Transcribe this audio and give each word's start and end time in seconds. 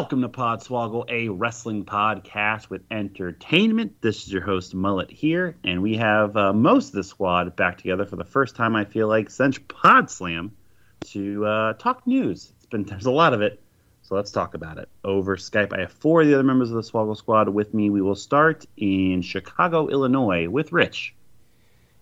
Welcome 0.00 0.22
to 0.22 0.30
Podswoggle, 0.30 1.04
a 1.10 1.28
wrestling 1.28 1.84
podcast 1.84 2.70
with 2.70 2.80
entertainment. 2.90 4.00
This 4.00 4.24
is 4.24 4.32
your 4.32 4.40
host 4.40 4.74
Mullet 4.74 5.10
here, 5.10 5.58
and 5.62 5.82
we 5.82 5.98
have 5.98 6.34
uh, 6.38 6.54
most 6.54 6.88
of 6.88 6.92
the 6.94 7.04
squad 7.04 7.54
back 7.54 7.76
together 7.76 8.06
for 8.06 8.16
the 8.16 8.24
first 8.24 8.56
time. 8.56 8.74
I 8.74 8.86
feel 8.86 9.08
like 9.08 9.28
since 9.28 9.58
Pod 9.58 10.10
Slam 10.10 10.52
to 11.08 11.44
uh, 11.44 11.72
talk 11.74 12.06
news. 12.06 12.50
It's 12.56 12.64
been 12.64 12.84
there's 12.84 13.04
a 13.04 13.10
lot 13.10 13.34
of 13.34 13.42
it, 13.42 13.62
so 14.00 14.14
let's 14.14 14.30
talk 14.30 14.54
about 14.54 14.78
it 14.78 14.88
over 15.04 15.36
Skype. 15.36 15.74
I 15.76 15.80
have 15.80 15.92
four 15.92 16.22
of 16.22 16.28
the 16.28 16.32
other 16.32 16.44
members 16.44 16.70
of 16.70 16.76
the 16.76 16.90
Swoggle 16.90 17.14
squad 17.14 17.50
with 17.50 17.74
me. 17.74 17.90
We 17.90 18.00
will 18.00 18.16
start 18.16 18.64
in 18.78 19.20
Chicago, 19.20 19.88
Illinois, 19.88 20.48
with 20.48 20.72
Rich. 20.72 21.14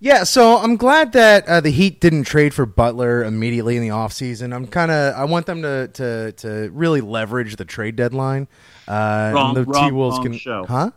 Yeah, 0.01 0.23
so 0.25 0.59
I'm 0.59 0.77
glad 0.77 1.13
that 1.13 1.47
uh, 1.49 1.61
the 1.61 1.71
Heat 1.71 2.01
didn't 2.01 2.23
trade 2.25 2.55
for 2.55 2.65
Butler 2.67 3.25
immediately 3.25 3.77
in 3.77 3.83
the 3.83 3.89
offseason. 3.89 4.55
I'm 4.55 4.67
kind 4.67 4.93
of 4.93 5.15
I 5.17 5.25
want 5.25 5.47
them 5.47 5.63
to, 5.63 5.89
to 5.89 6.33
to 6.33 6.71
really 6.73 7.01
leverage 7.01 7.57
the 7.57 7.65
trade 7.65 7.97
deadline. 7.97 8.47
Uh, 8.87 9.33
Wrong, 9.35 9.55
the 9.55 9.65
wrong, 9.65 9.89
T-Wolves 9.91 10.17
wrong 10.19 10.23
can, 10.25 10.33
show. 10.39 10.65
huh? 10.67 10.93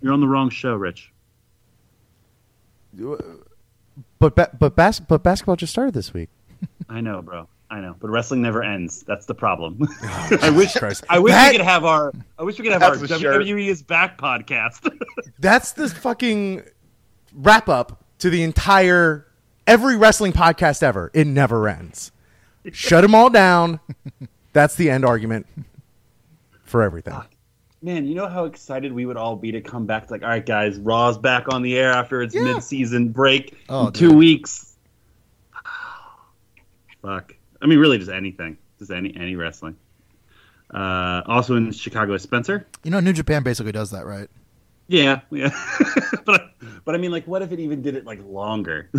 You're 0.00 0.12
on 0.12 0.20
the 0.20 0.28
wrong 0.28 0.48
show, 0.48 0.74
Rich. 0.76 1.12
But 4.18 4.36
ba- 4.36 4.50
but 4.58 4.76
bas- 4.76 5.00
but 5.00 5.22
basketball 5.22 5.56
just 5.56 5.72
started 5.72 5.94
this 5.94 6.14
week. 6.14 6.28
I 6.88 7.00
know, 7.00 7.22
bro. 7.22 7.48
I 7.68 7.80
know, 7.80 7.94
but 8.00 8.10
wrestling 8.10 8.42
never 8.42 8.62
ends. 8.62 9.02
That's 9.06 9.26
the 9.26 9.34
problem. 9.34 9.78
I 10.42 10.50
wish. 10.50 10.74
Christ. 10.74 11.04
I 11.08 11.18
wish 11.18 11.32
That- 11.32 11.52
we 11.52 11.58
could 11.58 11.66
have 11.66 11.84
our. 11.84 12.12
I 12.38 12.42
wish 12.44 12.58
we 12.58 12.64
could 12.64 12.72
have 12.72 12.82
our 12.82 12.96
That's 12.96 13.20
shirt. 13.20 13.42
WWE 13.44 13.66
is 13.68 13.82
back 13.82 14.18
podcast. 14.18 14.88
That's 15.38 15.72
the 15.72 15.88
fucking 15.88 16.62
wrap 17.34 17.68
up 17.68 17.99
to 18.20 18.30
the 18.30 18.42
entire 18.42 19.26
every 19.66 19.96
wrestling 19.96 20.32
podcast 20.32 20.82
ever. 20.82 21.10
It 21.12 21.26
never 21.26 21.68
ends. 21.68 22.12
Shut 22.72 23.02
them 23.02 23.14
all 23.14 23.30
down. 23.30 23.80
That's 24.52 24.74
the 24.74 24.90
end 24.90 25.04
argument 25.04 25.46
for 26.64 26.82
everything. 26.82 27.14
Man, 27.82 28.06
you 28.06 28.14
know 28.14 28.28
how 28.28 28.44
excited 28.44 28.92
we 28.92 29.06
would 29.06 29.16
all 29.16 29.36
be 29.36 29.52
to 29.52 29.60
come 29.62 29.86
back. 29.86 30.10
Like, 30.10 30.22
all 30.22 30.28
right, 30.28 30.44
guys, 30.44 30.76
Raw's 30.78 31.16
back 31.16 31.46
on 31.52 31.62
the 31.62 31.78
air 31.78 31.90
after 31.92 32.20
its 32.22 32.34
Yeah. 32.34 32.42
mid-season 32.44 33.08
break 33.10 33.56
Oh, 33.70 33.86
in 33.86 33.92
two 33.94 34.08
dude. 34.08 34.18
weeks. 34.18 34.76
Fuck. 37.02 37.34
I 37.62 37.66
mean, 37.66 37.78
really, 37.78 37.98
just 37.98 38.10
anything, 38.10 38.58
just 38.78 38.90
any 38.90 39.14
any 39.16 39.36
wrestling. 39.36 39.76
Uh, 40.72 41.22
also 41.26 41.56
in 41.56 41.72
Chicago 41.72 42.14
is 42.14 42.22
Spencer. 42.22 42.66
You 42.84 42.90
know, 42.90 43.00
New 43.00 43.12
Japan 43.12 43.42
basically 43.42 43.72
does 43.72 43.90
that, 43.90 44.06
right? 44.06 44.28
Yeah, 44.90 45.20
yeah. 45.30 45.50
but 46.26 46.50
but 46.84 46.94
I 46.96 46.98
mean, 46.98 47.12
like, 47.12 47.24
what 47.28 47.42
if 47.42 47.52
it 47.52 47.60
even 47.60 47.80
did 47.80 47.94
it 47.94 48.04
like 48.04 48.18
longer? 48.24 48.90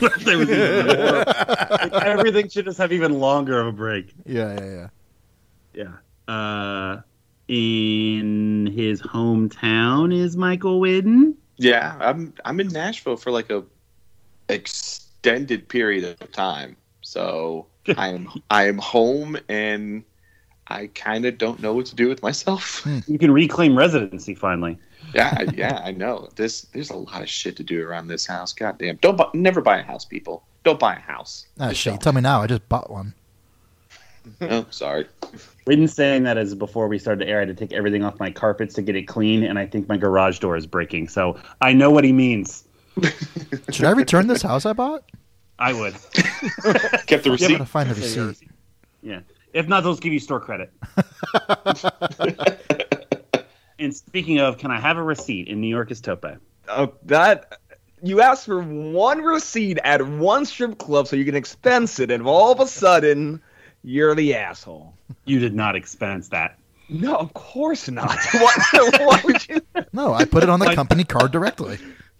What 0.00 0.16
if 0.16 0.24
there 0.24 0.36
was 0.36 0.48
more? 0.48 1.24
Like, 1.24 2.04
everything 2.04 2.48
should 2.48 2.64
just 2.64 2.78
have 2.78 2.92
even 2.92 3.20
longer 3.20 3.60
of 3.60 3.68
a 3.68 3.72
break. 3.72 4.12
Yeah, 4.26 4.58
yeah, 4.58 4.88
yeah. 5.74 5.94
Yeah. 6.26 6.34
Uh, 6.34 7.02
in 7.46 8.66
his 8.74 9.00
hometown 9.00 10.12
is 10.12 10.36
Michael 10.36 10.80
Whidden. 10.80 11.36
Yeah, 11.56 11.96
I'm 12.00 12.34
I'm 12.44 12.58
in 12.58 12.68
Nashville 12.68 13.16
for 13.16 13.30
like 13.30 13.48
a 13.48 13.62
extended 14.48 15.68
period 15.68 16.20
of 16.20 16.32
time. 16.32 16.76
So 17.02 17.68
I 17.96 18.08
am 18.08 18.28
I 18.50 18.66
am 18.66 18.78
home 18.78 19.38
and 19.48 20.02
I 20.66 20.88
kind 20.88 21.24
of 21.26 21.38
don't 21.38 21.62
know 21.62 21.74
what 21.74 21.86
to 21.86 21.94
do 21.94 22.08
with 22.08 22.24
myself. 22.24 22.84
You 23.06 23.18
can 23.20 23.30
reclaim 23.30 23.78
residency 23.78 24.34
finally. 24.34 24.78
Yeah, 25.14 25.42
yeah, 25.54 25.80
I 25.84 25.92
know. 25.92 26.28
This 26.36 26.62
there's 26.72 26.90
a 26.90 26.96
lot 26.96 27.22
of 27.22 27.28
shit 27.28 27.56
to 27.56 27.62
do 27.62 27.86
around 27.86 28.08
this 28.08 28.26
house. 28.26 28.52
God 28.52 28.78
damn. 28.78 28.96
Don't 28.96 29.16
buy, 29.16 29.26
never 29.34 29.60
buy 29.60 29.78
a 29.78 29.82
house, 29.82 30.04
people. 30.04 30.44
Don't 30.64 30.78
buy 30.78 30.94
a 30.94 31.00
house. 31.00 31.46
Ah, 31.58 31.68
just 31.70 31.80
shit. 31.80 31.92
You 31.94 31.98
tell 31.98 32.12
me 32.12 32.20
now. 32.20 32.42
I 32.42 32.46
just 32.46 32.68
bought 32.68 32.90
one. 32.90 33.14
Oh, 34.42 34.66
sorry. 34.68 35.06
Whidden 35.64 35.88
saying 35.88 36.24
that 36.24 36.36
is 36.36 36.54
before 36.54 36.86
we 36.86 36.98
started 36.98 37.26
the 37.26 37.30
air. 37.30 37.38
I 37.38 37.46
had 37.46 37.48
to 37.48 37.54
take 37.54 37.72
everything 37.72 38.04
off 38.04 38.20
my 38.20 38.30
carpets 38.30 38.74
to 38.74 38.82
get 38.82 38.94
it 38.94 39.04
clean, 39.04 39.42
and 39.42 39.58
I 39.58 39.64
think 39.64 39.88
my 39.88 39.96
garage 39.96 40.38
door 40.38 40.54
is 40.54 40.66
breaking. 40.66 41.08
So 41.08 41.38
I 41.62 41.72
know 41.72 41.90
what 41.90 42.04
he 42.04 42.12
means. 42.12 42.64
Should 43.70 43.86
I 43.86 43.92
return 43.92 44.26
this 44.26 44.42
house 44.42 44.66
I 44.66 44.74
bought? 44.74 45.04
I 45.58 45.72
would. 45.72 45.94
Kept 47.06 47.24
the 47.24 47.30
I'm 47.30 47.32
receipt. 47.32 47.52
gonna 47.52 47.64
find 47.64 47.88
the 47.88 47.94
receipt. 47.94 48.48
Yeah. 49.02 49.20
If 49.54 49.66
not, 49.66 49.82
they'll 49.82 49.96
give 49.96 50.12
you 50.12 50.20
store 50.20 50.40
credit. 50.40 50.70
And 53.78 53.94
speaking 53.94 54.38
of, 54.38 54.58
can 54.58 54.70
I 54.70 54.80
have 54.80 54.96
a 54.96 55.02
receipt? 55.02 55.48
In 55.48 55.60
New 55.60 55.68
York 55.68 55.90
is 55.90 56.00
Tope. 56.00 56.24
Oh, 56.68 56.94
that 57.04 57.60
you 58.02 58.20
asked 58.20 58.46
for 58.46 58.60
one 58.62 59.22
receipt 59.22 59.78
at 59.82 60.06
one 60.06 60.44
strip 60.44 60.78
club 60.78 61.08
so 61.08 61.16
you 61.16 61.24
can 61.24 61.34
expense 61.34 61.98
it, 61.98 62.10
and 62.10 62.26
all 62.26 62.52
of 62.52 62.60
a 62.60 62.66
sudden, 62.66 63.42
you're 63.82 64.14
the 64.14 64.34
asshole. 64.34 64.94
You 65.24 65.38
did 65.38 65.54
not 65.54 65.76
expense 65.76 66.28
that. 66.28 66.58
No, 66.88 67.16
of 67.16 67.34
course 67.34 67.88
not. 67.88 68.18
what, 68.34 68.58
why 68.72 69.20
would 69.24 69.48
you? 69.48 69.60
No, 69.92 70.12
I 70.12 70.24
put 70.24 70.42
it 70.42 70.48
on 70.48 70.60
the 70.60 70.74
company 70.74 71.04
card 71.04 71.32
directly. 71.32 71.78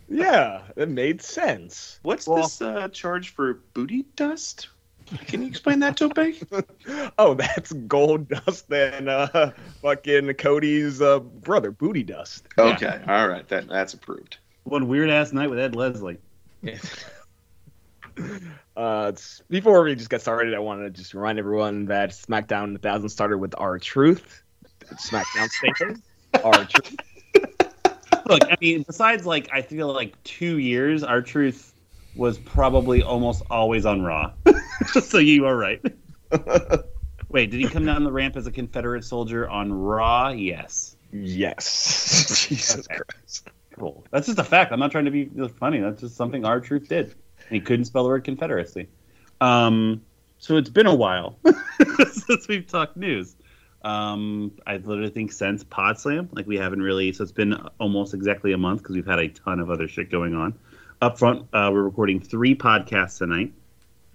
Yeah, 0.09 0.63
it 0.77 0.89
made 0.89 1.21
sense. 1.23 1.99
What's 2.03 2.27
Well- 2.27 2.43
this 2.43 2.63
uh, 2.63 2.89
charge 2.89 3.31
for 3.31 3.55
booty 3.75 4.07
dust? 4.17 4.69
Can 5.27 5.43
you 5.43 5.49
explain 5.49 5.81
that, 5.81 5.97
Tope? 5.97 6.19
Oh, 7.19 7.35
that's 7.35 7.73
Goldust 7.73 8.71
and 8.71 9.09
uh, 9.09 9.53
fucking 9.83 10.33
Cody's 10.35 11.01
uh, 11.01 11.21
brother, 11.21 11.71
Booty 11.71 12.03
Dust. 12.03 12.47
Okay, 12.59 13.01
all 13.07 13.29
right, 13.29 13.47
that 13.49 13.69
that's 13.69 13.95
approved. 13.95 14.39
One 14.65 14.89
weird 14.89 15.11
ass 15.11 15.33
night 15.33 15.51
with 15.51 15.59
Ed 15.59 15.75
Leslie. 15.75 16.19
Uh, 18.77 19.13
before 19.49 19.83
we 19.83 19.95
just 19.97 20.09
get 20.09 20.21
started, 20.21 20.55
I 20.55 20.61
want 20.61 20.83
to 20.83 20.91
just 20.91 21.13
remind 21.13 21.39
everyone 21.41 21.87
that 21.87 22.11
SmackDown 22.11 22.73
1000 22.73 23.09
started 23.09 23.39
with 23.39 23.55
R-Truth. 23.59 24.43
SmackDown 24.95 25.49
station, 25.49 26.03
R-Truth. 26.45 26.97
Look, 28.27 28.45
I 28.45 28.57
mean, 28.61 28.85
besides 28.85 29.27
like 29.27 29.49
I 29.53 29.63
feel 29.63 29.93
like 29.93 30.23
two 30.23 30.59
years, 30.59 31.03
R-Truth 31.03 31.75
was 32.19 32.37
probably 32.39 33.03
almost 33.03 33.43
always 33.49 33.87
on 33.87 34.03
Raw. 34.03 34.33
so 35.03 35.19
you 35.19 35.47
are 35.47 35.57
right. 35.57 35.81
Wait, 37.29 37.51
did 37.51 37.61
he 37.61 37.69
come 37.69 37.87
down 37.87 38.03
the 38.05 38.13
ramp 38.13 38.37
as 38.37 38.47
a 38.47 38.51
Confederate 38.51 39.05
soldier 39.05 39.49
on 39.49 39.73
Raw? 39.73 40.31
Yes. 40.31 40.97
Yes. 41.13 42.47
Jesus 42.49 42.87
Okay. 42.91 43.01
Christ. 43.09 43.49
Cool. 43.79 44.05
That's 44.11 44.27
just 44.27 44.39
a 44.39 44.45
fact. 44.45 44.73
I'm 44.73 44.81
not 44.81 44.91
trying 44.91 45.05
to 45.05 45.11
be 45.13 45.31
funny. 45.61 45.79
That's 45.81 46.01
just 46.01 46.17
something 46.17 46.45
R-Truth 46.45 46.89
did. 46.89 47.05
And 47.05 47.15
he 47.51 47.61
couldn't 47.61 47.85
spell 47.85 48.03
the 48.03 48.09
word 48.09 48.25
Confederacy. 48.25 48.89
Um, 49.41 50.03
so 50.39 50.57
it's 50.57 50.71
been 50.71 50.87
a 50.87 50.95
while 50.95 51.39
since 52.11 52.49
we've 52.49 52.67
talked 52.67 52.97
news. 52.97 53.37
Um, 53.83 54.53
I 54.67 54.79
literally 54.79 55.11
think 55.11 55.31
since 55.31 55.63
Pod 55.63 56.01
Slam, 56.01 56.29
like 56.33 56.47
we 56.49 56.57
haven't 56.57 56.83
really. 56.83 57.13
So 57.13 57.23
it's 57.23 57.33
been 57.33 57.55
almost 57.79 58.13
exactly 58.15 58.53
a 58.53 58.59
month 58.59 58.83
because 58.83 58.97
we've 58.97 59.07
had 59.07 59.21
a 59.21 59.29
ton 59.29 59.61
of 59.61 59.71
other 59.71 59.87
shit 59.87 60.11
going 60.11 60.35
on. 60.35 60.59
Up 61.01 61.17
front, 61.17 61.43
uh, 61.53 61.71
we're 61.73 61.85
recording 61.85 62.19
three 62.19 62.57
podcasts 62.57 63.19
tonight. 63.19 63.53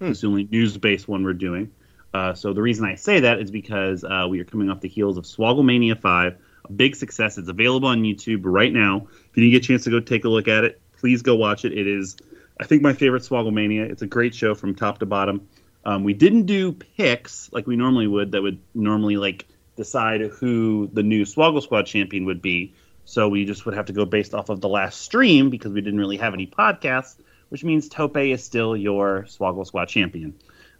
It's 0.09 0.19
the 0.19 0.27
only 0.27 0.49
news-based 0.51 1.07
one 1.07 1.23
we're 1.23 1.31
doing. 1.31 1.71
Uh, 2.13 2.33
so 2.33 2.51
the 2.51 2.62
reason 2.62 2.83
I 2.83 2.95
say 2.95 3.21
that 3.21 3.39
is 3.39 3.51
because 3.51 4.03
uh, 4.03 4.27
we 4.30 4.41
are 4.41 4.44
coming 4.44 4.69
off 4.69 4.81
the 4.81 4.89
heels 4.89 5.18
of 5.18 5.24
Swogglemania 5.24 5.97
5, 5.97 6.35
a 6.65 6.71
big 6.74 6.97
success. 6.97 7.38
It's 7.38 7.47
available 7.47 7.88
on 7.88 8.01
YouTube 8.01 8.41
right 8.44 8.71
now. 8.71 9.07
If 9.07 9.38
you 9.38 9.44
didn't 9.44 9.53
get 9.53 9.63
a 9.63 9.68
chance 9.68 9.85
to 9.85 9.91
go 9.91 10.01
take 10.01 10.25
a 10.25 10.30
look 10.30 10.50
at 10.50 10.65
it, 10.65 10.81
please 10.97 11.21
go 11.21 11.35
watch 11.35 11.63
it. 11.63 11.71
It 11.71 11.88
is, 11.88 12.18
I 12.59 12.65
think, 12.65 12.81
my 12.81 12.91
favorite 12.91 13.24
Swogglemania. 13.24 13.89
It's 13.89 14.01
a 14.01 14.07
great 14.07 14.36
show 14.36 14.53
from 14.53 14.75
top 14.75 15.00
to 15.00 15.06
bottom. 15.06 15.47
Um, 15.86 16.03
we 16.03 16.13
didn't 16.13 16.47
do 16.47 16.74
picks 16.74 17.50
like 17.53 17.65
we 17.65 17.77
normally 17.77 18.07
would, 18.07 18.33
that 18.33 18.41
would 18.41 18.59
normally 18.74 19.15
like 19.15 19.47
decide 19.77 20.19
who 20.19 20.89
the 20.91 21.03
new 21.03 21.24
Swoggle 21.24 21.63
Squad 21.63 21.86
champion 21.86 22.25
would 22.25 22.41
be. 22.41 22.74
So 23.05 23.27
we 23.27 23.45
just 23.45 23.65
would 23.65 23.75
have 23.75 23.85
to 23.88 23.94
go 23.94 24.05
based 24.05 24.33
off 24.33 24.50
of 24.50 24.61
the 24.61 24.69
last 24.69 25.01
stream 25.01 25.50
because 25.50 25.71
we 25.73 25.81
didn't 25.81 26.00
really 26.00 26.17
have 26.17 26.33
any 26.33 26.47
podcasts, 26.47 27.17
which 27.50 27.63
means 27.63 27.89
Tope 27.89 28.17
is 28.17 28.44
still 28.44 28.75
your 28.77 29.23
Swoggle 29.27 29.65
Squad 29.65 29.85
champion. 29.85 30.33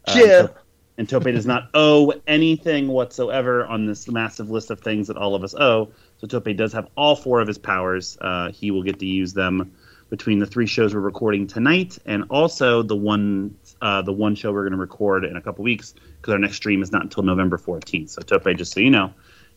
Uh, 0.06 0.14
Yeah. 0.16 0.24
and 0.24 0.48
Tope- 0.48 0.58
and 0.96 1.08
Tope 1.08 1.24
does 1.24 1.46
not 1.46 1.68
owe 1.74 2.12
anything 2.26 2.88
whatsoever 2.88 3.66
on 3.66 3.86
this 3.86 4.08
massive 4.08 4.48
list 4.50 4.70
of 4.70 4.80
things 4.80 5.08
that 5.08 5.16
all 5.16 5.34
of 5.34 5.42
us 5.44 5.54
owe. 5.54 5.90
So 6.18 6.26
Tope 6.26 6.56
does 6.56 6.72
have 6.72 6.88
all 6.96 7.16
four 7.16 7.40
of 7.40 7.48
his 7.48 7.58
powers. 7.58 8.16
Uh, 8.20 8.50
he 8.52 8.70
will 8.70 8.82
get 8.82 8.98
to 9.00 9.06
use 9.06 9.32
them 9.34 9.72
between 10.10 10.38
the 10.38 10.46
three 10.46 10.66
shows 10.66 10.94
we're 10.94 11.00
recording 11.00 11.46
tonight 11.46 11.98
and 12.06 12.24
also 12.30 12.82
the 12.82 12.94
one 12.94 13.56
uh, 13.82 14.00
the 14.02 14.12
one 14.12 14.34
show 14.36 14.52
we're 14.52 14.62
going 14.62 14.72
to 14.72 14.78
record 14.78 15.24
in 15.24 15.36
a 15.36 15.40
couple 15.40 15.64
weeks 15.64 15.94
because 16.20 16.32
our 16.32 16.38
next 16.38 16.56
stream 16.56 16.82
is 16.82 16.92
not 16.92 17.02
until 17.02 17.22
November 17.24 17.58
14th. 17.58 18.10
So 18.10 18.22
Tope, 18.22 18.56
just 18.56 18.72
so 18.72 18.80
you 18.80 18.90
know, 18.90 19.12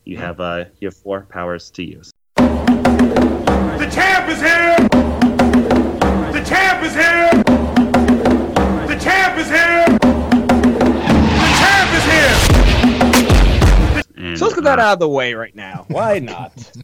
you 0.05 0.17
have 0.17 0.39
uh, 0.39 0.65
you 0.79 0.87
have 0.87 0.95
four 0.95 1.21
powers 1.29 1.69
to 1.71 1.83
use. 1.83 2.11
The 3.77 3.87
champ 3.91 4.29
is 4.29 4.39
here! 4.41 4.75
The 6.31 6.43
champ 6.47 6.83
is 6.83 6.93
here! 6.93 7.29
The 8.87 8.97
champ 8.99 9.37
is 9.37 9.49
here! 9.49 9.85
The 11.43 11.51
champ 11.59 11.91
is 11.93 12.05
here! 12.13 12.35
And, 14.17 14.37
So 14.37 14.45
let's 14.45 14.55
get 14.55 14.63
that 14.65 14.79
out 14.79 14.93
of 14.93 14.99
the 14.99 15.09
way 15.09 15.33
right 15.33 15.55
now. 15.55 15.85
Why 15.89 16.19
not? 16.19 16.51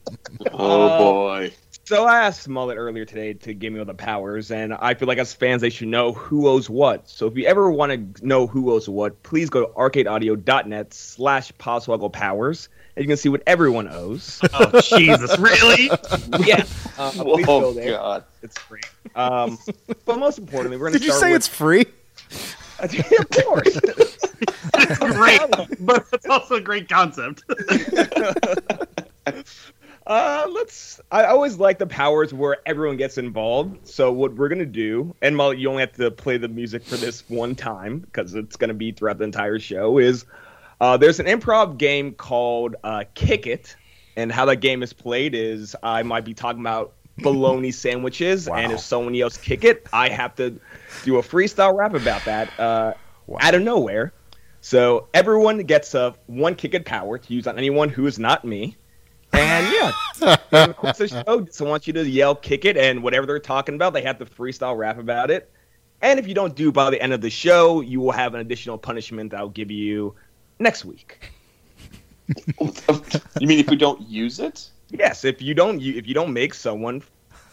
Oh 0.52 0.82
Uh, 0.88 0.98
boy. 0.98 1.54
So 1.86 2.06
I 2.06 2.22
asked 2.24 2.48
Mullet 2.48 2.78
earlier 2.78 3.04
today 3.04 3.34
to 3.34 3.54
give 3.54 3.74
me 3.74 3.80
all 3.80 3.86
the 3.86 3.94
powers, 3.94 4.52
and 4.52 4.74
I 4.74 4.94
feel 4.94 5.06
like 5.10 5.18
as 5.18 5.34
fans 5.34 5.62
they 5.62 5.70
should 5.70 5.90
know 5.90 6.14
who 6.14 6.48
owes 6.48 6.70
what. 6.70 7.10
So 7.10 7.28
if 7.28 7.36
you 7.36 7.46
ever 7.46 7.70
want 7.70 8.18
to 8.18 8.26
know 8.26 8.48
who 8.48 8.72
owes 8.72 8.88
what, 8.88 9.22
please 9.24 9.50
go 9.50 9.66
to 9.66 9.74
arcadeaudio.net 9.74 10.94
slash 10.94 11.52
Podswoggle 11.60 12.14
Powers, 12.14 12.70
and 12.96 13.04
you 13.04 13.08
can 13.10 13.18
see 13.18 13.28
what 13.28 13.44
everyone 13.48 13.90
owes. 13.90 14.40
Oh 14.54 14.80
Jesus! 14.80 15.38
Really? 15.38 15.88
yeah, 16.48 16.64
uh, 16.98 17.12
please 17.12 17.46
go 17.46 17.66
Oh 17.66 17.74
there. 17.74 17.98
god. 17.98 18.24
It's 18.44 18.58
free. 18.60 18.82
Um, 19.16 19.58
but 20.06 20.20
most 20.20 20.38
importantly, 20.40 20.78
we're 20.78 20.90
going 20.90 20.94
to. 20.94 21.00
Did 21.00 21.08
you 21.08 21.14
say 21.14 21.32
with... 21.32 21.38
it's 21.38 21.48
free? 21.50 21.86
of 22.80 23.30
course. 23.44 23.80
It's 24.76 24.98
great, 25.00 25.42
but 25.82 26.06
it's 26.14 26.28
also 26.28 26.56
a 26.56 26.62
great 26.62 26.88
concept. 26.88 27.44
Uh, 30.06 30.48
let's. 30.52 31.00
I 31.12 31.26
always 31.26 31.58
like 31.58 31.80
the 31.80 31.88
powers 31.88 32.34
where 32.34 32.58
everyone 32.66 32.98
gets 32.98 33.18
involved. 33.18 33.88
So 33.88 34.12
what 34.12 34.36
we're 34.36 34.50
gonna 34.50 34.66
do, 34.66 35.16
and 35.22 35.36
Molly, 35.36 35.58
you 35.58 35.70
only 35.70 35.82
have 35.82 35.94
to 35.94 36.12
play 36.12 36.38
the 36.38 36.50
music 36.50 36.84
for 36.84 36.98
this 36.98 37.28
one 37.30 37.56
time 37.56 38.00
because 38.00 38.36
it's 38.36 38.58
gonna 38.58 38.74
be 38.74 38.92
throughout 38.92 39.18
the 39.18 39.24
entire 39.24 39.60
show. 39.60 39.98
Is 40.00 40.26
uh, 40.82 40.98
there's 40.98 41.22
an 41.22 41.28
improv 41.28 41.78
game 41.78 42.12
called 42.14 42.76
uh, 42.84 43.06
Kick 43.14 43.48
It, 43.48 43.78
and 44.18 44.30
how 44.32 44.46
that 44.46 44.58
game 44.58 44.84
is 44.84 44.92
played 44.92 45.36
is 45.36 45.76
I 45.82 46.04
might 46.04 46.26
be 46.26 46.34
talking 46.34 46.62
about 46.62 46.94
bologna 47.20 47.72
sandwiches, 47.72 48.50
and 48.50 48.74
if 48.74 48.82
someone 48.82 49.16
else 49.16 49.38
kick 49.38 49.64
it, 49.64 49.88
I 49.94 50.10
have 50.10 50.36
to 50.36 50.60
do 51.06 51.18
a 51.18 51.22
freestyle 51.22 51.78
rap 51.78 51.94
about 51.94 52.26
that 52.26 52.60
uh, 52.60 52.94
out 53.40 53.56
of 53.56 53.62
nowhere. 53.62 54.12
So 54.60 55.08
everyone 55.14 55.60
gets 55.60 55.94
a 55.94 56.16
one 56.28 56.56
kick 56.56 56.74
it 56.74 56.86
power 56.86 57.18
to 57.18 57.34
use 57.34 57.48
on 57.48 57.58
anyone 57.58 57.88
who 57.88 58.06
is 58.06 58.20
not 58.20 58.44
me. 58.44 58.76
And 59.34 59.68
yeah, 59.74 59.92
during 60.52 60.68
the 60.70 60.74
course 60.74 60.98
the 60.98 61.08
show, 61.08 61.42
just 61.42 61.62
want 61.62 61.88
you 61.88 61.94
to 61.94 62.08
yell 62.08 62.36
kick 62.36 62.66
it 62.66 62.78
and 62.78 63.02
whatever 63.02 63.26
they're 63.26 63.40
talking 63.40 63.76
about, 63.76 63.94
they 63.94 64.02
have 64.04 64.20
to 64.20 64.26
freestyle 64.26 64.78
rap 64.78 65.00
about 65.00 65.32
it. 65.32 65.52
And 66.02 66.20
if 66.20 66.28
you 66.28 66.34
don't 66.34 66.56
do 66.56 66.72
by 66.72 66.90
the 66.90 67.02
end 67.02 67.14
of 67.14 67.22
the 67.22 67.30
show, 67.30 67.82
you 67.82 68.00
will 68.00 68.12
have 68.12 68.34
an 68.34 68.42
additional 68.42 68.78
punishment 68.78 69.34
I'll 69.34 69.50
give 69.50 69.72
you 69.72 70.14
next 70.60 70.86
week. 70.86 71.32
you 72.60 73.48
mean 73.48 73.60
if 73.60 73.70
we 73.70 73.76
don't 73.76 74.02
use 74.08 74.40
it? 74.40 74.70
Yes, 74.90 75.26
if 75.26 75.42
you 75.42 75.54
don't 75.54 75.82
you, 75.82 75.94
if 75.96 76.08
you 76.08 76.14
don't 76.14 76.32
make 76.32 76.54
someone 76.54 77.02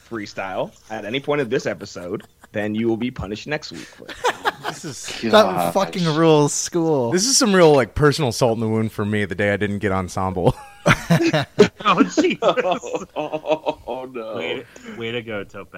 freestyle 0.08 0.72
at 0.90 1.04
any 1.04 1.20
point 1.20 1.40
of 1.40 1.48
this 1.50 1.66
episode, 1.66 2.24
then 2.52 2.74
you 2.74 2.88
will 2.88 2.96
be 2.96 3.10
punished 3.10 3.46
next 3.46 3.72
week. 3.72 3.80
for 3.80 4.04
it. 4.06 4.14
This 4.68 4.84
is 4.84 5.06
That 5.22 5.30
Gosh. 5.32 5.74
fucking 5.74 6.04
rules 6.04 6.52
school. 6.52 7.10
this 7.10 7.26
is 7.26 7.36
some 7.36 7.54
real 7.54 7.72
like 7.74 7.94
personal 7.94 8.30
salt 8.30 8.54
in 8.56 8.60
the 8.60 8.68
wound 8.68 8.92
for 8.92 9.04
me 9.04 9.24
the 9.24 9.34
day 9.34 9.52
I 9.52 9.56
didn't 9.56 9.78
get 9.78 9.90
ensemble. 9.90 10.54
oh 11.84 12.02
Jesus! 12.02 12.38
oh, 12.42 13.06
oh, 13.16 13.78
oh, 13.86 14.04
no. 14.06 14.36
way, 14.36 14.64
to, 14.64 14.96
way 14.98 15.12
to 15.12 15.22
go, 15.22 15.44
Tope. 15.44 15.74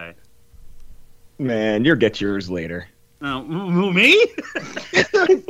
Man, 1.38 1.84
you'll 1.84 1.96
get 1.96 2.20
yours 2.20 2.50
later. 2.50 2.88
Oh, 3.20 3.42
who, 3.44 3.92
me? 3.92 4.26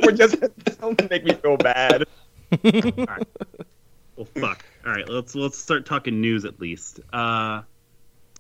Or 0.04 0.12
just 0.12 0.36
don't 0.80 1.10
make 1.10 1.24
me 1.24 1.34
feel 1.34 1.56
bad. 1.56 2.04
Well, 4.16 4.26
fuck. 4.34 4.64
All 4.84 4.92
right, 4.92 5.08
let's 5.08 5.34
let's 5.34 5.58
start 5.58 5.86
talking 5.86 6.20
news 6.20 6.44
at 6.44 6.60
least. 6.60 7.00
Uh, 7.12 7.62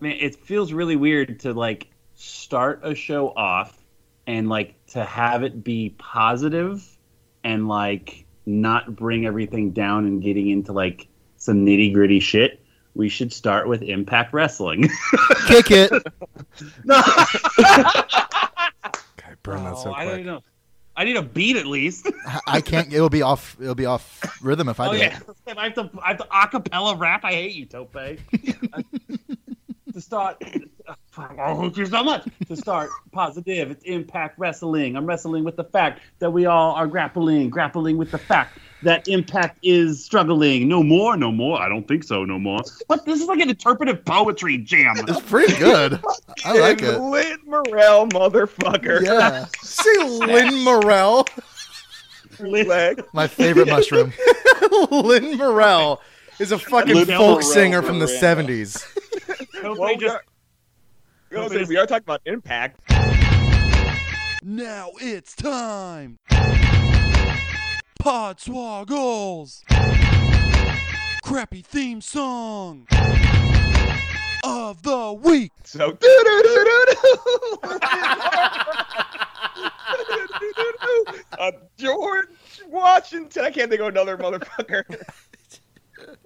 man, 0.00 0.16
it 0.20 0.36
feels 0.36 0.72
really 0.72 0.96
weird 0.96 1.40
to 1.40 1.52
like 1.52 1.88
start 2.14 2.80
a 2.82 2.94
show 2.94 3.30
off 3.30 3.76
and 4.26 4.48
like 4.48 4.74
to 4.88 5.04
have 5.04 5.42
it 5.42 5.64
be 5.64 5.94
positive 5.98 6.86
and 7.42 7.68
like 7.68 8.21
not 8.46 8.94
bring 8.96 9.26
everything 9.26 9.70
down 9.70 10.04
and 10.06 10.22
getting 10.22 10.48
into 10.50 10.72
like 10.72 11.08
some 11.36 11.64
nitty 11.66 11.92
gritty 11.92 12.20
shit. 12.20 12.60
We 12.94 13.08
should 13.08 13.32
start 13.32 13.68
with 13.68 13.82
Impact 13.82 14.34
Wrestling. 14.34 14.82
Kick 15.46 15.70
it. 15.70 15.90
no, 16.84 16.96
Okay, 19.18 19.34
burn 19.42 19.64
that 19.64 19.74
oh, 19.74 19.82
so 19.82 19.90
Oh, 19.90 19.92
I 19.94 20.04
don't 20.04 20.14
quick. 20.14 20.26
know. 20.26 20.42
I 20.94 21.04
need 21.04 21.16
a 21.16 21.22
beat 21.22 21.56
at 21.56 21.64
least. 21.66 22.06
I 22.46 22.60
can't. 22.60 22.92
It'll 22.92 23.08
be 23.08 23.22
off. 23.22 23.56
It'll 23.58 23.74
be 23.74 23.86
off 23.86 24.20
rhythm 24.42 24.68
if 24.68 24.78
I 24.78 24.88
Oh 24.88 24.92
do 24.92 24.98
yeah, 24.98 25.18
it. 25.46 25.56
I 25.56 25.64
have 25.64 25.74
to 25.76 25.90
I 26.02 26.08
have 26.08 26.18
to 26.18 26.24
acapella 26.24 26.98
rap. 27.00 27.24
I 27.24 27.32
hate 27.32 27.54
you, 27.54 27.64
Tope. 27.64 27.96
To 29.92 30.00
start, 30.00 30.42
I 31.16 31.54
hate 31.54 31.76
you 31.76 31.86
so 31.86 32.02
much. 32.02 32.26
To 32.48 32.56
start 32.56 32.90
positive, 33.12 33.70
it's 33.70 33.84
Impact 33.84 34.38
Wrestling. 34.38 34.96
I'm 34.96 35.06
wrestling 35.06 35.44
with 35.44 35.56
the 35.56 35.64
fact 35.64 36.00
that 36.18 36.30
we 36.32 36.46
all 36.46 36.72
are 36.74 36.86
grappling, 36.86 37.50
grappling 37.50 37.96
with 37.98 38.10
the 38.10 38.18
fact 38.18 38.58
that 38.82 39.06
Impact 39.08 39.58
is 39.62 40.04
struggling. 40.04 40.68
No 40.68 40.82
more, 40.82 41.16
no 41.16 41.30
more. 41.30 41.60
I 41.60 41.68
don't 41.68 41.86
think 41.86 42.02
so. 42.04 42.24
No 42.24 42.38
more. 42.38 42.60
But 42.88 43.04
this 43.04 43.20
is 43.20 43.26
like 43.28 43.40
an 43.40 43.50
interpretive 43.50 44.04
poetry 44.04 44.58
jam. 44.58 44.94
It's 45.08 45.20
pretty 45.20 45.56
good. 45.56 46.00
I 46.44 46.58
like 46.58 46.82
it. 46.82 46.98
Lit 46.98 47.46
Morel, 47.46 48.08
motherfucker. 48.08 49.02
Yeah, 49.04 49.46
Say 49.62 50.08
Lynn 50.08 50.54
Morel. 50.64 51.26
Leg. 52.40 53.04
my 53.12 53.26
favorite 53.28 53.68
mushroom. 53.68 54.12
Lynn 54.90 55.36
Morel 55.36 56.00
is 56.40 56.50
a 56.50 56.58
fucking 56.58 56.94
Lin 56.94 57.06
folk 57.06 57.18
Morel 57.18 57.42
singer 57.42 57.82
from 57.82 57.98
the 58.00 58.06
Miranda. 58.06 58.52
70s. 58.52 58.98
Tope 59.62 59.78
Well, 59.78 59.96
we 59.96 60.08
are, 60.08 60.24
I 61.36 61.48
was 61.48 61.68
we 61.68 61.76
are 61.76 61.86
talking 61.86 62.04
about 62.04 62.20
impact. 62.26 62.80
Now 64.42 64.90
it's 65.00 65.36
time. 65.36 66.18
Podswoggles. 68.02 69.62
Crappy 71.22 71.62
theme 71.62 72.00
song 72.00 72.88
of 74.42 74.82
the 74.82 75.16
week. 75.22 75.52
So, 75.62 75.90
uh, 81.38 81.52
George 81.78 82.26
Washington. 82.66 83.44
I 83.44 83.52
can't 83.52 83.70
think 83.70 83.80
of 83.80 83.86
another 83.86 84.18
mother,fucker. 84.18 84.82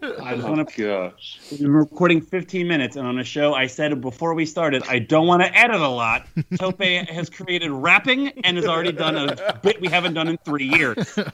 I 0.02 0.34
just 0.34 0.46
Oh, 0.46 0.52
want 0.52 0.68
to 0.68 0.82
gosh. 0.82 1.40
We've 1.50 1.60
been 1.60 1.72
recording 1.72 2.20
15 2.20 2.66
minutes, 2.68 2.96
and 2.96 3.06
on 3.06 3.18
a 3.18 3.24
show, 3.24 3.54
I 3.54 3.66
said 3.66 4.00
before 4.00 4.34
we 4.34 4.46
started, 4.46 4.82
I 4.88 4.98
don't 4.98 5.26
want 5.26 5.42
to 5.42 5.56
edit 5.56 5.80
a 5.80 5.88
lot. 5.88 6.26
Tope 6.58 6.82
has 6.82 7.30
created 7.30 7.70
rapping 7.70 8.28
and 8.44 8.56
has 8.56 8.66
already 8.66 8.92
done 8.92 9.16
a 9.16 9.58
bit 9.62 9.80
we 9.80 9.88
haven't 9.88 10.14
done 10.14 10.28
in 10.28 10.36
three 10.38 10.68
years. 10.68 11.18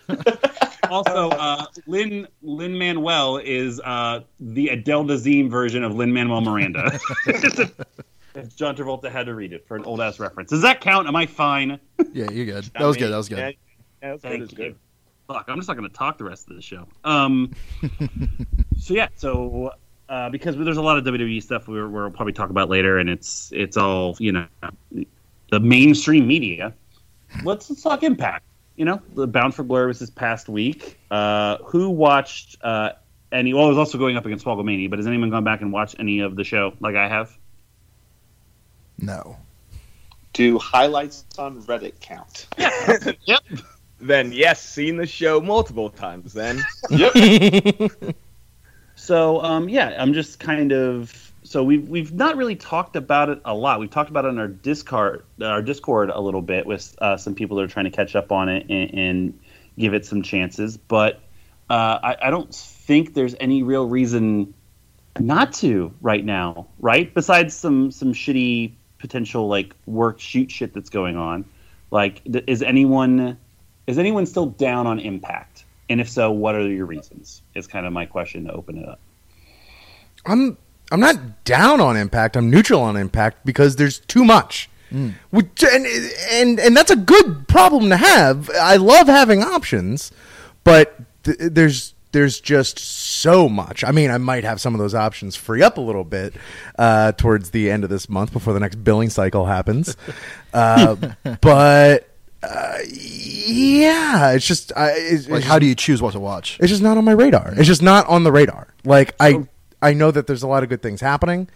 Also, 0.90 1.30
uh, 1.30 1.64
Lin 1.86 2.28
Lin 2.42 2.76
Manuel 2.76 3.38
is 3.38 3.80
uh, 3.80 4.20
the 4.40 4.68
Adele 4.68 5.04
Dazeem 5.04 5.48
version 5.50 5.84
of 5.84 5.94
Lin 5.94 6.12
Manuel 6.12 6.42
Miranda. 6.42 6.98
John 8.56 8.76
Travolta 8.76 9.10
had 9.10 9.24
to 9.26 9.34
read 9.34 9.54
it 9.54 9.66
for 9.66 9.76
an 9.76 9.84
old 9.84 10.02
ass 10.02 10.18
reference. 10.18 10.50
Does 10.50 10.60
that 10.62 10.82
count? 10.82 11.08
Am 11.08 11.16
I 11.16 11.24
fine? 11.24 11.80
Yeah, 12.12 12.30
you're 12.30 12.44
good. 12.44 12.64
That 12.78 12.82
was 12.84 12.98
good. 12.98 13.10
That 13.10 13.16
was 13.16 13.28
good. 13.30 13.38
Yeah, 13.38 13.48
yeah, 13.48 13.54
that 14.02 14.12
was 14.12 14.20
good. 14.22 14.28
Thank 14.30 14.40
That 14.40 14.40
was 14.42 14.52
you. 14.52 14.56
good. 14.58 14.76
Fuck, 15.32 15.46
I'm 15.48 15.56
just 15.56 15.68
not 15.68 15.76
going 15.76 15.88
to 15.88 15.94
talk 15.94 16.18
the 16.18 16.24
rest 16.24 16.50
of 16.50 16.56
the 16.56 16.62
show. 16.62 16.86
Um, 17.04 17.52
so 18.78 18.92
yeah, 18.92 19.08
so 19.16 19.72
uh, 20.08 20.28
because 20.28 20.56
there's 20.56 20.76
a 20.76 20.82
lot 20.82 20.98
of 20.98 21.04
WWE 21.04 21.42
stuff 21.42 21.68
we're, 21.68 21.88
we'll 21.88 22.10
probably 22.10 22.34
talk 22.34 22.50
about 22.50 22.68
later, 22.68 22.98
and 22.98 23.08
it's 23.08 23.50
it's 23.54 23.78
all 23.78 24.14
you 24.18 24.32
know 24.32 24.46
the 25.50 25.60
mainstream 25.60 26.26
media. 26.26 26.74
Let's, 27.44 27.70
let's 27.70 27.82
talk 27.82 28.02
Impact. 28.02 28.44
You 28.76 28.84
know, 28.84 29.00
the 29.14 29.26
Bound 29.26 29.54
for 29.54 29.64
Glory 29.64 29.86
was 29.86 30.00
this 30.00 30.10
past 30.10 30.50
week. 30.50 30.98
Uh, 31.10 31.58
who 31.64 31.88
watched 31.88 32.58
uh, 32.62 32.92
any? 33.30 33.54
Well, 33.54 33.66
it 33.66 33.70
was 33.70 33.78
also 33.78 33.96
going 33.96 34.18
up 34.18 34.26
against 34.26 34.44
Swogglemania, 34.44 34.90
but 34.90 34.98
has 34.98 35.06
anyone 35.06 35.30
gone 35.30 35.44
back 35.44 35.62
and 35.62 35.72
watched 35.72 35.96
any 35.98 36.20
of 36.20 36.36
the 36.36 36.44
show 36.44 36.74
like 36.80 36.94
I 36.94 37.08
have? 37.08 37.34
No. 38.98 39.38
Do 40.34 40.58
highlights 40.58 41.24
on 41.38 41.62
Reddit 41.62 42.00
count? 42.00 42.48
Yep. 43.24 43.40
Then 44.02 44.32
yes, 44.32 44.62
seen 44.62 44.96
the 44.96 45.06
show 45.06 45.40
multiple 45.40 45.88
times. 45.88 46.32
Then 46.32 46.62
So 49.02 49.42
um, 49.42 49.68
yeah, 49.68 49.96
I'm 49.98 50.12
just 50.12 50.38
kind 50.38 50.70
of 50.70 51.32
so 51.42 51.64
we've 51.64 51.88
we've 51.88 52.12
not 52.12 52.36
really 52.36 52.54
talked 52.54 52.94
about 52.94 53.30
it 53.30 53.40
a 53.44 53.52
lot. 53.52 53.80
We've 53.80 53.90
talked 53.90 54.10
about 54.10 54.24
it 54.24 54.28
on 54.28 54.38
our 54.38 54.46
Discord, 54.46 55.24
our 55.42 55.60
Discord 55.60 56.10
a 56.10 56.20
little 56.20 56.40
bit 56.40 56.66
with 56.66 56.94
uh, 57.00 57.16
some 57.16 57.34
people 57.34 57.56
that 57.56 57.64
are 57.64 57.68
trying 57.68 57.86
to 57.86 57.90
catch 57.90 58.14
up 58.14 58.30
on 58.30 58.48
it 58.48 58.66
and, 58.70 58.94
and 58.94 59.40
give 59.76 59.92
it 59.92 60.06
some 60.06 60.22
chances. 60.22 60.76
But 60.76 61.16
uh, 61.68 61.98
I, 62.00 62.16
I 62.22 62.30
don't 62.30 62.54
think 62.54 63.14
there's 63.14 63.34
any 63.40 63.64
real 63.64 63.88
reason 63.88 64.54
not 65.18 65.52
to 65.54 65.92
right 66.00 66.24
now, 66.24 66.68
right? 66.78 67.12
Besides 67.12 67.54
some 67.54 67.90
some 67.90 68.12
shitty 68.12 68.72
potential 68.98 69.48
like 69.48 69.74
work 69.86 70.20
shoot 70.20 70.48
shit 70.50 70.74
that's 70.74 70.90
going 70.90 71.16
on. 71.16 71.44
Like, 71.90 72.22
th- 72.24 72.44
is 72.46 72.62
anyone 72.62 73.36
is 73.86 73.98
anyone 73.98 74.26
still 74.26 74.46
down 74.46 74.86
on 74.86 74.98
Impact? 74.98 75.64
And 75.88 76.00
if 76.00 76.08
so, 76.08 76.30
what 76.30 76.54
are 76.54 76.66
your 76.66 76.86
reasons? 76.86 77.42
Is 77.54 77.66
kind 77.66 77.86
of 77.86 77.92
my 77.92 78.06
question 78.06 78.44
to 78.44 78.52
open 78.52 78.78
it 78.78 78.88
up. 78.88 79.00
I'm 80.24 80.56
I'm 80.90 81.00
not 81.00 81.44
down 81.44 81.80
on 81.80 81.96
Impact. 81.96 82.36
I'm 82.36 82.50
neutral 82.50 82.82
on 82.82 82.96
Impact 82.96 83.44
because 83.44 83.76
there's 83.76 83.98
too 84.00 84.24
much. 84.24 84.68
Which, 85.30 85.64
and, 85.64 85.86
and 86.30 86.60
and 86.60 86.76
that's 86.76 86.90
a 86.90 86.96
good 86.96 87.48
problem 87.48 87.88
to 87.90 87.96
have. 87.96 88.50
I 88.50 88.76
love 88.76 89.06
having 89.06 89.42
options, 89.42 90.12
but 90.64 90.94
th- 91.24 91.38
there's 91.40 91.94
there's 92.12 92.40
just 92.40 92.78
so 92.78 93.48
much. 93.48 93.84
I 93.84 93.90
mean, 93.90 94.10
I 94.10 94.18
might 94.18 94.44
have 94.44 94.60
some 94.60 94.74
of 94.74 94.78
those 94.78 94.94
options 94.94 95.34
free 95.34 95.62
up 95.62 95.78
a 95.78 95.80
little 95.80 96.04
bit 96.04 96.34
uh, 96.78 97.12
towards 97.12 97.50
the 97.50 97.70
end 97.70 97.84
of 97.84 97.90
this 97.90 98.08
month 98.10 98.34
before 98.34 98.52
the 98.52 98.60
next 98.60 98.84
billing 98.84 99.08
cycle 99.08 99.46
happens. 99.46 99.96
uh, 100.52 100.96
but 101.40 102.11
uh, 102.42 102.78
yeah, 102.86 104.32
it's 104.32 104.46
just 104.46 104.72
I, 104.76 104.90
it's, 104.96 105.28
Like, 105.28 105.38
it's 105.38 105.46
how 105.46 105.58
do 105.58 105.66
you 105.66 105.74
choose 105.74 106.00
what 106.02 106.12
to 106.12 106.20
watch? 106.20 106.58
it's 106.60 106.70
just 106.70 106.82
not 106.82 106.96
on 106.96 107.04
my 107.04 107.12
radar. 107.12 107.52
It's 107.56 107.66
just 107.66 107.82
not 107.82 108.06
on 108.08 108.24
the 108.24 108.32
radar. 108.32 108.68
Like 108.84 109.14
I, 109.20 109.46
I 109.80 109.94
know 109.94 110.10
that 110.10 110.26
there's 110.26 110.42
a 110.42 110.48
lot 110.48 110.62
of 110.62 110.68
good 110.68 110.82
things 110.82 111.00
happening. 111.00 111.48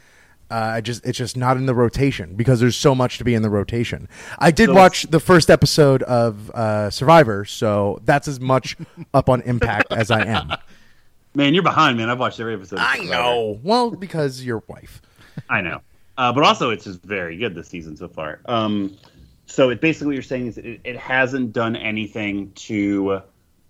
Uh, 0.48 0.54
I 0.54 0.80
just 0.80 1.04
it's 1.04 1.18
just 1.18 1.36
not 1.36 1.56
in 1.56 1.66
the 1.66 1.74
rotation 1.74 2.36
because 2.36 2.60
there's 2.60 2.76
so 2.76 2.94
much 2.94 3.18
to 3.18 3.24
be 3.24 3.34
in 3.34 3.42
the 3.42 3.50
rotation. 3.50 4.08
I 4.38 4.50
did 4.52 4.66
So- 4.68 4.74
watch 4.74 5.02
the 5.10 5.18
first 5.20 5.50
episode 5.50 6.02
of 6.04 6.50
uh, 6.50 6.90
Survivor, 6.90 7.44
so 7.44 7.98
that's 8.04 8.28
as 8.28 8.38
much 8.38 8.76
up 9.14 9.28
on 9.28 9.42
Impact 9.42 9.92
as 9.92 10.10
I 10.10 10.24
am. 10.24 10.52
Man, 11.34 11.52
you're 11.52 11.62
behind, 11.64 11.98
man. 11.98 12.08
I've 12.08 12.18
watched 12.20 12.38
every 12.40 12.54
episode. 12.54 12.76
of 12.76 12.86
I 12.86 12.98
know. 12.98 13.58
Well, 13.62 13.90
because 13.90 14.42
your 14.44 14.62
wife. 14.68 15.02
I 15.50 15.60
know. 15.60 15.80
Uh, 16.16 16.32
but 16.32 16.44
also, 16.44 16.70
it's 16.70 16.84
just 16.84 17.02
very 17.02 17.36
good 17.36 17.54
this 17.54 17.68
season 17.68 17.94
so 17.96 18.08
far. 18.08 18.40
Um, 18.46 18.96
so 19.46 19.70
it 19.70 19.80
basically 19.80 20.08
what 20.08 20.14
you're 20.14 20.22
saying 20.22 20.46
is 20.48 20.58
it, 20.58 20.80
it 20.84 20.96
hasn't 20.96 21.52
done 21.52 21.76
anything 21.76 22.52
to 22.52 23.22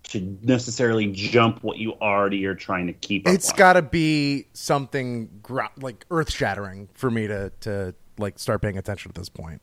to 0.03 0.37
necessarily 0.41 1.07
jump 1.11 1.63
what 1.63 1.77
you 1.77 1.93
already 1.95 2.45
are 2.45 2.55
trying 2.55 2.87
to 2.87 2.93
keep 2.93 3.27
up. 3.27 3.33
It's 3.33 3.51
on. 3.51 3.57
got 3.57 3.73
to 3.73 3.81
be 3.81 4.47
something 4.53 5.29
gra- 5.43 5.71
like 5.79 6.05
earth 6.09 6.31
shattering 6.31 6.89
for 6.93 7.11
me 7.11 7.27
to 7.27 7.51
to 7.61 7.93
like 8.17 8.39
start 8.39 8.61
paying 8.61 8.77
attention 8.77 9.11
at 9.11 9.15
this 9.15 9.29
point. 9.29 9.61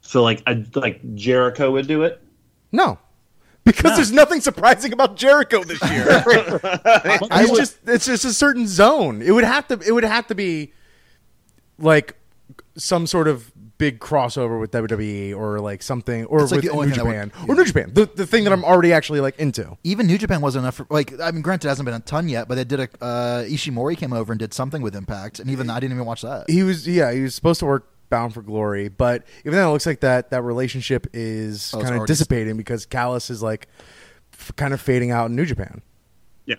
so 0.00 0.22
like 0.22 0.42
a, 0.46 0.64
like 0.74 1.14
Jericho 1.14 1.72
would 1.72 1.86
do 1.86 2.02
it. 2.02 2.22
No. 2.70 2.98
Because 3.64 3.96
there's 3.96 4.12
nothing 4.12 4.40
surprising 4.40 4.92
about 4.92 5.16
Jericho 5.16 5.64
this 5.64 5.82
year. 5.90 6.06
it's 6.28 7.58
just 7.58 7.78
it's 7.84 8.06
just 8.06 8.24
a 8.24 8.32
certain 8.32 8.68
zone. 8.68 9.22
It 9.22 9.32
would 9.32 9.42
have 9.42 9.66
to 9.68 9.80
it 9.84 9.90
would 9.90 10.04
have 10.04 10.28
to 10.28 10.36
be 10.36 10.72
like 11.78 12.14
some 12.76 13.08
sort 13.08 13.26
of 13.26 13.50
big 13.78 13.98
crossover 14.00 14.58
with 14.58 14.70
WWE 14.70 15.36
or 15.36 15.60
like 15.60 15.82
something 15.82 16.24
or 16.26 16.42
It's 16.42 16.50
like 16.50 16.62
with 16.62 16.64
the 16.64 16.70
only 16.70 16.86
New 16.88 16.94
thing 16.94 17.04
that 17.04 17.10
Japan 17.10 17.32
would- 17.46 17.50
or 17.50 17.54
New 17.56 17.64
Japan. 17.66 17.90
The 17.92 18.06
the 18.14 18.26
thing 18.26 18.44
that 18.44 18.52
I'm 18.52 18.64
already 18.64 18.92
actually 18.92 19.20
like 19.20 19.38
into. 19.38 19.76
Even 19.84 20.06
New 20.06 20.18
Japan 20.18 20.40
wasn't 20.40 20.62
enough. 20.64 20.76
For, 20.76 20.86
like, 20.90 21.18
I 21.20 21.30
mean, 21.30 21.42
granted, 21.42 21.66
it 21.66 21.70
hasn't 21.70 21.84
been 21.86 21.94
a 21.94 22.00
ton 22.00 22.28
yet, 22.28 22.48
but 22.48 22.54
they 22.54 22.64
did 22.64 22.80
a 22.80 22.88
uh, 23.04 23.42
Ishimori 23.44 23.96
came 23.96 24.12
over 24.12 24.32
and 24.32 24.38
did 24.38 24.54
something 24.54 24.80
with 24.82 24.96
Impact, 24.96 25.38
and 25.40 25.50
even 25.50 25.68
I 25.70 25.80
didn't 25.80 25.94
even 25.94 26.06
watch 26.06 26.22
that. 26.22 26.48
He 26.48 26.62
was 26.62 26.86
yeah, 26.88 27.12
he 27.12 27.20
was 27.22 27.34
supposed 27.34 27.60
to 27.60 27.66
work 27.66 27.88
Bound 28.08 28.32
for 28.32 28.40
Glory, 28.42 28.88
but 28.88 29.24
even 29.44 29.52
then 29.58 29.66
it 29.68 29.70
looks 29.72 29.84
like 29.86 30.00
that 30.00 30.30
that 30.30 30.42
relationship 30.42 31.06
is 31.12 31.72
Oh, 31.74 31.78
it's 31.78 31.84
kind 31.84 31.94
of 31.94 31.98
already- 31.98 32.10
dissipating 32.10 32.56
because 32.56 32.86
Callis 32.86 33.30
is 33.30 33.42
like 33.42 33.68
f- 34.32 34.52
kind 34.56 34.72
of 34.72 34.80
fading 34.80 35.10
out 35.10 35.28
in 35.28 35.36
New 35.36 35.44
Japan. 35.44 35.82
Yeah, 36.46 36.54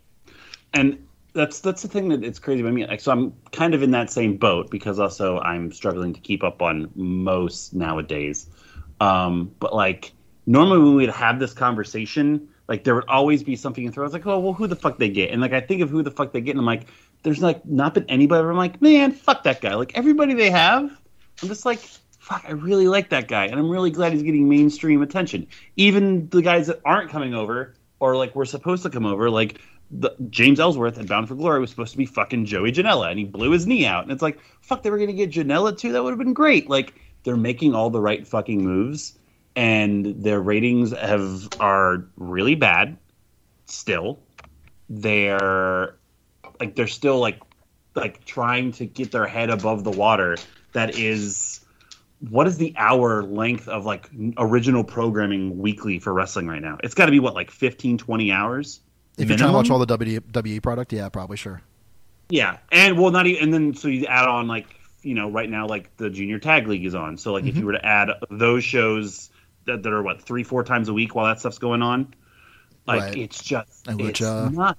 and 0.73 0.99
that's 1.37 1.59
that's 1.61 1.83
the 1.83 1.87
thing 1.87 2.09
that 2.09 2.23
it's 2.23 2.39
crazy 2.39 2.61
about 2.61 2.73
me. 2.73 2.85
Like, 2.85 2.99
so 2.99 3.11
I'm 3.11 3.33
kind 3.51 3.73
of 3.73 3.83
in 3.83 3.91
that 3.91 4.09
same 4.09 4.35
boat 4.37 4.69
because 4.69 4.99
also 4.99 5.39
I'm 5.39 5.71
struggling 5.71 6.13
to 6.13 6.19
keep 6.19 6.43
up 6.43 6.61
on 6.61 6.91
most 6.95 7.73
nowadays. 7.73 8.47
Um, 8.99 9.53
but 9.59 9.73
like 9.73 10.11
normally 10.45 10.79
when 10.79 10.95
we'd 10.95 11.09
have 11.09 11.39
this 11.39 11.53
conversation, 11.53 12.49
like 12.67 12.83
there 12.83 12.95
would 12.95 13.07
always 13.07 13.43
be 13.43 13.55
something 13.55 13.85
in 13.85 13.91
throw. 13.91 14.03
I 14.03 14.07
was 14.07 14.13
like, 14.13 14.25
oh 14.25 14.39
well, 14.39 14.53
who 14.53 14.67
the 14.67 14.75
fuck 14.75 14.97
they 14.97 15.09
get? 15.09 15.31
And 15.31 15.39
like 15.39 15.53
I 15.53 15.61
think 15.61 15.81
of 15.81 15.89
who 15.89 16.01
the 16.03 16.11
fuck 16.11 16.33
they 16.33 16.41
get, 16.41 16.51
and 16.51 16.59
I'm 16.59 16.65
like, 16.65 16.87
there's 17.23 17.41
like 17.41 17.65
not 17.65 17.93
been 17.93 18.05
anybody. 18.09 18.41
Where 18.41 18.51
I'm 18.51 18.57
like, 18.57 18.81
man, 18.81 19.11
fuck 19.11 19.43
that 19.43 19.61
guy. 19.61 19.75
Like 19.75 19.97
everybody 19.97 20.33
they 20.33 20.49
have, 20.49 20.91
I'm 21.41 21.47
just 21.47 21.65
like. 21.65 21.79
Fuck, 22.19 22.43
I 22.45 22.51
really 22.51 22.89
like 22.89 23.11
that 23.11 23.29
guy, 23.29 23.45
and 23.45 23.57
I'm 23.57 23.69
really 23.69 23.89
glad 23.89 24.11
he's 24.11 24.21
getting 24.21 24.49
mainstream 24.49 25.01
attention. 25.01 25.47
Even 25.77 26.27
the 26.27 26.41
guys 26.41 26.67
that 26.67 26.81
aren't 26.83 27.09
coming 27.09 27.33
over, 27.33 27.73
or 28.01 28.17
like 28.17 28.35
we're 28.35 28.43
supposed 28.43 28.83
to 28.83 28.89
come 28.89 29.05
over, 29.05 29.29
like 29.29 29.61
the, 29.91 30.15
James 30.29 30.59
Ellsworth 30.59 30.97
and 30.97 31.07
Bound 31.07 31.27
for 31.27 31.35
Glory 31.35 31.59
was 31.59 31.69
supposed 31.69 31.91
to 31.91 31.97
be 31.97 32.05
fucking 32.05 32.45
Joey 32.45 32.71
Janela, 32.71 33.09
and 33.09 33.19
he 33.19 33.25
blew 33.25 33.51
his 33.51 33.67
knee 33.67 33.85
out. 33.85 34.03
And 34.03 34.11
it's 34.11 34.21
like, 34.21 34.39
fuck, 34.61 34.83
they 34.83 34.89
were 34.89 34.97
gonna 34.97 35.13
get 35.13 35.31
Janela 35.31 35.77
too. 35.77 35.91
That 35.93 36.03
would 36.03 36.11
have 36.11 36.19
been 36.19 36.33
great. 36.33 36.69
Like 36.69 36.95
they're 37.23 37.37
making 37.37 37.73
all 37.73 37.89
the 37.89 38.01
right 38.01 38.27
fucking 38.27 38.63
moves, 38.63 39.17
and 39.55 40.23
their 40.23 40.41
ratings 40.41 40.91
have 40.91 41.47
are 41.59 42.05
really 42.17 42.55
bad. 42.55 42.97
Still, 43.65 44.19
they're 44.89 45.95
like 46.59 46.75
they're 46.75 46.87
still 46.87 47.19
like 47.19 47.39
like 47.95 48.23
trying 48.25 48.71
to 48.73 48.85
get 48.85 49.11
their 49.11 49.27
head 49.27 49.49
above 49.49 49.83
the 49.83 49.91
water. 49.91 50.37
That 50.73 50.97
is 50.97 51.61
what 52.19 52.47
is 52.47 52.57
the 52.57 52.73
hour 52.77 53.23
length 53.23 53.67
of 53.67 53.85
like 53.85 54.09
original 54.37 54.83
programming 54.83 55.59
weekly 55.59 55.99
for 55.99 56.13
wrestling 56.13 56.47
right 56.47 56.61
now? 56.61 56.77
It's 56.83 56.93
got 56.93 57.05
to 57.05 57.11
be 57.11 57.19
what 57.19 57.35
like 57.35 57.51
15 57.51 57.97
20 57.97 58.31
hours. 58.31 58.81
If 59.17 59.29
you're 59.29 59.37
trying 59.37 59.49
to 59.51 59.55
watch 59.55 59.69
all 59.69 59.79
the 59.79 59.97
WWE 59.97 60.61
product, 60.61 60.93
yeah, 60.93 61.09
probably 61.09 61.37
sure. 61.37 61.61
Yeah, 62.29 62.57
and 62.71 62.99
well, 62.99 63.11
not 63.11 63.25
even, 63.27 63.43
and 63.43 63.53
then 63.53 63.73
so 63.75 63.87
you 63.87 64.05
add 64.05 64.27
on 64.27 64.47
like 64.47 64.67
you 65.01 65.13
know 65.15 65.29
right 65.31 65.49
now 65.49 65.65
like 65.67 65.95
the 65.97 66.09
junior 66.09 66.39
tag 66.39 66.67
league 66.67 66.85
is 66.85 66.93
on. 66.95 67.17
So 67.17 67.33
like 67.33 67.45
if 67.45 67.55
you 67.57 67.65
were 67.65 67.71
to 67.73 67.85
add 67.85 68.09
those 68.29 68.63
shows 68.63 69.29
that, 69.65 69.81
that 69.83 69.93
are 69.93 70.03
what 70.03 70.21
three 70.21 70.43
four 70.43 70.63
times 70.63 70.89
a 70.89 70.93
week 70.93 71.15
while 71.15 71.25
that 71.27 71.39
stuff's 71.39 71.57
going 71.57 71.81
on, 71.81 72.13
like 72.85 73.01
Right. 73.01 73.17
it's 73.17 73.41
just 73.43 73.87
And 73.87 73.99
it's 74.01 74.19
Lucha. 74.19 74.53
not 74.53 74.77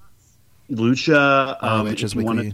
Lucha. 0.71 1.57
Um, 1.63 1.85
ROH 1.87 1.91
if 1.91 2.03
is 2.03 2.13
you 2.15 2.23
wanna- 2.23 2.51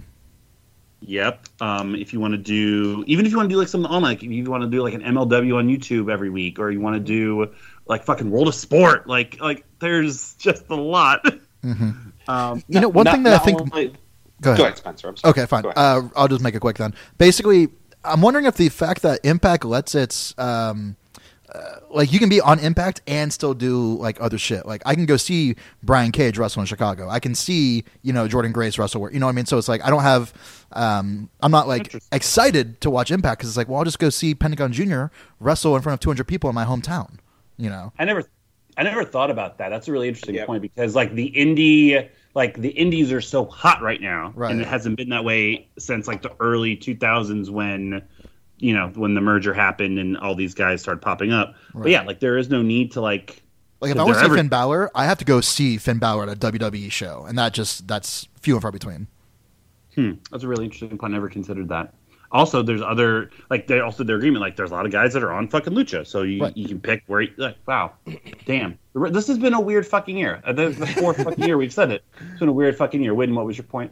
Yep. 1.01 1.45
Um, 1.61 1.95
if 1.95 2.13
you 2.13 2.19
want 2.19 2.31
to 2.31 2.37
do, 2.39 3.03
even 3.05 3.25
if 3.27 3.31
you 3.31 3.37
want 3.37 3.47
to 3.49 3.53
do 3.53 3.59
like 3.59 3.67
something 3.67 3.91
on, 3.91 4.01
like 4.01 4.23
if 4.23 4.31
you 4.31 4.43
want 4.49 4.63
to 4.63 4.69
do 4.69 4.81
like 4.81 4.93
an 4.95 5.01
MLW 5.03 5.57
on 5.57 5.67
YouTube 5.67 6.11
every 6.11 6.31
week, 6.31 6.57
or 6.57 6.71
you 6.71 6.79
want 6.79 6.95
to 6.95 6.99
do 6.99 7.53
like 7.85 8.05
fucking 8.05 8.31
World 8.31 8.47
of 8.47 8.55
Sport, 8.55 9.05
like 9.07 9.39
like 9.39 9.65
there's 9.79 10.33
just 10.35 10.63
a 10.69 10.75
lot. 10.75 11.19
Um, 12.27 12.63
You 12.67 12.79
know, 12.79 12.89
one 12.89 13.03
Not- 13.05 13.13
thing 13.13 13.23
that 13.23 13.41
I 13.41 13.43
think. 13.45 13.61
only- 13.61 13.93
Go 14.41 14.51
ahead. 14.51 14.57
Go 14.57 14.63
ahead, 14.65 14.77
Spencer. 14.77 15.07
I'm 15.07 15.17
sorry. 15.17 15.29
Okay, 15.31 15.45
fine. 15.45 15.63
Uh, 15.75 16.01
I'll 16.15 16.27
just 16.27 16.41
make 16.41 16.55
it 16.55 16.59
quick 16.59 16.77
then. 16.77 16.93
Basically, 17.17 17.69
I'm 18.03 18.21
wondering 18.21 18.45
if 18.45 18.55
the 18.57 18.69
fact 18.69 19.01
that 19.03 19.19
Impact 19.23 19.63
lets 19.63 19.95
its 19.95 20.33
um, 20.37 20.97
uh, 21.53 21.59
like 21.89 22.11
you 22.11 22.19
can 22.19 22.27
be 22.27 22.41
on 22.41 22.59
Impact 22.59 23.01
and 23.07 23.31
still 23.31 23.53
do 23.53 23.95
like 23.95 24.17
other 24.19 24.37
shit. 24.37 24.65
Like 24.65 24.81
I 24.85 24.93
can 24.93 25.05
go 25.05 25.15
see 25.15 25.55
Brian 25.83 26.11
Cage 26.11 26.37
wrestle 26.37 26.59
in 26.61 26.65
Chicago. 26.65 27.07
I 27.09 27.19
can 27.19 27.33
see 27.33 27.85
you 28.01 28.11
know 28.11 28.27
Jordynne 28.27 28.51
Grace 28.51 28.77
wrestle. 28.77 28.99
Where, 29.01 29.11
you 29.11 29.19
know 29.19 29.25
what 29.27 29.31
I 29.31 29.35
mean? 29.35 29.45
So 29.45 29.57
it's 29.57 29.69
like 29.69 29.83
I 29.85 29.89
don't 29.89 30.03
have. 30.03 30.33
Um, 30.73 31.29
I'm 31.41 31.51
not 31.51 31.67
like 31.69 31.95
excited 32.11 32.81
to 32.81 32.89
watch 32.89 33.11
Impact 33.11 33.39
because 33.39 33.49
it's 33.49 33.57
like 33.57 33.69
well 33.69 33.77
I'll 33.79 33.85
just 33.85 33.99
go 33.99 34.09
see 34.09 34.35
Pentagon 34.35 34.73
Junior 34.73 35.11
wrestle 35.39 35.75
in 35.77 35.81
front 35.81 35.93
of 35.93 35.99
200 36.01 36.25
people 36.27 36.49
in 36.49 36.55
my 36.55 36.65
hometown. 36.65 37.17
You 37.57 37.69
know. 37.69 37.93
I 37.97 38.03
never, 38.03 38.23
I 38.77 38.83
never 38.83 39.03
thought 39.03 39.31
about 39.31 39.57
that. 39.59 39.69
That's 39.69 39.87
a 39.87 39.91
really 39.91 40.07
interesting 40.07 40.35
Yeah. 40.35 40.45
point 40.45 40.61
because 40.61 40.95
like 40.95 41.13
the 41.15 41.31
indie, 41.35 42.07
like 42.33 42.59
the 42.59 42.69
indies 42.69 43.11
are 43.11 43.21
so 43.21 43.45
hot 43.45 43.81
right 43.81 44.01
now, 44.01 44.33
Right. 44.35 44.51
and 44.51 44.59
it 44.61 44.67
hasn't 44.67 44.97
been 44.97 45.09
that 45.09 45.23
way 45.23 45.67
since 45.77 46.07
like 46.07 46.21
the 46.21 46.31
early 46.39 46.75
2000s 46.75 47.49
when, 47.49 48.01
you 48.57 48.73
know, 48.73 48.89
when 48.95 49.13
the 49.13 49.21
merger 49.21 49.53
happened 49.53 49.97
and 49.99 50.17
all 50.17 50.35
these 50.35 50.53
guys 50.53 50.81
started 50.81 51.01
popping 51.01 51.31
up. 51.31 51.55
But 51.73 51.89
yeah, 51.91 52.01
like 52.03 52.19
there 52.19 52.37
is 52.37 52.49
no 52.49 52.61
need 52.61 52.91
to 52.93 53.01
like. 53.01 53.41
Like 53.81 53.91
if 53.91 53.95
if 53.97 54.01
I 54.01 54.03
want 54.05 54.15
to 54.15 54.19
see 54.21 54.25
ever- 54.25 54.35
Finn 54.37 54.47
Balor, 54.47 54.91
I 54.95 55.05
have 55.05 55.17
to 55.19 55.25
go 55.25 55.41
see 55.41 55.77
Finn 55.77 55.99
Balor 55.99 56.23
at 56.23 56.29
a 56.29 56.35
WWE 56.35 56.89
show, 56.91 57.25
and 57.27 57.37
that 57.37 57.53
just 57.53 57.87
that's 57.87 58.27
few 58.41 58.55
and 58.55 58.61
far 58.61 58.71
between. 58.71 59.07
Hmm, 59.95 60.11
that's 60.31 60.43
a 60.43 60.47
really 60.47 60.65
interesting 60.65 60.97
point. 60.97 61.13
I 61.13 61.15
never 61.17 61.29
considered 61.29 61.69
that. 61.69 61.93
Also, 62.31 62.61
there's 62.63 62.81
other 62.81 63.29
like 63.49 63.67
they 63.67 63.79
also 63.79 64.03
their 64.03 64.17
agreement 64.17 64.41
like 64.41 64.55
there's 64.55 64.71
a 64.71 64.73
lot 64.73 64.85
of 64.85 64.91
guys 64.91 65.13
that 65.13 65.23
are 65.23 65.31
on 65.31 65.47
fucking 65.47 65.73
lucha, 65.73 66.05
so 66.05 66.23
you, 66.23 66.41
Right. 66.41 66.57
you 66.57 66.67
can 66.67 66.79
pick 66.79 67.03
where. 67.07 67.21
You, 67.21 67.31
like, 67.37 67.57
wow, 67.67 67.93
damn, 68.45 68.77
this 68.93 69.27
has 69.27 69.37
been 69.37 69.53
a 69.53 69.61
weird 69.61 69.85
fucking 69.85 70.17
year. 70.17 70.41
Uh, 70.45 70.53
The, 70.53 70.69
the 70.69 70.87
fourth 70.87 71.23
fucking 71.23 71.45
year 71.45 71.57
we've 71.57 71.73
said 71.73 71.91
it. 71.91 72.03
It's 72.31 72.39
been 72.39 72.49
a 72.49 72.53
weird 72.53 72.75
fucking 72.77 73.01
year. 73.01 73.13
Win, 73.13 73.33
what 73.35 73.45
was 73.45 73.57
your 73.57 73.65
point? 73.65 73.91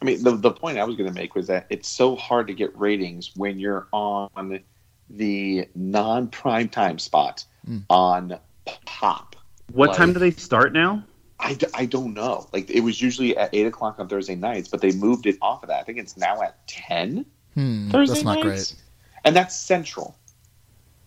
I 0.00 0.04
mean, 0.04 0.22
the, 0.22 0.32
the 0.36 0.50
point 0.50 0.76
I 0.78 0.84
was 0.84 0.96
going 0.96 1.08
to 1.08 1.14
make 1.14 1.34
was 1.34 1.46
that 1.46 1.66
it's 1.70 1.88
so 1.88 2.14
hard 2.16 2.46
to 2.48 2.54
get 2.54 2.76
ratings 2.78 3.32
when 3.36 3.58
you're 3.58 3.86
on 3.92 4.60
the 5.08 5.66
non 5.74 6.28
prime 6.28 6.68
time 6.68 6.98
spot 6.98 7.44
Mm. 7.68 7.84
on 7.90 8.38
Pop. 8.86 9.36
What 9.72 9.88
Like- 9.90 9.96
time 9.98 10.12
do 10.14 10.18
they 10.18 10.30
start 10.32 10.72
now? 10.72 11.04
I, 11.38 11.56
I 11.74 11.86
don't 11.86 12.12
know. 12.14 12.46
Like, 12.52 12.68
it 12.70 12.80
was 12.80 13.00
usually 13.00 13.34
at 13.36 13.48
8 13.54 13.66
o'clock 13.66 13.98
on 13.98 14.08
Thursday 14.08 14.34
nights, 14.34 14.68
but 14.68 14.80
they 14.82 14.92
moved 14.92 15.24
it 15.26 15.36
off 15.40 15.62
of 15.62 15.68
that. 15.70 15.80
I 15.80 15.82
think 15.84 15.96
it's 15.98 16.16
now 16.18 16.42
at 16.42 16.66
10 16.68 17.24
Hmm, 17.54 17.90
Thursday 17.90 18.14
that's 18.14 18.24
not 18.24 18.44
nights. 18.44 18.72
great. 18.72 18.82
And 19.24 19.36
that's 19.36 19.56
central. 19.56 20.16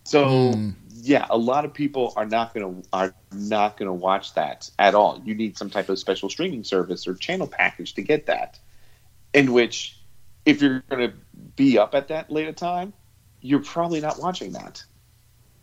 So, 0.05 0.53
Hmm. 0.53 0.69
yeah, 1.01 1.25
a 1.29 1.37
lot 1.37 1.65
of 1.65 1.73
people 1.73 2.13
are 2.15 2.25
not 2.25 2.53
going 2.53 2.81
to 2.81 2.89
are 2.91 3.13
not 3.33 3.77
going 3.77 3.87
to 3.87 3.93
watch 3.93 4.33
that 4.35 4.69
at 4.79 4.95
all. 4.95 5.21
You 5.23 5.33
need 5.33 5.57
some 5.57 5.69
type 5.69 5.89
of 5.89 5.97
special 5.97 6.29
streaming 6.29 6.63
service 6.63 7.07
or 7.07 7.15
channel 7.15 7.47
package 7.47 7.93
to 7.95 8.01
get 8.01 8.25
that. 8.27 8.59
In 9.33 9.53
which, 9.53 9.97
if 10.45 10.61
you're 10.61 10.83
going 10.89 11.09
to 11.09 11.15
be 11.55 11.77
up 11.77 11.95
at 11.95 12.09
that 12.09 12.29
late 12.29 12.47
a 12.47 12.53
time, 12.53 12.93
you're 13.41 13.63
probably 13.63 14.01
not 14.01 14.19
watching 14.19 14.51
that. 14.53 14.83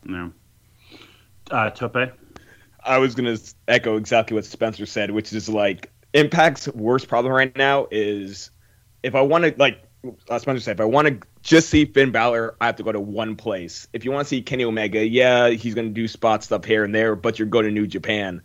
No. 0.04 0.32
Uh, 1.50 1.70
Tope. 1.70 2.12
I 2.82 2.98
was 2.98 3.14
gonna 3.14 3.36
echo 3.68 3.96
exactly 3.96 4.34
what 4.34 4.46
Spencer 4.46 4.86
said, 4.86 5.10
which 5.10 5.32
is 5.32 5.48
like 5.48 5.90
Impact's 6.14 6.68
worst 6.68 7.08
problem 7.08 7.32
right 7.34 7.54
now 7.56 7.86
is 7.90 8.50
if 9.02 9.14
I 9.14 9.20
want 9.20 9.44
to 9.44 9.54
like 9.58 9.82
uh, 10.28 10.38
Spencer 10.38 10.60
said, 10.60 10.76
if 10.76 10.80
I 10.80 10.84
want 10.84 11.08
to 11.08 11.28
just 11.42 11.68
see 11.68 11.84
Finn 11.84 12.10
Balor, 12.10 12.56
I 12.60 12.66
have 12.66 12.76
to 12.76 12.82
go 12.82 12.92
to 12.92 13.00
one 13.00 13.36
place. 13.36 13.88
If 13.92 14.04
you 14.04 14.10
want 14.10 14.24
to 14.24 14.28
see 14.28 14.42
Kenny 14.42 14.64
Omega, 14.64 15.06
yeah, 15.06 15.50
he's 15.50 15.74
gonna 15.74 15.90
do 15.90 16.08
spot 16.08 16.42
stuff 16.44 16.64
here 16.64 16.84
and 16.84 16.94
there, 16.94 17.16
but 17.16 17.38
you're 17.38 17.48
going 17.48 17.66
to 17.66 17.70
New 17.70 17.86
Japan. 17.86 18.42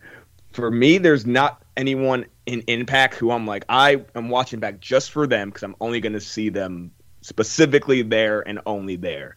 For 0.52 0.70
me, 0.70 0.98
there's 0.98 1.26
not 1.26 1.62
anyone 1.76 2.26
in 2.46 2.62
Impact 2.66 3.14
who 3.14 3.30
I'm 3.30 3.46
like 3.46 3.64
I 3.68 4.04
am 4.14 4.28
watching 4.28 4.60
back 4.60 4.80
just 4.80 5.10
for 5.10 5.26
them 5.26 5.50
because 5.50 5.62
I'm 5.62 5.76
only 5.80 6.00
gonna 6.00 6.20
see 6.20 6.48
them 6.48 6.92
specifically 7.20 8.02
there 8.02 8.46
and 8.46 8.60
only 8.66 8.96
there. 8.96 9.36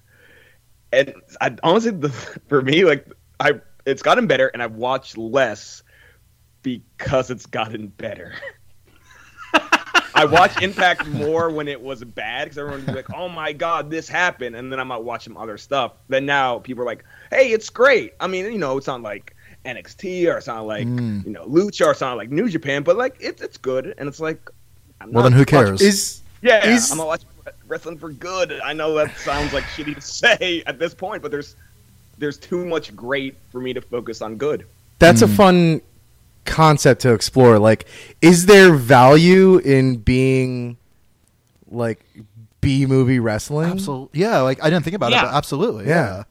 And 0.91 1.13
I 1.41 1.55
honestly, 1.63 1.91
the, 1.91 2.09
for 2.47 2.61
me, 2.61 2.85
like 2.85 3.07
I, 3.39 3.61
it's 3.85 4.01
gotten 4.01 4.27
better, 4.27 4.47
and 4.47 4.61
I've 4.61 4.75
watched 4.75 5.17
less 5.17 5.83
because 6.61 7.29
it's 7.29 7.45
gotten 7.45 7.87
better. 7.87 8.33
I 10.19 10.25
watch 10.25 10.61
Impact 10.61 11.07
more 11.07 11.49
when 11.49 11.67
it 11.67 11.81
was 11.81 12.03
bad 12.03 12.45
because 12.45 12.57
everyone 12.57 12.85
was 12.85 12.95
like, 12.95 13.13
"Oh 13.13 13.29
my 13.29 13.53
god, 13.53 13.89
this 13.89 14.07
happened," 14.09 14.55
and 14.55 14.71
then 14.71 14.79
I 14.79 14.83
might 14.83 15.01
watch 15.03 15.23
some 15.23 15.37
other 15.37 15.57
stuff. 15.57 15.93
Then 16.09 16.25
now 16.25 16.59
people 16.59 16.83
are 16.83 16.85
like, 16.85 17.03
"Hey, 17.31 17.51
it's 17.51 17.69
great." 17.69 18.13
I 18.19 18.27
mean, 18.27 18.45
you 18.45 18.57
know, 18.57 18.77
it's 18.77 18.87
not 18.87 19.01
like 19.01 19.35
NXT 19.65 20.27
or 20.33 20.37
it's 20.37 20.47
not 20.47 20.65
like 20.65 20.87
Mm. 20.87 21.25
you 21.25 21.31
know 21.31 21.45
Lucha 21.45 21.87
or 21.87 21.91
it's 21.91 22.01
not 22.01 22.17
like 22.17 22.29
New 22.31 22.49
Japan, 22.49 22.83
but 22.83 22.97
like 22.97 23.15
it's 23.19 23.41
it's 23.41 23.57
good, 23.57 23.93
and 23.97 24.07
it's 24.07 24.19
like. 24.19 24.39
I'm 25.01 25.13
Well, 25.13 25.23
not 25.23 25.29
then 25.29 25.37
who 25.37 25.39
watching- 25.55 25.77
cares? 25.77 25.81
Is 25.81 26.21
yeah, 26.41 26.65
Is- 26.67 26.91
I'm 26.91 26.97
not 26.97 27.07
watching 27.07 27.29
wrestling 27.67 27.97
for 27.97 28.09
good. 28.11 28.51
I 28.63 28.73
know 28.73 28.93
that 28.95 29.15
sounds 29.17 29.53
like 29.53 29.63
shitty 29.63 29.95
to 29.95 30.01
say 30.19 30.61
at 30.67 30.77
this 30.77 30.93
point, 30.93 31.21
but 31.21 31.31
there's 31.31 31.55
there's 32.17 32.37
too 32.37 32.65
much 32.65 32.93
great 32.97 33.37
for 33.49 33.61
me 33.61 33.71
to 33.73 33.79
focus 33.81 34.21
on 34.21 34.35
good. 34.35 34.65
that's 34.99 35.21
a 35.21 35.27
fun 35.29 35.79
concept 36.49 37.01
to 37.01 37.13
explore. 37.13 37.59
Like, 37.59 37.85
is 38.21 38.45
there 38.47 38.73
value 38.73 39.57
in 39.59 39.97
being 39.97 40.77
like 41.69 42.03
B 42.61 42.85
movie 42.85 43.19
wrestling? 43.19 43.71
Absolutely. 43.71 44.19
Yeah, 44.19 44.41
like 44.41 44.61
I 44.63 44.69
didn't 44.69 44.83
think 44.83 44.95
about 44.95 45.11
Yeah. 45.11 45.21
it, 45.21 45.25
but 45.27 45.33
absolutely. 45.35 45.85
Yeah. 45.85 46.17
Yeah. 46.17 46.23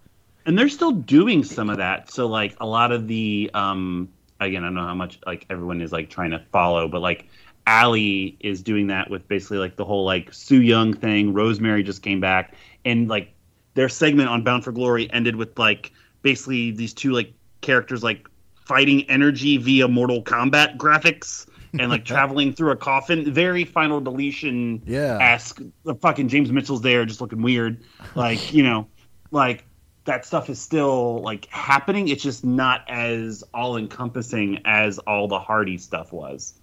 and 0.46 0.58
they're 0.58 0.68
still 0.68 0.92
doing 0.92 1.44
some 1.44 1.68
of 1.70 1.76
that 1.76 2.10
so 2.10 2.26
like 2.26 2.56
a 2.60 2.66
lot 2.66 2.90
of 2.90 3.06
the 3.06 3.50
um 3.52 4.08
again 4.40 4.62
i 4.64 4.66
don't 4.68 4.74
know 4.74 4.82
how 4.86 4.94
much 4.94 5.18
like 5.26 5.44
everyone 5.50 5.82
is 5.82 5.92
like 5.92 6.08
trying 6.08 6.30
to 6.30 6.38
follow 6.52 6.88
but 6.88 7.00
like 7.02 7.28
Allie 7.66 8.34
is 8.40 8.62
doing 8.62 8.86
that 8.86 9.10
with 9.10 9.28
basically 9.28 9.58
like 9.58 9.76
the 9.76 9.84
whole 9.84 10.04
like 10.06 10.32
Su 10.32 10.62
Yung 10.62 10.94
thing. 10.94 11.34
Rosemary 11.34 11.82
just 11.82 12.02
came 12.02 12.18
back, 12.18 12.54
and 12.86 13.08
like 13.08 13.34
their 13.74 13.90
segment 13.90 14.30
on 14.30 14.42
Bound 14.42 14.64
for 14.64 14.72
Glory 14.72 15.12
ended 15.12 15.36
with 15.36 15.58
like 15.58 15.92
basically 16.22 16.70
these 16.70 16.94
two 16.94 17.12
like 17.12 17.30
characters 17.60 18.02
like 18.02 18.26
fighting 18.68 19.08
energy 19.10 19.56
via 19.56 19.88
Mortal 19.88 20.22
Kombat 20.22 20.76
graphics 20.76 21.48
and 21.78 21.90
like 21.90 22.04
traveling 22.04 22.52
through 22.52 22.70
a 22.70 22.76
coffin. 22.76 23.32
Very 23.32 23.64
Final 23.64 24.00
Deletion 24.00 24.82
Yeah. 24.86 25.18
esque. 25.20 25.60
The 25.84 25.94
fucking 25.96 26.28
James 26.28 26.52
Mitchell's 26.52 26.82
there, 26.82 27.04
just 27.06 27.20
looking 27.20 27.42
weird. 27.42 27.82
Like 28.14 28.52
you 28.52 28.62
know, 28.62 28.86
like 29.30 29.64
that 30.04 30.24
stuff 30.24 30.48
is 30.48 30.60
still 30.60 31.20
like 31.22 31.46
happening. 31.46 32.08
It's 32.08 32.22
just 32.22 32.44
not 32.44 32.82
as 32.88 33.42
all 33.52 33.76
encompassing 33.76 34.60
as 34.64 34.98
all 35.00 35.26
the 35.28 35.38
Hardy 35.38 35.78
stuff 35.78 36.12
was. 36.12 36.54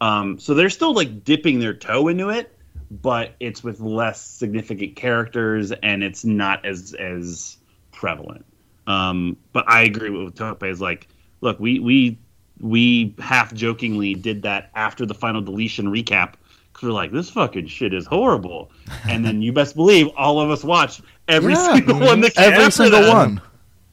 Um, 0.00 0.38
so 0.38 0.54
they're 0.54 0.70
still 0.70 0.94
like 0.94 1.22
dipping 1.24 1.60
their 1.60 1.74
toe 1.74 2.08
into 2.08 2.28
it, 2.30 2.56
but 2.90 3.34
it's 3.40 3.62
with 3.62 3.80
less 3.80 4.20
significant 4.20 4.96
characters 4.96 5.70
and 5.72 6.02
it's 6.02 6.24
not 6.24 6.64
as 6.66 6.92
as 6.94 7.56
prevalent. 7.92 8.44
Um, 8.88 9.36
but 9.52 9.64
I 9.68 9.82
agree 9.82 10.10
with 10.10 10.34
Tope 10.34 10.64
is 10.64 10.80
like, 10.80 11.06
look, 11.42 11.60
we 11.60 11.78
we 11.78 12.18
we 12.60 13.14
half 13.18 13.52
jokingly 13.52 14.14
did 14.14 14.42
that 14.42 14.70
after 14.74 15.04
the 15.04 15.14
final 15.14 15.42
deletion 15.42 15.86
recap 15.86 16.34
because 16.72 16.86
we're 16.88 16.94
like, 16.94 17.12
this 17.12 17.28
fucking 17.28 17.66
shit 17.66 17.92
is 17.92 18.06
horrible, 18.06 18.70
and 19.06 19.22
then 19.24 19.42
you 19.42 19.52
best 19.52 19.76
believe 19.76 20.08
all 20.16 20.40
of 20.40 20.50
us 20.50 20.64
watched 20.64 21.02
every 21.28 21.52
Yeah. 21.52 21.74
single 21.74 22.00
one 22.00 22.20
that 22.22 22.34
came 22.34 22.44
Every 22.52 22.64
after 22.64 22.70
single 22.70 23.02
that 23.02 23.12
one. 23.14 23.40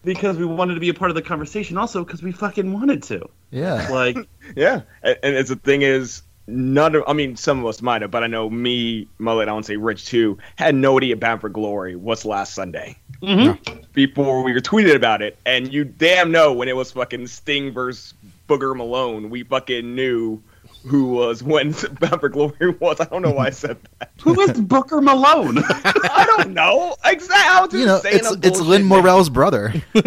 because 0.04 0.38
we 0.38 0.46
wanted 0.46 0.76
to 0.76 0.80
be 0.80 0.88
a 0.90 0.94
part 0.94 1.12
of 1.12 1.16
the 1.16 1.22
conversation, 1.22 1.78
also 1.78 2.06
because 2.06 2.24
we 2.24 2.32
fucking 2.32 2.72
wanted 2.72 3.04
to. 3.04 3.28
Yeah. 3.52 3.90
Like, 3.92 4.18
Yeah, 4.56 4.82
and, 5.04 5.18
and 5.24 5.36
it's 5.36 5.50
the 5.50 5.58
thing 5.58 5.82
is, 5.82 6.22
none 6.48 6.96
of 6.96 7.04
I 7.08 7.14
mean, 7.14 7.36
some 7.36 7.60
of 7.60 7.66
us 7.66 7.82
might 7.82 8.02
have, 8.02 8.12
but 8.12 8.24
I 8.24 8.28
know 8.28 8.50
me, 8.50 9.08
Mullet, 9.18 9.50
I 9.50 9.52
want 9.54 9.66
to 9.66 9.74
say 9.74 9.78
Rich 9.78 10.06
too, 10.06 10.38
had 10.56 10.74
no 10.74 10.98
idea 10.98 11.18
Bound 11.18 11.42
for 11.42 11.50
Glory 11.50 11.96
was 11.98 12.24
last 12.24 12.54
Sunday 12.54 12.98
Mm-hmm. 13.22 13.82
before 13.94 14.44
we 14.44 14.54
were 14.54 14.60
tweeted 14.62 14.96
about 14.96 15.22
it, 15.22 15.38
and 15.46 15.72
you 15.74 15.84
damn 15.84 16.32
know 16.32 16.54
when 16.54 16.70
it 16.70 16.76
was 16.76 16.92
fucking 16.92 17.28
Sting 17.28 17.72
versus 17.74 18.14
Booger 18.48 18.76
Malone, 18.76 19.30
we 19.30 19.44
fucking 19.44 19.94
knew 19.94 20.42
who 20.86 21.10
was 21.10 21.44
when 21.44 21.72
Bound 22.00 22.22
for 22.22 22.30
Glory 22.30 22.70
was. 22.80 23.02
I 23.02 23.06
don't 23.06 23.22
know 23.22 23.32
why 23.32 23.48
I 23.48 23.50
said 23.50 23.76
that. 24.00 24.12
who 24.22 24.40
is 24.40 24.54
Booker 24.62 25.02
Malone? 25.02 25.58
I 25.68 26.24
don't 26.38 26.54
know 26.54 26.96
exactly. 27.04 27.52
I 27.52 27.62
was 27.62 27.72
just 27.72 27.80
You 27.82 27.86
know, 27.88 28.00
saying 28.00 28.20
it's 28.42 28.48
it's 28.48 28.60
Lynn 28.62 28.82
name. 28.84 28.88
Morel's 28.88 29.30
brother. 29.30 29.74
I'm 29.96 30.04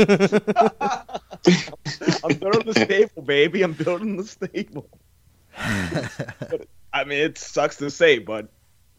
building 2.38 2.72
the 2.72 2.80
stable, 2.84 3.22
baby. 3.22 3.62
I'm 3.62 3.72
building 3.72 4.16
the 4.16 4.24
stable. 4.24 4.88
But, 5.56 6.66
I 6.92 7.04
mean, 7.04 7.18
it 7.18 7.38
sucks 7.38 7.76
to 7.76 7.90
say, 7.90 8.18
but 8.18 8.48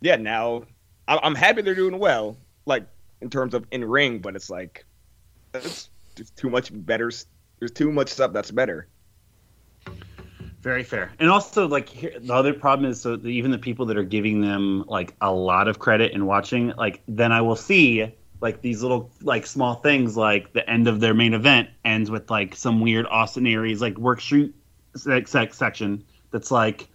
yeah, 0.02 0.16
now 0.18 0.64
I- 1.08 1.20
I'm 1.24 1.36
happy 1.36 1.62
they're 1.62 1.76
doing 1.76 2.00
well, 2.00 2.38
like 2.66 2.86
in 3.24 3.30
terms 3.32 3.56
of 3.56 3.66
in 3.72 3.84
ring. 3.84 4.20
But 4.20 4.36
it's 4.36 4.50
like 4.52 4.86
it's 5.56 5.90
too 6.36 6.50
much 6.50 6.70
better. 6.72 7.12
There's 7.60 7.72
too 7.72 7.92
much 7.92 8.10
stuff 8.10 8.34
that's 8.34 8.52
better. 8.52 8.88
Very 10.62 10.84
fair. 10.84 11.12
And 11.20 11.30
also, 11.30 11.68
like, 11.68 11.90
here, 11.90 12.14
the 12.20 12.34
other 12.34 12.54
problem 12.54 12.90
is, 12.90 13.02
so 13.02 13.20
even 13.26 13.52
the 13.52 13.58
people 13.58 13.86
that 13.88 13.98
are 13.98 14.04
giving 14.04 14.40
them 14.40 14.86
like 14.88 15.14
a 15.20 15.32
lot 15.32 15.68
of 15.68 15.80
credit 15.80 16.14
and 16.14 16.26
watching, 16.26 16.74
like, 16.78 17.02
then 17.08 17.34
I 17.34 17.42
will 17.42 17.58
see 17.58 18.14
like 18.44 18.62
these 18.62 18.82
little 18.82 19.10
like 19.22 19.48
small 19.48 19.76
things, 19.76 20.18
like 20.18 20.52
the 20.52 20.70
end 20.70 20.90
of 20.90 21.00
their 21.00 21.14
main 21.14 21.34
event 21.34 21.70
ends 21.86 22.12
with 22.12 22.30
like 22.30 22.56
some 22.58 22.82
weird 22.82 23.06
Austin 23.10 23.48
Aries 23.48 23.82
like 23.82 23.98
work 23.98 24.20
shoot 24.20 24.54
sec- 24.98 25.30
sec- 25.30 25.54
section 25.54 26.04
that's 26.30 26.52
like, 26.52 26.90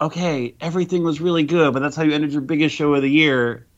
okay, 0.00 0.52
everything 0.60 1.04
was 1.04 1.20
really 1.20 1.44
good, 1.44 1.72
but 1.72 1.78
that's 1.78 1.94
how 1.94 2.02
you 2.02 2.12
ended 2.12 2.32
your 2.32 2.42
biggest 2.42 2.74
show 2.74 2.92
of 2.94 3.02
the 3.02 3.10
year. 3.10 3.68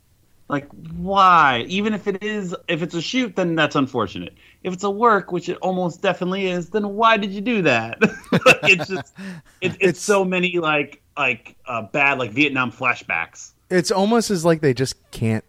Like, 0.52 0.68
why? 0.98 1.64
Even 1.66 1.94
if 1.94 2.06
it 2.06 2.22
is, 2.22 2.54
if 2.68 2.82
it's 2.82 2.94
a 2.94 3.00
shoot, 3.00 3.34
then 3.36 3.54
that's 3.54 3.74
unfortunate. 3.74 4.34
If 4.62 4.74
it's 4.74 4.84
a 4.84 4.90
work, 4.90 5.32
which 5.32 5.48
it 5.48 5.56
almost 5.62 6.02
definitely 6.02 6.48
is, 6.48 6.68
then 6.68 6.90
why 6.90 7.16
did 7.16 7.30
you 7.30 7.40
do 7.40 7.62
that? 7.62 7.98
like, 8.32 8.58
it's 8.64 8.86
just, 8.86 9.14
it, 9.62 9.78
it's, 9.80 9.98
so 9.98 10.26
many 10.26 10.58
like 10.58 11.00
like 11.16 11.56
uh, 11.64 11.80
bad 11.80 12.18
like 12.18 12.32
Vietnam 12.32 12.70
flashbacks. 12.70 13.52
It's 13.70 13.90
almost 13.90 14.30
as 14.30 14.44
like 14.44 14.60
they 14.60 14.74
just 14.74 14.96
can't 15.10 15.44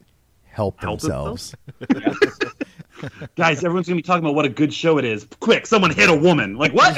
help, 0.46 0.80
Help 0.80 1.02
themselves. 1.02 1.54
Guys, 3.36 3.62
everyone's 3.62 3.88
gonna 3.88 3.98
be 3.98 4.04
talking 4.04 4.24
about 4.24 4.36
what 4.36 4.46
a 4.46 4.50
good 4.50 4.74
show 4.74 4.98
it 5.00 5.04
is. 5.04 5.28
Quick, 5.42 5.68
someone 5.68 5.92
hit 5.92 6.10
a 6.10 6.16
woman. 6.16 6.56
Like 6.56 6.72
what? 6.72 6.96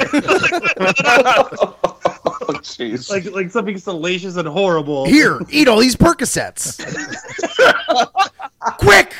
Oh, 2.48 2.52
jeez. 2.54 3.10
like 3.10 3.24
like 3.32 3.50
something 3.50 3.78
salacious 3.78 4.36
and 4.36 4.46
horrible. 4.46 5.06
Here, 5.06 5.40
eat 5.50 5.66
all 5.68 5.78
these 5.80 5.96
Percocets. 5.96 6.78
Quick, 8.78 9.14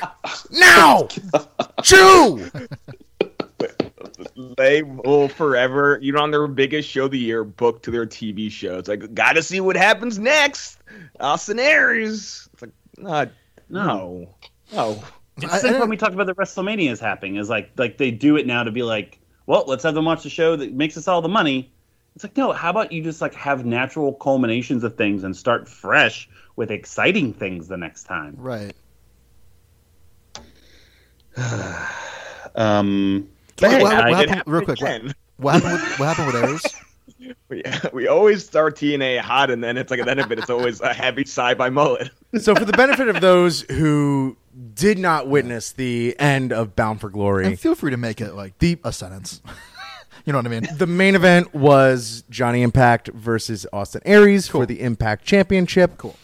now, 0.51 1.09
chew. 1.83 2.49
They 4.57 4.83
will 4.83 5.29
forever, 5.29 5.99
you 6.03 6.13
know, 6.13 6.23
on 6.23 6.31
their 6.31 6.47
biggest 6.47 6.89
show 6.89 7.05
of 7.07 7.11
the 7.11 7.19
year, 7.19 7.45
booked 7.45 7.85
to 7.85 7.91
their 7.91 8.07
TV 8.07 8.51
show. 8.51 8.79
It's 8.79 8.89
like, 8.89 9.15
gotta 9.15 9.43
see 9.43 9.61
what 9.61 9.77
happens 9.77 10.19
next. 10.19 10.79
Austin 11.21 11.59
Aries. 11.59 12.49
It's 12.53 12.63
like, 12.63 12.71
nah, 12.99 13.27
no, 13.69 14.29
no. 14.73 15.03
It's 15.37 15.47
I- 15.47 15.61
the 15.61 15.69
same 15.69 15.81
when 15.81 15.89
we 15.89 15.97
talked 15.97 16.15
about 16.15 16.27
the 16.27 16.35
WrestleMania 16.35 16.91
is 16.91 17.01
happening. 17.01 17.37
Is 17.37 17.51
like 17.51 17.71
like 17.77 17.99
they 17.99 18.11
do 18.11 18.37
it 18.37 18.47
now 18.47 18.63
to 18.63 18.71
be 18.71 18.83
like, 18.83 19.19
well, 19.47 19.65
let's 19.67 19.83
have 19.85 19.95
them 19.95 20.05
watch 20.05 20.23
the 20.23 20.31
show 20.31 20.57
that 20.57 20.73
makes 20.73 20.97
us 20.97 21.09
all 21.09 21.23
the 21.23 21.29
money. 21.29 21.73
It's 22.17 22.25
like 22.25 22.37
no, 22.37 22.51
how 22.53 22.71
about 22.71 22.91
you 22.93 23.03
just 23.03 23.21
like 23.21 23.35
have 23.35 23.65
natural 23.65 24.13
culminations 24.15 24.83
of 24.85 24.97
things 24.97 25.23
and 25.23 25.37
start 25.37 25.69
fresh 25.69 26.29
with 26.57 26.71
exciting 26.71 27.33
things 27.35 27.69
the 27.69 27.77
next 27.77 28.05
time. 28.05 28.35
Right. 28.39 28.75
Um, 32.55 33.29
What- 33.59 33.71
hey, 33.71 33.83
what- 33.83 33.93
I- 33.95 34.11
what 34.13 34.23
It 34.23 34.29
happened- 34.31 34.43
real 34.55 34.63
quick, 34.65 34.81
again. 34.81 35.15
What 35.37 35.55
happened 35.63 35.73
with, 35.75 35.99
what 35.99 36.07
happened 36.17 36.27
with 36.33 36.37
Aries? 36.45 36.63
We, 37.49 37.63
we 37.93 38.07
always 38.09 38.45
start 38.45 38.77
TNA 38.77 39.19
hot, 39.21 39.51
and 39.51 39.63
then 39.65 39.77
it's 39.77 39.91
like 39.91 39.99
at 40.01 40.05
the 40.07 40.11
end 40.13 40.21
of 40.21 40.31
it, 40.33 40.39
it's 40.39 40.51
always 40.51 40.81
a 40.81 40.93
heavy 40.95 41.25
side 41.25 41.57
by 41.59 41.71
mullet. 41.71 42.11
So, 42.39 42.55
for 42.55 42.65
the 42.65 42.73
benefit 42.73 43.09
of 43.09 43.21
those 43.21 43.63
who 43.63 44.37
did 44.75 44.99
not 44.99 45.27
witness 45.29 45.73
the 45.73 46.15
end 46.21 46.53
of 46.53 46.77
Bound 46.77 47.01
for 47.01 47.09
Glory, 47.11 47.47
And 47.47 47.59
feel 47.59 47.75
free 47.75 47.91
to 47.91 47.97
make 47.97 48.21
it 48.21 48.35
like 48.35 48.59
deep 48.59 48.85
a 48.85 48.93
sentence. 48.93 49.41
you 50.27 50.33
know 50.33 50.39
what 50.41 50.47
I 50.47 50.51
mean? 50.51 50.69
the 50.77 50.87
main 50.87 51.15
event 51.15 51.55
was 51.55 52.25
Johnny 52.29 52.63
Impact 52.63 53.09
versus 53.15 53.67
Austin 53.73 54.03
Aries 54.05 54.49
for 54.49 54.67
the 54.67 54.81
Impact 54.83 55.25
Championship. 55.25 55.97
Cool. 55.97 56.17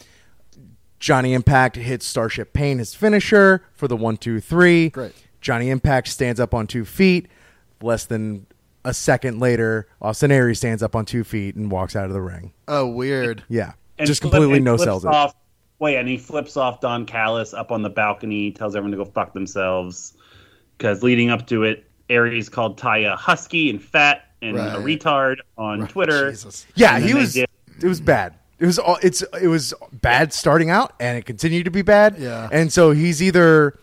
Johnny 0.98 1.32
Impact 1.34 1.76
hits 1.76 2.06
Starship 2.06 2.52
Pain, 2.52 2.78
his 2.78 2.94
finisher, 2.94 3.64
for 3.74 3.88
the 3.88 3.96
one, 3.96 4.16
two, 4.16 4.40
three. 4.40 4.90
Great. 4.90 5.12
Johnny 5.40 5.70
Impact 5.70 6.06
stands 6.08 6.38
up 6.38 6.54
on 6.54 6.66
two 6.66 6.84
feet. 6.84 7.28
less 7.80 8.04
than 8.04 8.46
a 8.84 8.94
second 8.94 9.40
later, 9.40 9.88
Austin 10.00 10.30
Aries 10.30 10.58
stands 10.58 10.82
up 10.82 10.94
on 10.96 11.04
two 11.04 11.24
feet 11.24 11.54
and 11.56 11.70
walks 11.70 11.96
out 11.96 12.04
of 12.06 12.12
the 12.12 12.20
ring. 12.20 12.52
Oh, 12.68 12.86
weird. 12.88 13.42
Yeah, 13.48 13.72
And 13.98 14.06
just 14.06 14.22
flip- 14.22 14.32
completely 14.32 14.60
no 14.60 14.76
flips 14.76 14.84
sells 14.84 15.04
it. 15.04 15.08
off, 15.08 15.34
Wait, 15.80 15.96
and 15.96 16.08
he 16.08 16.16
flips 16.16 16.56
off 16.56 16.80
Don 16.80 17.04
Callis 17.06 17.52
up 17.54 17.72
on 17.72 17.82
the 17.82 17.90
balcony, 17.90 18.52
tells 18.52 18.76
everyone 18.76 18.96
to 18.96 19.04
go 19.04 19.10
fuck 19.10 19.32
themselves. 19.34 20.14
Because 20.78 21.02
leading 21.02 21.30
up 21.30 21.46
to 21.48 21.64
it, 21.64 21.84
Aries 22.12 22.48
called 22.48 22.78
Taya 22.78 23.16
husky 23.16 23.70
and 23.70 23.82
fat 23.82 24.26
and 24.42 24.56
a 24.56 24.76
retard 24.76 25.36
on 25.56 25.86
Twitter. 25.88 26.30
Jesus. 26.30 26.66
Yeah, 26.74 26.98
he 26.98 27.14
was. 27.14 27.34
did- 27.34 27.48
It 27.80 27.86
was 27.86 28.00
bad. 28.00 28.34
It 28.58 28.66
was 28.66 28.78
all. 28.78 28.98
It's. 29.02 29.22
It 29.40 29.48
was 29.48 29.74
bad 29.92 30.32
starting 30.32 30.70
out, 30.70 30.92
and 31.00 31.18
it 31.18 31.24
continued 31.24 31.64
to 31.64 31.70
be 31.70 31.82
bad. 31.82 32.16
Yeah. 32.18 32.48
And 32.52 32.72
so 32.72 32.90
he's 32.92 33.20
either 33.22 33.78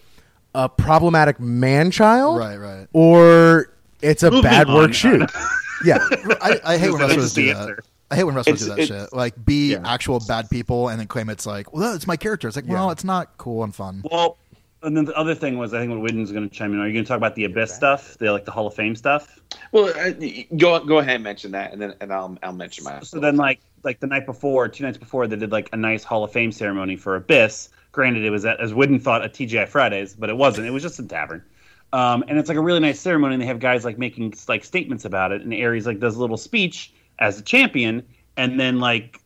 a 0.56 0.70
problematic 0.70 1.40
man 1.40 1.92
child, 1.92 2.38
Right, 2.40 2.56
right. 2.58 2.88
or 2.94 3.74
it's 4.02 4.24
a 4.24 4.32
Moving 4.32 4.44
bad 4.50 4.68
on. 4.68 4.76
work 4.76 4.94
shoot. 4.94 5.30
yeah. 5.86 5.98
I, 6.42 6.60
I 6.64 6.78
hate 6.78 6.90
when 6.92 7.00
That's 7.00 7.12
wrestlers 7.16 7.34
the 7.34 7.42
do 7.42 7.54
that. 7.54 7.60
answer. 7.60 7.84
I 8.12 8.16
hate 8.16 8.24
when 8.24 8.36
wrestlers 8.36 8.62
It's- 8.64 8.88
do 8.88 8.96
that 8.96 9.02
shit. 9.04 9.14
Like 9.14 9.46
be 9.46 9.74
Yeah. 9.74 9.82
actual 9.86 10.20
bad 10.28 10.50
people 10.50 10.88
and 10.90 11.00
then 11.00 11.08
claim 11.08 11.30
it's 11.30 11.46
like, 11.46 11.72
well, 11.74 11.94
it's 11.94 12.08
my 12.08 12.18
character. 12.18 12.48
It's 12.48 12.56
like, 12.56 12.68
well, 12.68 12.86
Yeah. 12.88 12.92
it's 12.94 13.04
not 13.04 13.38
cool 13.38 13.64
and 13.64 13.76
fun. 13.76 14.02
Well, 14.10 14.38
and 14.82 14.96
then 14.96 15.06
the 15.06 15.16
other 15.16 15.36
thing 15.36 15.58
was, 15.58 15.74
I 15.74 15.80
think 15.80 15.92
what 15.92 16.00
Whidden's 16.02 16.32
going 16.32 16.48
to 16.48 16.56
chime 16.56 16.74
in. 16.74 16.80
Are 16.80 16.88
you 16.88 16.94
going 16.94 17.04
to 17.04 17.08
talk 17.08 17.18
about 17.18 17.36
the 17.36 17.46
Abyss 17.46 17.74
stuff, 17.74 18.18
the 18.18 18.32
like 18.32 18.46
the 18.46 18.52
Hall 18.52 18.68
of 18.68 18.74
Fame 18.74 18.96
stuff? 18.96 19.40
Well, 19.72 19.88
uh, 19.90 20.12
go 20.56 20.80
go 20.86 21.00
ahead 21.00 21.16
and 21.16 21.24
mention 21.24 21.52
that, 21.52 21.74
and 21.74 21.82
then 21.82 21.96
and 22.00 22.14
I'll 22.14 22.38
I'll 22.44 22.54
mention 22.54 22.86
my. 22.86 23.02
So 23.02 23.20
then, 23.20 23.36
like 23.36 23.60
like 23.84 24.00
the 24.00 24.08
night 24.08 24.26
before, 24.26 24.68
two 24.70 24.84
nights 24.84 24.98
before, 24.98 25.28
they 25.28 25.36
did 25.36 25.52
like 25.52 25.70
a 25.74 25.78
nice 25.78 26.04
Hall 26.04 26.24
of 26.24 26.32
Fame 26.32 26.52
ceremony 26.52 26.96
for 26.96 27.16
Abyss. 27.16 27.70
Granted, 27.92 28.24
it 28.24 28.30
was 28.30 28.46
at, 28.46 28.60
as 28.60 28.74
Whidden 28.74 29.00
thought 29.00 29.26
a 29.26 29.30
TGI 29.30 29.68
Fridays, 29.68 30.16
but 30.16 30.30
it 30.30 30.38
wasn't. 30.38 30.68
It 30.68 30.72
was 30.72 30.84
just 30.84 31.00
a 31.00 31.04
tavern. 31.04 31.44
Um, 31.92 32.24
and 32.28 32.38
it's 32.38 32.48
like 32.48 32.58
a 32.58 32.62
really 32.62 32.80
nice 32.80 33.00
ceremony, 33.00 33.34
and 33.34 33.42
they 33.42 33.48
have 33.48 33.60
guys 33.60 33.84
like 33.84 33.98
making 33.98 34.34
like 34.48 34.64
statements 34.64 35.06
about 35.06 35.32
it. 35.32 35.42
And 35.42 35.54
Aries 35.54 35.88
like 35.88 36.00
does 36.00 36.16
a 36.16 36.20
little 36.20 36.38
speech 36.38 36.94
as 37.20 37.40
a 37.40 37.42
champion, 37.42 38.06
and 38.38 38.60
then 38.60 38.80
like 38.80 39.20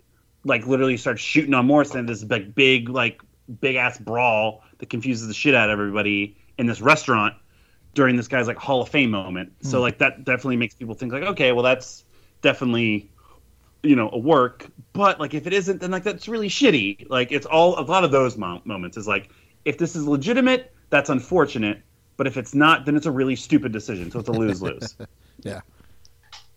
like 0.45 0.65
literally 0.65 0.97
starts 0.97 1.21
shooting 1.21 1.53
on 1.53 1.67
Morrison. 1.67 2.05
This 2.07 2.23
like 2.23 2.55
big 2.55 2.89
like 2.89 3.21
big 3.59 3.75
ass 3.75 3.97
brawl 3.97 4.63
that 4.83 4.89
confuses 4.89 5.29
the 5.29 5.33
shit 5.33 5.55
out 5.55 5.69
of 5.69 5.79
everybody 5.79 6.35
in 6.57 6.65
this 6.65 6.81
restaurant 6.81 7.33
during 7.93 8.17
this 8.17 8.27
guy's 8.27 8.47
like 8.47 8.57
Hall 8.57 8.81
of 8.81 8.89
Fame 8.89 9.11
moment. 9.11 9.53
So 9.61 9.77
hmm. 9.77 9.83
like 9.83 9.97
that 9.99 10.25
definitely 10.25 10.57
makes 10.57 10.75
people 10.75 10.93
think 10.93 11.13
like, 11.13 11.23
okay, 11.23 11.53
well 11.53 11.63
that's 11.63 12.03
definitely 12.41 13.09
you 13.81 13.95
know 13.95 14.09
a 14.11 14.17
work. 14.17 14.67
But 14.91 15.21
like 15.21 15.33
if 15.33 15.47
it 15.47 15.53
isn't, 15.53 15.79
then 15.79 15.91
like 15.91 16.03
that's 16.03 16.27
really 16.27 16.49
shitty. 16.49 17.09
Like 17.09 17.31
it's 17.31 17.45
all 17.45 17.79
a 17.79 17.85
lot 17.85 18.03
of 18.03 18.11
those 18.11 18.35
mo- 18.35 18.61
moments 18.65 18.97
is 18.97 19.07
like 19.07 19.29
if 19.63 19.77
this 19.77 19.95
is 19.95 20.05
legitimate, 20.05 20.73
that's 20.89 21.09
unfortunate. 21.09 21.81
But 22.17 22.27
if 22.27 22.35
it's 22.35 22.53
not, 22.53 22.85
then 22.85 22.97
it's 22.97 23.05
a 23.05 23.11
really 23.11 23.37
stupid 23.37 23.71
decision. 23.71 24.11
So 24.11 24.19
it's 24.19 24.29
a 24.29 24.33
lose 24.33 24.61
lose. 24.61 24.95
Yeah. 25.43 25.61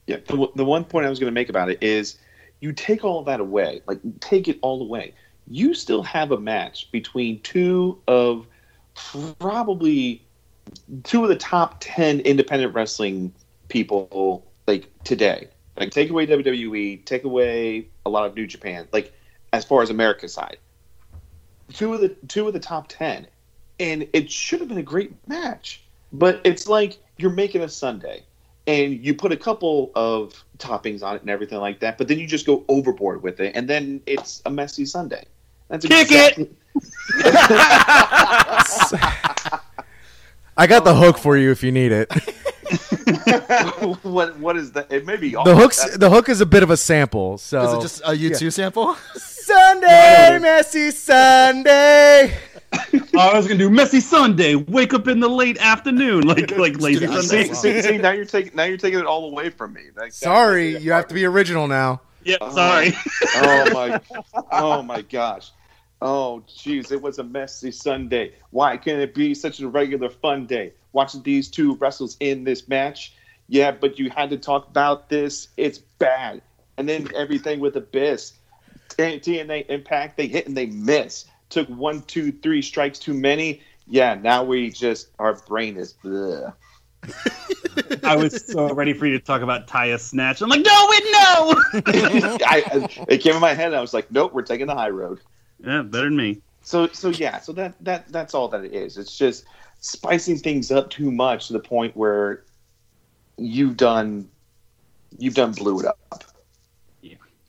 Yeah, 0.07 0.19
the, 0.27 0.49
the 0.55 0.65
one 0.65 0.85
point 0.85 1.07
I 1.07 1.11
was 1.11 1.19
going 1.19 1.31
to 1.31 1.35
make 1.35 1.49
about 1.49 1.71
it 1.71 1.83
is 1.83 2.19
you 2.61 2.73
take 2.73 3.05
all 3.05 3.25
that 3.25 3.41
away, 3.41 3.81
like 3.89 3.99
take 4.21 4.47
it 4.47 4.59
all 4.63 4.81
away. 4.81 5.15
You 5.49 5.75
still 5.75 6.03
have 6.03 6.33
a 6.33 6.39
match 6.39 6.91
between 6.91 7.41
two 7.41 8.01
of 8.09 8.47
probably 9.39 10.23
two 11.05 11.23
of 11.23 11.29
the 11.29 11.37
top 11.37 11.77
10 11.81 12.21
independent 12.21 12.75
wrestling 12.75 13.33
people 13.69 14.45
like 14.67 14.91
today. 15.05 15.49
Like 15.77 15.91
take 15.91 16.11
away 16.11 16.27
WWE, 16.27 17.05
take 17.05 17.25
away 17.25 17.87
a 18.05 18.11
lot 18.11 18.27
of 18.27 18.35
New 18.35 18.47
Japan, 18.47 18.89
like 18.93 19.13
as 19.53 19.65
far 19.65 19.83
as 19.83 19.91
America's 19.91 20.33
side. 20.33 20.59
Two 21.73 21.95
of 21.95 22.01
the 22.01 22.09
two 22.29 22.47
of 22.47 22.53
the 22.53 22.61
top 22.61 22.89
10 22.89 23.27
and 23.79 24.09
it 24.13 24.31
should 24.31 24.61
have 24.61 24.69
been 24.69 24.79
a 24.79 24.83
great 24.83 25.13
match. 25.29 25.83
But 26.13 26.41
it's 26.45 26.69
like 26.69 26.99
you're 27.19 27.31
making 27.31 27.63
a 27.63 27.69
sundae 27.69 28.23
and 28.67 29.05
you 29.05 29.15
put 29.15 29.33
a 29.33 29.37
couple 29.37 29.93
of 29.95 30.45
toppings 30.59 31.03
on 31.03 31.17
it 31.17 31.21
and 31.21 31.31
everything 31.31 31.59
like 31.59 31.81
that, 31.81 31.99
but 31.99 32.09
then 32.09 32.19
you 32.19 32.27
just 32.27 32.47
go 32.47 32.65
overboard 32.69 33.23
with 33.23 33.39
it, 33.41 33.55
and 33.55 33.69
then 33.69 34.01
it's 34.07 34.43
a 34.45 34.51
messy 34.51 34.85
sundae. 34.85 35.25
That's 35.69 35.85
Kick 35.85 36.11
exactly, 36.11 36.51
I 40.59 40.67
got 40.67 40.85
the 40.85 40.95
hook 40.95 41.19
for 41.19 41.37
you 41.37 41.51
if 41.51 41.63
you 41.63 41.73
need 41.73 41.93
it. 41.93 42.11
what 44.03 44.39
what 44.39 44.57
is 44.57 44.73
that? 44.73 44.91
It 44.91 45.07
may 45.07 45.17
be 45.17 45.31
The 45.31 45.55
hooks. 45.55 45.97
The 45.97 46.11
hook 46.11 46.29
is 46.29 46.41
a 46.41 46.47
bit 46.47 46.63
of 46.63 46.71
a 46.71 46.77
sample. 46.77 47.39
So 47.39 47.63
Is 47.63 47.73
it 47.75 47.81
just 47.81 48.01
a 48.01 48.11
U2 48.11 48.53
sample? 48.53 48.95
Sunday, 49.15 50.39
messy 50.43 50.91
Sunday. 50.91 52.37
Oh, 53.15 53.19
I 53.19 53.37
was 53.37 53.47
gonna 53.47 53.59
do 53.59 53.71
messy 53.71 54.01
Sunday. 54.01 54.57
Wake 54.57 54.93
up 54.95 55.07
in 55.09 55.21
the 55.21 55.29
late 55.29 55.59
afternoon, 55.59 56.23
like 56.23 56.51
like 56.57 56.81
lazy 56.81 57.07
Sunday. 57.07 57.45
See, 57.45 57.55
see, 57.55 57.83
see, 57.83 57.99
now 57.99 58.11
you're 58.11 58.25
taking 58.25 58.57
now 58.57 58.65
you're 58.65 58.77
taking 58.77 58.99
it 58.99 59.07
all 59.07 59.31
away 59.31 59.51
from 59.51 59.73
me. 59.73 59.83
Like, 59.97 60.13
Sorry, 60.13 60.77
you 60.77 60.93
have 60.93 61.07
to 61.09 61.15
be 61.15 61.25
original 61.25 61.69
now. 61.69 62.01
Yep, 62.25 62.41
sorry. 62.51 62.93
oh 63.37 63.71
my, 63.73 64.01
oh 64.51 64.83
my 64.83 64.99
oh 64.99 65.03
gosh. 65.09 65.53
Oh 66.03 66.45
jeez, 66.49 66.93
it 66.93 67.01
was 67.01 67.19
a 67.19 67.25
messy 67.25 67.71
Sunday. 67.71 68.35
Why 68.51 68.77
can't 68.77 69.01
it 69.01 69.15
be 69.15 69.35
such 69.35 69.61
a 69.61 69.69
regular 69.69 70.11
fun 70.11 70.47
day? 70.47 70.73
Watching 70.93 71.23
these 71.23 71.49
two 71.49 71.75
wrestles 71.77 72.17
in 72.21 72.45
this 72.45 72.69
match. 72.69 73.15
Yeah, 73.49 73.71
but 73.71 73.99
you 73.99 74.11
had 74.11 74.31
to 74.31 74.37
talk 74.37 74.69
about 74.69 75.09
this. 75.09 75.49
It's 75.57 75.79
bad. 75.79 76.43
And 76.77 76.89
then 76.89 77.09
everything 77.15 77.61
with 77.61 77.77
Abyss. 77.77 78.35
TNA 78.89 79.67
Impact, 79.69 80.17
they 80.17 80.27
hit 80.27 80.47
and 80.47 80.57
they 80.57 80.67
miss. 80.67 81.27
Took 81.49 81.69
one, 81.69 82.03
two, 82.03 82.33
three 82.33 82.63
strikes 82.63 82.99
too 82.99 83.15
many. 83.15 83.63
Yeah, 83.87 84.15
now 84.15 84.43
we 84.43 84.71
just 84.71 85.09
our 85.19 85.35
brain 85.35 85.77
is 85.77 85.95
bleh. 86.03 86.53
I 88.03 88.17
was 88.17 88.45
so 88.47 88.73
ready 88.75 88.93
for 88.93 89.07
you 89.07 89.19
to 89.19 89.25
talk 89.25 89.43
about 89.43 89.69
Taya 89.69 90.01
Snatch. 90.01 90.41
I'm 90.41 90.49
like, 90.49 90.65
no, 90.65 90.87
wait, 90.91 91.03
no. 91.05 91.63
I, 92.47 92.89
it 93.09 93.19
came 93.19 93.35
in 93.35 93.41
my 93.41 93.55
head 93.55 93.69
and 93.69 93.77
I 93.77 93.81
was 93.81 93.95
like, 93.95 94.11
nope, 94.11 94.33
we're 94.33 94.43
taking 94.43 94.67
the 94.67 94.75
high 94.75 94.91
road. 94.91 95.21
Yeah, 95.65 95.83
better 95.83 96.05
than 96.05 96.17
me. 96.17 96.41
So 96.63 96.89
so 96.89 97.11
yeah, 97.11 97.41
so 97.41 97.53
that 97.53 97.75
that 97.85 98.09
that's 98.09 98.35
all 98.35 98.49
that 98.49 98.65
it 98.65 98.73
is. 98.73 98.99
It's 98.99 99.17
just 99.17 99.45
spicing 99.81 100.37
things 100.37 100.71
up 100.71 100.91
too 100.91 101.11
much 101.13 101.47
to 101.47 101.53
the 101.53 101.61
point 101.61 101.97
where 101.97 102.45
you've 103.37 103.77
done 103.77 104.29
you've 105.19 105.35
done 105.35 105.53
blew 105.53 105.81
it 105.81 105.87
up. 105.87 106.25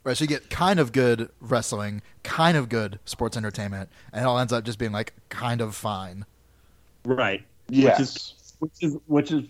Right, 0.04 0.16
so 0.16 0.24
you 0.24 0.28
get 0.28 0.48
kind 0.48 0.80
of 0.80 0.92
good 0.92 1.28
wrestling, 1.38 2.00
kind 2.22 2.56
of 2.56 2.70
good 2.70 2.98
sports 3.04 3.36
entertainment, 3.36 3.90
and 4.10 4.24
it 4.24 4.26
all 4.26 4.38
ends 4.38 4.54
up 4.54 4.64
just 4.64 4.78
being 4.78 4.92
like 4.92 5.12
kind 5.28 5.60
of 5.60 5.74
fine. 5.74 6.24
Right. 7.04 7.44
Yes. 7.68 7.98
Which 7.98 8.08
is 8.08 8.54
which 8.58 8.82
is 8.82 8.96
which 9.06 9.32
is 9.32 9.44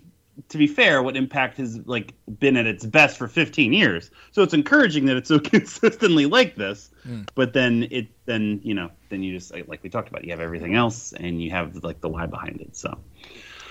to 0.48 0.58
be 0.58 0.66
fair, 0.66 1.02
what 1.02 1.16
Impact 1.16 1.56
has 1.58 1.80
like 1.86 2.14
been 2.38 2.56
at 2.56 2.66
its 2.66 2.86
best 2.86 3.16
for 3.18 3.26
15 3.28 3.72
years. 3.72 4.10
So 4.30 4.42
it's 4.42 4.54
encouraging 4.54 5.06
that 5.06 5.16
it's 5.16 5.28
so 5.28 5.38
consistently 5.54 6.26
like 6.26 6.56
this. 6.56 6.90
But 7.34 7.52
then 7.54 7.88
it 7.90 8.06
then 8.26 8.60
you 8.62 8.74
know 8.74 8.90
then 9.08 9.22
you 9.22 9.34
just 9.36 9.52
like 9.66 9.82
we 9.82 9.88
talked 9.88 10.08
about 10.08 10.24
you 10.24 10.30
have 10.30 10.40
everything 10.40 10.74
else 10.74 11.12
and 11.14 11.42
you 11.42 11.50
have 11.50 11.82
like 11.82 12.00
the 12.00 12.08
why 12.08 12.26
behind 12.26 12.60
it. 12.60 12.76
So 12.76 12.98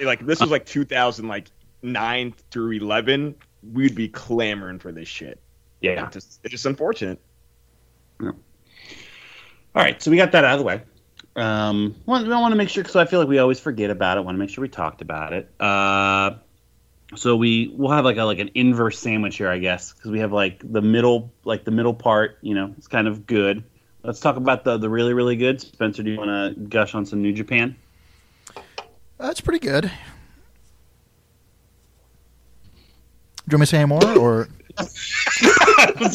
Like 0.01 0.25
this 0.25 0.39
was 0.39 0.49
like 0.51 0.65
2000, 0.65 1.27
like 1.27 1.47
nine 1.83 2.33
through 2.51 2.71
11. 2.71 3.35
We'd 3.73 3.95
be 3.95 4.07
clamoring 4.09 4.79
for 4.79 4.91
this 4.91 5.07
shit. 5.07 5.39
yeah. 5.81 6.05
It's 6.05 6.13
just, 6.13 6.39
it's 6.43 6.51
just 6.51 6.65
unfortunate. 6.65 7.19
All 8.21 8.33
right, 9.75 10.01
so 10.01 10.09
we 10.09 10.17
got 10.17 10.31
that 10.31 10.43
out 10.43 10.53
of 10.53 10.59
the 10.59 10.65
way. 10.65 10.81
Um, 11.35 11.95
well, 12.07 12.23
we 12.23 12.29
want 12.29 12.51
to 12.51 12.55
make 12.55 12.69
sure 12.69 12.81
because 12.81 12.95
I 12.95 13.05
feel 13.05 13.19
like 13.19 13.29
we 13.29 13.37
always 13.37 13.59
forget 13.59 13.91
about 13.91 14.17
it. 14.17 14.25
Want 14.25 14.35
to 14.35 14.39
make 14.39 14.49
sure 14.49 14.63
we 14.63 14.69
talked 14.69 15.01
about 15.03 15.33
it. 15.33 15.51
Uh, 15.59 16.31
so 17.15 17.35
we 17.35 17.71
we'll 17.73 17.91
have 17.91 18.05
like 18.05 18.17
a 18.17 18.23
like 18.23 18.39
an 18.39 18.49
inverse 18.53 18.99
sandwich 18.99 19.37
here, 19.37 19.49
I 19.49 19.59
guess, 19.59 19.93
because 19.93 20.11
we 20.11 20.19
have 20.19 20.31
like 20.33 20.61
the 20.63 20.81
middle 20.81 21.31
like 21.45 21.63
the 21.63 21.71
middle 21.71 21.93
part. 21.93 22.37
You 22.41 22.55
know, 22.55 22.73
it's 22.77 22.87
kind 22.87 23.07
of 23.07 23.25
good. 23.25 23.63
Let's 24.03 24.19
talk 24.19 24.35
about 24.35 24.63
the 24.63 24.77
the 24.77 24.89
really 24.89 25.13
really 25.13 25.35
good. 25.35 25.61
Spencer, 25.61 26.03
do 26.03 26.11
you 26.11 26.17
want 26.17 26.29
to 26.55 26.59
gush 26.67 26.95
on 26.95 27.05
some 27.05 27.21
New 27.21 27.33
Japan? 27.33 27.75
That's 29.17 29.41
pretty 29.41 29.59
good. 29.59 29.91
Do 33.47 33.53
you 33.53 33.57
want 33.57 33.61
me 33.61 33.65
to 33.65 33.65
say 33.67 33.85
more, 33.85 34.17
or 34.17 34.49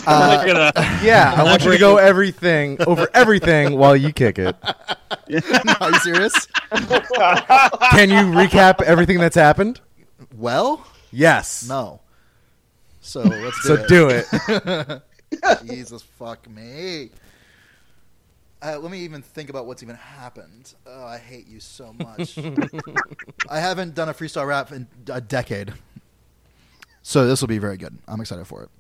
uh, 0.07 0.45
gonna- 0.45 0.73
Yeah, 1.03 1.33
I 1.35 1.43
want 1.45 1.65
you 1.65 1.73
to 1.73 1.79
go 1.79 1.97
everything 1.97 2.77
over 2.87 3.09
everything 3.15 3.79
while 3.79 3.97
you 3.97 4.13
kick 4.13 4.39
it. 4.39 4.55
are 5.81 5.91
you 5.91 5.99
serious? 6.01 6.47
Can 6.71 8.11
you 8.11 8.31
recap 8.37 8.83
everything 8.83 9.19
that's 9.19 9.35
happened? 9.35 9.81
Well, 10.37 10.87
Yes. 11.11 11.69
no. 11.69 12.01
So 13.01 13.23
let's 13.23 13.63
do 13.63 13.69
So 13.69 13.75
it. 13.75 13.89
do 13.89 14.09
it. 14.09 15.03
Jesus 15.67 16.03
fuck 16.03 16.49
me. 16.49 17.11
Uh, 18.65 18.79
let 18.79 18.93
me 18.93 19.01
even 19.01 19.23
think 19.23 19.51
about 19.51 19.67
what's 19.67 19.83
even 19.83 19.97
happened. 19.97 20.73
Oh, 20.87 21.05
I 21.05 21.19
hate 21.19 21.49
you 21.49 21.59
so 21.59 21.93
much. 21.95 22.39
I 23.51 23.59
haven't 23.59 23.95
done 23.97 24.09
a 24.09 24.15
freestyle 24.15 24.47
rap 24.47 24.71
in 24.71 24.87
a 25.11 25.21
decade, 25.21 25.73
so 27.03 27.27
this 27.27 27.41
will 27.41 27.49
be 27.49 27.59
very 27.59 27.77
good. 27.77 27.99
I'm 28.07 28.21
excited 28.21 28.47
for 28.47 28.63
it. 28.63 28.71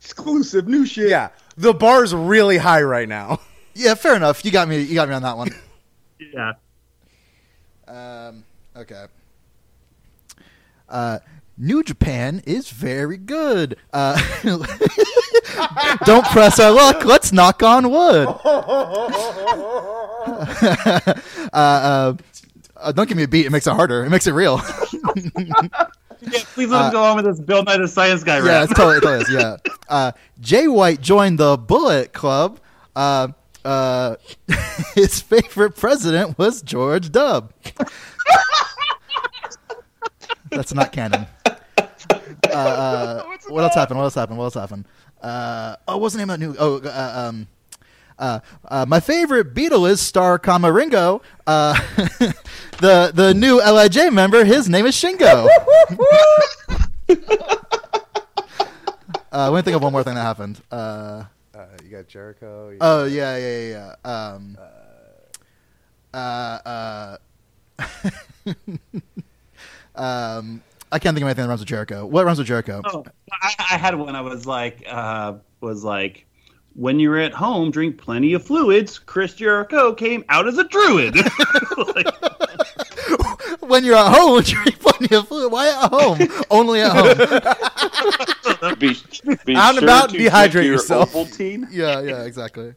Exclusive 0.00 0.68
new 0.68 0.86
shit. 0.86 1.08
Yeah, 1.10 1.30
the 1.56 1.74
bar's 1.74 2.14
really 2.14 2.56
high 2.58 2.82
right 2.82 3.08
now. 3.08 3.40
Yeah, 3.72 3.94
fair 3.94 4.16
enough. 4.16 4.44
You 4.44 4.50
got 4.50 4.66
me. 4.68 4.82
You 4.82 4.94
got 4.96 5.08
me 5.08 5.14
on 5.14 5.22
that 5.22 5.36
one. 5.36 5.48
yeah. 6.18 6.54
Um, 7.86 8.44
okay. 8.76 9.04
Uh, 10.90 11.18
New 11.56 11.82
Japan 11.82 12.42
is 12.46 12.70
very 12.70 13.16
good. 13.18 13.76
Uh, 13.92 14.18
don't 16.04 16.24
press 16.26 16.58
our 16.58 16.70
luck. 16.70 17.04
Let's 17.04 17.32
knock 17.32 17.62
on 17.62 17.90
wood. 17.90 18.28
uh, 18.44 18.48
uh, 21.52 22.14
uh, 22.76 22.92
don't 22.92 23.08
give 23.08 23.16
me 23.18 23.24
a 23.24 23.28
beat. 23.28 23.44
It 23.44 23.50
makes 23.50 23.66
it 23.66 23.74
harder. 23.74 24.04
It 24.06 24.10
makes 24.10 24.26
it 24.26 24.32
real. 24.32 24.60
Yeah, 26.22 26.40
please 26.52 26.68
let 26.68 26.82
us 26.82 26.92
go 26.92 27.02
on 27.02 27.16
with 27.16 27.24
this 27.24 27.40
Bill 27.40 27.62
Nye 27.62 27.78
the 27.78 27.88
Science 27.88 28.22
Guy 28.22 28.40
Uh, 28.40 28.44
yeah, 28.44 28.64
it's 28.64 28.74
totally, 28.74 29.00
totally 29.00 29.22
is, 29.22 29.30
yeah. 29.32 29.56
Uh, 29.88 30.12
Jay 30.38 30.68
White 30.68 31.00
joined 31.00 31.38
the 31.38 31.56
Bullet 31.56 32.12
Club. 32.12 32.60
Uh, 32.94 33.28
uh, 33.64 34.16
his 34.94 35.22
favorite 35.22 35.76
president 35.76 36.36
was 36.36 36.60
George 36.60 37.08
Dubb. 37.10 37.52
That's 40.50 40.74
not 40.74 40.92
canon. 40.92 41.26
Uh, 42.48 42.52
uh, 42.56 43.22
what 43.48 43.62
else 43.64 43.74
happened? 43.74 43.98
What 43.98 44.04
else 44.04 44.14
happened? 44.14 44.38
What 44.38 44.44
else 44.44 44.54
happened? 44.54 44.84
Uh, 45.20 45.76
oh, 45.86 45.98
what's 45.98 46.14
the 46.14 46.18
name 46.18 46.30
of 46.30 46.40
that 46.40 46.46
new? 46.46 46.56
Oh, 46.58 46.78
uh, 46.80 47.26
um, 47.28 47.46
uh, 48.18 48.40
uh, 48.64 48.86
my 48.88 48.98
favorite 49.00 49.54
Beatle 49.54 49.88
is 49.88 50.00
Star 50.00 50.38
Camaringo. 50.38 51.20
Uh, 51.46 51.74
the 52.80 53.12
the 53.14 53.34
new 53.34 53.58
Lij 53.60 54.10
member, 54.10 54.44
his 54.44 54.68
name 54.68 54.86
is 54.86 54.94
Shingo. 54.96 55.46
Uh, 59.32 59.46
I 59.46 59.48
want 59.50 59.64
to 59.64 59.70
think 59.70 59.76
of 59.76 59.82
one 59.82 59.92
more 59.92 60.02
thing 60.02 60.14
that 60.16 60.22
happened. 60.22 60.60
Uh, 60.72 61.24
Uh, 61.54 61.66
you 61.84 61.90
got 61.90 62.08
Jericho. 62.08 62.70
you- 62.70 62.78
oh 62.80 63.04
yeah, 63.04 63.36
yeah, 63.36 63.58
yeah. 63.60 63.94
yeah. 64.04 64.10
Um, 64.34 64.58
uh, 66.12 66.58
uh, 66.66 67.16
um, 70.00 70.62
I 70.92 70.98
can't 70.98 71.14
think 71.14 71.22
of 71.22 71.28
anything 71.28 71.44
that 71.44 71.48
runs 71.48 71.60
with 71.60 71.68
Jericho. 71.68 72.04
What 72.06 72.24
runs 72.24 72.38
with 72.38 72.46
Jericho? 72.48 72.80
Oh, 72.84 73.04
I, 73.32 73.54
I 73.72 73.76
had 73.78 73.94
one. 73.94 74.16
I 74.16 74.20
was 74.22 74.46
like, 74.46 74.82
uh, 74.88 75.34
was 75.60 75.84
like, 75.84 76.26
when 76.74 76.98
you're 76.98 77.18
at 77.18 77.32
home, 77.32 77.70
drink 77.70 77.98
plenty 77.98 78.32
of 78.32 78.44
fluids. 78.44 78.98
Chris 78.98 79.34
Jericho 79.34 79.92
came 79.94 80.24
out 80.28 80.46
as 80.48 80.58
a 80.58 80.64
druid. 80.64 81.14
Like, 81.94 82.06
When 83.60 83.84
you're 83.84 83.96
at 83.96 84.12
home, 84.14 84.42
drink 84.44 84.78
plenty 84.80 85.14
of 85.14 85.26
fluid. 85.28 85.50
Why 85.52 85.68
at 85.68 85.90
home? 85.90 86.18
Only 86.50 86.80
at 86.80 86.92
home. 86.92 88.76
Be, 88.78 88.94
be 89.46 89.56
Out 89.56 89.70
and 89.70 89.78
sure 89.78 89.84
about, 89.84 90.10
dehydrate 90.10 90.50
drink 90.50 90.64
your 90.66 90.74
yourself. 90.74 91.12
Ovaltine. 91.12 91.66
Yeah, 91.70 92.00
yeah, 92.00 92.24
exactly. 92.24 92.74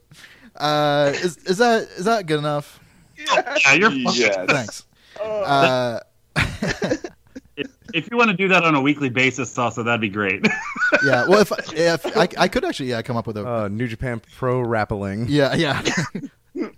Uh, 0.56 1.12
is 1.14 1.36
is 1.38 1.58
that 1.58 1.82
is 1.96 2.04
that 2.06 2.26
good 2.26 2.38
enough? 2.38 2.80
yeah, 3.16 3.74
you're 3.74 3.90
Yes. 3.90 4.46
Thanks. 4.48 4.86
Uh, 5.20 6.00
if, 6.36 7.70
if 7.92 8.10
you 8.10 8.16
want 8.16 8.30
to 8.30 8.36
do 8.36 8.48
that 8.48 8.64
on 8.64 8.74
a 8.74 8.80
weekly 8.80 9.08
basis, 9.08 9.56
also 9.58 9.82
that'd 9.82 10.00
be 10.00 10.08
great. 10.08 10.46
yeah. 11.06 11.26
Well, 11.28 11.40
if 11.40 11.52
if 11.72 12.16
I, 12.16 12.28
I 12.38 12.48
could 12.48 12.64
actually 12.64 12.90
yeah 12.90 13.02
come 13.02 13.16
up 13.16 13.26
with 13.26 13.36
a 13.36 13.46
Uh, 13.46 13.68
New 13.68 13.86
Japan 13.86 14.20
Pro 14.36 14.60
Rappling. 14.62 15.26
Yeah, 15.28 15.54
yeah. 15.54 15.82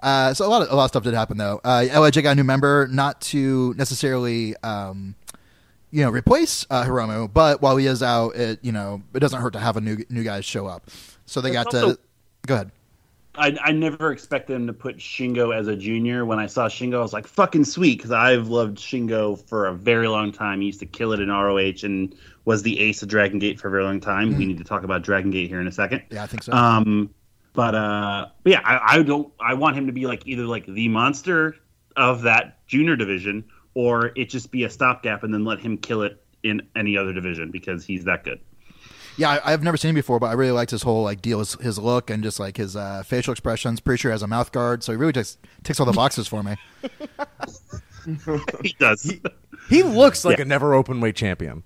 uh, 0.00 0.34
so 0.34 0.46
a 0.46 0.48
lot 0.48 0.62
of 0.62 0.70
a 0.70 0.74
lot 0.76 0.84
of 0.84 0.90
stuff 0.90 1.04
did 1.04 1.14
happen 1.14 1.36
though. 1.36 1.60
Uh, 1.64 1.86
Lij 1.94 2.22
got 2.22 2.30
a 2.30 2.34
new 2.34 2.44
member, 2.44 2.88
not 2.90 3.20
to 3.22 3.74
necessarily, 3.76 4.56
um, 4.62 5.14
you 5.90 6.02
know, 6.04 6.10
replace 6.10 6.66
uh, 6.70 6.84
Hiromu, 6.84 7.32
but 7.32 7.60
while 7.60 7.76
he 7.76 7.86
is 7.86 8.02
out, 8.02 8.36
it 8.36 8.58
you 8.62 8.72
know 8.72 9.02
it 9.14 9.20
doesn't 9.20 9.40
hurt 9.40 9.52
to 9.54 9.60
have 9.60 9.76
a 9.76 9.80
new 9.80 9.98
new 10.08 10.24
guy 10.24 10.40
show 10.40 10.66
up. 10.66 10.90
So 11.26 11.40
they 11.40 11.50
got 11.50 11.66
It's 11.72 11.80
to 11.80 11.98
go 12.46 12.54
ahead. 12.54 12.70
I, 13.40 13.56
I 13.64 13.72
never 13.72 14.12
expected 14.12 14.54
them 14.54 14.66
to 14.66 14.72
put 14.74 14.98
Shingo 14.98 15.56
as 15.56 15.66
a 15.66 15.74
junior. 15.74 16.26
When 16.26 16.38
I 16.38 16.46
saw 16.46 16.68
Shingo, 16.68 16.98
I 16.98 17.00
was 17.00 17.14
like, 17.14 17.26
fucking 17.26 17.64
sweet, 17.64 17.96
because 17.96 18.10
I've 18.10 18.48
loved 18.48 18.76
Shingo 18.76 19.42
for 19.48 19.66
a 19.66 19.72
very 19.72 20.08
long 20.08 20.30
time. 20.30 20.60
He 20.60 20.66
used 20.66 20.80
to 20.80 20.86
kill 20.86 21.12
it 21.12 21.20
in 21.20 21.30
ROH 21.30 21.82
and 21.82 22.14
was 22.44 22.62
the 22.62 22.78
ace 22.78 23.02
of 23.02 23.08
Dragon 23.08 23.38
Gate 23.38 23.58
for 23.58 23.68
a 23.68 23.70
very 23.70 23.84
long 23.84 23.98
time. 23.98 24.36
We 24.36 24.44
need 24.44 24.58
to 24.58 24.64
talk 24.64 24.82
about 24.82 25.02
Dragon 25.02 25.30
Gate 25.30 25.48
here 25.48 25.60
in 25.60 25.66
a 25.66 25.72
second. 25.72 26.02
Yeah, 26.10 26.22
I 26.22 26.26
think 26.26 26.42
so. 26.42 26.52
Um, 26.52 27.14
but 27.54 27.74
uh, 27.74 28.26
but 28.42 28.52
yeah, 28.52 28.60
I, 28.62 28.98
I 28.98 29.02
don't. 29.02 29.32
I 29.40 29.54
want 29.54 29.76
him 29.76 29.86
to 29.86 29.92
be 29.92 30.06
like 30.06 30.26
either 30.26 30.44
like 30.44 30.66
the 30.66 30.88
monster 30.88 31.56
of 31.96 32.22
that 32.22 32.66
junior 32.66 32.94
division, 32.94 33.44
or 33.74 34.12
it 34.16 34.28
just 34.28 34.50
be 34.50 34.64
a 34.64 34.70
stopgap 34.70 35.24
and 35.24 35.32
then 35.32 35.44
let 35.44 35.60
him 35.60 35.78
kill 35.78 36.02
it 36.02 36.22
in 36.42 36.62
any 36.76 36.96
other 36.96 37.12
division 37.12 37.50
because 37.50 37.84
he's 37.84 38.04
that 38.04 38.22
good. 38.24 38.40
Yeah, 39.20 39.38
I, 39.44 39.52
I've 39.52 39.62
never 39.62 39.76
seen 39.76 39.90
him 39.90 39.94
before, 39.96 40.18
but 40.18 40.28
I 40.28 40.32
really 40.32 40.52
liked 40.52 40.70
his 40.70 40.80
whole 40.82 41.02
like 41.02 41.20
deal, 41.20 41.40
his, 41.40 41.52
his 41.56 41.78
look 41.78 42.08
and 42.08 42.22
just 42.22 42.40
like 42.40 42.56
his 42.56 42.74
uh, 42.74 43.02
facial 43.04 43.32
expressions. 43.32 43.78
Pretty 43.78 44.00
sure 44.00 44.10
he 44.10 44.14
has 44.14 44.22
a 44.22 44.26
mouth 44.26 44.50
guard, 44.50 44.82
so 44.82 44.92
he 44.92 44.96
really 44.96 45.12
just 45.12 45.38
ticks 45.62 45.78
all 45.78 45.84
the 45.84 45.92
boxes 45.92 46.26
for 46.26 46.42
me. 46.42 46.56
He 48.62 48.74
does. 48.78 49.12
He 49.68 49.82
looks 49.82 50.24
like 50.24 50.40
a 50.40 50.44
never 50.46 50.72
open 50.72 51.00
weight 51.02 51.16
champion. 51.16 51.62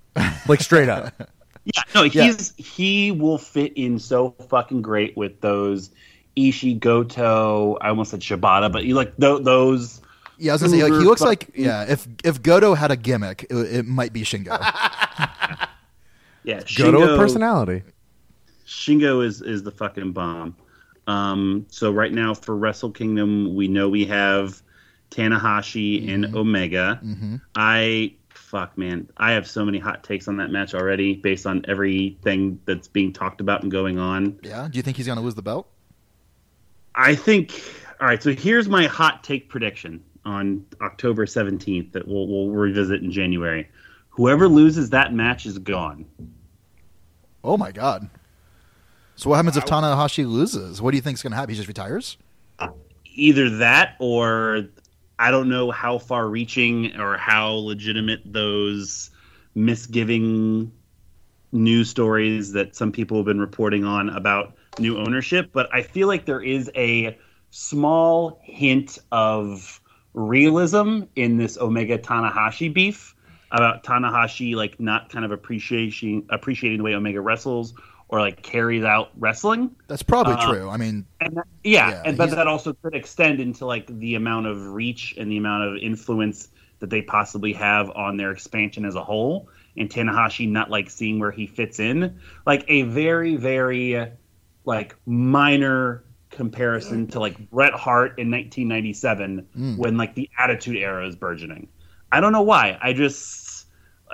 Like 0.47 0.59
straight 0.61 0.89
up. 0.89 1.13
Yeah, 1.63 1.81
no, 1.95 2.03
Yeah. 2.03 2.25
he's 2.25 2.53
he 2.57 3.11
will 3.11 3.39
fit 3.39 3.73
in 3.75 3.97
so 3.97 4.35
fucking 4.49 4.83
great 4.83 5.17
with 5.17 5.41
those 5.41 5.89
Ishii 6.37 6.79
Goto. 6.79 7.75
I 7.81 7.89
almost 7.89 8.11
said 8.11 8.19
Shibata, 8.19 8.71
but 8.71 8.83
you 8.85 8.93
like 8.93 9.17
th- 9.17 9.41
those. 9.41 9.99
Yeah, 10.37 10.51
I 10.51 10.53
was 10.55 10.61
gonna 10.61 10.73
say 10.73 10.83
like 10.83 10.91
he 10.91 10.97
Uber 10.99 11.07
looks 11.09 11.21
like 11.21 11.49
yeah. 11.55 11.85
If 11.89 12.07
if 12.23 12.43
Goto 12.43 12.75
had 12.75 12.91
a 12.91 12.95
gimmick, 12.95 13.47
it, 13.49 13.55
it 13.55 13.85
might 13.87 14.13
be 14.13 14.21
Shingo. 14.21 14.55
Yeah, 16.45 16.61
Go 16.77 16.91
to 16.91 16.97
a 16.97 17.01
Shingo- 17.07 17.17
personality. 17.17 17.83
Shingo 18.65 19.25
is 19.25 19.41
is 19.41 19.63
the 19.63 19.71
fucking 19.71 20.11
bomb. 20.13 20.55
Um, 21.07 21.65
so 21.69 21.91
right 21.91 22.11
now 22.11 22.33
for 22.33 22.55
Wrestle 22.55 22.91
Kingdom, 22.91 23.53
we 23.55 23.67
know 23.67 23.89
we 23.89 24.05
have 24.05 24.61
Tanahashi 25.11 26.11
and 26.11 26.35
Omega. 26.35 26.99
I 27.55 28.15
fuck 28.29 28.77
man, 28.77 29.09
I 29.17 29.31
have 29.33 29.47
so 29.47 29.65
many 29.65 29.79
hot 29.79 30.03
takes 30.03 30.27
on 30.27 30.37
that 30.37 30.51
match 30.51 30.73
already, 30.73 31.15
based 31.15 31.45
on 31.45 31.63
everything 31.67 32.59
that's 32.65 32.87
being 32.87 33.11
talked 33.13 33.41
about 33.41 33.63
and 33.63 33.71
going 33.71 33.97
on. 33.99 34.39
yeah. 34.43 34.67
Do 34.71 34.77
you 34.77 34.83
think 34.83 34.97
he's 34.97 35.07
gonna 35.07 35.21
lose 35.21 35.35
the 35.35 35.41
belt? 35.41 35.67
I 36.95 37.15
think. 37.15 37.61
All 37.99 38.07
right, 38.07 38.21
so 38.21 38.33
here's 38.33 38.67
my 38.67 38.87
hot 38.87 39.23
take 39.23 39.47
prediction 39.49 40.03
on 40.25 40.65
October 40.81 41.25
17th 41.25 41.91
that 41.93 42.07
we'll 42.07 42.27
we'll 42.27 42.49
revisit 42.49 43.01
in 43.01 43.11
January. 43.11 43.69
Whoever 44.09 44.47
loses 44.47 44.89
that 44.91 45.13
match 45.13 45.45
is 45.45 45.57
gone. 45.59 46.05
Oh 47.45 47.57
my 47.57 47.71
god. 47.71 48.09
So 49.15 49.29
what 49.29 49.37
happens 49.37 49.55
if 49.55 49.65
Tanahashi 49.65 50.29
loses? 50.29 50.81
What 50.81 50.91
do 50.91 50.97
you 50.97 51.01
think 51.01 51.15
is 51.15 51.23
going 51.23 51.31
to 51.31 51.37
happen? 51.37 51.51
He 51.51 51.55
just 51.55 51.67
retires? 51.67 52.17
either 53.15 53.49
that 53.49 53.95
or 53.99 54.65
I 55.17 55.31
don't 55.31 55.49
know 55.49 55.71
how 55.71 55.97
far 55.97 56.27
reaching 56.27 56.99
or 56.99 57.17
how 57.17 57.53
legitimate 57.53 58.21
those 58.25 59.09
misgiving 59.55 60.71
news 61.51 61.89
stories 61.89 62.51
that 62.51 62.75
some 62.75 62.91
people 62.91 63.17
have 63.17 63.25
been 63.25 63.39
reporting 63.39 63.85
on 63.85 64.09
about 64.09 64.53
new 64.77 64.97
ownership, 64.97 65.51
but 65.53 65.73
I 65.73 65.81
feel 65.81 66.07
like 66.07 66.25
there 66.25 66.41
is 66.41 66.69
a 66.75 67.17
small 67.51 68.39
hint 68.43 68.99
of 69.13 69.79
realism 70.13 71.03
in 71.15 71.37
this 71.37 71.57
Omega 71.57 71.97
Tanahashi 71.97 72.73
beef 72.73 73.14
about 73.55 73.83
Tanahashi 73.83 74.55
like 74.55 74.79
not 74.79 75.09
kind 75.09 75.25
of 75.25 75.31
appreciating 75.31 76.27
appreciating 76.29 76.77
the 76.79 76.83
way 76.83 76.93
Omega 76.93 77.21
wrestles 77.21 77.73
or 78.09 78.19
like 78.19 78.41
carries 78.43 78.83
out 78.83 79.09
wrestling. 79.17 79.75
That's 79.87 80.03
probably 80.03 80.33
Uh, 80.33 80.51
true. 80.53 80.69
I 80.69 80.77
mean, 80.77 81.05
And 81.21 81.37
that- 81.37 81.47
yeah, 81.63 81.89
Yeah, 81.89 82.01
and 82.05 82.17
but 82.17 82.29
that 82.31 82.47
also 82.47 82.73
could 82.73 82.93
extend 82.93 83.39
into 83.39 83.65
like 83.65 83.87
the 83.87 84.15
amount 84.15 84.45
of 84.45 84.61
reach 84.73 85.15
and 85.17 85.31
the 85.31 85.37
amount 85.37 85.63
of 85.63 85.77
influence 85.77 86.49
that 86.79 86.89
they 86.91 87.01
possibly 87.01 87.53
have 87.53 87.89
on 87.91 88.17
their 88.17 88.31
expansion 88.31 88.85
as 88.85 88.95
a 88.95 89.03
whole. 89.03 89.49
And 89.77 89.89
Tanahashi 89.89 90.47
not 90.49 90.69
like 90.69 90.89
seeing 90.89 91.19
where 91.19 91.31
he 91.31 91.47
fits 91.47 91.79
in, 91.79 92.19
like 92.45 92.63
a 92.67 92.83
very 92.83 93.35
very 93.37 94.07
like 94.65 94.95
minor 95.05 96.03
comparison 96.31 97.07
to 97.07 97.19
like 97.19 97.49
Bret 97.49 97.73
Hart 97.73 98.19
in 98.19 98.29
1997 98.29 99.47
Mm. 99.57 99.77
when 99.77 99.97
like 99.97 100.15
the 100.15 100.29
Attitude 100.37 100.75
Era 100.77 101.07
is 101.07 101.15
burgeoning. 101.15 101.67
I 102.11 102.19
don't 102.19 102.31
know 102.33 102.41
why. 102.43 102.77
I 102.81 102.93
just 102.93 103.44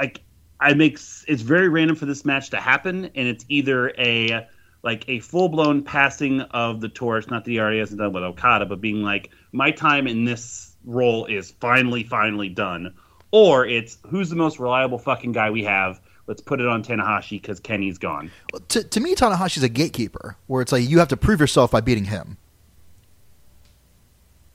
like 0.02 0.22
I 0.60 0.74
make 0.74 0.94
it's 1.28 1.42
very 1.42 1.70
random 1.70 1.96
for 1.96 2.06
this 2.06 2.26
match 2.26 2.50
to 2.50 2.58
happen, 2.58 3.06
and 3.06 3.28
it's 3.28 3.46
either 3.50 3.90
a 3.98 4.48
like 4.84 5.08
a 5.08 5.20
full 5.20 5.48
blown 5.48 5.84
passing 5.84 6.42
of 6.42 6.82
the 6.82 6.90
torch, 6.90 7.30
not 7.30 7.46
that 7.46 7.52
he 7.52 7.60
already 7.60 7.80
hasn't 7.80 8.00
done 8.00 8.12
with 8.14 8.24
Okada, 8.24 8.66
but 8.66 8.82
being 8.82 9.04
like 9.04 9.30
my 9.52 9.70
time 9.70 10.08
in 10.08 10.26
this 10.26 10.76
role 10.86 11.26
is 11.26 11.52
finally 11.60 12.04
finally 12.04 12.50
done, 12.50 12.96
or 13.30 13.66
it's 13.66 14.00
who's 14.08 14.30
the 14.30 14.36
most 14.36 14.60
reliable 14.60 14.98
fucking 14.98 15.32
guy 15.32 15.52
we 15.52 15.64
have. 15.64 16.02
Let's 16.28 16.42
put 16.42 16.62
it 16.62 16.68
on 16.68 16.84
Tanahashi 16.84 17.42
because 17.42 17.60
Kenny's 17.60 17.98
gone. 17.98 18.32
to, 18.70 18.84
to 18.84 19.00
me, 19.00 19.16
Tanahashi's 19.16 19.64
a 19.64 19.70
gatekeeper, 19.70 20.38
where 20.48 20.62
it's 20.62 20.72
like 20.72 20.88
you 20.88 21.00
have 21.00 21.10
to 21.10 21.18
prove 21.18 21.42
yourself 21.42 21.72
by 21.72 21.82
beating 21.82 22.06
him. 22.06 22.38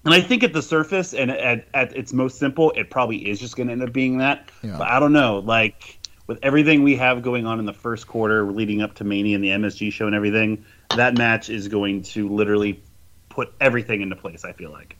And 0.06 0.14
I 0.14 0.20
think 0.20 0.42
at 0.42 0.52
the 0.52 0.62
surface 0.62 1.14
and 1.14 1.30
at, 1.30 1.66
at 1.74 1.96
its 1.96 2.12
most 2.12 2.38
simple, 2.38 2.70
it 2.72 2.90
probably 2.90 3.28
is 3.28 3.40
just 3.40 3.56
going 3.56 3.66
to 3.66 3.72
end 3.72 3.82
up 3.82 3.92
being 3.92 4.18
that. 4.18 4.50
Yeah. 4.62 4.78
But 4.78 4.88
I 4.88 5.00
don't 5.00 5.12
know. 5.12 5.40
Like 5.40 5.98
with 6.26 6.38
everything 6.42 6.82
we 6.82 6.96
have 6.96 7.22
going 7.22 7.46
on 7.46 7.58
in 7.58 7.66
the 7.66 7.72
first 7.72 8.06
quarter, 8.06 8.50
leading 8.50 8.82
up 8.82 8.94
to 8.94 9.04
Mania 9.04 9.34
and 9.34 9.44
the 9.44 9.48
MSG 9.48 9.92
show 9.92 10.06
and 10.06 10.14
everything, 10.14 10.64
that 10.96 11.16
match 11.16 11.50
is 11.50 11.68
going 11.68 12.02
to 12.02 12.28
literally 12.28 12.82
put 13.28 13.52
everything 13.60 14.00
into 14.00 14.16
place. 14.16 14.44
I 14.44 14.52
feel 14.52 14.70
like. 14.70 14.96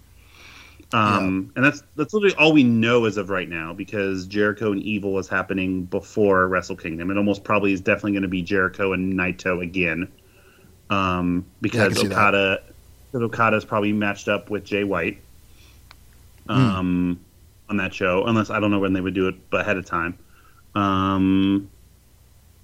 Um, 0.92 1.52
and 1.56 1.64
that's 1.64 1.82
that's 1.96 2.14
literally 2.14 2.36
all 2.36 2.52
we 2.52 2.62
know 2.62 3.06
as 3.06 3.16
of 3.16 3.28
right 3.28 3.48
now 3.48 3.74
because 3.74 4.26
Jericho 4.26 4.70
and 4.70 4.80
Evil 4.82 5.12
was 5.12 5.28
happening 5.28 5.84
before 5.84 6.46
Wrestle 6.46 6.76
Kingdom. 6.76 7.10
It 7.10 7.16
almost 7.16 7.42
probably 7.42 7.72
is 7.72 7.80
definitely 7.80 8.12
going 8.12 8.22
to 8.22 8.28
be 8.28 8.42
Jericho 8.42 8.92
and 8.92 9.12
Naito 9.14 9.62
again, 9.62 10.12
um, 10.88 11.44
because 11.60 11.98
Okada. 11.98 12.60
that. 12.64 12.75
Because 13.18 13.34
Okada's 13.34 13.64
probably 13.64 13.92
matched 13.92 14.28
up 14.28 14.50
with 14.50 14.64
Jay 14.64 14.84
White, 14.84 15.18
um, 16.48 17.18
on 17.68 17.76
that 17.78 17.94
show. 17.94 18.24
Unless 18.26 18.50
I 18.50 18.60
don't 18.60 18.70
know 18.70 18.78
when 18.78 18.92
they 18.92 19.00
would 19.00 19.14
do 19.14 19.28
it, 19.28 19.34
but 19.50 19.62
ahead 19.62 19.76
of 19.76 19.86
time. 19.86 20.18
Um, 20.74 21.70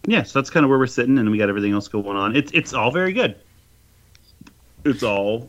yeah, 0.06 0.22
so 0.22 0.38
that's 0.38 0.50
kind 0.50 0.64
of 0.64 0.70
where 0.70 0.78
we're 0.78 0.86
sitting, 0.86 1.18
and 1.18 1.30
we 1.30 1.38
got 1.38 1.48
everything 1.48 1.72
else 1.72 1.88
going 1.88 2.16
on. 2.16 2.36
It's 2.36 2.52
it's 2.52 2.74
all 2.74 2.90
very 2.90 3.12
good. 3.12 3.36
It's 4.84 5.02
all 5.02 5.48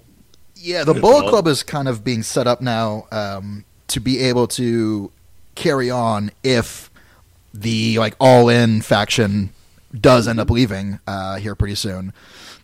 Yeah, 0.55 0.83
the 0.83 0.93
Bullet 0.93 1.23
all- 1.25 1.29
Club 1.29 1.47
is 1.47 1.63
kind 1.63 1.87
of 1.87 2.03
being 2.03 2.23
set 2.23 2.47
up 2.47 2.61
now 2.61 3.07
um, 3.11 3.65
to 3.87 3.99
be 3.99 4.19
able 4.19 4.47
to 4.47 5.11
carry 5.55 5.89
on 5.89 6.31
if 6.43 6.89
the 7.53 7.97
like 7.99 8.15
all 8.19 8.49
in 8.49 8.81
faction 8.81 9.49
does 9.99 10.27
end 10.27 10.39
up 10.39 10.49
leaving 10.49 10.99
uh, 11.07 11.35
here 11.37 11.55
pretty 11.55 11.75
soon. 11.75 12.13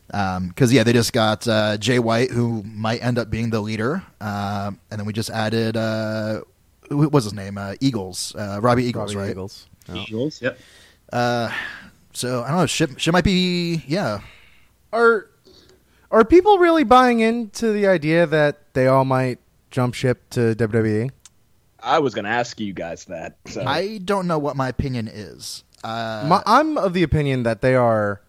Because 0.09 0.73
yeah, 0.73 0.83
they 0.83 0.93
just 0.93 1.13
got 1.13 1.47
uh, 1.47 1.77
Jay 1.77 1.99
White, 1.99 2.31
who 2.31 2.63
might 2.63 3.03
end 3.03 3.19
up 3.19 3.29
being 3.29 3.51
the 3.51 3.61
leader, 3.61 4.03
uh, 4.19 4.71
and 4.89 4.99
then 4.99 5.05
we 5.05 5.13
just 5.13 5.29
added 5.29 5.77
uh, 5.77 6.41
who 6.89 7.07
was 7.09 7.23
his 7.23 7.33
name? 7.33 7.57
Uh, 7.57 7.75
Eagles, 7.79 8.35
uh, 8.35 8.59
Robbie 8.61 8.85
Eagles, 8.85 9.13
Robbie 9.13 9.25
right? 9.27 9.31
Eagles. 9.31 9.67
Yeah. 9.87 9.95
Eagles. 10.07 10.41
Yep. 10.41 10.59
Uh, 11.13 11.51
so 12.13 12.43
I 12.43 12.49
don't 12.49 12.57
know. 12.57 12.65
Shit, 12.65 12.99
shit 12.99 13.13
might 13.13 13.23
be 13.23 13.83
yeah. 13.87 14.21
Are 14.91 15.27
are 16.11 16.25
people 16.25 16.57
really 16.57 16.83
buying 16.83 17.19
into 17.19 17.71
the 17.71 17.87
idea 17.87 18.25
that 18.25 18.73
they 18.73 18.87
all 18.87 19.05
might 19.05 19.39
jump 19.69 19.93
ship 19.93 20.27
to? 20.31 20.55
WWE? 20.55 21.11
I 21.81 21.99
was 21.99 22.13
gonna 22.13 22.29
ask 22.29 22.59
you 22.59 22.73
guys 22.73 23.05
that. 23.05 23.37
So. 23.45 23.63
I 23.63 23.99
don't 23.99 24.27
know 24.27 24.39
what 24.39 24.55
my 24.55 24.67
opinion 24.69 25.07
is. 25.07 25.63
Uh, 25.83 26.25
My, 26.27 26.43
I'm 26.45 26.77
of 26.77 26.93
the 26.93 27.03
opinion 27.03 27.43
that 27.43 27.61
they 27.61 27.75
are 27.75 28.21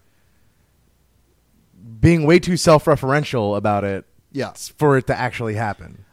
being 2.00 2.24
way 2.24 2.38
too 2.38 2.56
self-referential 2.56 3.56
about 3.56 3.84
it 3.84 4.06
yeah. 4.32 4.52
for 4.78 4.96
it 4.96 5.06
to 5.08 5.18
actually 5.18 5.54
happen. 5.54 6.04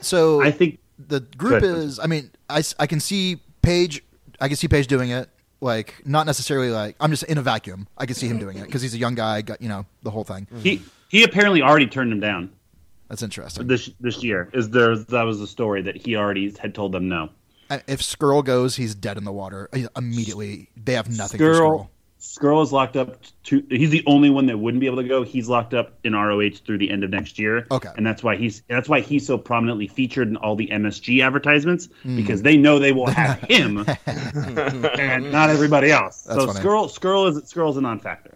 So 0.00 0.42
I 0.42 0.50
think 0.50 0.80
the 0.98 1.20
group 1.20 1.60
Good. 1.60 1.64
is 1.64 1.98
i 1.98 2.06
mean 2.06 2.30
I, 2.48 2.62
I 2.78 2.86
can 2.86 3.00
see 3.00 3.40
Page. 3.62 4.02
i 4.40 4.48
can 4.48 4.56
see 4.56 4.68
Page 4.68 4.86
doing 4.86 5.10
it 5.10 5.28
like 5.60 5.94
not 6.04 6.26
necessarily 6.26 6.70
like 6.70 6.96
i'm 7.00 7.10
just 7.10 7.24
in 7.24 7.38
a 7.38 7.42
vacuum 7.42 7.88
i 7.98 8.06
can 8.06 8.14
see 8.14 8.28
him 8.28 8.38
doing 8.38 8.58
it 8.58 8.66
because 8.66 8.82
he's 8.82 8.94
a 8.94 8.98
young 8.98 9.14
guy 9.14 9.42
got 9.42 9.60
you 9.60 9.68
know 9.68 9.86
the 10.02 10.10
whole 10.10 10.24
thing 10.24 10.46
he 10.60 10.82
he 11.08 11.24
apparently 11.24 11.62
already 11.62 11.86
turned 11.86 12.12
him 12.12 12.20
down 12.20 12.50
that's 13.08 13.22
interesting 13.22 13.66
this 13.66 13.90
this 14.00 14.24
year. 14.24 14.48
Is 14.54 14.70
there 14.70 14.96
that 14.96 15.22
was 15.22 15.38
the 15.38 15.46
story 15.46 15.82
that 15.82 15.94
he 15.94 16.16
already 16.16 16.50
had 16.58 16.74
told 16.74 16.92
them 16.92 17.06
no. 17.06 17.28
If 17.86 18.00
Scurll 18.00 18.42
goes 18.42 18.76
he's 18.76 18.94
dead 18.94 19.18
in 19.18 19.24
the 19.24 19.30
water 19.30 19.68
Uh, 19.74 19.86
immediately 19.94 20.70
they 20.74 20.94
have 20.94 21.14
nothing 21.14 21.38
for 21.38 21.52
Scurll 21.52 21.88
Scurll 22.34 22.62
is 22.62 22.72
locked 22.72 22.96
up. 22.96 23.16
To, 23.44 23.62
he's 23.70 23.90
the 23.90 24.02
only 24.06 24.28
one 24.30 24.46
that 24.46 24.58
wouldn't 24.58 24.80
be 24.80 24.86
able 24.86 24.96
to 25.02 25.08
go. 25.08 25.22
He's 25.22 25.48
locked 25.48 25.72
up 25.74 25.92
in 26.02 26.14
ROH 26.14 26.50
through 26.66 26.78
the 26.78 26.90
end 26.90 27.04
of 27.04 27.10
next 27.10 27.38
year. 27.38 27.66
Okay. 27.70 27.90
and 27.96 28.04
that's 28.06 28.22
why 28.22 28.34
he's 28.36 28.62
that's 28.68 28.88
why 28.88 29.00
he's 29.00 29.26
so 29.26 29.38
prominently 29.38 29.86
featured 29.86 30.26
in 30.28 30.36
all 30.38 30.56
the 30.56 30.66
MSG 30.68 31.24
advertisements 31.24 31.88
Hmm. 32.02 32.16
because 32.16 32.42
they 32.42 32.56
know 32.56 32.78
they 32.78 32.92
will 32.92 33.06
have 33.06 33.38
him 33.48 33.84
and 34.06 35.32
not 35.32 35.50
everybody 35.50 35.90
else. 35.90 36.22
That's 36.22 36.40
so 36.40 36.46
funny. 36.48 36.60
Scurll 36.60 36.88
Scurll 36.90 37.28
is 37.28 37.42
Scurll's 37.52 37.76
a 37.76 37.80
non-factor. 37.80 38.34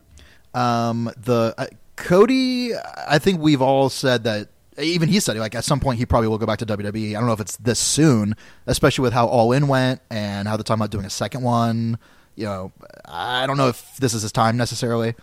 um 0.54 1.10
the 1.16 1.54
uh, 1.58 1.66
cody 1.96 2.70
i 3.08 3.18
think 3.18 3.40
we've 3.40 3.60
all 3.60 3.88
said 3.90 4.22
that 4.24 4.48
even 4.78 5.08
he 5.08 5.18
said 5.18 5.36
like 5.36 5.54
at 5.56 5.64
some 5.64 5.80
point 5.80 5.98
he 5.98 6.06
probably 6.06 6.28
will 6.28 6.38
go 6.38 6.46
back 6.46 6.60
to 6.60 6.66
WWE. 6.66 7.10
I 7.10 7.12
don't 7.14 7.26
know 7.26 7.32
if 7.32 7.40
it's 7.40 7.56
this 7.56 7.80
soon, 7.80 8.36
especially 8.68 9.02
with 9.02 9.12
how 9.12 9.26
All 9.26 9.50
In 9.50 9.66
went 9.66 10.00
and 10.08 10.46
how 10.46 10.56
they're 10.56 10.62
talking 10.62 10.80
about 10.80 10.90
doing 10.92 11.04
a 11.04 11.10
second 11.10 11.42
one. 11.42 11.98
You 12.38 12.44
know, 12.44 12.72
I 13.04 13.48
don't 13.48 13.56
know 13.56 13.66
if 13.66 13.96
this 13.96 14.14
is 14.14 14.22
his 14.22 14.30
time 14.30 14.56
necessarily. 14.56 15.16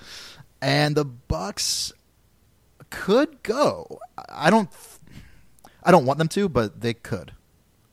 And 0.62 0.98
the 0.98 1.06
Bucks 1.06 1.94
could 2.90 3.42
go. 3.42 4.00
I 4.28 4.50
don't. 4.50 4.70
I 5.82 5.92
don't 5.92 6.06
want 6.06 6.20
them 6.20 6.28
to, 6.30 6.50
but 6.50 6.82
they 6.82 6.94
could. 6.94 7.32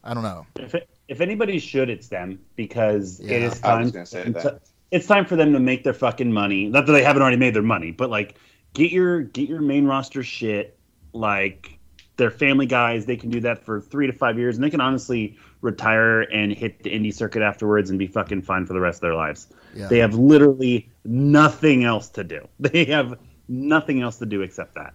I 0.02 0.12
don't 0.12 0.24
know. 0.24 0.46
If 0.56 0.74
it, 0.74 0.88
if 1.06 1.20
anybody 1.20 1.60
should, 1.60 1.88
it's 1.88 2.08
them 2.08 2.40
because 2.56 3.20
it 3.20 3.30
Yeah, 3.30 3.46
is 3.46 3.62
I 3.62 3.84
time. 3.84 3.90
gonna. 3.92 4.60
It's 4.90 5.06
time 5.06 5.24
for 5.24 5.36
them 5.36 5.52
to 5.52 5.60
make 5.60 5.84
their 5.84 5.94
fucking 5.94 6.32
money. 6.32 6.66
Not 6.66 6.86
that 6.86 6.92
they 6.92 7.04
haven't 7.04 7.22
already 7.22 7.36
made 7.36 7.54
their 7.54 7.62
money, 7.62 7.92
but 7.92 8.10
like 8.10 8.34
get 8.74 8.90
your 8.90 9.22
get 9.22 9.48
your 9.48 9.60
main 9.60 9.84
roster 9.86 10.24
shit. 10.24 10.76
Like 11.12 11.78
they're 12.16 12.32
family 12.32 12.66
guys, 12.66 13.06
they 13.06 13.16
can 13.16 13.30
do 13.30 13.38
that 13.42 13.64
for 13.64 13.80
three 13.80 14.08
to 14.08 14.12
five 14.12 14.36
years, 14.36 14.56
and 14.56 14.64
they 14.64 14.70
can 14.70 14.80
honestly 14.80 15.38
retire 15.62 16.20
and 16.22 16.52
hit 16.52 16.82
the 16.82 16.90
indie 16.90 17.14
circuit 17.14 17.40
afterwards 17.42 17.88
and 17.88 17.98
be 17.98 18.06
fucking 18.06 18.42
fine 18.42 18.66
for 18.66 18.72
the 18.74 18.80
rest 18.80 18.98
of 18.98 19.02
their 19.02 19.14
lives. 19.14 19.46
Yeah. 19.74 19.88
They 19.88 19.98
have 19.98 20.14
literally 20.14 20.88
nothing 21.04 21.84
else 21.84 22.08
to 22.10 22.24
do. 22.24 22.46
They 22.60 22.84
have 22.86 23.18
nothing 23.48 24.02
else 24.02 24.18
to 24.18 24.26
do 24.26 24.42
except 24.42 24.74
that. 24.74 24.94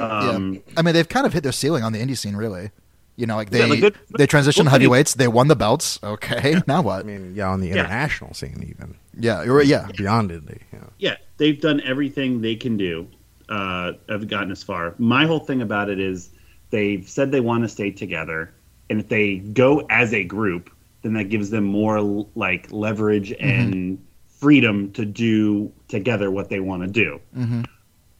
Um, 0.00 0.54
yeah. 0.54 0.60
I 0.76 0.82
mean, 0.82 0.94
they've 0.94 1.08
kind 1.08 1.26
of 1.26 1.32
hit 1.32 1.42
their 1.42 1.52
ceiling 1.52 1.82
on 1.84 1.92
the 1.92 2.00
indie 2.00 2.16
scene, 2.18 2.36
really. 2.36 2.70
You 3.16 3.26
know, 3.26 3.36
like 3.36 3.48
they 3.50 3.60
Yeah, 3.60 3.66
like 3.66 3.80
good- 3.80 3.98
they 4.18 4.26
transitioned 4.26 4.64
good- 4.64 4.68
heavyweights. 4.72 5.14
They 5.14 5.28
won 5.28 5.48
the 5.48 5.56
belts. 5.56 5.98
Okay, 6.02 6.60
now 6.66 6.82
what? 6.82 7.00
I 7.00 7.02
mean, 7.04 7.34
yeah, 7.34 7.48
on 7.48 7.60
the 7.60 7.70
international 7.70 8.34
scene, 8.34 8.62
even 8.76 8.96
yeah, 9.18 9.42
you're. 9.42 9.62
Yeah, 9.62 9.88
beyond 9.96 10.30
it. 10.32 10.42
Yeah. 10.72 10.78
yeah, 10.98 11.16
they've 11.38 11.58
done 11.58 11.80
everything 11.82 12.42
they 12.42 12.56
can 12.56 12.76
do. 12.76 13.06
Uh, 13.48 13.92
have 14.08 14.26
gotten 14.28 14.50
as 14.50 14.62
far. 14.62 14.94
My 14.98 15.24
whole 15.24 15.38
thing 15.40 15.62
about 15.62 15.88
it 15.88 15.98
is 16.00 16.30
they've 16.70 17.08
said 17.08 17.30
they 17.32 17.40
want 17.40 17.62
to 17.62 17.68
stay 17.68 17.90
together, 17.90 18.52
and 18.88 19.00
if 19.00 19.08
they 19.08 19.36
go 19.36 19.86
as 19.90 20.12
a 20.14 20.24
group, 20.24 20.70
then 21.02 21.14
that 21.14 21.24
gives 21.24 21.50
them 21.50 21.64
more 21.64 22.26
like 22.34 22.70
leverage 22.70 23.30
mm-hmm. 23.30 23.44
and 23.44 24.06
freedom 24.26 24.92
to 24.92 25.04
do 25.04 25.72
together 25.88 26.30
what 26.30 26.48
they 26.48 26.60
want 26.60 26.82
to 26.82 26.88
do. 26.88 27.20
Mm-hmm. 27.36 27.62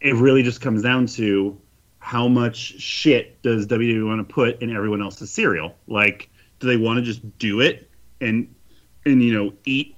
It 0.00 0.14
really 0.14 0.42
just 0.42 0.61
comes 0.61 0.83
down 0.83 1.07
to 1.07 1.61
how 1.98 2.29
much 2.29 2.57
shit 2.81 3.40
does 3.42 3.66
WWE 3.66 4.07
want 4.07 4.26
to 4.26 4.35
put 4.35 4.62
in 4.62 4.74
everyone 4.74 5.02
else's 5.02 5.31
cereal? 5.31 5.74
Like, 5.88 6.31
do 6.61 6.66
they 6.66 6.76
want 6.76 6.98
to 6.98 7.02
just 7.02 7.38
do 7.38 7.61
it 7.61 7.90
and 8.20 8.55
and 9.05 9.22
you 9.22 9.33
know 9.33 9.52
eat 9.64 9.96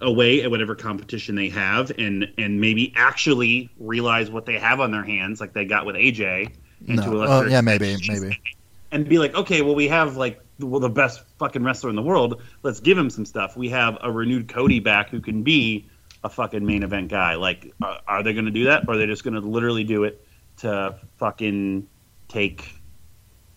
away 0.00 0.42
at 0.42 0.50
whatever 0.50 0.74
competition 0.74 1.34
they 1.34 1.48
have 1.48 1.92
and 1.98 2.30
and 2.38 2.60
maybe 2.60 2.92
actually 2.96 3.70
realize 3.78 4.30
what 4.30 4.46
they 4.46 4.58
have 4.58 4.80
on 4.80 4.90
their 4.90 5.04
hands 5.04 5.40
like 5.40 5.52
they 5.52 5.64
got 5.64 5.86
with 5.86 5.94
AJ 5.94 6.52
and 6.88 6.98
to 7.00 7.08
a 7.08 7.12
no, 7.12 7.18
lesser 7.18 7.46
oh, 7.46 7.48
yeah, 7.48 7.60
maybe, 7.60 7.96
maybe. 8.08 8.38
And 8.92 9.08
be 9.08 9.18
like 9.18 9.34
okay 9.34 9.62
well 9.62 9.74
we 9.74 9.88
have 9.88 10.16
like 10.16 10.40
the, 10.58 10.66
well, 10.66 10.78
the 10.80 10.88
best 10.88 11.22
fucking 11.38 11.64
wrestler 11.64 11.90
in 11.90 11.96
the 11.96 12.02
world 12.02 12.40
let's 12.62 12.78
give 12.78 12.96
him 12.96 13.10
some 13.10 13.24
stuff 13.26 13.56
we 13.56 13.68
have 13.68 13.98
a 14.02 14.10
renewed 14.12 14.48
Cody 14.48 14.78
back 14.78 15.08
who 15.10 15.20
can 15.20 15.42
be 15.42 15.88
a 16.22 16.28
fucking 16.28 16.64
main 16.64 16.82
event 16.84 17.08
guy 17.08 17.34
like 17.34 17.72
are, 17.82 17.98
are 18.06 18.22
they 18.22 18.32
going 18.32 18.44
to 18.44 18.50
do 18.52 18.64
that 18.64 18.84
or 18.86 18.94
are 18.94 18.96
they 18.96 19.06
just 19.06 19.24
going 19.24 19.34
to 19.34 19.40
literally 19.40 19.82
do 19.82 20.04
it 20.04 20.24
to 20.58 20.94
fucking 21.16 21.88
take 22.28 22.74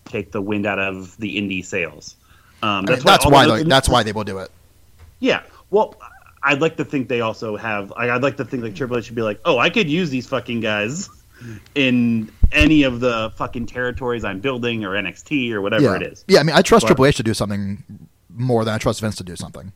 take 0.04 0.32
the 0.32 0.40
wind 0.42 0.66
out 0.66 0.78
of 0.78 1.16
the 1.18 1.36
indie 1.36 1.64
sales 1.64 2.16
um, 2.62 2.86
I 2.88 2.92
mean, 2.92 3.00
that's 3.04 3.26
why. 3.26 3.46
the- 3.46 3.56
they- 3.56 3.62
that's 3.64 3.88
why 3.88 4.02
they 4.02 4.12
will 4.12 4.24
do 4.24 4.38
it. 4.38 4.50
yeah. 5.20 5.42
Well, 5.70 5.94
I'd 6.42 6.62
like 6.62 6.78
to 6.78 6.86
think 6.86 7.08
they 7.08 7.20
also 7.20 7.54
have. 7.58 7.92
I- 7.96 8.08
I'd 8.10 8.22
like 8.22 8.38
to 8.38 8.46
think 8.46 8.62
like 8.62 8.74
Triple 8.74 8.96
H 8.96 9.04
should 9.04 9.14
be 9.14 9.20
like, 9.20 9.40
oh, 9.44 9.58
I 9.58 9.68
could 9.68 9.90
use 9.90 10.08
these 10.08 10.26
fucking 10.26 10.60
guys 10.60 11.10
in 11.74 12.30
any 12.52 12.82
of 12.82 13.00
the 13.00 13.32
fucking 13.36 13.66
territories 13.66 14.24
I'm 14.24 14.40
building 14.40 14.84
or 14.84 14.90
NXT 14.90 15.52
or 15.52 15.60
whatever 15.60 15.84
yeah, 15.84 15.96
it 15.96 16.02
is. 16.02 16.24
yeah. 16.28 16.40
I 16.40 16.42
mean, 16.42 16.56
I 16.56 16.62
trust 16.62 16.84
But- 16.84 16.88
Triple 16.88 17.06
H 17.06 17.16
to 17.16 17.22
do 17.22 17.34
something 17.34 17.82
more 18.30 18.64
than 18.64 18.74
I 18.74 18.78
trust 18.78 19.00
Vince 19.00 19.16
to 19.16 19.24
do 19.24 19.36
something. 19.36 19.72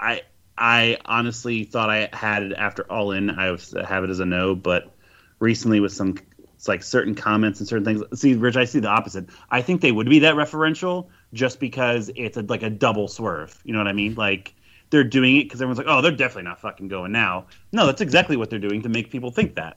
I 0.00 0.22
I 0.58 0.98
honestly 1.04 1.64
thought 1.64 1.90
I 1.90 2.08
had 2.12 2.42
it 2.42 2.52
after 2.52 2.82
All 2.90 3.12
In. 3.12 3.30
I 3.30 3.56
have 3.86 4.04
it 4.04 4.10
as 4.10 4.20
a 4.20 4.26
no, 4.26 4.54
but 4.54 4.92
recently 5.38 5.80
with 5.80 5.92
some 5.92 6.16
it's 6.54 6.68
like 6.68 6.82
certain 6.82 7.14
comments 7.14 7.58
and 7.58 7.68
certain 7.68 7.84
things. 7.84 8.02
See, 8.20 8.34
Rich, 8.34 8.56
I 8.56 8.64
see 8.64 8.78
the 8.78 8.88
opposite. 8.88 9.26
I 9.50 9.62
think 9.62 9.80
they 9.80 9.90
would 9.90 10.08
be 10.08 10.20
that 10.20 10.36
referential 10.36 11.08
just 11.32 11.58
because 11.58 12.10
it's 12.14 12.36
a, 12.36 12.42
like 12.42 12.62
a 12.62 12.70
double 12.70 13.08
swerve. 13.08 13.60
You 13.64 13.72
know 13.72 13.80
what 13.80 13.88
I 13.88 13.92
mean? 13.92 14.14
Like 14.14 14.54
they're 14.90 15.02
doing 15.02 15.36
it 15.38 15.44
because 15.44 15.60
everyone's 15.60 15.78
like, 15.78 15.88
oh, 15.88 16.00
they're 16.02 16.12
definitely 16.12 16.44
not 16.44 16.60
fucking 16.60 16.86
going 16.86 17.10
now. 17.10 17.46
No, 17.72 17.86
that's 17.86 18.00
exactly 18.00 18.36
what 18.36 18.50
they're 18.50 18.58
doing 18.60 18.82
to 18.82 18.88
make 18.88 19.10
people 19.10 19.30
think 19.32 19.56
that. 19.56 19.76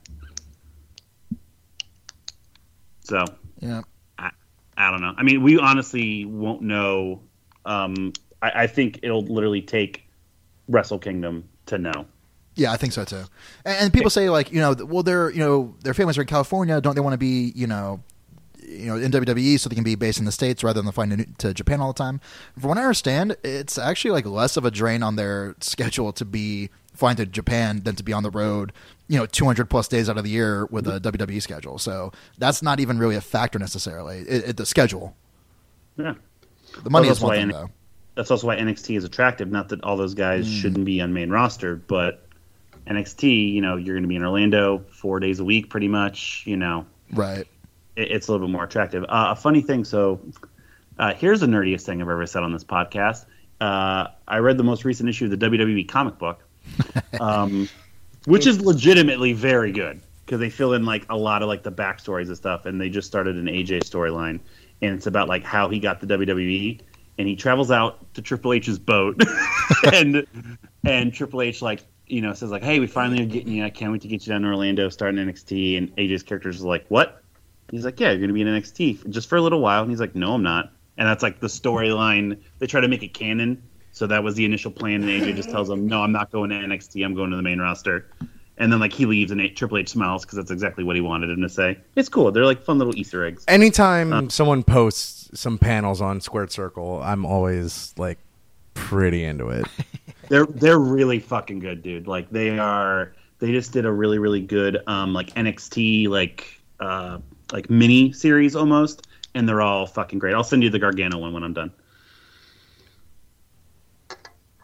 So 3.05 3.25
Yeah. 3.59 3.81
I 4.77 4.91
don't 4.91 5.01
know. 5.01 5.13
I 5.15 5.23
mean, 5.23 5.41
we 5.41 5.57
honestly 5.57 6.25
won't 6.25 6.61
know. 6.61 7.21
Um, 7.65 8.11
I, 8.41 8.63
I 8.63 8.67
think 8.67 8.99
it'll 9.03 9.23
literally 9.23 9.61
take 9.61 10.07
Wrestle 10.67 10.99
Kingdom 10.99 11.47
to 11.67 11.77
know. 11.77 12.05
Yeah, 12.55 12.71
I 12.71 12.77
think 12.77 12.93
so 12.93 13.03
too. 13.05 13.23
And, 13.65 13.77
and 13.77 13.93
people 13.93 14.09
say 14.09 14.29
like, 14.29 14.51
you 14.51 14.59
know, 14.59 14.75
well, 14.85 15.03
their 15.03 15.29
you 15.29 15.39
know 15.39 15.75
their 15.83 15.93
families 15.93 16.17
are 16.17 16.21
in 16.21 16.27
California. 16.27 16.79
Don't 16.81 16.95
they 16.95 17.01
want 17.01 17.13
to 17.13 17.17
be 17.17 17.51
you 17.55 17.67
know, 17.67 18.01
you 18.67 18.87
know, 18.87 18.95
in 18.95 19.11
WWE 19.11 19.59
so 19.59 19.69
they 19.69 19.75
can 19.75 19.83
be 19.83 19.95
based 19.95 20.19
in 20.19 20.25
the 20.25 20.31
states 20.31 20.63
rather 20.63 20.81
than 20.81 20.91
flying 20.91 21.17
to, 21.17 21.25
to 21.37 21.53
Japan 21.53 21.81
all 21.81 21.93
the 21.93 21.97
time? 21.97 22.19
From 22.59 22.69
what 22.69 22.77
I 22.77 22.81
understand, 22.81 23.37
it's 23.43 23.77
actually 23.77 24.11
like 24.11 24.25
less 24.25 24.57
of 24.57 24.65
a 24.65 24.71
drain 24.71 25.03
on 25.03 25.15
their 25.15 25.55
schedule 25.59 26.11
to 26.13 26.25
be 26.25 26.69
flying 26.95 27.17
to 27.17 27.25
Japan 27.25 27.81
than 27.83 27.95
to 27.95 28.03
be 28.03 28.13
on 28.13 28.23
the 28.23 28.29
road, 28.31 28.71
you 29.07 29.17
know, 29.17 29.25
200 29.25 29.69
plus 29.69 29.87
days 29.87 30.09
out 30.09 30.17
of 30.17 30.23
the 30.23 30.29
year 30.29 30.65
with 30.67 30.87
a 30.87 30.99
WWE 30.99 31.41
schedule. 31.41 31.77
So 31.77 32.11
that's 32.37 32.61
not 32.61 32.79
even 32.79 32.97
really 32.97 33.15
a 33.15 33.21
factor 33.21 33.59
necessarily. 33.59 34.19
It, 34.19 34.49
it, 34.49 34.57
the 34.57 34.65
schedule, 34.65 35.15
Yeah. 35.97 36.15
the 36.83 36.89
money 36.89 37.05
Well, 37.07 37.11
is 37.13 37.21
one 37.21 37.29
why 37.29 37.35
thing 37.35 37.43
N- 37.43 37.49
though. 37.49 37.69
That's 38.15 38.31
also 38.31 38.47
why 38.47 38.55
NXT 38.57 38.95
is 38.97 39.03
attractive. 39.03 39.51
Not 39.51 39.69
that 39.69 39.83
all 39.83 39.97
those 39.97 40.13
guys 40.13 40.47
shouldn't 40.49 40.85
be 40.85 41.01
on 41.01 41.13
main 41.13 41.29
roster, 41.29 41.75
but 41.75 42.25
NXT, 42.87 43.51
you 43.53 43.61
know, 43.61 43.75
you're 43.75 43.95
going 43.95 44.03
to 44.03 44.07
be 44.07 44.15
in 44.15 44.23
Orlando 44.23 44.83
four 44.89 45.19
days 45.19 45.39
a 45.39 45.43
week, 45.43 45.69
pretty 45.69 45.87
much. 45.89 46.43
You 46.45 46.55
know, 46.57 46.85
Right. 47.11 47.45
it, 47.97 48.11
it's 48.11 48.27
a 48.27 48.31
little 48.31 48.47
bit 48.47 48.51
more 48.53 48.63
attractive. 48.63 49.03
Uh, 49.03 49.27
a 49.31 49.35
funny 49.35 49.61
thing, 49.61 49.83
so 49.83 50.21
uh, 50.97 51.13
here's 51.13 51.41
the 51.41 51.47
nerdiest 51.47 51.81
thing 51.81 52.01
I've 52.01 52.07
ever 52.07 52.25
said 52.25 52.43
on 52.43 52.53
this 52.53 52.63
podcast. 52.63 53.25
Uh, 53.59 54.07
I 54.27 54.37
read 54.37 54.57
the 54.57 54.63
most 54.63 54.85
recent 54.85 55.09
issue 55.09 55.25
of 55.25 55.31
the 55.31 55.37
WWE 55.49 55.85
comic 55.87 56.17
book, 56.17 56.39
um, 57.19 57.69
which 58.25 58.47
is 58.47 58.61
legitimately 58.61 59.33
very 59.33 59.71
good 59.71 60.01
because 60.25 60.39
they 60.39 60.49
fill 60.49 60.73
in 60.73 60.85
like 60.85 61.05
a 61.09 61.17
lot 61.17 61.41
of 61.41 61.47
like 61.47 61.63
the 61.63 61.71
backstories 61.71 62.27
and 62.27 62.37
stuff, 62.37 62.65
and 62.65 62.79
they 62.79 62.89
just 62.89 63.07
started 63.07 63.35
an 63.35 63.45
AJ 63.45 63.81
storyline, 63.81 64.39
and 64.81 64.95
it's 64.95 65.07
about 65.07 65.27
like 65.27 65.43
how 65.43 65.69
he 65.69 65.79
got 65.79 66.01
the 66.01 66.07
WWE, 66.07 66.79
and 67.17 67.27
he 67.27 67.35
travels 67.35 67.71
out 67.71 68.13
to 68.15 68.21
Triple 68.21 68.53
H's 68.53 68.79
boat, 68.79 69.21
and 69.93 70.25
and 70.83 71.13
Triple 71.13 71.41
H 71.41 71.61
like 71.61 71.83
you 72.07 72.21
know 72.21 72.33
says 72.33 72.51
like, 72.51 72.63
hey, 72.63 72.79
we 72.79 72.87
finally 72.87 73.21
are 73.21 73.27
getting 73.27 73.53
you. 73.53 73.63
I 73.63 73.69
can't 73.69 73.91
wait 73.91 74.01
to 74.01 74.07
get 74.07 74.25
you 74.25 74.33
down 74.33 74.41
to 74.41 74.47
Orlando, 74.47 74.89
starting 74.89 75.23
NXT, 75.23 75.77
and 75.77 75.95
AJ's 75.95 76.23
character 76.23 76.49
is 76.49 76.63
like, 76.63 76.85
what? 76.89 77.21
He's 77.71 77.85
like, 77.85 77.99
yeah, 77.99 78.11
you're 78.11 78.27
to 78.27 78.33
be 78.33 78.41
in 78.41 78.47
NXT 78.47 79.09
just 79.09 79.27
for 79.27 79.37
a 79.37 79.41
little 79.41 79.59
while. 79.59 79.81
And 79.81 79.89
he's 79.89 79.99
like, 79.99 80.15
no, 80.15 80.33
I'm 80.33 80.43
not. 80.43 80.71
And 80.97 81.07
that's 81.07 81.23
like 81.23 81.39
the 81.39 81.47
storyline. 81.47 82.39
They 82.59 82.67
try 82.67 82.81
to 82.81 82.87
make 82.87 83.03
it 83.03 83.13
canon. 83.13 83.63
So 83.95 84.05
that 84.07 84.23
was 84.25 84.35
the 84.35 84.43
initial 84.43 84.71
plan. 84.71 85.03
And 85.03 85.09
AJ 85.09 85.37
just 85.37 85.49
tells 85.49 85.69
him, 85.69 85.87
no, 85.87 86.01
I'm 86.01 86.11
not 86.11 86.29
going 86.29 86.49
to 86.49 86.55
NXT. 86.57 87.05
I'm 87.05 87.15
going 87.15 87.31
to 87.31 87.37
the 87.37 87.41
main 87.41 87.59
roster. 87.59 88.11
And 88.57 88.69
then 88.69 88.81
like 88.81 88.91
he 88.91 89.05
leaves 89.05 89.31
and 89.31 89.55
Triple 89.55 89.77
H 89.77 89.87
smiles 89.89 90.25
because 90.25 90.35
that's 90.35 90.51
exactly 90.51 90.83
what 90.83 90.97
he 90.97 91.01
wanted 91.01 91.29
him 91.29 91.41
to 91.41 91.47
say. 91.47 91.77
It's 91.95 92.09
cool. 92.09 92.29
They're 92.33 92.45
like 92.45 92.61
fun 92.61 92.77
little 92.77 92.93
Easter 92.97 93.25
eggs. 93.25 93.45
Anytime 93.47 94.11
Uh. 94.11 94.27
someone 94.27 94.63
posts 94.63 95.39
some 95.39 95.57
panels 95.57 96.01
on 96.01 96.19
Squared 96.19 96.51
Circle, 96.51 97.01
I'm 97.03 97.25
always 97.25 97.93
like 97.97 98.19
pretty 98.73 99.23
into 99.23 99.47
it. 99.47 99.65
They're 100.27 100.47
they're 100.47 100.79
really 100.79 101.19
fucking 101.19 101.59
good, 101.59 101.83
dude. 101.83 102.07
Like 102.07 102.31
they 102.31 102.57
are. 102.57 103.13
They 103.39 103.51
just 103.51 103.71
did 103.71 103.85
a 103.85 103.91
really 103.91 104.17
really 104.17 104.41
good 104.41 104.79
um 104.87 105.13
like 105.13 105.27
NXT 105.35 106.07
like 106.09 106.59
uh 106.79 107.19
like 107.53 107.69
mini 107.69 108.11
series 108.11 108.55
almost, 108.55 109.07
and 109.35 109.47
they're 109.47 109.61
all 109.61 109.85
fucking 109.85 110.17
great. 110.17 110.33
I'll 110.33 110.43
send 110.43 110.63
you 110.63 110.69
the 110.71 110.79
Gargano 110.79 111.19
one 111.19 111.31
when 111.31 111.43
I'm 111.43 111.53
done. 111.53 111.71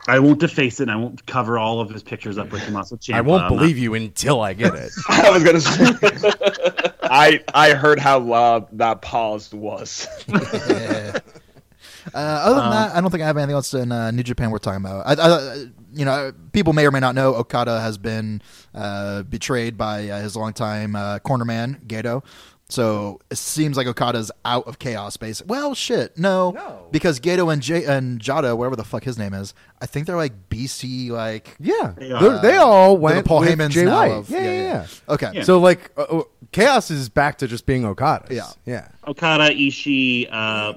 I 0.08 0.20
won't 0.20 0.40
deface 0.40 0.80
it. 0.80 0.84
and 0.84 0.92
I 0.92 0.96
won't 0.96 1.26
cover 1.28 1.58
all 1.60 1.80
of 1.80 1.90
his 1.90 2.02
pictures 2.04 2.38
up 2.38 2.52
with 2.52 2.64
Tommaso 2.66 2.96
Ciampa. 2.96 3.14
I 3.16 3.22
won't 3.22 3.44
I'm 3.44 3.52
not- 3.52 3.60
believe 3.60 3.78
you 3.78 3.94
until 3.94 4.42
I 4.42 4.54
get 4.54 4.74
it. 4.74 4.92
I 5.10 5.30
was 5.30 5.44
gonna 5.44 5.62
say. 5.62 6.92
I 7.04 7.40
I 7.54 7.74
heard 7.74 8.00
how 8.00 8.20
loud 8.20 8.68
that 8.78 9.02
pause 9.02 9.54
was. 9.54 10.08
Uh, 12.16 12.18
other 12.18 12.62
than 12.62 12.72
that, 12.72 12.96
I 12.96 13.02
don't 13.02 13.12
think 13.12 13.22
I 13.22 13.28
have 13.28 13.38
anything 13.38 13.54
else 13.54 13.76
in 13.76 13.92
uh, 13.92 14.10
New 14.10 14.24
Japan 14.24 14.50
worth 14.50 14.64
talking 14.64 14.84
about. 14.84 15.06
I, 15.06 15.14
I, 15.24 15.66
you 15.94 16.04
know, 16.04 16.34
people 16.52 16.74
may 16.74 16.86
or 16.88 16.92
may 16.92 17.00
not 17.00 17.14
know 17.14 17.36
Okada 17.36 17.80
has 17.80 18.00
been 18.00 18.42
uh, 18.74 19.22
betrayed 19.24 19.78
by 19.78 20.10
uh, 20.10 20.20
his 20.20 20.36
longtime 20.36 20.96
uh, 20.96 21.20
cornerman 21.20 21.80
Gedo. 21.86 22.24
So 22.72 23.20
it 23.30 23.38
seems 23.38 23.76
like 23.76 23.86
Okada's 23.88 24.32
out 24.46 24.66
of 24.68 24.80
chaos 24.80 25.14
space. 25.14 25.42
Well, 25.46 25.76
shit, 25.76 26.18
no, 26.18 26.52
No. 26.52 26.88
because 26.92 27.20
Gedo 27.20 27.52
and 27.52 27.62
J- 27.62 27.84
and 27.84 28.20
Jado, 28.22 28.56
whatever 28.58 28.76
the 28.78 28.84
fuck 28.86 29.04
his 29.04 29.18
name 29.18 29.34
is, 29.34 29.54
I 29.82 29.86
think 29.86 30.08
they're 30.08 30.16
like 30.16 30.50
BC, 30.50 31.10
like 31.10 31.56
Yeah, 31.60 31.94
They 31.98 32.08
they, 32.08 32.40
they 32.42 32.58
all 32.58 32.90
They're 32.92 32.96
the 32.98 33.02
went 33.02 33.26
Paul 33.28 33.40
with 33.42 33.50
Heyman's 33.50 33.74
Jay 33.74 33.84
now 33.86 33.96
White. 33.96 34.12
of- 34.12 34.30
yeah, 34.30 34.38
yeah, 34.40 34.44
yeah, 34.46 34.52
yeah. 34.52 34.64
yeah. 35.08 35.14
okay, 35.14 35.30
Yeah. 35.34 35.44
So 35.44 35.60
like, 35.60 35.92
uh, 35.98 36.02
uh, 36.04 36.24
chaos 36.54 36.90
is 36.92 37.10
back 37.10 37.38
to 37.40 37.48
just 37.48 37.66
being 37.66 37.84
Okada. 37.86 38.34
Yeah. 38.34 38.48
yeah. 38.66 38.88
Okada, 39.06 39.54
Ishii, 39.54 40.30
uh, 40.32 40.74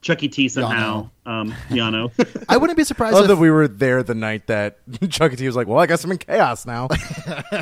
Beretta, 0.00 0.02
Chuckie 0.02 0.28
T 0.28 0.48
somehow, 0.48 1.10
um, 1.26 1.52
Yano. 1.68 2.10
I 2.48 2.56
wouldn't 2.56 2.76
be 2.76 2.84
surprised 2.84 3.14
love 3.14 3.24
if 3.24 3.28
that 3.28 3.36
we 3.36 3.50
were 3.50 3.68
there 3.68 4.02
the 4.02 4.14
night 4.14 4.46
that 4.48 4.78
Chuck 5.10 5.32
E. 5.32 5.36
T 5.36 5.46
was 5.46 5.56
like, 5.56 5.66
"Well, 5.66 5.78
I 5.78 5.86
guess 5.86 6.04
I'm 6.04 6.10
in 6.12 6.18
chaos 6.18 6.66
now." 6.66 6.86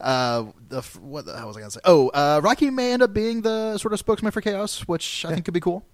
uh, 0.00 0.44
the 0.68 0.82
what 1.00 1.26
the 1.26 1.36
hell 1.36 1.48
was 1.48 1.56
I 1.56 1.60
gonna 1.60 1.70
say? 1.70 1.80
Oh, 1.84 2.08
uh, 2.08 2.40
Rocky 2.42 2.70
may 2.70 2.92
end 2.92 3.02
up 3.02 3.12
being 3.12 3.42
the 3.42 3.78
sort 3.78 3.92
of 3.92 3.98
spokesman 3.98 4.32
for 4.32 4.40
Chaos, 4.40 4.80
which 4.82 5.24
I 5.24 5.32
think 5.32 5.44
could 5.44 5.54
be 5.54 5.60
cool. 5.60 5.84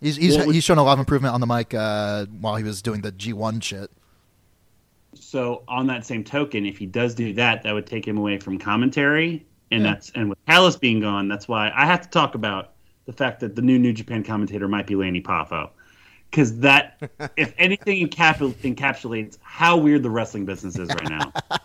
He's 0.00 0.16
he's, 0.16 0.36
Well, 0.36 0.50
he's 0.50 0.64
shown 0.64 0.78
a 0.78 0.82
lot 0.82 0.94
of 0.94 0.98
improvement 0.98 1.34
on 1.34 1.40
the 1.40 1.46
mic 1.46 1.72
uh, 1.74 2.26
while 2.40 2.56
he 2.56 2.64
was 2.64 2.82
doing 2.82 3.02
the 3.02 3.12
G1 3.12 3.62
shit. 3.62 3.90
So 5.14 5.62
on 5.68 5.86
that 5.88 6.04
same 6.06 6.24
token, 6.24 6.66
if 6.66 6.78
he 6.78 6.86
does 6.86 7.14
do 7.14 7.32
that, 7.34 7.62
that 7.62 7.72
would 7.72 7.86
take 7.86 8.06
him 8.06 8.18
away 8.18 8.38
from 8.38 8.58
commentary, 8.58 9.46
and 9.70 9.82
Yeah. 9.84 9.92
that's 9.92 10.10
and 10.14 10.28
with 10.30 10.38
Callis 10.46 10.76
being 10.76 11.00
gone, 11.00 11.28
that's 11.28 11.46
why 11.46 11.70
I 11.74 11.86
have 11.86 12.02
to 12.02 12.08
talk 12.08 12.34
about 12.34 12.71
the 13.06 13.12
fact 13.12 13.40
that 13.40 13.54
the 13.56 13.62
new 13.62 13.78
New 13.78 13.92
Japan 13.92 14.22
commentator 14.24 14.68
might 14.68 14.86
be 14.86 14.94
Lanny 14.94 15.20
Poffo, 15.20 15.70
because 16.30 16.58
that, 16.60 16.98
if 17.36 17.52
anything, 17.58 18.06
encap- 18.06 18.54
encapsulates 18.54 19.38
how 19.42 19.76
weird 19.76 20.02
the 20.02 20.10
wrestling 20.10 20.44
business 20.44 20.78
is 20.78 20.88
right 20.88 21.08
now. 21.08 21.32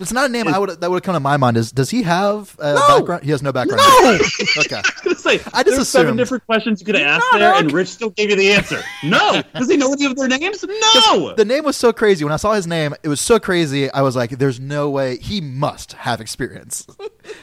It's 0.00 0.12
not 0.12 0.24
a 0.28 0.32
name 0.32 0.48
I 0.48 0.58
would 0.58 0.80
that 0.80 0.90
would 0.90 1.02
come 1.02 1.14
to 1.14 1.20
my 1.20 1.36
mind. 1.36 1.56
Is 1.56 1.70
does 1.72 1.90
he 1.90 2.02
have 2.02 2.56
a 2.58 2.74
No! 2.74 2.98
background? 2.98 3.24
He 3.24 3.30
has 3.30 3.42
no 3.42 3.52
background. 3.52 3.82
No! 4.02 4.18
okay. 4.58 4.80
I 5.04 5.14
say, 5.14 5.40
I 5.52 5.62
just 5.62 5.76
there's 5.76 5.88
seven 5.88 6.16
different 6.16 6.46
questions 6.46 6.80
you 6.80 6.86
could 6.86 6.94
have 6.94 7.06
asked 7.06 7.26
No, 7.32 7.38
there, 7.38 7.54
and 7.54 7.70
Rich 7.70 7.88
still 7.88 8.10
gave 8.10 8.30
you 8.30 8.36
the 8.36 8.52
answer. 8.52 8.80
No, 9.02 9.42
does 9.54 9.68
he 9.68 9.76
know 9.76 9.92
any 9.92 10.06
of 10.06 10.16
their 10.16 10.28
names? 10.28 10.64
No. 11.06 11.34
The 11.34 11.44
name 11.44 11.64
was 11.64 11.76
so 11.76 11.92
crazy. 11.92 12.24
When 12.24 12.32
I 12.32 12.36
saw 12.36 12.54
his 12.54 12.66
name, 12.66 12.94
it 13.02 13.08
was 13.08 13.20
so 13.20 13.38
crazy. 13.38 13.90
I 13.90 14.02
was 14.02 14.16
like, 14.16 14.30
"There's 14.30 14.58
no 14.58 14.88
way 14.88 15.18
he 15.18 15.40
must 15.40 15.92
have 15.92 16.20
experience." 16.20 16.86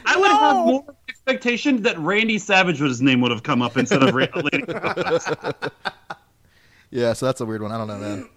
I 0.05 0.17
would 0.17 0.31
have 0.31 0.55
more 0.65 0.85
expectation 1.29 1.83
that 1.83 1.97
Randy 1.99 2.37
Savage 2.37 2.81
would 2.81 2.89
his 2.89 3.01
name 3.01 3.21
would 3.21 3.31
have 3.31 3.43
come 3.43 3.61
up 3.61 3.77
instead 3.77 4.03
of 4.03 4.13
Lanny 4.13 4.29
yeah, 6.89 7.13
so 7.13 7.25
that's 7.25 7.41
a 7.41 7.45
weird 7.45 7.61
one. 7.61 7.71
I 7.71 7.77
don't 7.77 7.87
know, 7.87 7.97
man. 7.97 8.29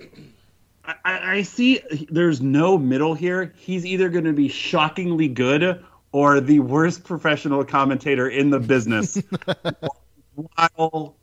I, 0.84 1.36
I 1.36 1.42
see 1.42 1.80
there's 2.10 2.40
no 2.40 2.76
middle 2.76 3.14
here. 3.14 3.52
He's 3.56 3.86
either 3.86 4.08
going 4.08 4.24
to 4.24 4.32
be 4.32 4.48
shockingly 4.48 5.28
good 5.28 5.82
or 6.12 6.40
the 6.40 6.60
worst 6.60 7.04
professional 7.04 7.64
commentator 7.64 8.28
in 8.28 8.50
the 8.50 8.60
business. 8.60 9.22
while 10.34 11.16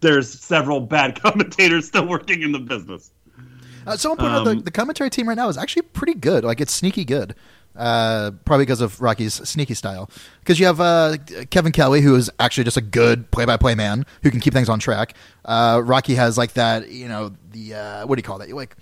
there's 0.00 0.30
several 0.30 0.80
bad 0.80 1.20
commentators 1.20 1.88
still 1.88 2.06
working 2.06 2.42
in 2.42 2.52
the 2.52 2.58
business. 2.58 3.10
Uh, 3.86 3.96
someone 3.96 4.18
pointed 4.18 4.36
out 4.36 4.44
the, 4.44 4.50
Um, 4.50 4.60
the 4.60 4.70
commentary 4.70 5.10
team 5.10 5.28
right 5.28 5.36
now 5.36 5.48
is 5.48 5.56
actually 5.56 5.82
pretty 5.82 6.14
good. 6.14 6.44
Like 6.44 6.60
it's 6.60 6.72
sneaky 6.72 7.04
good. 7.04 7.34
Uh, 7.78 8.32
probably 8.44 8.64
because 8.64 8.80
of 8.80 9.00
Rocky's 9.00 9.34
sneaky 9.34 9.74
style. 9.74 10.10
Because 10.40 10.58
you 10.58 10.66
have 10.66 10.80
uh, 10.80 11.16
Kevin 11.50 11.70
Kelly, 11.70 12.00
who 12.00 12.16
is 12.16 12.28
actually 12.40 12.64
just 12.64 12.76
a 12.76 12.82
good 12.82 13.30
play-by-play 13.30 13.76
man 13.76 14.04
who 14.24 14.30
can 14.32 14.40
keep 14.40 14.52
things 14.52 14.68
on 14.68 14.80
track. 14.80 15.14
Uh, 15.44 15.80
Rocky 15.84 16.16
has 16.16 16.36
like 16.36 16.54
that, 16.54 16.90
you 16.90 17.06
know, 17.06 17.32
the 17.52 17.74
uh, 17.74 18.06
what 18.06 18.16
do 18.16 18.18
you 18.18 18.24
call 18.24 18.38
that? 18.38 18.48
You 18.48 18.56
like 18.56 18.76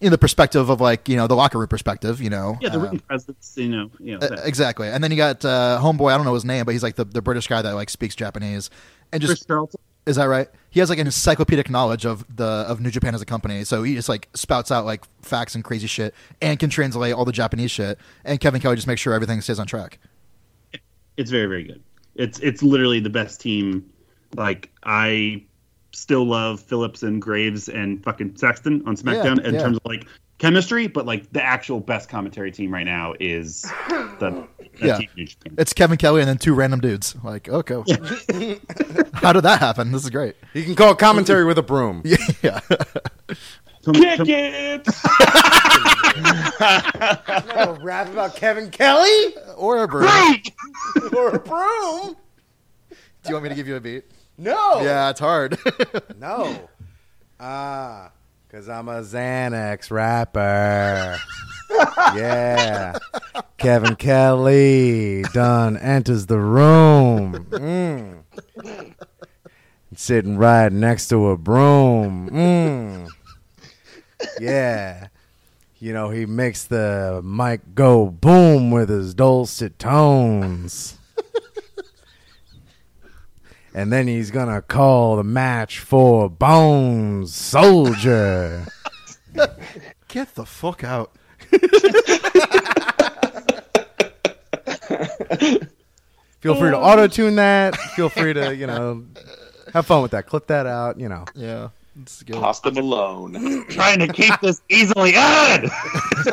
in 0.00 0.10
the 0.10 0.18
perspective 0.18 0.68
of 0.68 0.80
like 0.80 1.08
you 1.08 1.16
know 1.16 1.26
the 1.26 1.36
locker 1.36 1.58
room 1.58 1.68
perspective, 1.68 2.20
you 2.20 2.28
know. 2.28 2.58
Yeah, 2.60 2.70
the 2.70 2.78
uh, 2.78 2.82
ring 2.82 2.98
presence, 3.00 3.54
you 3.56 3.68
know, 3.68 3.90
you 4.00 4.18
know. 4.18 4.26
exactly. 4.42 4.88
And 4.88 5.02
then 5.02 5.10
you 5.10 5.16
got 5.16 5.44
uh, 5.44 5.78
homeboy. 5.80 6.12
I 6.12 6.16
don't 6.16 6.26
know 6.26 6.34
his 6.34 6.44
name, 6.44 6.64
but 6.64 6.72
he's 6.72 6.82
like 6.82 6.96
the, 6.96 7.04
the 7.04 7.22
British 7.22 7.46
guy 7.46 7.62
that 7.62 7.72
like 7.74 7.88
speaks 7.88 8.14
Japanese, 8.14 8.68
and 9.12 9.22
Chris 9.22 9.38
just 9.38 9.48
Charlton. 9.48 9.80
Is 10.06 10.16
that 10.16 10.24
right? 10.24 10.48
He 10.70 10.80
has 10.80 10.90
like 10.90 10.98
an 10.98 11.06
encyclopedic 11.06 11.70
knowledge 11.70 12.04
of 12.04 12.24
the 12.34 12.44
of 12.44 12.80
New 12.80 12.90
Japan 12.90 13.14
as 13.14 13.22
a 13.22 13.26
company, 13.26 13.64
so 13.64 13.82
he 13.82 13.94
just 13.94 14.08
like 14.08 14.28
spouts 14.34 14.70
out 14.70 14.84
like 14.84 15.04
facts 15.22 15.54
and 15.54 15.64
crazy 15.64 15.86
shit, 15.86 16.14
and 16.42 16.58
can 16.58 16.68
translate 16.68 17.14
all 17.14 17.24
the 17.24 17.32
Japanese 17.32 17.70
shit. 17.70 17.98
And 18.24 18.38
Kevin 18.38 18.60
Kelly 18.60 18.76
just 18.76 18.86
makes 18.86 19.00
sure 19.00 19.14
everything 19.14 19.40
stays 19.40 19.58
on 19.58 19.66
track. 19.66 19.98
It's 21.16 21.30
very, 21.30 21.46
very 21.46 21.64
good. 21.64 21.82
It's 22.16 22.38
it's 22.40 22.62
literally 22.62 23.00
the 23.00 23.10
best 23.10 23.40
team. 23.40 23.90
Like 24.36 24.70
I 24.82 25.44
still 25.92 26.24
love 26.24 26.60
Phillips 26.60 27.02
and 27.02 27.22
Graves 27.22 27.68
and 27.68 28.02
fucking 28.02 28.36
Saxton 28.36 28.82
on 28.86 28.96
SmackDown 28.96 29.42
in 29.44 29.54
yeah. 29.54 29.60
terms 29.60 29.76
of 29.76 29.84
like 29.86 30.06
chemistry, 30.48 30.86
but 30.86 31.06
like 31.06 31.32
the 31.32 31.42
actual 31.42 31.80
best 31.80 32.08
commentary 32.08 32.50
team 32.52 32.72
right 32.72 32.84
now 32.84 33.14
is 33.18 33.62
the, 33.88 34.46
the 34.80 34.86
Yeah. 34.86 34.98
team 34.98 35.08
New 35.16 35.26
Japan. 35.26 35.54
It's 35.58 35.72
Kevin 35.72 35.96
Kelly 35.96 36.20
and 36.20 36.28
then 36.28 36.38
two 36.38 36.54
random 36.54 36.80
dudes. 36.80 37.16
Like, 37.24 37.48
okay, 37.48 37.74
how 39.14 39.32
did 39.32 39.42
that 39.44 39.58
happen? 39.60 39.90
This 39.92 40.04
is 40.04 40.10
great. 40.10 40.36
You 40.52 40.62
can 40.64 40.74
call 40.74 40.94
commentary 40.94 41.44
with 41.44 41.58
a 41.58 41.62
broom. 41.62 42.02
Yeah, 42.42 42.60
Tom- 43.82 43.94
Kick 43.94 44.16
Tom- 44.18 44.26
it! 44.28 44.88
a 46.60 47.78
rap 47.82 48.08
about 48.08 48.36
Kevin 48.36 48.70
Kelly 48.70 49.34
or 49.56 49.82
a 49.84 49.88
bird. 49.88 50.08
or 51.16 51.30
a 51.30 51.38
broom? 51.38 52.16
Do 52.90 52.96
you 53.28 53.34
want 53.34 53.42
me 53.44 53.48
to 53.50 53.54
give 53.54 53.66
you 53.68 53.76
a 53.76 53.80
beat? 53.80 54.04
No. 54.38 54.82
Yeah, 54.82 55.10
it's 55.10 55.20
hard. 55.20 55.58
No. 56.18 56.68
Ah, 57.40 58.10
because 58.54 58.68
I'm 58.68 58.88
a 58.88 59.00
Xanax 59.00 59.90
rapper. 59.90 61.18
yeah. 62.16 62.96
Kevin 63.58 63.96
Kelly 63.96 65.24
done 65.32 65.76
enters 65.76 66.26
the 66.26 66.38
room. 66.38 67.48
Mm. 67.50 68.94
Sitting 69.96 70.38
right 70.38 70.70
next 70.70 71.08
to 71.08 71.30
a 71.30 71.36
broom. 71.36 72.30
Mm. 72.30 73.08
Yeah. 74.38 75.08
You 75.80 75.92
know, 75.92 76.10
he 76.10 76.24
makes 76.24 76.62
the 76.62 77.22
mic 77.24 77.74
go 77.74 78.06
boom 78.08 78.70
with 78.70 78.88
his 78.88 79.14
dulcet 79.14 79.80
tones. 79.80 80.96
And 83.74 83.92
then 83.92 84.06
he's 84.06 84.30
going 84.30 84.48
to 84.48 84.62
call 84.62 85.16
the 85.16 85.24
match 85.24 85.80
for 85.80 86.30
Bones 86.30 87.34
Soldier. 87.34 88.66
Get 90.08 90.34
the 90.36 90.46
fuck 90.46 90.84
out. 90.84 91.12
Feel 96.40 96.54
free 96.54 96.70
to 96.70 96.78
auto 96.78 97.08
tune 97.08 97.36
that. 97.36 97.76
Feel 97.76 98.08
free 98.08 98.32
to, 98.34 98.54
you 98.54 98.66
know, 98.66 99.04
have 99.72 99.86
fun 99.86 100.02
with 100.02 100.12
that. 100.12 100.26
Clip 100.26 100.46
that 100.46 100.66
out, 100.66 101.00
you 101.00 101.08
know. 101.08 101.24
Yeah. 101.34 101.70
It's 102.02 102.22
good. 102.22 102.36
Pasta 102.36 102.70
Malone. 102.70 103.64
Trying 103.68 104.00
to 104.00 104.08
keep 104.08 104.38
this 104.40 104.60
easily 104.68 105.16
on. 105.16 105.70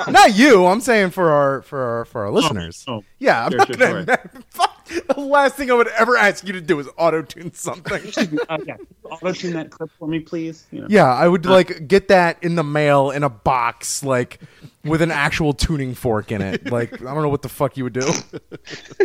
Not 0.09 0.35
you. 0.35 0.65
I'm 0.65 0.81
saying 0.81 1.11
for 1.11 1.31
our 1.31 1.61
for 1.61 1.79
our 1.79 2.05
for 2.05 2.21
our 2.21 2.27
oh, 2.27 2.33
listeners. 2.33 2.83
oh. 2.87 3.03
yeah, 3.19 3.45
I'm 3.45 3.51
Sure, 3.51 3.59
not 3.59 3.67
sure, 3.67 3.77
gonna. 3.77 4.17
Fuck. 4.49 4.70
The 5.11 5.21
last 5.21 5.55
thing 5.55 5.69
I 5.69 5.73
would 5.73 5.89
ever 5.89 6.17
ask 6.17 6.45
you 6.45 6.53
to 6.53 6.61
do 6.61 6.79
is 6.79 6.87
auto 6.97 7.21
tune 7.21 7.53
something. 7.53 8.11
uh, 8.49 8.57
yeah, 8.65 8.77
auto 9.03 9.33
tune 9.33 9.53
that 9.53 9.69
clip 9.69 9.89
for 9.97 10.07
me, 10.07 10.19
please. 10.19 10.65
You 10.71 10.81
know. 10.81 10.87
yeah, 10.89 11.13
I 11.13 11.27
would 11.27 11.45
like 11.45 11.87
get 11.87 12.07
that 12.07 12.41
in 12.41 12.55
the 12.55 12.63
mail 12.63 13.11
in 13.11 13.23
a 13.23 13.29
box, 13.29 14.03
like 14.03 14.39
with 14.83 15.01
an 15.01 15.11
actual 15.11 15.53
tuning 15.53 15.93
fork 15.93 16.31
in 16.31 16.41
it. 16.41 16.71
Like 16.71 17.01
I 17.01 17.13
don't 17.13 17.21
know 17.21 17.29
what 17.29 17.41
the 17.41 17.49
fuck 17.49 17.77
you 17.77 17.83
would 17.83 17.93
do. 17.93 18.07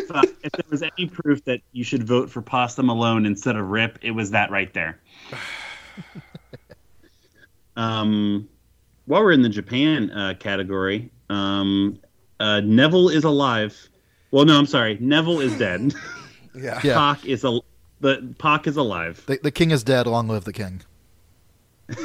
Uh, 0.08 0.22
if 0.44 0.52
there 0.52 0.64
was 0.70 0.82
any 0.82 1.08
proof 1.08 1.44
that 1.44 1.60
you 1.72 1.82
should 1.82 2.04
vote 2.04 2.30
for 2.30 2.40
Pasta 2.40 2.82
Malone 2.82 3.26
instead 3.26 3.56
of 3.56 3.68
Rip, 3.68 3.98
it 4.02 4.12
was 4.12 4.30
that 4.30 4.50
right 4.50 4.72
there. 4.72 5.00
um, 7.76 8.48
while 9.06 9.22
we're 9.22 9.32
in 9.32 9.42
the 9.42 9.48
Japan 9.48 10.10
uh, 10.12 10.34
category, 10.38 11.10
um, 11.28 11.98
uh, 12.40 12.60
Neville 12.60 13.08
is 13.08 13.24
alive. 13.24 13.88
Well, 14.36 14.44
no, 14.44 14.58
I'm 14.58 14.66
sorry. 14.66 14.98
Neville 15.00 15.40
is 15.40 15.56
dead. 15.56 15.94
Yeah. 16.58 16.80
Yeah. 16.82 16.94
Pac 16.94 17.26
is 17.26 17.44
a 17.44 17.60
the 18.00 18.34
Pac 18.38 18.66
is 18.66 18.78
alive. 18.78 19.22
The, 19.26 19.38
the 19.42 19.50
king 19.50 19.72
is 19.72 19.84
dead. 19.84 20.06
Long 20.06 20.26
live 20.26 20.44
the 20.44 20.54
king. 20.54 20.82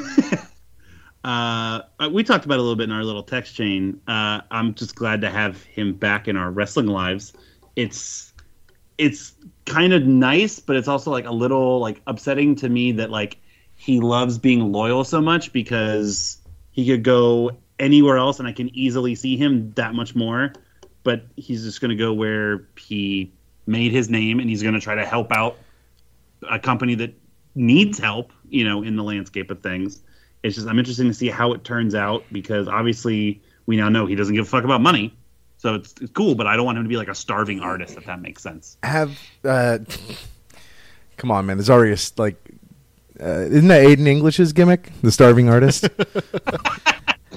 Uh, 1.23 1.82
we 2.11 2.23
talked 2.23 2.45
about 2.45 2.55
it 2.55 2.59
a 2.59 2.63
little 2.63 2.75
bit 2.75 2.86
in 2.86 2.91
our 2.91 3.03
little 3.03 3.21
text 3.21 3.55
chain. 3.55 4.01
Uh, 4.07 4.41
I'm 4.49 4.73
just 4.73 4.95
glad 4.95 5.21
to 5.21 5.29
have 5.29 5.61
him 5.65 5.93
back 5.93 6.27
in 6.27 6.36
our 6.36 6.49
wrestling 6.49 6.88
lives. 6.88 7.32
It's 7.75 8.34
it's 8.97 9.36
kind 9.67 9.93
of 9.93 10.03
nice, 10.03 10.59
but 10.59 10.75
it's 10.77 10.88
also 10.88 11.11
like 11.11 11.25
a 11.25 11.32
little 11.32 11.79
like 11.79 12.01
upsetting 12.07 12.55
to 12.55 12.69
me 12.69 12.91
that 12.93 13.11
like 13.11 13.38
he 13.75 13.99
loves 13.99 14.39
being 14.39 14.71
loyal 14.71 15.03
so 15.03 15.21
much 15.21 15.53
because 15.53 16.39
he 16.71 16.88
could 16.88 17.03
go 17.03 17.51
anywhere 17.77 18.17
else 18.17 18.39
and 18.39 18.47
I 18.47 18.51
can 18.51 18.75
easily 18.75 19.13
see 19.13 19.38
him 19.38 19.71
that 19.73 19.93
much 19.93 20.15
more. 20.15 20.53
But 21.03 21.25
he's 21.35 21.63
just 21.63 21.81
going 21.81 21.89
to 21.89 21.95
go 21.95 22.13
where 22.13 22.67
he 22.77 23.31
made 23.65 23.91
his 23.91 24.09
name 24.09 24.39
and 24.39 24.49
he's 24.49 24.61
going 24.61 24.75
to 24.75 24.79
try 24.79 24.95
to 24.95 25.05
help 25.05 25.31
out 25.31 25.57
a 26.49 26.59
company 26.59 26.95
that 26.95 27.13
needs 27.55 27.97
help, 27.99 28.31
you 28.49 28.63
know, 28.63 28.83
in 28.83 28.95
the 28.95 29.03
landscape 29.03 29.49
of 29.51 29.61
things. 29.61 30.01
It's 30.43 30.55
just 30.55 30.67
I'm 30.67 30.77
interested 30.79 31.03
to 31.05 31.13
see 31.13 31.27
how 31.29 31.53
it 31.53 31.63
turns 31.63 31.95
out 31.95 32.23
because 32.31 32.67
obviously 32.67 33.41
we 33.65 33.77
now 33.77 33.89
know 33.89 34.05
he 34.05 34.15
doesn't 34.15 34.33
give 34.35 34.45
a 34.45 34.49
fuck 34.49 34.63
about 34.63 34.81
money. 34.81 35.15
So 35.57 35.75
it's, 35.75 35.93
it's 36.01 36.11
cool, 36.13 36.33
but 36.33 36.47
I 36.47 36.55
don't 36.55 36.65
want 36.65 36.79
him 36.79 36.83
to 36.85 36.89
be 36.89 36.97
like 36.97 37.07
a 37.07 37.13
starving 37.15 37.59
artist, 37.59 37.95
if 37.95 38.05
that 38.05 38.19
makes 38.21 38.41
sense. 38.41 38.77
Have 38.81 39.19
uh, 39.43 39.77
come 41.17 41.29
on, 41.29 41.45
man. 41.45 41.57
There's 41.57 41.69
already 41.69 41.91
a 41.91 41.93
s- 41.93 42.13
like. 42.17 42.35
Uh, 43.19 43.41
isn't 43.41 43.67
that 43.67 43.85
Aiden 43.85 44.07
English's 44.07 44.51
gimmick, 44.53 44.89
the 45.03 45.11
starving 45.11 45.47
artist? 45.49 45.87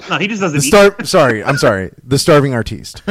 No, 0.09 0.17
he 0.17 0.27
just 0.27 0.41
doesn't. 0.41 0.59
The 0.59 0.65
eat. 0.65 0.69
star. 0.69 1.03
Sorry, 1.05 1.43
I'm 1.43 1.57
sorry. 1.57 1.91
The 2.03 2.19
starving 2.19 2.53
artiste. 2.53 3.01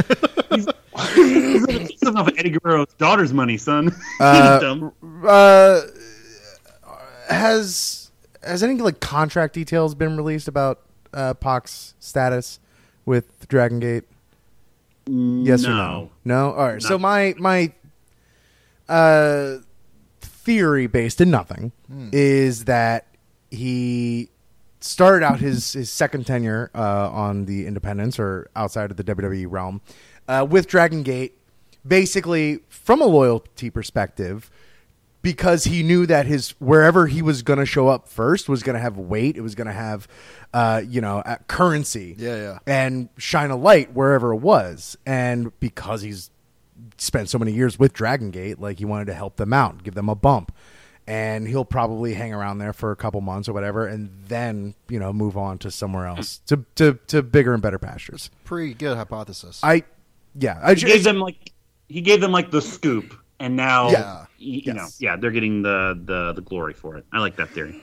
He 0.54 1.96
doesn't 2.00 2.16
have 2.16 2.28
Eddie 2.36 2.50
Guerrero's 2.50 2.92
daughter's 2.98 3.32
money, 3.32 3.56
son. 3.56 3.94
Uh, 4.20 4.90
Uh, 5.26 5.80
has 7.28 8.10
has 8.42 8.62
any 8.62 8.74
like 8.74 9.00
contract 9.00 9.54
details 9.54 9.94
been 9.94 10.16
released 10.16 10.46
about 10.48 10.82
uh, 11.14 11.34
Pac's 11.34 11.94
status 12.00 12.60
with 13.06 13.48
Dragon 13.48 13.80
Gate? 13.80 14.04
Yes 15.06 15.64
or 15.64 15.70
no? 15.70 15.74
No. 15.76 16.10
No. 16.24 16.52
All 16.52 16.66
right. 16.68 16.82
So 16.82 16.98
my 16.98 17.34
my 17.38 17.72
uh 18.88 19.56
theory 20.20 20.86
based 20.86 21.20
in 21.22 21.30
nothing 21.30 21.72
is 22.12 22.66
that 22.66 23.06
he 23.50 24.28
started 24.84 25.24
out 25.24 25.40
his 25.40 25.72
his 25.72 25.90
second 25.90 26.26
tenure 26.26 26.70
uh, 26.74 27.10
on 27.10 27.46
the 27.46 27.66
independents 27.66 28.18
or 28.18 28.48
outside 28.54 28.90
of 28.90 28.96
the 28.96 29.04
WWE 29.04 29.46
realm 29.48 29.80
uh, 30.28 30.46
with 30.48 30.66
Dragon 30.66 31.02
Gate, 31.02 31.36
basically 31.86 32.60
from 32.68 33.00
a 33.00 33.06
loyalty 33.06 33.70
perspective, 33.70 34.50
because 35.22 35.64
he 35.64 35.82
knew 35.82 36.06
that 36.06 36.26
his 36.26 36.50
wherever 36.58 37.06
he 37.06 37.22
was 37.22 37.42
going 37.42 37.58
to 37.58 37.66
show 37.66 37.88
up 37.88 38.08
first 38.08 38.48
was 38.48 38.62
going 38.62 38.74
to 38.74 38.80
have 38.80 38.98
weight. 38.98 39.36
It 39.36 39.40
was 39.40 39.54
going 39.54 39.66
to 39.66 39.72
have, 39.72 40.06
uh, 40.52 40.82
you 40.86 41.00
know, 41.00 41.22
currency. 41.48 42.14
Yeah, 42.18 42.36
yeah. 42.36 42.58
And 42.66 43.08
shine 43.16 43.50
a 43.50 43.56
light 43.56 43.94
wherever 43.94 44.32
it 44.32 44.38
was. 44.38 44.96
And 45.06 45.58
because 45.60 46.02
he's 46.02 46.30
spent 46.98 47.30
so 47.30 47.38
many 47.38 47.52
years 47.52 47.78
with 47.78 47.92
Dragon 47.92 48.30
Gate, 48.30 48.60
like 48.60 48.78
he 48.78 48.84
wanted 48.84 49.06
to 49.06 49.14
help 49.14 49.36
them 49.36 49.52
out, 49.52 49.82
give 49.82 49.94
them 49.94 50.08
a 50.08 50.14
bump. 50.14 50.54
And 51.06 51.46
he'll 51.46 51.66
probably 51.66 52.14
hang 52.14 52.32
around 52.32 52.58
there 52.58 52.72
for 52.72 52.90
a 52.90 52.96
couple 52.96 53.20
months 53.20 53.46
or 53.46 53.52
whatever, 53.52 53.86
and 53.86 54.10
then 54.26 54.74
you 54.88 54.98
know 54.98 55.12
move 55.12 55.36
on 55.36 55.58
to 55.58 55.70
somewhere 55.70 56.06
else 56.06 56.38
to 56.46 56.64
to, 56.76 56.98
to 57.08 57.22
bigger 57.22 57.52
and 57.52 57.62
better 57.62 57.78
pastures. 57.78 58.30
Pretty 58.44 58.72
good 58.72 58.96
hypothesis. 58.96 59.60
I, 59.62 59.82
yeah, 60.34 60.58
I 60.62 60.74
He 60.74 60.80
gave 60.86 61.04
them 61.04 61.18
like 61.20 61.52
he 61.88 62.00
gave 62.00 62.22
them 62.22 62.32
like 62.32 62.50
the 62.50 62.62
scoop, 62.62 63.12
and 63.38 63.54
now 63.54 63.90
Yeah. 63.90 64.26
you 64.38 64.62
Yes. 64.64 64.74
know, 64.76 64.88
yeah, 64.98 65.16
they're 65.16 65.30
getting 65.30 65.60
the, 65.62 66.00
the 66.02 66.32
the 66.32 66.40
glory 66.40 66.72
for 66.72 66.96
it. 66.96 67.04
I 67.12 67.18
like 67.20 67.36
that 67.36 67.50
theory. 67.50 67.78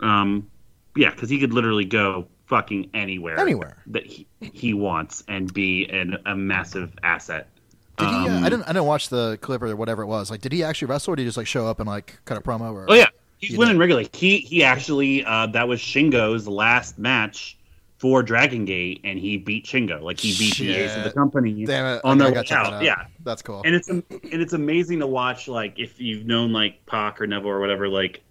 Um, 0.00 0.50
yeah, 0.94 1.10
because 1.10 1.28
he 1.28 1.38
could 1.38 1.52
literally 1.52 1.84
go 1.84 2.28
fucking 2.46 2.90
anywhere, 2.94 3.38
Anywhere. 3.38 3.82
that 3.88 4.06
he, 4.06 4.26
he 4.40 4.72
wants, 4.74 5.24
and 5.28 5.52
be 5.52 5.86
an, 5.90 6.16
a 6.26 6.34
massive 6.34 6.92
asset. 7.02 7.48
Did 7.96 8.08
he? 8.08 8.14
Uh, 8.14 8.36
um, 8.36 8.44
I 8.44 8.48
didn't. 8.48 8.62
I 8.64 8.68
didn't 8.68 8.84
watch 8.86 9.08
the 9.08 9.38
clip 9.40 9.62
or 9.62 9.74
whatever 9.76 10.02
it 10.02 10.06
was. 10.06 10.30
Like, 10.30 10.40
did 10.40 10.52
he 10.52 10.62
actually 10.62 10.88
wrestle, 10.88 11.12
or 11.12 11.16
did 11.16 11.22
he 11.22 11.28
just 11.28 11.36
like 11.36 11.46
show 11.46 11.66
up 11.66 11.80
and 11.80 11.88
like 11.88 12.18
cut 12.24 12.36
a 12.36 12.40
promo? 12.40 12.72
Or 12.72 12.86
Oh 12.88 12.94
yeah, 12.94 13.06
he's 13.38 13.56
winning 13.56 13.74
know. 13.74 13.80
regularly. 13.80 14.08
He 14.12 14.38
he 14.38 14.62
actually 14.62 15.24
uh, 15.24 15.46
that 15.48 15.66
was 15.68 15.80
Shingo's 15.80 16.46
last 16.46 16.98
match 16.98 17.56
for 17.98 18.22
Dragon 18.22 18.64
Gate, 18.66 19.00
and 19.04 19.18
he 19.18 19.38
beat 19.38 19.64
Shingo. 19.64 20.02
Like 20.02 20.20
he 20.20 20.36
beat 20.38 20.56
the 20.56 20.72
ace 20.74 20.96
of 20.96 21.04
the 21.04 21.10
company 21.12 21.64
Damn 21.64 21.96
it! 21.96 22.00
on 22.04 22.20
I 22.20 22.24
their 22.30 22.34
way 22.42 22.46
out. 22.50 22.74
out. 22.74 22.82
Yeah, 22.82 23.06
that's 23.24 23.42
cool. 23.42 23.62
and 23.64 23.74
it's 23.74 23.88
and 23.88 24.02
it's 24.10 24.52
amazing 24.52 25.00
to 25.00 25.06
watch. 25.06 25.48
Like 25.48 25.78
if 25.78 26.00
you've 26.00 26.26
known 26.26 26.52
like 26.52 26.84
Pac 26.86 27.20
or 27.20 27.26
Neville 27.26 27.50
or 27.50 27.60
whatever, 27.60 27.88
like 27.88 28.22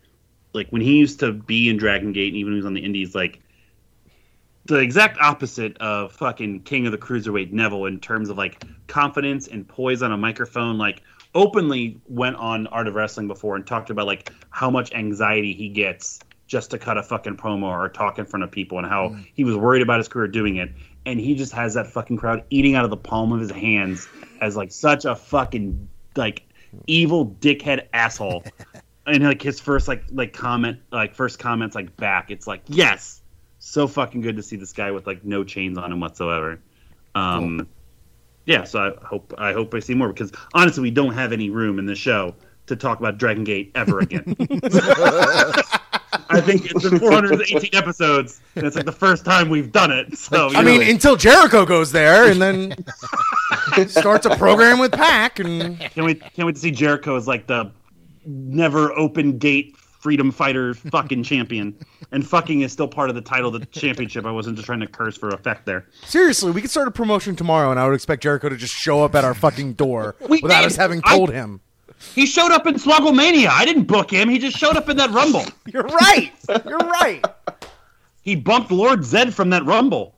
like 0.54 0.70
when 0.70 0.82
he 0.82 0.98
used 0.98 1.20
to 1.22 1.34
be 1.34 1.70
in 1.70 1.78
Dragon 1.78 2.14
Gate, 2.14 2.28
and 2.28 2.38
even 2.38 2.52
when 2.52 2.54
he 2.54 2.58
was 2.58 2.66
on 2.66 2.74
the 2.74 2.84
Indies, 2.86 3.16
like 3.16 3.42
the 4.66 4.78
exact 4.78 5.20
opposite 5.20 5.78
of 5.78 6.12
fucking 6.12 6.62
King 6.62 6.86
of 6.86 6.92
the 6.92 6.98
Cruiserweight 6.98 7.52
Neville 7.52 7.86
in 7.86 8.00
terms 8.00 8.30
of 8.30 8.38
like 8.38 8.64
confidence 8.88 9.48
and 9.48 9.68
poise 9.68 10.02
on 10.02 10.12
a 10.12 10.18
microphone. 10.18 10.78
Like 10.78 11.04
openly 11.36 12.00
went 12.08 12.36
on 12.38 12.68
Art 12.68 12.88
of 12.88 12.96
Wrestling 12.96 13.28
before 13.28 13.56
and 13.56 13.66
talked 13.66 13.90
about 13.90 14.08
like 14.08 14.32
how 14.50 14.72
much 14.72 14.92
anxiety 14.94 15.54
he 15.54 15.70
gets 15.70 16.20
just 16.48 16.72
to 16.72 16.80
cut 16.80 16.98
a 16.98 17.04
fucking 17.04 17.38
promo 17.38 17.64
or 17.64 17.90
talk 17.90 18.20
in 18.20 18.26
front 18.26 18.44
of 18.44 18.52
people 18.52 18.78
and 18.78 18.88
how 18.88 19.10
mm. 19.10 19.28
he 19.34 19.44
was 19.44 19.56
worried 19.56 19.82
about 19.82 20.00
his 20.00 20.08
career 20.08 20.28
doing 20.28 20.58
it. 20.58 20.72
And 21.06 21.20
he 21.20 21.36
just 21.36 21.54
has 21.54 21.76
that 21.76 21.88
fucking 21.88 22.18
crowd 22.18 22.44
eating 22.50 22.76
out 22.76 22.84
of 22.84 22.90
the 22.90 22.98
palm 22.98 23.32
of 23.32 23.40
his 23.40 23.52
hands 23.52 24.08
as 24.42 24.56
like 24.56 24.72
such 24.72 25.06
a 25.06 25.16
fucking 25.16 25.88
like 26.16 26.44
evil 26.88 27.36
dickhead 27.40 27.88
asshole. 27.94 28.44
and 29.08 29.24
like 29.24 29.42
his 29.42 29.60
first 29.60 29.88
like 29.88 30.04
like 30.12 30.34
comment 30.34 30.80
like 30.92 31.14
first 31.14 31.38
comments 31.38 31.76
like 31.76 31.96
back, 31.98 32.32
it's 32.32 32.48
like 32.48 32.62
yes, 32.68 33.22
so 33.66 33.88
fucking 33.88 34.22
good 34.22 34.36
to 34.36 34.44
see 34.44 34.58
this 34.58 34.74
guy 34.74 34.92
with 34.92 35.08
like 35.08 35.26
no 35.26 35.44
chains 35.44 35.76
on 35.78 35.92
him 35.92 36.00
whatsoever. 36.00 36.60
Um, 37.16 37.68
yeah, 38.46 38.64
so 38.64 38.80
I 38.80 39.06
hope 39.06 39.34
I 39.40 39.54
hope 39.54 39.74
I 39.74 39.80
see 39.80 39.96
more 39.96 40.10
because 40.10 40.32
honestly, 40.54 40.84
we 40.84 40.92
don't 40.92 41.14
have 41.14 41.34
any 41.34 41.50
room 41.50 41.80
in 41.80 41.88
the 41.88 41.96
show 41.96 42.36
to 42.68 42.76
talk 42.76 43.00
about 43.00 43.18
Dragon 43.18 43.44
Gate 43.44 43.72
ever 43.74 44.00
again. 44.00 44.36
I 46.30 46.42
think 46.42 46.66
it's 46.66 46.88
been 46.88 47.00
418 47.00 47.72
episodes, 47.74 48.40
and 48.56 48.68
it's 48.68 48.76
like 48.76 48.86
the 48.86 48.92
first 48.92 49.26
time 49.26 49.50
we've 49.50 49.72
done 49.72 49.92
it. 49.92 50.16
So 50.16 50.50
I 50.54 50.64
mean, 50.64 50.82
know, 50.82 50.88
until 50.88 51.16
Jericho 51.16 51.66
goes 51.66 51.92
there 51.92 52.30
and 52.30 52.40
then 52.40 52.76
starts 53.88 54.28
a 54.28 54.36
program 54.38 54.78
with 54.78 54.92
Pac, 54.92 55.40
and 55.40 55.80
can 55.80 56.06
we 56.06 56.14
can't 56.14 56.46
wait 56.46 56.54
to 56.54 56.62
see 56.62 56.72
Jericho 56.72 57.16
as 57.16 57.28
like 57.28 57.48
the 57.48 57.72
never 58.26 58.94
open 58.94 59.40
gate 59.40 59.76
freedom 60.06 60.30
fighter 60.32 60.76
fucking 60.76 61.24
champion, 61.24 61.76
and 62.12 62.28
fucking 62.28 62.62
is 62.62 62.72
still 62.72 62.88
part 62.88 63.10
of 63.10 63.16
the 63.16 63.22
title 63.24 63.56
of 63.56 63.60
the 63.60 63.66
championship. 63.66 64.24
I 64.24 64.30
wasn't 64.30 64.56
just 64.56 64.68
trying 64.68 64.82
to 64.82 64.86
curse 64.88 65.18
for 65.18 65.30
effect 65.30 65.66
there. 65.66 65.88
seriously, 66.06 66.52
we 66.52 66.62
could 66.62 66.70
start 66.70 66.88
a 66.88 66.92
promotion 66.92 67.36
tomorrow, 67.36 67.72
and 67.72 67.80
I 67.80 67.88
would 67.88 67.96
expect 67.96 68.22
Jericho 68.22 68.48
to 68.50 68.56
just 68.56 68.76
show 68.76 69.04
up 69.04 69.16
at 69.16 69.24
our 69.24 69.34
fucking 69.34 69.74
door 69.74 70.16
without 70.30 70.62
did. 70.62 70.68
us 70.68 70.76
having 70.76 71.02
I- 71.06 71.16
told 71.18 71.32
him. 71.32 71.60
He 72.14 72.28
showed 72.28 72.52
up 72.52 72.68
in 72.68 72.76
Swogglemania. 72.76 73.48
I 73.48 73.66
didn't 73.66 73.86
book 73.86 74.12
him. 74.12 74.30
He 74.30 74.38
just 74.38 74.56
showed 74.58 74.76
up 74.78 74.90
in 74.90 74.98
that 74.98 75.10
Rumble. 75.10 75.44
You're 75.66 75.82
right. 75.84 76.32
You're 76.68 76.78
right. 76.78 77.26
He 78.22 78.36
bumped 78.36 78.70
Lord 78.72 79.04
Zed 79.04 79.34
from 79.34 79.50
that 79.52 79.66
Rumble. 79.66 80.15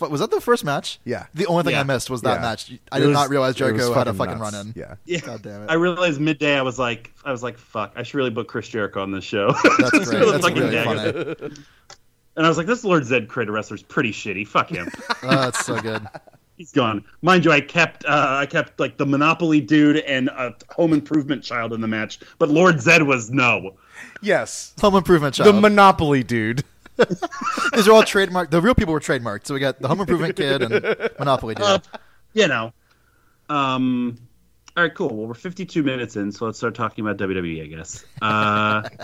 Fu- 0.00 0.08
Was 0.08 0.20
that 0.20 0.30
the 0.32 0.40
first 0.40 0.64
match? 0.64 0.98
Yeah. 1.04 1.26
The 1.34 1.46
only 1.46 1.62
thing 1.62 1.72
Yeah. 1.74 1.80
I 1.80 1.84
missed 1.84 2.10
was 2.10 2.22
that 2.22 2.36
Yeah. 2.36 2.40
match. 2.40 2.72
I 2.90 2.96
It 2.96 3.00
did 3.00 3.06
was- 3.08 3.14
not 3.14 3.30
realize 3.30 3.50
it 3.60 3.62
was 3.64 3.72
Jericho 3.76 3.92
had 3.94 4.08
a 4.08 4.12
fucking 4.14 4.34
fucking 4.38 4.42
nuts. 4.42 4.54
run 4.56 4.66
in. 4.68 4.72
Yeah. 4.76 4.94
Yeah. 5.04 5.20
God 5.20 5.42
damn 5.42 5.62
it. 5.62 5.70
I 5.70 5.74
realized 5.74 6.20
midday. 6.20 6.56
I 6.58 6.62
was 6.62 6.78
like, 6.78 7.12
I 7.24 7.30
was 7.30 7.42
like, 7.42 7.56
fuck. 7.58 7.92
I 7.96 8.02
should 8.02 8.14
really 8.16 8.30
book 8.30 8.48
Chris 8.48 8.66
Jericho 8.68 9.02
on 9.02 9.12
this 9.12 9.24
show. 9.24 9.52
That's 9.78 9.90
Just 9.98 10.10
great. 10.10 10.26
That's 10.26 10.44
fucking 10.44 10.58
really 10.58 10.70
dagger. 10.72 11.34
funny. 11.36 11.54
And 12.36 12.46
I 12.46 12.48
was 12.48 12.56
like, 12.58 12.66
this 12.66 12.84
Lord 12.84 13.04
Zed 13.04 13.28
creator 13.28 13.52
wrestler's 13.52 13.82
pretty 13.82 14.12
shitty. 14.12 14.46
Fuck 14.48 14.70
him. 14.70 14.90
Oh, 15.22 15.28
that's 15.28 15.64
so 15.66 15.78
good. 15.80 16.06
He's 16.56 16.72
gone. 16.72 17.04
Mind 17.22 17.44
you, 17.44 17.52
I 17.52 17.60
kept 17.60 18.04
uh, 18.04 18.36
I 18.40 18.46
kept 18.46 18.78
like 18.80 18.96
the 18.98 19.06
Monopoly 19.06 19.60
dude 19.60 19.96
and 19.98 20.28
a 20.28 20.54
Home 20.70 20.92
Improvement 20.92 21.42
child 21.42 21.72
in 21.72 21.80
the 21.80 21.88
match, 21.88 22.20
but 22.38 22.48
Lord 22.50 22.80
Zed 22.80 23.02
was 23.02 23.30
no. 23.30 23.76
Yes. 24.22 24.74
Home 24.80 24.94
Improvement 24.94 25.34
child. 25.34 25.54
The 25.54 25.60
Monopoly 25.60 26.22
dude. 26.22 26.64
These 27.74 27.88
are 27.88 27.92
all 27.92 28.02
trademarked. 28.02 28.50
The 28.50 28.60
real 28.60 28.74
people 28.74 28.92
were 28.92 29.00
trademarked. 29.00 29.46
So 29.46 29.54
we 29.54 29.60
got 29.60 29.80
the 29.80 29.88
Home 29.88 30.00
Improvement 30.00 30.36
Kid 30.36 30.62
and 30.62 31.10
Monopoly 31.18 31.54
Dude. 31.54 31.64
Uh, 31.64 31.78
you 32.32 32.48
know. 32.48 32.72
Um. 33.48 34.18
All 34.76 34.84
right, 34.84 34.94
cool. 34.94 35.08
Well, 35.08 35.26
we're 35.26 35.34
52 35.34 35.82
minutes 35.82 36.14
in, 36.16 36.30
so 36.30 36.46
let's 36.46 36.56
start 36.58 36.76
talking 36.76 37.04
about 37.04 37.16
WWE, 37.18 37.64
I 37.64 37.66
guess. 37.66 38.04
Uh, 38.22 38.88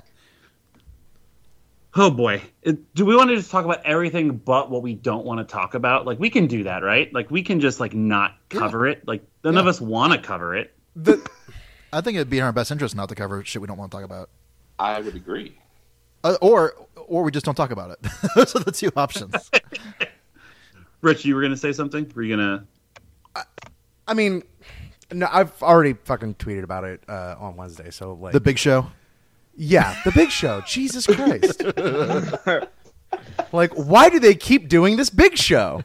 oh 1.97 2.11
boy, 2.11 2.43
It- 2.63 2.95
do 2.95 3.05
we 3.05 3.17
want 3.17 3.31
to 3.31 3.37
just 3.37 3.51
talk 3.51 3.65
about 3.65 3.85
everything 3.85 4.37
but 4.37 4.71
what 4.71 4.83
we 4.83 4.95
don't 4.95 5.25
want 5.25 5.41
to 5.41 5.45
talk 5.53 5.75
about? 5.75 6.07
Like, 6.07 6.21
we 6.21 6.31
can 6.31 6.47
do 6.47 6.65
that, 6.65 6.83
right? 6.83 7.13
Like, 7.13 7.31
we 7.31 7.43
can 7.43 7.61
just 7.61 7.81
like 7.81 7.95
not 7.95 8.37
cover 8.49 8.87
it. 8.87 9.07
Like, 9.09 9.25
none 9.43 9.59
of 9.59 9.67
us 9.67 9.81
want 9.81 10.13
to 10.13 10.19
cover 10.21 10.55
it. 10.57 10.73
The, 10.95 11.29
I 11.93 12.01
think 12.01 12.17
it'd 12.17 12.31
be 12.31 12.39
in 12.39 12.45
our 12.45 12.53
best 12.53 12.71
interest 12.71 12.95
not 12.95 13.09
to 13.09 13.15
cover 13.15 13.43
shit 13.45 13.61
we 13.61 13.67
don't 13.69 13.77
want 13.77 13.91
to 13.91 13.97
talk 13.97 14.05
about, 14.05 14.31
I 14.79 15.01
would 15.01 15.17
agree. 15.17 15.59
uh, 16.25 16.37
or 16.41 16.75
or 17.07 17.23
we 17.23 17.31
just 17.31 17.45
don't 17.47 17.55
talk 17.55 17.71
about 17.71 17.91
it. 17.91 17.99
Those 18.35 18.55
are 18.57 18.61
the 18.61 18.73
two 18.73 18.91
options. 18.97 19.51
Rich, 21.01 21.25
you 21.25 21.35
were 21.35 21.43
gonna 21.43 21.57
say 21.57 21.73
something? 21.73 22.11
Were 22.15 22.23
you 22.23 22.37
gonna? 22.37 22.67
I 24.09 24.15
mean, 24.15 24.43
no, 25.13 25.29
I've 25.31 25.63
already 25.63 25.95
fucking 25.95 26.37
tweeted 26.37 26.63
about 26.63 26.85
it 26.85 27.03
uh, 27.09 27.37
on 27.39 27.57
Wednesday. 27.57 27.91
So 27.91 28.15
like, 28.15 28.33
The 28.33 28.41
Big 28.41 28.59
Show. 28.59 28.89
yeah, 29.57 29.97
the 30.05 30.13
Big 30.13 30.31
Show. 30.31 30.61
Jesus 30.67 31.07
Christ! 31.07 31.63
like, 33.53 33.73
why 33.75 34.09
do 34.09 34.19
they 34.19 34.35
keep 34.35 34.69
doing 34.69 34.97
this 34.97 35.11
Big 35.11 35.37
Show? 35.37 35.83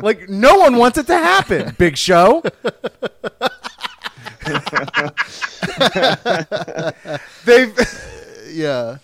like, 0.00 0.28
no 0.28 0.58
one 0.58 0.76
wants 0.76 0.98
it 0.98 1.06
to 1.06 1.16
happen. 1.16 1.74
Big 1.78 1.96
Show. 1.96 2.42
they've 7.44 7.76
Yeah. 8.50 8.98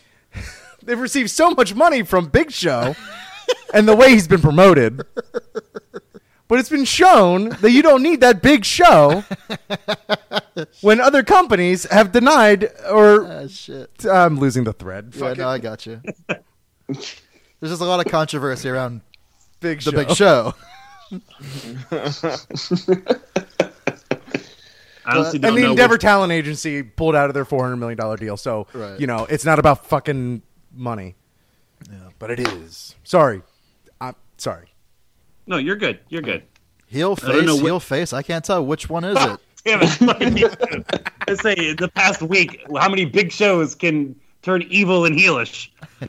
they've 0.83 0.99
received 0.99 1.31
so 1.31 1.51
much 1.51 1.75
money 1.75 2.03
from 2.03 2.29
Big 2.29 2.51
Show 2.53 2.95
and 3.75 3.89
the 3.89 3.97
way 3.97 4.11
he's 4.11 4.29
been 4.29 4.41
promoted. 4.41 5.03
But 6.49 6.61
it's 6.61 6.69
been 6.69 6.85
shown 6.85 7.49
that 7.61 7.73
you 7.73 7.83
don't 7.83 8.05
need 8.05 8.21
that 8.21 8.41
big 8.41 8.65
show 8.65 9.25
when 10.81 11.01
other 11.01 11.25
companies 11.25 11.91
have 11.91 12.13
denied 12.13 12.71
or 12.89 13.27
Ah, 13.27 13.47
shit. 13.49 13.91
I'm 14.09 14.39
losing 14.39 14.63
the 14.63 14.73
thread. 14.73 15.11
Yeah, 15.13 15.19
Fuck 15.31 15.39
no. 15.39 15.49
I 15.49 15.59
got 15.59 15.87
you. 15.87 16.01
There's 16.89 17.17
just 17.63 17.81
a 17.81 17.85
lot 17.85 17.99
of 18.05 18.13
controversy 18.13 18.69
around 18.69 19.01
big 19.59 19.81
the 19.81 20.15
show. 20.15 20.55
Big 21.11 21.21
Show. 21.27 23.67
I 25.07 25.17
honestly 25.19 25.39
don't 25.39 25.51
And 25.51 25.59
the 25.59 25.63
know. 25.63 25.71
Endeavor 25.71 25.95
which- 25.95 26.01
Talent 26.03 26.33
Agency 26.33 26.83
pulled 26.83 27.15
out 27.15 27.29
of 27.31 27.35
their 27.35 27.45
four 27.45 27.63
hundred 27.63 27.77
million 27.77 27.97
dollar 27.99 28.17
deal. 28.17 28.37
So 28.37 28.67
Right. 28.73 28.99
you 29.01 29.07
know, 29.07 29.25
it's 29.31 29.45
not 29.45 29.59
about 29.59 29.87
fucking 29.87 30.43
money. 30.75 31.15
Yeah. 31.91 31.99
But 32.19 32.31
it 32.33 32.41
is. 32.41 32.95
Sorry. 33.05 33.43
I'm 34.01 34.15
sorry. 34.37 34.73
no, 35.47 35.57
you're 35.59 35.77
good. 35.77 36.01
You're 36.09 36.23
good. 36.23 36.43
Heel 36.87 37.15
don't 37.17 37.47
know 37.47 37.53
face, 37.55 37.63
what- 37.63 37.67
heel 37.69 37.81
face. 37.81 38.13
I 38.13 38.23
can't 38.23 38.45
tell 38.45 38.65
which 38.65 38.89
one 38.89 39.05
is 39.05 39.17
it. 39.17 39.41
Damn 39.65 39.83
it! 39.83 39.87
fucking 39.91 40.35
me 40.35 40.41
too. 40.43 40.85
I 41.29 41.35
say 41.35 41.55
in 41.71 41.77
the 41.77 41.89
past 41.89 42.23
week, 42.23 42.65
how 42.77 42.89
many 42.89 43.05
big 43.05 43.33
shows 43.33 43.75
can 43.75 44.15
turn 44.43 44.63
evil 44.71 45.05
and 45.05 45.17
heelish? 45.19 45.69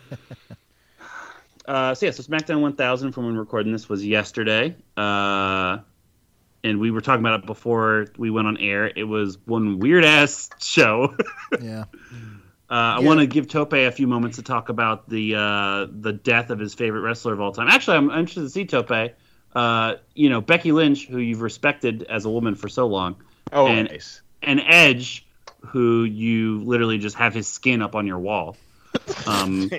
Uh, 1.68 1.94
so 1.94 2.06
yeah, 2.06 2.12
so 2.14 2.24
SmackDown 2.24 2.62
1000 2.62 3.12
from 3.12 3.26
when 3.26 3.34
we're 3.34 3.42
recording 3.42 3.74
this 3.74 3.90
was 3.90 4.06
yesterday, 4.06 4.74
uh, 4.96 5.78
and 6.68 6.80
we 6.80 6.92
were 6.92 7.02
talking 7.02 7.22
about 7.26 7.40
it 7.42 7.46
before 7.46 8.08
we 8.18 8.30
went 8.30 8.48
on 8.48 8.58
air. 8.58 8.92
It 8.96 9.06
was 9.06 9.38
one 9.46 9.80
weird 9.80 10.06
ass 10.06 10.50
show. 10.62 11.16
Yeah. 11.62 11.86
Uh, 12.70 12.74
I 12.98 13.00
want 13.00 13.22
to 13.22 13.28
give 13.28 13.48
Tope 13.48 13.74
a 13.74 13.90
few 13.92 14.08
moments 14.08 14.36
to 14.38 14.44
talk 14.44 14.68
about 14.68 15.08
the 15.10 15.36
uh, 15.36 15.88
the 15.90 16.12
death 16.12 16.50
of 16.50 16.60
his 16.60 16.74
favorite 16.74 17.00
wrestler 17.02 17.32
of 17.32 17.40
all 17.40 17.54
time. 17.54 17.70
Actually, 17.70 17.96
I'm 17.98 18.10
interested 18.12 18.42
to 18.42 18.50
see 18.50 18.66
Tope. 18.66 19.14
Uh, 19.56 19.94
you 20.14 20.30
know 20.30 20.42
Becky 20.42 20.74
Lynch, 20.74 21.08
who 21.08 21.20
you've 21.20 21.42
respected 21.42 22.04
as 22.04 22.26
a 22.26 22.30
woman 22.30 22.56
for 22.56 22.68
so 22.68 22.86
long, 22.88 23.16
Oh, 23.54 23.68
And- 23.68 23.88
nice. 23.90 24.22
and 24.44 24.60
Edge, 24.60 25.26
who 25.68 26.04
you 26.04 26.60
literally 26.66 26.98
just 26.98 27.16
have 27.16 27.34
his 27.34 27.48
skin 27.48 27.82
up 27.82 27.96
on 27.96 28.06
your 28.06 28.20
wall. 28.20 28.58
Um, 29.26 29.70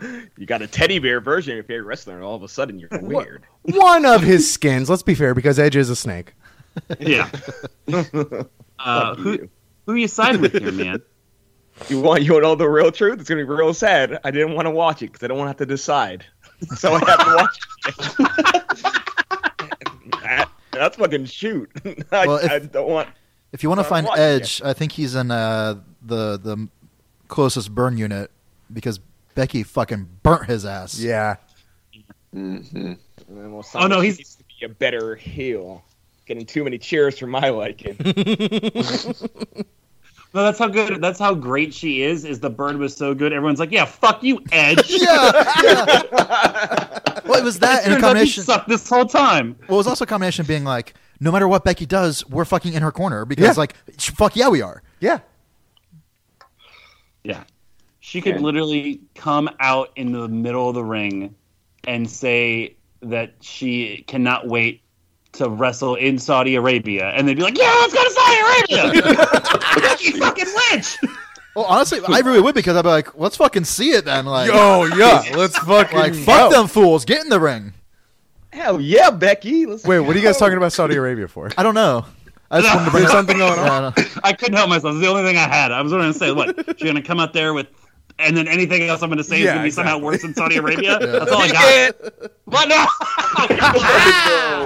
you 0.36 0.46
got 0.46 0.62
a 0.62 0.66
teddy 0.66 0.98
bear 0.98 1.20
version 1.20 1.52
of 1.52 1.56
your 1.56 1.64
favorite 1.64 1.86
wrestler, 1.86 2.14
and 2.14 2.22
all 2.24 2.34
of 2.34 2.42
a 2.42 2.48
sudden 2.48 2.78
you're 2.78 2.88
weird. 3.00 3.44
One 3.62 4.04
of 4.04 4.22
his 4.22 4.50
skins, 4.52 4.88
let's 4.90 5.02
be 5.02 5.14
fair, 5.14 5.34
because 5.34 5.58
Edge 5.58 5.76
is 5.76 5.90
a 5.90 5.96
snake. 5.96 6.34
yeah. 7.00 7.30
Uh, 8.78 9.14
who 9.14 9.32
you. 9.32 9.50
who 9.86 9.94
you 9.94 10.06
side 10.06 10.36
with 10.38 10.52
here, 10.52 10.70
man? 10.70 11.00
You 11.88 11.98
want 12.02 12.22
you 12.22 12.34
want 12.34 12.44
all 12.44 12.56
the 12.56 12.68
real 12.68 12.92
truth? 12.92 13.18
It's 13.20 13.28
gonna 13.28 13.40
be 13.40 13.44
real 13.50 13.72
sad. 13.72 14.18
I 14.22 14.30
didn't 14.30 14.54
want 14.54 14.66
to 14.66 14.70
watch 14.70 15.02
it 15.02 15.06
because 15.12 15.22
I 15.24 15.28
don't 15.28 15.38
want 15.38 15.46
to 15.46 15.50
have 15.52 15.56
to 15.56 15.66
decide, 15.66 16.26
so 16.76 16.92
I 16.92 16.98
have 16.98 17.24
to 17.24 17.36
watch 17.36 17.58
it. 17.86 18.76
That- 20.22 20.48
that's 20.72 20.96
fucking 20.98 21.24
shoot. 21.24 21.70
I, 22.12 22.26
Well, 22.26 22.36
if- 22.36 22.50
I 22.50 22.58
don't 22.58 22.88
want. 22.88 23.08
If 23.52 23.62
you 23.62 23.70
want 23.70 23.80
to 23.80 23.84
find 23.84 24.06
watch 24.06 24.18
Edge, 24.18 24.60
I 24.62 24.74
think 24.74 24.92
he's 24.92 25.14
in 25.14 25.30
uh, 25.30 25.76
the 26.02 26.36
the 26.36 26.68
closest 27.28 27.74
burn 27.74 27.96
unit 27.96 28.30
because 28.70 29.00
Becky 29.36 29.62
fucking 29.62 30.08
burnt 30.24 30.46
his 30.46 30.66
ass. 30.66 30.98
Yeah. 30.98 31.36
hmm 32.32 32.94
Oh, 33.74 33.86
no, 33.86 34.00
he's- 34.00 34.18
needs 34.18 34.34
to 34.36 34.44
be 34.60 34.66
a 34.66 34.68
better 34.68 35.14
heel. 35.14 35.84
Getting 36.26 36.44
too 36.44 36.64
many 36.64 36.78
cheers 36.78 37.16
for 37.18 37.28
my 37.28 37.50
liking. 37.50 37.96
No, 40.34 40.42
that's 40.42 40.58
how 40.58 40.68
good. 40.68 41.00
That's 41.00 41.18
how 41.18 41.34
great 41.34 41.72
she 41.72 42.02
is. 42.02 42.26
Is 42.26 42.40
the 42.40 42.50
bird 42.50 42.76
was 42.76 42.94
so 42.94 43.14
good? 43.14 43.32
Everyone's 43.32 43.58
like, 43.58 43.70
"Yeah, 43.72 43.86
fuck 43.86 44.22
you, 44.22 44.38
Edge." 44.52 44.84
yeah, 44.90 45.32
yeah. 45.62 46.02
well, 47.24 47.38
it 47.40 47.44
was 47.44 47.58
that 47.60 47.86
in 47.86 47.92
a 47.92 47.94
Turns 47.94 47.96
you 47.96 48.00
combination. 48.00 48.44
sucked 48.44 48.68
this 48.68 48.86
whole 48.86 49.06
time. 49.06 49.56
Well, 49.66 49.76
it 49.76 49.78
was 49.78 49.86
also 49.86 50.04
a 50.04 50.06
combination 50.06 50.44
being 50.44 50.64
like, 50.64 50.92
no 51.20 51.32
matter 51.32 51.48
what 51.48 51.64
Becky 51.64 51.86
does, 51.86 52.26
we're 52.28 52.44
fucking 52.44 52.74
in 52.74 52.82
her 52.82 52.92
corner 52.92 53.24
because, 53.24 53.46
Yeah. 53.46 53.52
like, 53.56 53.76
fuck 53.98 54.36
yeah, 54.36 54.48
we 54.50 54.60
are. 54.60 54.82
Yeah. 55.00 55.20
Yeah. 57.24 57.44
She 58.06 58.20
could 58.20 58.36
Yeah. 58.36 58.40
literally 58.42 59.00
come 59.16 59.50
out 59.58 59.90
in 59.96 60.12
the 60.12 60.28
middle 60.28 60.68
of 60.68 60.76
the 60.76 60.84
ring 60.84 61.34
and 61.88 62.08
say 62.08 62.76
that 63.02 63.34
she 63.40 64.04
cannot 64.06 64.46
wait 64.46 64.80
to 65.32 65.48
wrestle 65.50 65.96
in 65.96 66.16
Saudi 66.16 66.54
Arabia. 66.54 67.08
And 67.16 67.26
they'd 67.26 67.34
be 67.34 67.42
like, 67.42 67.58
yeah, 67.58 67.64
let's 67.80 67.92
go 67.92 68.04
to 68.04 68.10
Saudi 68.10 68.84
Arabia. 68.84 69.16
Becky 69.80 70.12
fucking 70.12 70.46
witch. 70.70 70.96
Well, 71.56 71.64
honestly, 71.64 71.98
I 72.06 72.20
really 72.20 72.40
would 72.40 72.54
because 72.54 72.76
I'd 72.76 72.82
be 72.82 72.88
like, 72.90 73.18
let's 73.18 73.36
fucking 73.38 73.64
see 73.64 73.90
it 73.90 74.04
then. 74.04 74.24
Like, 74.24 74.50
Oh 74.52 74.84
yeah. 74.96 75.24
Let's 75.36 75.58
fucking 75.58 75.98
like 75.98 76.14
fuck 76.14 76.52
them 76.52 76.68
fools, 76.68 77.04
get 77.04 77.24
in 77.24 77.28
the 77.28 77.40
ring. 77.40 77.72
Hell 78.52 78.80
yeah, 78.80 79.10
Becky. 79.10 79.66
Let's 79.66 79.82
Wait, 79.84 79.98
what 79.98 80.14
are 80.14 80.18
you 80.20 80.24
guys 80.24 80.36
talking 80.38 80.56
about 80.58 80.72
Saudi 80.72 80.94
Arabia 80.94 81.26
for? 81.26 81.50
I 81.58 81.64
don't 81.64 81.74
know. 81.74 82.06
I 82.52 82.60
just 82.60 82.72
wanted 82.72 82.84
to 82.84 82.90
bring 82.92 83.02
There's 83.02 83.12
it 83.14 83.16
up. 83.16 83.26
something 83.26 83.38
going 83.38 83.58
on. 83.58 83.92
I 83.96 84.10
I 84.22 84.32
couldn't 84.32 84.54
help 84.54 84.68
myself. 84.68 84.94
It's 84.94 85.02
the 85.04 85.08
only 85.10 85.24
thing 85.24 85.36
I 85.36 85.48
had. 85.48 85.72
I 85.72 85.82
was 85.82 85.90
going 85.90 86.12
to 86.12 86.16
say, 86.16 86.30
what? 86.30 86.54
She's 86.78 86.84
going 86.84 86.94
to 86.94 87.02
come 87.02 87.18
out 87.18 87.32
there 87.32 87.52
with, 87.52 87.66
and 88.18 88.36
then 88.36 88.48
anything 88.48 88.88
else 88.88 89.02
I'm 89.02 89.08
going 89.10 89.18
to 89.18 89.24
say 89.24 89.40
is 89.40 89.46
going 89.46 89.58
to 89.58 89.64
be 89.64 89.70
somehow 89.70 89.98
worse 89.98 90.22
than 90.22 90.34
Saudi 90.34 90.56
Arabia. 90.56 90.98
That's 90.98 91.30
all 91.30 91.42
I 91.42 91.48
got. 91.48 92.30
What? 92.44 92.68
No. 92.68 92.76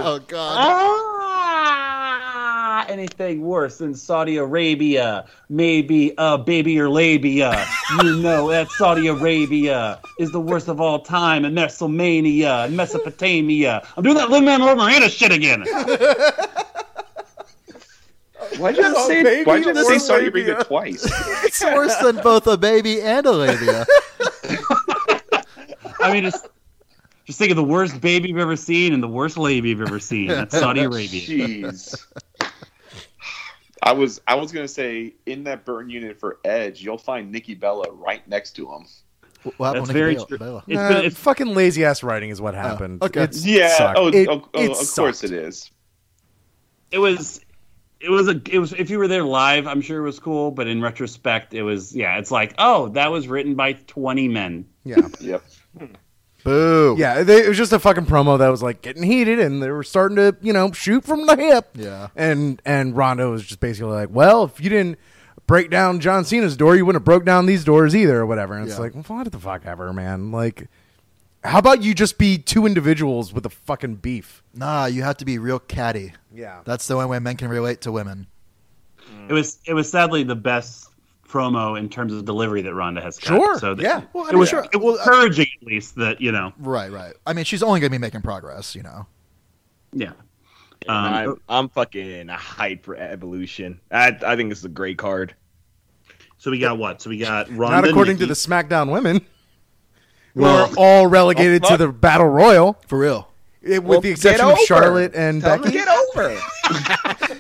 oh 0.03 0.21
god. 0.29 0.57
Ah, 2.83 2.87
anything 2.89 3.43
worse 3.43 3.79
than 3.79 3.95
Saudi 3.95 4.37
Arabia? 4.37 5.27
Maybe 5.49 6.15
a 6.17 6.39
baby 6.39 6.79
or 6.79 6.89
labia. 6.89 7.67
You 8.03 8.17
know 8.19 8.51
that 8.51 8.71
Saudi 8.71 9.09
Arabia 9.09 9.99
is 10.19 10.31
the 10.31 10.41
worst 10.41 10.69
of 10.69 10.81
all 10.81 11.01
time, 11.01 11.45
and 11.45 11.55
Mesopotamia 11.55 12.65
and 12.65 12.77
Mesopotamia. 12.77 13.87
I'm 13.97 14.05
doing 14.05 14.17
that 14.17 14.31
Lin 14.31 14.45
Manuel 14.45 14.77
Miranda 14.77 15.09
shit 15.09 15.33
again. 15.33 15.65
Why'd 18.59 18.77
you 18.77 18.83
have 18.83 18.93
to 18.95 18.99
Oh, 18.99 19.09
say, 19.09 19.23
baby, 19.23 19.45
why'd 19.45 19.61
you 19.65 19.69
have 19.69 19.77
to 19.77 19.85
say 19.85 19.97
or 19.97 19.99
Saudi 19.99 20.25
labia? 20.27 20.45
Arabia 20.55 20.65
twice? 20.65 21.05
It's 21.45 21.65
worse 21.65 21.97
than 21.97 22.17
both 22.17 22.47
a 22.47 22.57
baby 22.57 23.01
and 23.01 23.27
a 23.27 23.33
labia. 23.33 23.87
I 26.01 26.13
mean, 26.13 26.25
just 26.25 26.47
just 27.27 27.39
think 27.39 27.51
of 27.51 27.57
the 27.57 27.65
worst 27.65 28.01
baby 28.01 28.29
you've 28.29 28.39
ever 28.39 28.57
seen 28.57 28.93
and 28.93 29.03
the 29.03 29.09
worst 29.09 29.37
labia 29.39 29.71
you've 29.71 29.81
ever 29.87 30.01
seen. 30.01 30.29
That's 30.29 30.55
Saudi 30.59 30.81
Arabia. 30.81 31.21
Jeez. 31.21 32.07
I 33.83 33.93
was 33.93 34.21
I 34.27 34.35
was 34.35 34.53
gonna 34.53 34.69
say 34.69 35.15
in 35.27 35.45
that 35.45 35.65
burn 35.65 35.89
unit 35.91 36.19
for 36.21 36.39
Edge, 36.45 36.83
you'll 36.83 36.99
find 36.99 37.33
Nikki 37.33 37.55
Bella 37.55 37.91
right 37.93 38.27
next 38.29 38.53
to 38.57 38.71
him. 38.71 38.85
What 39.57 39.69
happened 39.69 39.77
That's 39.77 39.89
with 39.89 39.97
very 39.97 40.15
Nikki 40.17 40.27
true. 40.27 40.39
Bella? 40.39 40.65
It's 40.67 40.77
Nah, 40.77 40.89
been, 40.89 41.05
it's, 41.07 41.17
fucking 41.19 41.55
lazy 41.55 41.83
ass 41.85 42.03
writing 42.03 42.29
is 42.29 42.43
what 42.43 42.55
oh, 42.55 42.59
happened. 42.59 43.03
okay. 43.03 43.23
It's- 43.23 43.47
Yeah. 43.47 43.71
Oh, 43.73 43.79
sucked. 43.79 43.99
Oh, 43.99 44.09
It- 44.09 44.29
oh, 44.29 44.49
oh, 44.53 44.63
it 44.63 44.71
of 44.73 44.95
course 44.95 45.25
it 45.25 45.33
is. 45.33 45.71
it 46.91 46.99
was 46.99 47.41
it 48.01 48.11
was 48.11 48.29
a 48.29 48.41
it 48.51 48.59
was 48.59 48.73
if 48.73 48.89
you 48.91 48.99
were 48.99 49.09
there 49.09 49.23
live 49.25 49.67
i'm 49.67 49.81
sure 49.81 49.99
it 49.99 50.05
was 50.05 50.19
cool 50.19 50.51
but 50.51 50.67
in 50.67 50.81
retrospect 50.81 51.53
it 51.55 51.63
was 51.63 51.95
yeah 51.95 52.19
it's 52.19 52.31
like 52.31 52.55
oh 52.59 52.89
that 52.91 53.11
was 53.13 53.29
written 53.29 53.55
by 53.55 53.73
20 53.75 54.29
men 54.29 54.65
Yeah. 54.85 54.97
Yep. 55.21 55.43
Boo. 56.43 56.97
Yeah, 56.99 57.23
they, 57.23 57.45
it 57.45 57.49
was 57.49 57.59
just 57.59 57.73
a 57.75 57.79
fucking 57.79 58.07
promo 58.07 58.39
that 58.39 58.49
was 58.49 58.63
like 58.63 58.81
getting 58.81 59.03
heated, 59.03 59.39
and 59.39 59.63
they 59.63 59.71
were 59.71 59.83
starting 59.83 60.17
to, 60.17 60.35
you 60.41 60.55
know, 60.55 60.73
shoot 60.73 61.05
from 61.05 61.27
the 61.27 61.37
hip. 61.37 61.69
Yeah. 61.75 62.09
and 62.17 62.63
and 62.65 62.97
Ronda 62.97 63.29
was 63.29 63.45
just 63.45 63.61
basically 63.61 63.93
like, 63.93 64.09
"Well, 64.11 64.45
if 64.45 64.59
you 64.59 64.71
didn't 64.71 64.99
break 65.47 65.69
down 65.69 66.01
John 66.01 66.25
Cena's 66.25 66.57
door, 66.57 66.77
you 66.77 66.87
wouldn't 66.87 67.03
have 67.03 67.05
broke 67.05 67.27
down 67.27 67.45
these 67.45 67.63
doors 67.63 67.95
either, 67.95 68.21
or 68.21 68.25
whatever." 68.27 68.55
And 68.55 68.67
it's 68.67 68.77
Yeah. 68.77 68.81
like, 68.85 68.95
well, 68.95 69.19
what 69.19 69.31
the 69.31 69.39
fuck 69.39 69.67
ever, 69.67 69.93
man. 69.93 70.33
Like, 70.33 70.69
how 71.45 71.59
about 71.59 71.83
you 71.83 71.95
just 71.95 72.19
be 72.19 72.37
two 72.39 72.67
individuals 72.67 73.33
with 73.33 73.47
a 73.47 73.51
fucking 73.51 73.97
beef? 73.97 74.43
Nah, 74.55 74.87
you 74.87 75.03
have 75.03 75.17
to 75.19 75.25
be 75.25 75.39
real 75.39 75.59
catty. 75.59 76.13
Yeah, 76.33 76.61
That's 76.65 76.87
the 76.87 76.95
only 76.95 77.07
way 77.07 77.19
men 77.19 77.37
can 77.37 77.49
relate 77.49 77.81
to 77.83 77.93
women. 77.93 78.27
it 79.29 79.33
was 79.33 79.59
it 79.67 79.75
was 79.75 79.91
sadly 79.91 80.23
the 80.23 80.37
best 80.37 80.89
promo 81.27 81.79
in 81.79 81.89
terms 81.89 82.13
of 82.13 82.25
delivery 82.25 82.61
that 82.63 82.75
Ronda 82.75 83.01
has 83.01 83.19
got. 83.19 83.27
Sure, 83.37 83.59
so 83.59 83.75
that- 83.75 83.83
yeah. 83.83 84.03
Well, 84.13 84.27
I 84.27 84.31
it 84.31 84.37
was, 84.37 84.49
sure. 84.49 84.67
it 84.73 84.77
was 84.81 84.99
encouraging 84.99 85.47
at 85.63 85.67
least 85.67 85.95
that 85.97 86.21
you 86.21 86.33
know 86.33 86.53
Right, 86.59 86.91
right. 86.91 87.15
I 87.27 87.33
mean, 87.33 87.45
she's 87.45 87.63
only 87.63 87.81
going 87.81 87.91
to 87.91 87.97
be 87.97 88.01
making 88.01 88.23
progress, 88.23 88.75
you 88.75 88.83
know. 88.83 89.07
yeah 89.93 90.13
Um, 90.89 90.97
I'm, 90.97 91.37
I'm 91.49 91.69
fucking 91.69 92.27
hyped 92.29 92.83
for 92.83 92.97
Evolution. 92.97 93.81
I, 93.93 94.09
I 94.27 94.35
think 94.37 94.51
this 94.51 94.59
is 94.59 94.65
a 94.65 94.69
great 94.69 94.99
card. 94.99 95.35
so 96.39 96.51
we 96.51 96.59
got 96.59 96.79
what 96.79 97.01
so 97.01 97.11
we 97.11 97.19
got 97.19 97.49
Ronda 97.51 97.77
not 97.83 97.89
according 97.89 98.19
to 98.19 98.27
the 98.27 98.35
SmackDown 98.35 98.91
women, 98.91 99.21
who 100.35 100.43
Well- 100.43 100.71
are 100.71 100.75
all 100.77 101.07
relegated 101.07 101.65
Oh, 101.65 101.71
to 101.71 101.77
the 101.77 101.89
Battle 101.89 102.29
Royal, 102.29 102.77
For 102.87 102.99
real. 102.99 103.29
it- 103.63 103.79
with 103.83 103.85
Well, 103.89 104.01
the 104.01 104.11
exception 104.11 104.47
of. 104.47 104.59
Charlotte 104.61 105.15
and 105.15 105.43
Tell 105.43 105.59
Becky. 105.59 105.73
get 105.73 105.89
over. 105.89 106.37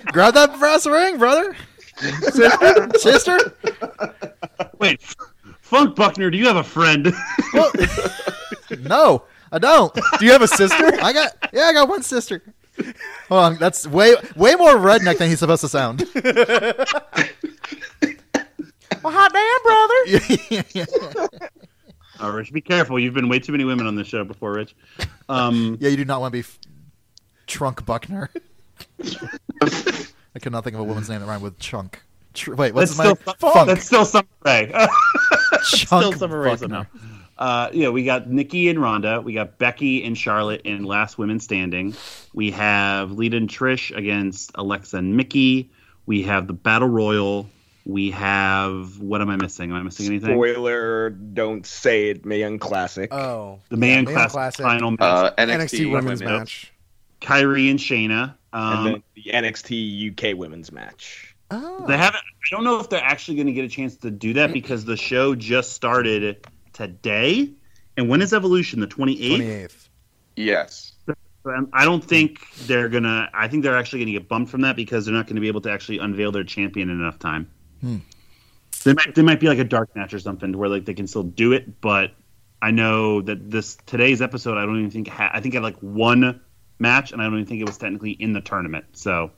Grab 0.12 0.34
that 0.34 0.58
brass 0.58 0.86
ring, 0.86 1.18
brother. 1.18 1.56
Sister? 1.98 2.88
Sister? 2.98 3.54
wait 4.78 5.02
Funk 5.60 5.94
Buckner 5.94 6.30
do 6.30 6.38
you 6.38 6.46
have 6.46 6.56
a 6.56 6.64
friend 6.64 7.12
Well, 7.52 7.70
no, 8.80 9.24
I 9.52 9.58
don't. 9.58 9.92
Do 10.18 10.24
you 10.24 10.32
have 10.32 10.40
a 10.42 10.48
sister? 10.48 10.92
I 11.02 11.12
got 11.12 11.32
yeah, 11.52 11.64
I 11.64 11.72
got 11.74 11.88
one 11.88 12.02
sister. 12.02 12.42
Hold 13.28 13.40
on, 13.44 13.56
that's 13.58 13.86
way 13.86 14.14
way 14.34 14.54
more 14.54 14.76
redneck 14.76 15.18
than 15.18 15.28
he's 15.28 15.40
supposed 15.40 15.60
to 15.60 15.68
sound. 15.68 16.08
well, 19.02 19.12
hot 19.12 19.32
damn, 19.32 19.62
brother. 19.62 21.48
oh, 22.20 22.30
Rich 22.30 22.52
be 22.52 22.60
careful 22.60 22.98
you've 22.98 23.14
been 23.14 23.28
way 23.28 23.38
too 23.38 23.52
many 23.52 23.64
women 23.64 23.86
on 23.86 23.94
this 23.96 24.06
show 24.06 24.24
before 24.24 24.52
Rich 24.52 24.74
um 25.28 25.76
yeah, 25.80 25.88
you 25.88 25.96
do 25.96 26.04
not 26.04 26.20
want 26.20 26.32
to 26.32 26.36
be 26.36 26.40
f- 26.40 26.58
Trunk 27.46 27.84
Buckner. 27.84 28.30
I 29.02 30.38
could 30.40 30.52
not 30.52 30.62
think 30.64 30.74
of 30.74 30.80
a 30.80 30.84
woman's 30.84 31.08
name 31.10 31.20
that 31.20 31.26
rhymed 31.26 31.42
with 31.42 31.58
chunk. 31.58 32.00
Tr- 32.34 32.54
wait, 32.54 32.74
what's 32.74 32.94
that's 32.96 32.98
my 32.98 33.32
still, 33.32 33.34
funk? 33.50 33.66
that's 33.66 33.84
still 33.84 34.04
Summer 34.04 34.28
Rae. 34.44 34.72
still 35.62 36.12
Summer 36.12 36.40
Rae 36.40 36.50
Buckner. 36.50 36.58
somehow. 36.58 36.86
Uh, 37.36 37.70
yeah, 37.72 37.88
we 37.88 38.04
got 38.04 38.28
Nikki 38.28 38.68
and 38.68 38.80
Ronda. 38.80 39.20
We 39.20 39.32
got 39.32 39.58
Becky 39.58 40.04
and 40.04 40.16
Charlotte 40.16 40.60
in 40.62 40.84
Last 40.84 41.18
Women 41.18 41.40
Standing. 41.40 41.94
We 42.34 42.50
have 42.52 43.12
Lita 43.12 43.36
and 43.38 43.48
Trish 43.48 43.96
against 43.96 44.52
Alexa 44.54 44.98
and 44.98 45.16
Mickie. 45.16 45.70
We 46.06 46.22
have 46.22 46.46
the 46.46 46.52
Battle 46.52 46.88
Royal. 46.88 47.48
We 47.90 48.12
have 48.12 49.00
what 49.00 49.20
am 49.20 49.30
I 49.30 49.36
missing? 49.36 49.70
Am 49.70 49.76
I 49.76 49.82
missing 49.82 50.06
anything? 50.06 50.30
Spoiler, 50.30 51.10
don't 51.10 51.66
say 51.66 52.10
it, 52.10 52.24
Mae 52.24 52.38
Young 52.38 52.58
Classic. 52.60 53.12
Oh, 53.12 53.58
The 53.68 53.76
Man 53.76 54.04
yeah, 54.04 54.12
Classic, 54.12 54.30
Classic. 54.32 54.64
final 54.64 54.92
match. 54.92 55.00
Uh, 55.00 55.32
NXT, 55.36 55.56
NXT 55.58 55.92
Women's 55.92 56.20
women. 56.22 56.38
match. 56.38 56.72
Kairi 57.20 57.68
and 57.68 57.78
Shayna. 57.80 58.34
and 58.52 58.78
Um, 58.78 58.84
then 58.84 59.02
the 59.16 59.30
NXT 59.32 60.12
UK 60.32 60.38
Women's 60.38 60.70
match. 60.70 61.34
Oh. 61.50 61.84
they 61.88 61.96
haven't. 61.96 62.20
I 62.22 62.54
don't 62.54 62.62
know 62.62 62.78
if 62.78 62.88
they're 62.90 63.02
actually 63.02 63.34
going 63.34 63.48
to 63.48 63.52
get 63.52 63.64
a 63.64 63.68
chance 63.68 63.96
to 63.96 64.10
do 64.12 64.34
that 64.34 64.52
because 64.52 64.84
the 64.84 64.96
show 64.96 65.34
just 65.34 65.72
started 65.72 66.46
today. 66.72 67.50
And 67.96 68.08
when 68.08 68.22
is 68.22 68.32
Evolution? 68.32 68.78
The 68.78 68.86
twenty 68.86 69.20
eighth. 69.20 69.68
28th. 69.74 69.88
Yes. 70.36 70.92
Um, 71.44 71.68
I 71.72 71.84
don't 71.84 72.04
think 72.04 72.38
they're 72.66 72.88
gonna. 72.88 73.28
I 73.34 73.48
think 73.48 73.64
they're 73.64 73.76
actually 73.76 73.98
gonna 74.00 74.12
get 74.12 74.28
bumped 74.28 74.50
from 74.50 74.60
that 74.60 74.76
because 74.76 75.04
they're 75.06 75.14
not 75.14 75.26
gonna 75.26 75.40
be 75.40 75.48
able 75.48 75.62
to 75.62 75.70
actually 75.72 75.98
unveil 75.98 76.30
their 76.30 76.44
champion 76.44 76.88
in 76.88 77.00
enough 77.00 77.18
time. 77.18 77.50
Hmm. 77.80 77.98
They 78.84 78.94
might. 78.94 79.14
They 79.14 79.22
might 79.22 79.40
be 79.40 79.48
like 79.48 79.58
a 79.58 79.64
dark 79.64 79.94
match 79.94 80.14
or 80.14 80.18
something 80.18 80.56
where 80.56 80.68
like 80.68 80.84
they 80.86 80.94
can 80.94 81.06
still 81.06 81.22
do 81.22 81.52
it, 81.52 81.80
but 81.80 82.12
I 82.62 82.70
know 82.70 83.20
that 83.22 83.50
this 83.50 83.76
today's 83.86 84.22
episode. 84.22 84.56
I 84.58 84.64
don't 84.64 84.78
even 84.78 84.90
think. 84.90 85.08
Ha- 85.08 85.30
I 85.32 85.40
think 85.40 85.54
I 85.54 85.56
had 85.58 85.64
like 85.64 85.78
one 85.80 86.40
match, 86.78 87.12
and 87.12 87.20
I 87.20 87.24
don't 87.26 87.34
even 87.34 87.46
think 87.46 87.60
it 87.60 87.66
was 87.66 87.76
technically 87.78 88.12
in 88.12 88.32
the 88.32 88.40
tournament. 88.40 88.86
So, 88.92 89.32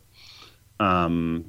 um, 0.79 1.45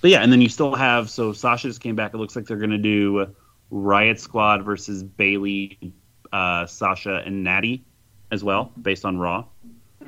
but 0.00 0.10
yeah, 0.10 0.20
and 0.22 0.32
then 0.32 0.40
you 0.40 0.48
still 0.48 0.74
have. 0.74 1.10
So 1.10 1.32
Sasha 1.32 1.68
just 1.68 1.80
came 1.80 1.94
back. 1.94 2.14
It 2.14 2.16
looks 2.18 2.36
like 2.36 2.46
they're 2.46 2.56
gonna 2.56 2.78
do 2.78 3.34
Riot 3.70 4.18
Squad 4.18 4.62
versus 4.64 5.02
Bayley, 5.02 5.92
uh, 6.32 6.66
Sasha, 6.66 7.22
and 7.24 7.44
Natty 7.44 7.84
as 8.30 8.42
well, 8.42 8.72
based 8.80 9.04
on 9.04 9.18
Raw. 9.18 9.44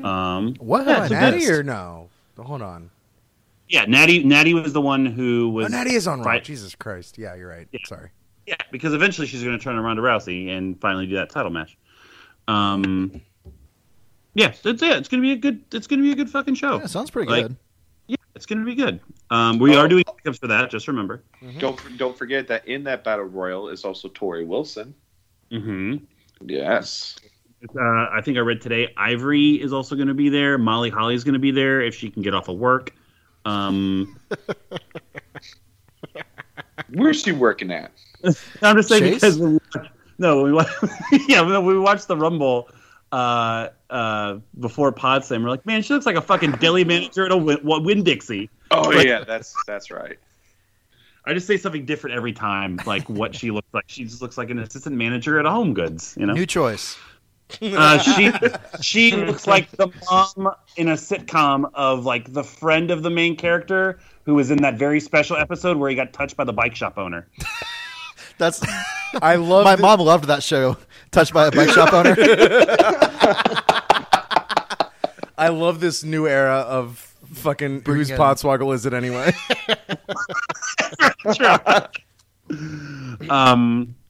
Um, 0.02 0.54
What 0.58 0.86
Yeah, 0.86 1.02
have 1.02 1.10
Natty 1.10 1.36
missed? 1.38 1.50
or 1.50 1.62
no? 1.62 2.08
Hold 2.38 2.62
on. 2.62 2.90
Yeah, 3.68 3.84
Natty. 3.86 4.22
Natty 4.22 4.54
was 4.54 4.72
the 4.72 4.80
one 4.80 5.06
who 5.06 5.48
was. 5.50 5.66
Oh, 5.66 5.68
Natty 5.68 5.94
is 5.94 6.06
on 6.06 6.20
Raw. 6.20 6.26
Right. 6.26 6.44
Jesus 6.44 6.74
Christ. 6.74 7.16
Yeah, 7.18 7.34
you're 7.34 7.48
right. 7.48 7.66
Yeah. 7.72 7.80
Sorry. 7.86 8.10
Yeah, 8.46 8.56
because 8.70 8.92
eventually 8.92 9.26
she's 9.26 9.42
going 9.42 9.56
to 9.58 9.62
turn 9.62 9.76
around 9.76 9.96
to 9.96 10.02
Rousey 10.02 10.50
and 10.50 10.78
finally 10.80 11.06
do 11.06 11.14
that 11.16 11.30
title 11.30 11.50
match. 11.50 11.78
Um, 12.46 13.22
yeah, 14.34 14.52
so 14.52 14.68
it's 14.70 14.82
yeah, 14.82 14.96
it's 14.96 15.08
going 15.08 15.22
to 15.22 15.26
be 15.26 15.32
a 15.32 15.36
good. 15.36 15.62
It's 15.72 15.86
going 15.86 16.00
to 16.00 16.04
be 16.04 16.12
a 16.12 16.14
good 16.16 16.28
fucking 16.28 16.54
show. 16.56 16.78
Yeah, 16.78 16.86
sounds 16.86 17.10
pretty 17.10 17.30
Like- 17.30 17.46
good. 17.48 17.56
Yeah, 18.06 18.16
it's 18.34 18.44
going 18.44 18.58
to 18.58 18.66
be 18.66 18.74
good. 18.74 19.00
Um, 19.30 19.58
we 19.58 19.74
Oh. 19.74 19.80
are 19.80 19.88
doing 19.88 20.04
pickups 20.04 20.38
for 20.38 20.46
that. 20.48 20.70
Just 20.70 20.88
remember. 20.88 21.22
Don't 21.58 21.80
don't 21.96 22.16
forget 22.18 22.46
that 22.48 22.68
in 22.68 22.84
that 22.84 23.02
battle 23.02 23.24
royal 23.24 23.70
is 23.70 23.82
also 23.84 24.08
Torrie 24.08 24.46
Wilson. 24.46 24.94
hmm 25.50 25.96
Yes. 26.44 27.16
Uh, 27.74 27.80
I 27.80 28.20
think 28.22 28.36
I 28.36 28.40
read 28.40 28.60
today 28.60 28.92
Ivory 28.98 29.52
is 29.52 29.72
also 29.72 29.94
going 29.94 30.08
to 30.08 30.14
be 30.14 30.28
there. 30.28 30.58
Molly 30.58 30.90
Holly 30.90 31.14
is 31.14 31.24
going 31.24 31.32
to 31.32 31.38
be 31.40 31.50
there 31.50 31.80
if 31.80 31.94
she 31.94 32.10
can 32.10 32.20
get 32.22 32.34
off 32.34 32.48
of 32.48 32.58
work. 32.58 32.92
Um, 33.44 34.18
Where's 36.92 37.22
she 37.22 37.32
working 37.32 37.70
at? 37.70 37.90
I'm 38.62 38.76
just 38.76 38.88
saying 38.88 39.02
Chase? 39.04 39.14
because 39.14 39.38
we 39.38 39.52
watched, 39.54 39.90
no, 40.18 40.42
we 40.42 40.52
wa- 40.52 40.64
yeah, 41.28 41.42
no, 41.42 41.60
we 41.60 41.78
watched 41.78 42.08
the 42.08 42.16
Rumble 42.16 42.68
uh, 43.12 43.68
uh, 43.90 44.38
before 44.58 44.92
Pod 44.92 45.24
Slam. 45.24 45.42
We're 45.42 45.50
like, 45.50 45.66
man, 45.66 45.82
she 45.82 45.92
looks 45.92 46.06
like 46.06 46.16
a 46.16 46.22
fucking 46.22 46.52
deli 46.52 46.84
manager 46.84 47.24
at 47.26 47.32
a 47.32 47.36
Winn, 47.36 47.58
Winn 47.62 48.02
Dixie. 48.02 48.50
Oh 48.70 48.82
Like- 48.82 49.06
yeah, 49.06 49.24
that's 49.24 49.54
that's 49.66 49.90
right. 49.90 50.18
I 51.26 51.32
just 51.32 51.46
say 51.46 51.56
something 51.56 51.86
different 51.86 52.16
every 52.16 52.34
time, 52.34 52.78
like 52.84 53.08
what 53.08 53.34
she 53.34 53.50
looks 53.50 53.72
like. 53.72 53.84
She 53.86 54.04
just 54.04 54.20
looks 54.20 54.36
like 54.36 54.50
an 54.50 54.58
assistant 54.58 54.94
manager 54.96 55.38
at 55.38 55.46
Home 55.46 55.72
Goods, 55.72 56.14
you 56.20 56.26
know. 56.26 56.34
New 56.34 56.44
choice. 56.44 56.98
Uh, 57.76 57.98
she 57.98 58.30
she 58.80 59.12
looks 59.12 59.46
like 59.46 59.70
the 59.72 59.88
mom 60.10 60.54
in 60.76 60.88
a 60.88 60.94
sitcom 60.94 61.68
of 61.74 62.04
like 62.04 62.32
the 62.32 62.42
friend 62.44 62.90
of 62.90 63.02
the 63.02 63.10
main 63.10 63.36
character 63.36 63.98
who 64.24 64.34
was 64.34 64.50
in 64.50 64.58
that 64.62 64.74
very 64.78 65.00
special 65.00 65.36
episode 65.36 65.76
where 65.76 65.88
he 65.90 65.96
got 65.96 66.12
touched 66.12 66.36
by 66.36 66.44
the 66.44 66.52
bike 66.52 66.74
shop 66.74 66.98
owner. 66.98 67.26
That's 68.38 68.60
I 69.22 69.36
love 69.36 69.64
my 69.64 69.76
the- 69.76 69.82
mom 69.82 70.00
loved 70.00 70.24
that 70.26 70.42
show. 70.42 70.76
Touched 71.12 71.32
by 71.32 71.46
a 71.46 71.50
bike 71.52 71.70
shop 71.70 71.92
owner. 71.92 72.16
I 75.36 75.48
love 75.48 75.80
this 75.80 76.02
new 76.04 76.26
era 76.26 76.58
of 76.60 77.14
fucking 77.32 77.80
Bring 77.80 77.98
whose 77.98 78.10
in- 78.10 78.18
podswoggle 78.18 78.74
is 78.74 78.86
it 78.86 78.92
anyway? 78.94 79.32
um, 83.30 83.94
yeah, 84.00 84.03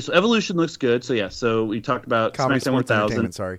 so 0.00 0.12
Evolution 0.12 0.56
looks 0.56 0.76
good. 0.76 1.04
So 1.04 1.12
yeah, 1.12 1.28
so 1.28 1.64
we 1.64 1.80
talked 1.80 2.06
about 2.06 2.34
Comedy 2.34 2.60
SmackDown 2.60 2.84
Sports 2.84 2.90
1000 2.90 3.32
Sorry. 3.32 3.58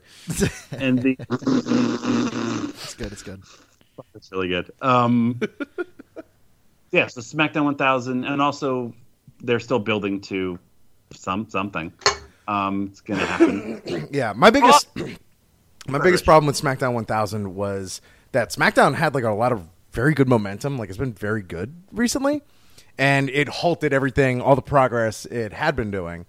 and 0.71 1.01
the 1.01 1.17
It's 2.83 2.93
good. 2.95 3.11
It's 3.11 3.23
good. 3.23 3.41
It's 4.13 4.31
really 4.31 4.49
good. 4.49 4.71
Um, 4.81 5.39
yeah, 6.91 7.07
so 7.07 7.21
SmackDown 7.21 7.65
1000, 7.65 8.25
and 8.25 8.41
also 8.41 8.93
they're 9.41 9.59
still 9.59 9.79
building 9.79 10.21
to 10.21 10.59
some 11.11 11.49
something. 11.49 11.93
Um, 12.47 12.89
it's 12.91 13.01
gonna 13.01 13.25
happen. 13.25 13.81
Yeah, 14.11 14.33
my 14.33 14.49
biggest 14.49 14.87
my 15.87 15.99
biggest 15.99 16.25
problem 16.25 16.47
with 16.47 16.59
SmackDown 16.59 16.93
1000 16.93 17.55
was 17.55 18.01
that 18.31 18.49
SmackDown 18.49 18.95
had 18.95 19.13
like 19.15 19.23
a 19.23 19.31
lot 19.31 19.51
of 19.51 19.67
very 19.91 20.13
good 20.13 20.27
momentum. 20.27 20.77
Like 20.77 20.89
it's 20.89 20.97
been 20.97 21.13
very 21.13 21.41
good 21.41 21.75
recently, 21.91 22.41
and 22.97 23.29
it 23.29 23.47
halted 23.47 23.93
everything, 23.93 24.41
all 24.41 24.55
the 24.55 24.61
progress 24.61 25.25
it 25.25 25.53
had 25.53 25.75
been 25.75 25.91
doing 25.91 26.25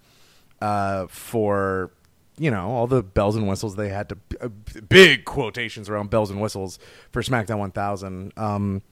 uh, 0.60 1.06
for 1.08 1.90
you 2.38 2.50
know 2.50 2.68
all 2.70 2.86
the 2.86 3.02
bells 3.02 3.34
and 3.36 3.48
whistles 3.48 3.76
they 3.76 3.88
had 3.88 4.08
to 4.10 4.16
uh, 4.40 4.48
big 4.88 5.24
quotations 5.24 5.88
around 5.88 6.10
bells 6.10 6.30
and 6.30 6.40
whistles 6.40 6.78
for 7.12 7.22
SmackDown 7.22 7.58
1000. 7.58 8.32
Um, 8.36 8.82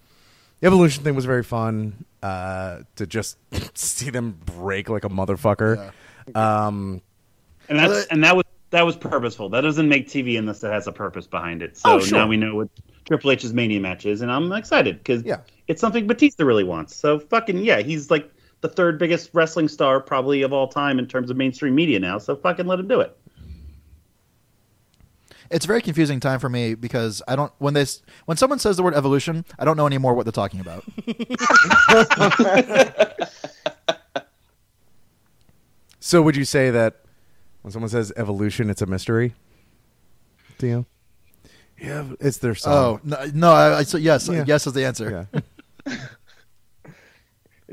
the 0.60 0.66
evolution 0.66 1.04
thing 1.04 1.14
was 1.14 1.24
very 1.26 1.42
fun 1.42 2.04
uh, 2.22 2.80
to 2.96 3.06
just 3.06 3.36
see 3.78 4.10
them 4.10 4.38
break 4.46 4.88
like 4.88 5.04
a 5.04 5.08
motherfucker. 5.10 5.92
Um, 6.34 7.02
And 7.68 7.78
that's 7.78 7.90
Well, 7.90 8.04
and 8.10 8.24
that 8.24 8.34
was 8.36 8.44
that 8.70 8.82
was 8.86 8.96
purposeful. 8.96 9.50
That 9.50 9.60
doesn't 9.60 9.88
make 9.88 10.08
TV 10.08 10.38
unless 10.38 10.64
it 10.64 10.72
has 10.72 10.86
a 10.86 10.92
purpose 10.92 11.26
behind 11.26 11.62
it. 11.62 11.76
So 11.76 11.92
Oh, 11.96 12.00
sure. 12.00 12.18
now 12.18 12.26
we 12.26 12.36
know 12.36 12.54
what 12.56 12.68
Triple 13.04 13.30
H's 13.30 13.52
Mania 13.52 13.78
match 13.78 14.06
is, 14.06 14.20
and 14.22 14.32
I'm 14.32 14.50
excited 14.52 14.98
because 14.98 15.22
Yeah. 15.22 15.40
It's 15.68 15.80
something 15.80 16.06
Batista 16.06 16.44
really 16.44 16.64
wants. 16.64 16.94
So 16.96 17.18
fucking 17.18 17.58
yeah, 17.58 17.80
he's 17.80 18.10
like 18.10 18.30
the 18.60 18.68
third 18.68 18.98
biggest 18.98 19.30
wrestling 19.32 19.68
star 19.68 20.00
probably 20.00 20.42
of 20.42 20.52
all 20.52 20.68
time 20.68 20.98
in 20.98 21.06
terms 21.06 21.30
of 21.30 21.36
mainstream 21.36 21.74
media 21.74 22.00
now. 22.00 22.18
So 22.18 22.36
fucking 22.36 22.66
let 22.66 22.80
him 22.80 22.88
do 22.88 23.00
it. 23.00 23.16
It's 25.50 25.66
a 25.66 25.68
very 25.68 25.82
confusing 25.82 26.20
time 26.20 26.40
for 26.40 26.48
me 26.48 26.74
because 26.74 27.22
I 27.28 27.36
don't 27.36 27.52
when 27.58 27.74
they 27.74 27.84
when 28.24 28.36
someone 28.36 28.58
says 28.58 28.76
the 28.76 28.82
word 28.82 28.94
evolution, 28.94 29.44
I 29.58 29.64
don't 29.64 29.76
know 29.76 29.86
anymore 29.86 30.14
what 30.14 30.24
they're 30.24 30.32
talking 30.32 30.60
about. 30.60 30.84
so 36.00 36.22
would 36.22 36.36
you 36.36 36.44
say 36.44 36.70
that 36.70 37.02
when 37.62 37.72
someone 37.72 37.88
says 37.90 38.12
evolution, 38.16 38.70
it's 38.70 38.82
a 38.82 38.86
mystery? 38.86 39.34
To 40.58 40.66
you? 40.66 40.86
Yeah, 41.80 42.04
it's 42.20 42.38
their 42.38 42.52
oh 42.52 42.54
song. 42.54 43.00
no, 43.04 43.24
no 43.34 43.52
I, 43.52 43.78
I 43.78 43.82
so 43.82 43.98
yes, 43.98 44.28
Yeah. 44.28 44.44
yes 44.46 44.66
is 44.66 44.72
the 44.72 44.84
answer. 44.84 45.28
yeah. 45.32 45.40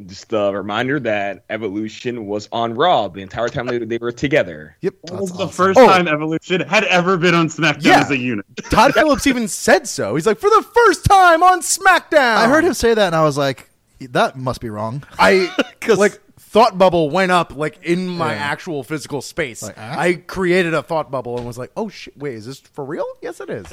Just 0.06 0.32
a 0.32 0.52
reminder 0.54 1.02
that 1.02 1.44
Evolution 1.50 2.26
was 2.26 2.48
on 2.54 2.76
Raw 2.76 3.10
the 3.10 3.22
entire 3.22 3.50
time 3.50 3.68
they, 3.68 3.78
they 3.80 3.98
were 3.98 4.14
together. 4.14 4.78
Yep. 4.82 4.94
That 5.04 5.20
was 5.20 5.32
That's 5.32 5.38
the 5.40 5.48
first 5.50 5.78
Oh. 5.78 5.86
time 5.86 6.08
Evolution 6.08 6.62
had 6.62 6.86
ever 6.86 7.18
been 7.18 7.36
on 7.36 7.50
SmackDown 7.50 7.84
Yeah. 7.84 8.00
as 8.00 8.10
a 8.10 8.18
unit. 8.18 8.46
Todd 8.70 8.94
Phillips 8.94 9.28
even 9.28 9.50
said 9.50 9.88
so. 9.88 10.16
He's 10.16 10.26
like, 10.26 10.40
for 10.40 10.50
the 10.50 10.66
first 10.74 11.04
time 11.06 11.44
on 11.44 11.60
SmackDown. 11.62 12.38
I 12.38 12.48
heard 12.48 12.64
him 12.64 12.74
say 12.74 12.94
that 12.94 13.08
and 13.08 13.16
I 13.16 13.24
was 13.24 13.38
like, 13.38 13.70
that 14.00 14.38
must 14.38 14.62
be 14.62 14.70
wrong. 14.70 15.04
I 15.20 15.54
like 15.90 16.20
thought 16.40 16.78
bubble 16.78 17.10
went 17.10 17.32
up 17.34 17.56
like 17.56 17.84
in 17.84 18.08
my 18.08 18.34
Yeah. 18.34 18.40
actual 18.40 18.84
physical 18.84 19.22
space. 19.22 19.62
Like, 19.62 19.76
ah? 19.78 20.00
I 20.00 20.14
created 20.16 20.74
a 20.74 20.82
thought 20.82 21.12
bubble 21.12 21.38
and 21.38 21.46
was 21.46 21.58
like, 21.58 21.72
"Oh 21.78 21.88
shit! 21.88 22.18
Wait, 22.18 22.34
is 22.34 22.46
this 22.46 22.60
for 22.60 22.84
real? 22.84 23.06
Yes, 23.22 23.40
it 23.40 23.50
is." 23.50 23.68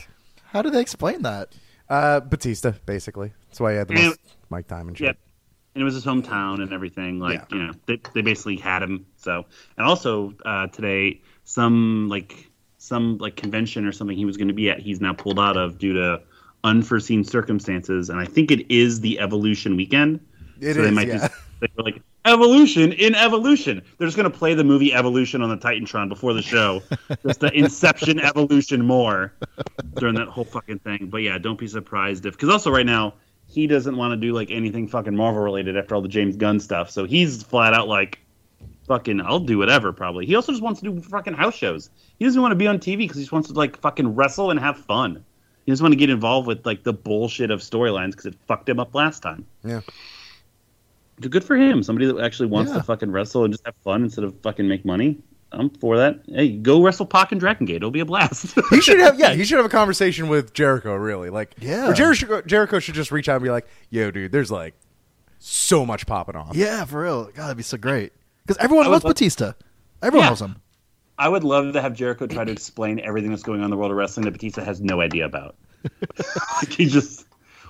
How 0.52 0.60
do 0.62 0.68
they 0.70 0.80
explain 0.80 1.22
that? 1.22 1.48
Uh, 1.88 2.20
Batista, 2.20 2.72
basically. 2.86 3.32
That's 3.48 3.60
why 3.60 3.72
he 3.72 3.78
had 3.78 3.88
the 3.88 3.94
most 4.50 4.68
time 4.68 4.88
and 4.88 4.96
shit. 4.98 5.04
Yeah. 5.06 5.12
And 5.74 5.82
it 5.82 5.84
was 5.84 5.94
his 5.94 6.04
hometown 6.04 6.60
and 6.62 6.72
everything. 6.72 7.18
Like, 7.20 7.40
Yeah. 7.50 7.56
you 7.56 7.62
know, 7.66 7.72
they, 7.86 8.00
they 8.14 8.22
basically 8.22 8.56
had 8.56 8.82
him. 8.82 9.06
So, 9.16 9.46
and 9.76 9.86
also 9.86 10.34
uh, 10.44 10.66
today, 10.68 11.20
some 11.44 12.08
like 12.08 12.50
some 12.78 13.18
like 13.18 13.36
convention 13.36 13.86
or 13.86 13.92
something 13.92 14.16
he 14.16 14.24
was 14.24 14.36
going 14.36 14.48
to 14.48 14.54
be 14.54 14.70
at, 14.70 14.80
he's 14.80 15.00
now 15.00 15.12
pulled 15.12 15.38
out 15.38 15.56
of 15.56 15.78
due 15.78 15.94
to 15.94 16.22
unforeseen 16.64 17.24
circumstances. 17.24 18.10
And 18.10 18.18
I 18.18 18.24
think 18.24 18.50
it 18.50 18.70
is 18.70 19.00
the 19.00 19.18
Evolution 19.20 19.76
weekend. 19.76 20.20
It 20.60 20.74
so 20.74 20.82
they 20.82 20.88
is, 20.88 20.94
might 20.94 21.08
yeah. 21.08 21.18
just 21.18 21.32
they 21.60 21.68
were 21.76 21.84
like 21.84 22.02
Evolution 22.24 22.92
in 22.92 23.14
Evolution. 23.14 23.82
They're 23.96 24.06
just 24.06 24.16
going 24.16 24.30
to 24.30 24.36
play 24.36 24.54
the 24.54 24.64
movie 24.64 24.92
Evolution 24.92 25.42
on 25.42 25.50
the 25.50 25.56
Titantron 25.56 26.08
before 26.08 26.34
the 26.34 26.42
show, 26.42 26.82
just 27.26 27.40
the 27.40 27.52
Inception 27.52 28.20
Evolution 28.20 28.84
more 28.84 29.32
during 29.94 30.14
that 30.16 30.28
whole 30.28 30.44
fucking 30.44 30.80
thing. 30.80 31.08
But 31.10 31.18
yeah, 31.18 31.38
don't 31.38 31.58
be 31.58 31.68
surprised 31.68 32.26
if 32.26 32.34
because 32.34 32.48
also 32.48 32.70
right 32.70 32.86
now 32.86 33.14
he 33.46 33.66
doesn't 33.66 33.96
want 33.96 34.12
to 34.12 34.16
do 34.16 34.32
like 34.32 34.50
anything 34.50 34.86
fucking 34.86 35.16
Marvel 35.16 35.42
related 35.42 35.76
after 35.76 35.94
all 35.94 36.02
the 36.02 36.08
James 36.08 36.36
Gunn 36.36 36.60
stuff. 36.60 36.90
So 36.90 37.04
he's 37.04 37.42
flat 37.42 37.72
out 37.74 37.88
like 37.88 38.18
fucking 38.86 39.20
I'll 39.20 39.40
do 39.40 39.58
whatever 39.58 39.92
probably. 39.92 40.26
He 40.26 40.34
also 40.34 40.52
just 40.52 40.62
wants 40.62 40.80
to 40.80 40.90
do 40.90 41.00
fucking 41.00 41.34
house 41.34 41.54
shows. 41.54 41.90
He 42.18 42.24
doesn't 42.24 42.40
want 42.40 42.52
to 42.52 42.56
be 42.56 42.66
on 42.66 42.78
TV 42.78 42.98
because 42.98 43.16
he 43.16 43.22
just 43.22 43.32
wants 43.32 43.48
to 43.48 43.54
like 43.54 43.78
fucking 43.78 44.14
wrestle 44.14 44.50
and 44.50 44.60
have 44.60 44.78
fun. 44.78 45.24
He 45.64 45.72
doesn't 45.72 45.84
want 45.84 45.92
to 45.92 45.98
get 45.98 46.10
involved 46.10 46.46
with 46.46 46.64
like 46.64 46.82
the 46.82 46.92
bullshit 46.92 47.50
of 47.50 47.60
storylines 47.60 48.12
because 48.12 48.26
it 48.26 48.34
fucked 48.46 48.68
him 48.68 48.80
up 48.80 48.94
last 48.94 49.20
time. 49.20 49.46
Yeah. 49.64 49.80
Good 51.20 51.44
for 51.44 51.56
him. 51.56 51.82
Somebody 51.82 52.06
that 52.06 52.18
actually 52.20 52.48
wants 52.48 52.70
Yeah. 52.72 52.78
to 52.78 52.82
fucking 52.84 53.10
wrestle 53.10 53.44
and 53.44 53.52
just 53.52 53.64
have 53.66 53.74
fun 53.84 54.02
instead 54.04 54.24
of 54.24 54.34
fucking 54.42 54.68
make 54.68 54.84
money. 54.84 55.18
I'm 55.50 55.70
for 55.70 55.96
that. 55.96 56.20
Hey, 56.26 56.50
go 56.50 56.82
wrestle 56.82 57.06
Pac 57.06 57.32
and 57.32 57.40
Dragon 57.40 57.64
Gate. 57.66 57.76
It'll 57.76 57.90
be 57.90 58.00
a 58.00 58.04
blast. 58.04 58.54
He 58.70 58.80
should 58.82 59.00
have, 59.00 59.18
yeah, 59.18 59.32
he 59.34 59.44
should 59.44 59.56
have 59.56 59.64
a 59.66 59.70
conversation 59.70 60.28
with 60.28 60.52
Jericho. 60.52 60.94
Really, 60.94 61.30
like, 61.30 61.54
Yeah. 61.58 61.88
or 61.88 61.94
Jericho, 61.94 62.42
Jericho 62.42 62.78
should 62.78 62.94
just 62.94 63.10
reach 63.10 63.28
out 63.30 63.36
and 63.36 63.44
be 63.44 63.50
like, 63.50 63.66
"Yo, 63.90 64.10
dude, 64.10 64.30
there's 64.30 64.50
like 64.50 64.74
so 65.38 65.86
much 65.86 66.06
popping 66.06 66.36
off." 66.36 66.54
Yeah, 66.54 66.84
for 66.84 67.02
real. 67.02 67.24
God, 67.26 67.44
that'd 67.44 67.56
be 67.56 67.62
so 67.62 67.78
great. 67.78 68.12
Because 68.46 68.58
everyone 68.62 68.90
loves 68.90 69.04
love- 69.04 69.10
Batista. 69.14 69.52
Everyone 70.02 70.24
Yeah. 70.26 70.28
loves 70.30 70.42
him. 70.42 70.56
I 71.18 71.28
would 71.28 71.42
love 71.44 71.72
to 71.72 71.80
have 71.80 71.94
Jericho 71.94 72.26
try 72.26 72.44
to 72.44 72.52
explain 72.52 73.00
everything 73.00 73.30
that's 73.30 73.42
going 73.42 73.60
on 73.60 73.64
in 73.64 73.70
the 73.70 73.76
world 73.76 73.90
of 73.90 73.96
wrestling 73.96 74.24
that 74.26 74.30
Batista 74.32 74.62
has 74.62 74.80
no 74.80 75.00
idea 75.00 75.24
about. 75.24 75.56
like 76.62 76.72
he 76.72 76.86
just, 76.86 77.24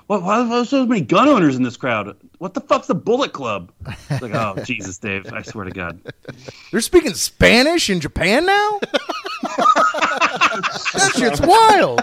what? 0.08 0.22
Why, 0.22 0.42
why 0.48 0.58
are 0.58 0.64
so 0.64 0.84
many 0.84 1.00
gun 1.02 1.28
owners 1.28 1.54
in 1.56 1.62
this 1.62 1.76
crowd? 1.76 2.16
What 2.38 2.54
the 2.54 2.60
fuck's 2.60 2.86
the 2.88 2.94
Bullet 2.94 3.32
Club? 3.32 3.70
It's 4.10 4.20
like, 4.22 4.34
oh 4.34 4.56
Jesus, 4.64 4.98
Dave! 4.98 5.32
I 5.32 5.42
swear 5.42 5.64
to 5.64 5.70
God. 5.70 6.00
They're 6.72 6.80
speaking 6.80 7.14
Spanish 7.14 7.88
in 7.88 8.00
Japan 8.00 8.44
now. 8.46 8.80
that 9.42 11.12
shit's 11.16 11.40
wild. 11.40 12.02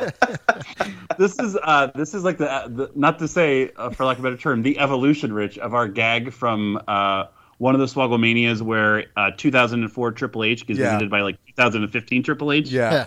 This 1.18 1.38
is 1.40 1.58
uh, 1.64 1.88
this 1.96 2.14
is 2.14 2.24
like 2.24 2.38
the, 2.38 2.52
uh, 2.52 2.68
the 2.68 2.92
not 2.96 3.20
to 3.20 3.28
say 3.28 3.72
uh, 3.76 3.90
for 3.90 4.06
lack 4.06 4.18
of 4.20 4.26
a 4.26 4.30
better 4.30 4.42
term, 4.42 4.62
the 4.62 4.78
evolution, 4.80 5.34
Rich, 5.34 5.58
of 5.60 5.74
our 5.74 5.88
gag 5.88 6.32
from 6.32 6.80
uh, 6.88 7.26
one 7.58 7.74
of 7.74 7.80
the 7.80 7.88
Swogglemanias 7.88 8.62
where 8.62 9.06
uh, 9.16 9.32
2004 9.38 10.12
Triple 10.12 10.44
H 10.44 10.66
gets 10.68 10.80
Yeah. 10.80 10.92
visited 10.92 11.10
by 11.10 11.22
like 11.22 11.38
2015 11.48 12.24
Triple 12.24 12.52
H. 12.52 12.70
Yeah. 12.70 12.92
Yeah. 12.92 13.04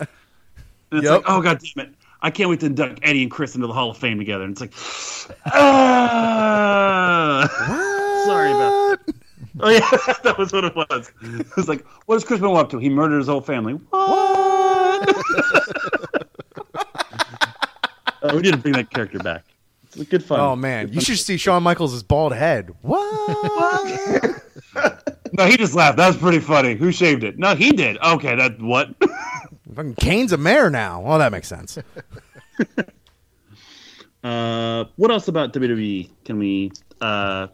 And 0.90 0.98
it's 1.00 1.04
Yep. 1.04 1.12
like, 1.12 1.24
oh 1.28 1.42
god 1.42 1.60
damn 1.76 1.86
it. 1.86 1.94
I 2.20 2.30
can't 2.30 2.50
wait 2.50 2.60
to 2.60 2.66
induct 2.66 3.00
Eddie 3.02 3.22
and 3.22 3.30
Chris 3.30 3.54
into 3.54 3.66
the 3.66 3.72
Hall 3.72 3.90
of 3.90 3.96
Fame 3.96 4.18
together. 4.18 4.44
And 4.44 4.52
it's 4.52 4.60
like, 4.60 4.72
ah. 5.54 7.48
Sorry 8.26 8.50
about 8.50 8.98
that. 9.06 9.14
Oh 9.60 9.70
yeah, 9.70 9.80
that 10.22 10.36
was 10.38 10.52
what 10.52 10.62
it 10.62 10.76
was. 10.76 11.10
It 11.20 11.56
was 11.56 11.68
like, 11.68 11.84
what 12.06 12.14
does 12.14 12.22
Chris 12.22 12.38
Benoit 12.38 12.60
up 12.60 12.70
to? 12.70 12.78
He 12.78 12.88
murdered 12.88 13.18
his 13.18 13.26
whole 13.26 13.40
family. 13.40 13.72
What? 13.72 13.90
oh, 18.22 18.36
we 18.36 18.42
need 18.42 18.52
to 18.52 18.56
bring 18.56 18.74
that 18.74 18.88
character 18.90 19.18
back. 19.18 19.44
It's 19.96 19.96
good 20.04 20.22
fun. 20.22 20.38
Oh 20.38 20.54
man, 20.54 20.92
you 20.92 21.00
should 21.00 21.18
see 21.18 21.36
Shawn 21.36 21.64
Michaels' 21.64 22.04
bald 22.04 22.34
head. 22.34 22.72
What? 22.82 24.38
No, 25.32 25.46
he 25.46 25.56
just 25.56 25.74
laughed. 25.74 25.96
That 25.96 26.08
was 26.08 26.16
pretty 26.16 26.40
funny. 26.40 26.74
Who 26.74 26.90
shaved 26.92 27.22
it? 27.24 27.38
No, 27.38 27.54
he 27.54 27.70
did. 27.72 27.98
Okay, 27.98 28.34
that 28.36 28.60
what? 28.60 28.94
Fucking 29.74 29.94
Kane's 29.96 30.32
a 30.32 30.36
mayor 30.36 30.70
now. 30.70 31.00
Well, 31.00 31.18
that 31.18 31.32
makes 31.32 31.48
sense. 31.48 31.78
uh, 34.24 34.84
what 34.96 35.10
else 35.10 35.28
about 35.28 35.52
WWE 35.52 36.10
can 36.24 36.38
we? 36.38 36.72
Uh, 37.00 37.48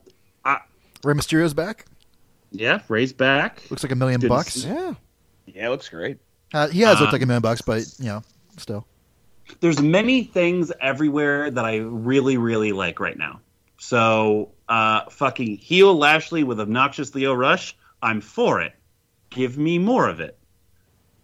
Rey 1.02 1.14
Mysterio's 1.14 1.54
back. 1.54 1.86
yeah, 2.50 2.80
Rey's 2.88 3.12
back. 3.12 3.62
Looks 3.70 3.82
like 3.82 3.92
a 3.92 3.96
million 3.96 4.20
Good 4.20 4.28
to 4.28 4.34
bucks. 4.34 4.54
see. 4.54 4.68
Yeah. 4.68 4.94
Yeah, 5.46 5.66
it 5.66 5.70
looks 5.70 5.88
great. 5.88 6.18
Uh, 6.54 6.68
he 6.68 6.80
has 6.80 6.96
Uh, 6.96 7.00
looked 7.02 7.12
like 7.12 7.22
a 7.22 7.26
million 7.26 7.42
bucks, 7.42 7.60
but 7.60 7.84
you 7.98 8.06
know, 8.06 8.22
still. 8.56 8.86
there's 9.60 9.82
many 9.82 10.24
things 10.24 10.72
everywhere 10.80 11.50
that 11.50 11.64
I 11.64 11.76
really, 11.76 12.38
really 12.38 12.72
like 12.72 13.00
right 13.00 13.18
now. 13.18 13.40
So, 13.78 14.52
uh, 14.68 15.02
fucking 15.10 15.58
heel 15.58 15.94
Lashley 15.94 16.44
with 16.44 16.58
obnoxious 16.60 17.14
Lio 17.14 17.34
Rush, 17.34 17.76
I'm 18.02 18.22
for 18.22 18.62
it. 18.62 18.72
Give 19.28 19.58
me 19.58 19.78
more 19.78 20.08
of 20.08 20.20
it. 20.20 20.38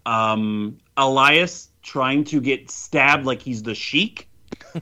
Um, 0.06 0.78
Elias 0.96 1.68
trying 1.82 2.24
to 2.24 2.40
get 2.40 2.70
stabbed 2.70 3.26
like 3.26 3.40
he's 3.40 3.62
the 3.62 3.74
Sheik 3.74 4.28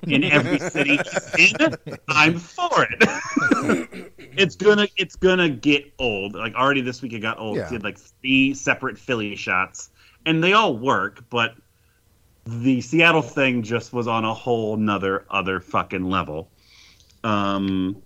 in 0.06 0.24
every 0.24 0.58
city 0.70 0.98
in, 1.38 1.74
I'm 2.08 2.38
for 2.38 2.86
it. 2.90 4.12
it's 4.18 4.56
gonna, 4.56 4.88
it's 4.96 5.16
gonna 5.16 5.48
get 5.48 5.92
old. 5.98 6.34
Like 6.34 6.54
already 6.54 6.80
this 6.80 7.02
week 7.02 7.12
it 7.12 7.20
got 7.20 7.38
old. 7.38 7.56
Yeah. 7.56 7.68
He 7.68 7.74
had 7.74 7.84
like 7.84 7.98
three 7.98 8.54
separate 8.54 8.98
Philly 8.98 9.34
shots, 9.36 9.90
and 10.26 10.42
they 10.42 10.52
all 10.52 10.76
work, 10.76 11.24
but 11.30 11.54
the 12.46 12.80
Seattle 12.80 13.22
thing 13.22 13.62
just 13.62 13.92
was 13.92 14.06
on 14.08 14.24
a 14.24 14.32
whole 14.32 14.76
nother 14.76 15.26
other 15.30 15.60
fucking 15.60 16.08
level. 16.08 16.50
Um, 17.24 18.00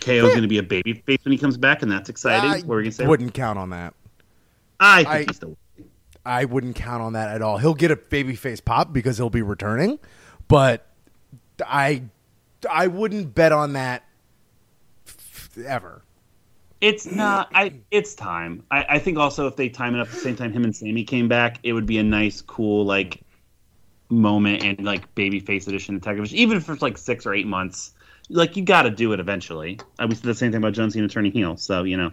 KO's 0.00 0.30
going 0.30 0.42
to 0.42 0.48
be 0.48 0.58
a 0.58 0.62
baby 0.62 0.92
face 0.92 1.18
when 1.24 1.32
he 1.32 1.38
comes 1.38 1.56
back, 1.56 1.82
and 1.82 1.90
that's 1.90 2.08
exciting. 2.08 2.50
I 2.50 2.66
what 2.66 2.74
are 2.74 2.80
you 2.80 2.84
going 2.84 2.90
to 2.90 2.92
say? 2.92 3.06
wouldn't 3.06 3.34
count 3.34 3.58
on 3.58 3.70
that. 3.70 3.94
I 4.80 5.04
think 5.04 5.30
I- 5.30 5.32
still. 5.32 5.56
I 6.26 6.44
wouldn't 6.44 6.74
count 6.74 7.02
on 7.02 7.12
that 7.12 7.30
at 7.30 7.40
all. 7.40 7.58
He'll 7.58 7.74
get 7.74 7.92
a 7.92 7.96
babyface 7.96 8.62
pop 8.64 8.92
because 8.92 9.16
he'll 9.16 9.30
be 9.30 9.42
returning, 9.42 10.00
but 10.48 10.86
I 11.64 12.02
I 12.68 12.88
wouldn't 12.88 13.34
bet 13.34 13.52
on 13.52 13.74
that 13.74 14.04
ever. 15.64 16.02
It's 16.80 17.06
not. 17.06 17.48
I. 17.54 17.74
It's 17.90 18.14
time. 18.14 18.64
I, 18.70 18.84
I 18.88 18.98
think 18.98 19.18
also 19.18 19.46
if 19.46 19.56
they 19.56 19.68
time 19.68 19.94
it 19.94 20.00
up 20.00 20.08
at 20.08 20.14
the 20.14 20.20
same 20.20 20.36
time 20.36 20.52
him 20.52 20.64
and 20.64 20.74
Sami 20.74 21.04
came 21.04 21.28
back, 21.28 21.58
it 21.62 21.72
would 21.72 21.86
be 21.86 21.98
a 21.98 22.02
nice, 22.02 22.42
cool 22.42 22.84
like 22.84 23.22
moment 24.08 24.62
and 24.64 24.84
like 24.84 25.14
babyface 25.14 25.68
edition 25.68 25.96
of 25.96 26.02
Fish, 26.02 26.32
even 26.32 26.56
if 26.56 26.68
it's 26.68 26.82
like 26.82 26.98
six 26.98 27.24
or 27.24 27.34
eight 27.34 27.46
months. 27.46 27.92
Like 28.28 28.56
you 28.56 28.64
got 28.64 28.82
to 28.82 28.90
do 28.90 29.12
it 29.12 29.20
eventually. 29.20 29.78
I 30.00 30.06
we 30.06 30.16
said 30.16 30.24
the 30.24 30.34
same 30.34 30.50
thing 30.50 30.58
about 30.58 30.72
John 30.72 30.90
Cena 30.90 31.06
turning 31.06 31.30
heel, 31.30 31.56
so 31.56 31.84
you 31.84 31.96
know. 31.96 32.10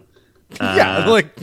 yeah, 0.62 1.06
Uh, 1.06 1.10
like 1.10 1.36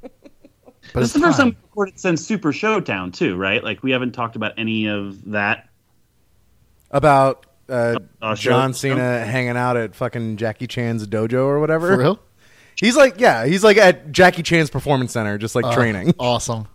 But 0.00 0.10
this 0.94 1.08
is 1.08 1.12
the 1.14 1.20
first 1.20 1.38
time 1.38 1.56
recorded 1.72 1.98
since 1.98 2.24
Super 2.24 2.52
Showdown 2.52 3.12
too, 3.12 3.36
right? 3.36 3.62
Like 3.64 3.82
we 3.82 3.90
haven't 3.92 4.12
talked 4.12 4.36
about 4.36 4.52
any 4.58 4.86
of 4.88 5.30
that. 5.32 5.68
about 6.90 7.46
uh, 7.68 7.96
Uh, 8.20 8.34
show- 8.34 8.50
John 8.50 8.74
Cena 8.74 9.20
hanging 9.24 9.56
out 9.56 9.76
at 9.76 9.94
fucking 9.94 10.36
Jackie 10.36 10.66
Chan's 10.66 11.06
dojo 11.06 11.44
or 11.46 11.60
whatever. 11.60 11.88
For 11.88 11.98
real? 11.98 12.18
He's 12.76 12.96
like, 12.96 13.18
yeah, 13.20 13.46
he's 13.46 13.62
like 13.64 13.76
at 13.76 14.12
Jackie 14.12 14.42
Chan's 14.42 14.70
Performance 14.70 15.12
Center, 15.12 15.38
just 15.38 15.54
like 15.54 15.64
Uh, 15.64 15.74
training. 15.74 16.14
Awesome. 16.18 16.66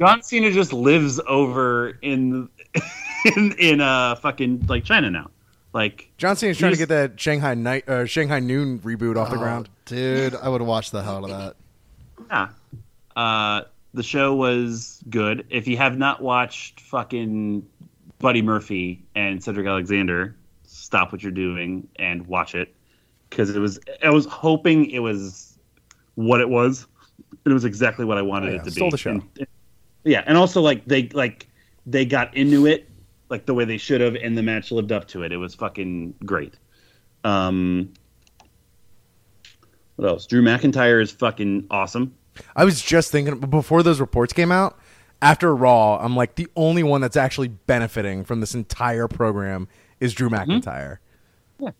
John 0.00 0.22
Cena 0.22 0.50
just 0.50 0.72
lives 0.72 1.20
over 1.26 1.98
in 2.02 2.48
in 3.36 3.52
in 3.58 3.80
uh 3.80 4.16
fucking 4.16 4.66
like 4.68 4.84
China 4.84 5.10
now. 5.10 5.30
Like 5.72 6.10
John 6.18 6.36
Cena's 6.36 6.58
trying 6.58 6.72
to 6.72 6.78
get 6.78 6.88
that 6.90 7.18
Shanghai 7.18 7.54
night, 7.54 7.88
uh, 7.88 8.04
Shanghai 8.04 8.40
Noon 8.40 8.78
reboot 8.80 9.16
off 9.16 9.30
the 9.30 9.36
ground. 9.38 9.68
Oh, 9.70 9.76
dude, 9.86 10.34
I 10.34 10.48
would 10.48 10.60
watch 10.60 10.90
the 10.90 11.02
hell 11.02 11.24
out 11.24 11.30
of 11.30 11.30
that. 11.30 11.56
yeah. 12.30 12.48
Uh 13.16 13.62
the 13.94 14.02
show 14.02 14.34
was 14.34 15.02
good. 15.10 15.46
If 15.50 15.66
you 15.68 15.76
have 15.76 15.98
not 15.98 16.22
watched 16.22 16.80
fucking 16.80 17.66
Buddy 18.18 18.42
Murphy 18.42 19.04
and 19.14 19.42
Cedric 19.42 19.66
Alexander, 19.66 20.36
stop 20.64 21.12
what 21.12 21.22
you're 21.22 21.32
doing 21.32 21.86
and 21.96 22.26
watch 22.26 22.54
it 22.54 22.74
because 23.30 23.54
it 23.54 23.58
was 23.58 23.78
I 24.02 24.10
was 24.10 24.26
hoping 24.26 24.90
it 24.90 25.00
was 25.00 25.58
what 26.14 26.40
it 26.40 26.48
was. 26.48 26.86
It 27.44 27.50
was 27.50 27.64
exactly 27.64 28.04
what 28.04 28.18
I 28.18 28.22
wanted 28.22 28.50
Oh, 28.50 28.52
yeah. 28.54 28.60
it 28.60 28.64
to 28.64 28.70
Stole 28.70 28.88
be. 28.88 28.90
the 28.92 28.98
show. 28.98 29.10
And- 29.10 29.46
yeah, 30.04 30.24
and 30.26 30.36
also 30.36 30.60
like 30.60 30.84
they 30.86 31.08
like 31.10 31.46
they 31.86 32.04
got 32.04 32.34
into 32.36 32.66
it 32.66 32.88
like 33.28 33.46
the 33.46 33.54
way 33.54 33.64
they 33.64 33.78
should 33.78 34.00
have, 34.00 34.14
and 34.16 34.36
the 34.36 34.42
match 34.42 34.70
lived 34.72 34.90
up 34.92 35.06
to 35.08 35.22
it. 35.22 35.32
It 35.32 35.36
was 35.36 35.54
fucking 35.54 36.14
great. 36.24 36.54
Um, 37.24 37.92
what 39.96 40.08
else? 40.08 40.26
Drew 40.26 40.42
McIntyre 40.42 41.00
is 41.00 41.12
fucking 41.12 41.66
awesome. 41.70 42.14
I 42.56 42.64
was 42.64 42.80
just 42.80 43.10
thinking 43.10 43.38
before 43.40 43.82
those 43.82 44.00
reports 44.00 44.32
came 44.32 44.52
out. 44.52 44.78
After 45.20 45.54
Raw, 45.54 45.98
I'm 46.04 46.16
like 46.16 46.34
the 46.34 46.48
only 46.56 46.82
one 46.82 47.00
that's 47.00 47.16
actually 47.16 47.48
benefiting 47.48 48.24
from 48.24 48.40
this 48.40 48.54
entire 48.54 49.06
program 49.08 49.68
is 50.00 50.14
Drew 50.14 50.28
McIntyre. 50.28 50.98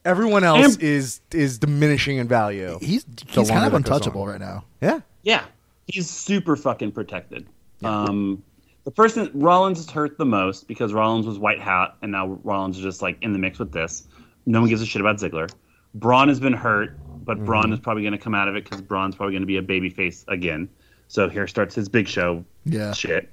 Everyone 0.05 0.44
else 0.44 0.74
And- 0.74 0.82
is 0.82 1.20
is 1.32 1.59
diminishing 1.59 2.18
in 2.18 2.28
value. 2.28 2.78
He's 2.80 3.05
he's 3.28 3.50
kind 3.50 3.66
of 3.66 3.74
untouchable 3.74 4.26
right 4.26 4.38
now. 4.40 4.64
Yeah, 4.80 5.00
Yeah, 5.24 5.44
he's 5.88 6.09
super 6.09 6.55
fucking 6.55 6.92
protected. 6.92 7.46
Um, 7.82 8.44
the 8.84 8.92
person 8.92 9.28
Rollins 9.34 9.80
is 9.80 9.90
hurt 9.90 10.18
the 10.18 10.24
most 10.24 10.68
because 10.68 10.92
Rollins 10.92 11.26
was 11.26 11.38
white 11.38 11.61
hat, 11.61 11.96
and 12.03 12.12
now 12.12 12.38
Rollins 12.44 12.76
is 12.76 12.82
just 12.84 13.03
like 13.03 13.18
in 13.22 13.32
the 13.32 13.38
mix 13.40 13.59
with 13.59 13.72
this. 13.72 14.07
No 14.46 14.61
one 14.61 14.68
gives 14.68 14.82
a 14.82 14.86
shit 14.86 15.00
about 15.00 15.16
Ziggler. 15.16 15.50
Braun 15.94 16.28
has 16.28 16.38
been 16.38 16.53
hurt, 16.53 16.96
but 17.24 17.44
Braun 17.44 17.72
is 17.72 17.78
probably 17.80 18.02
going 18.02 18.12
to 18.12 18.18
come 18.18 18.34
out 18.34 18.48
of 18.48 18.56
it 18.56 18.64
because 18.64 18.80
Braun's 18.80 19.14
probably 19.16 19.32
going 19.32 19.42
to 19.42 19.46
be 19.46 19.56
a 19.56 19.62
baby 19.62 19.90
face 19.90 20.24
again. 20.28 20.68
So 21.08 21.28
here 21.28 21.46
starts 21.46 21.74
his 21.74 21.88
big 21.88 22.08
show 22.08 22.44
Yeah. 22.64 22.92
shit. 22.92 23.28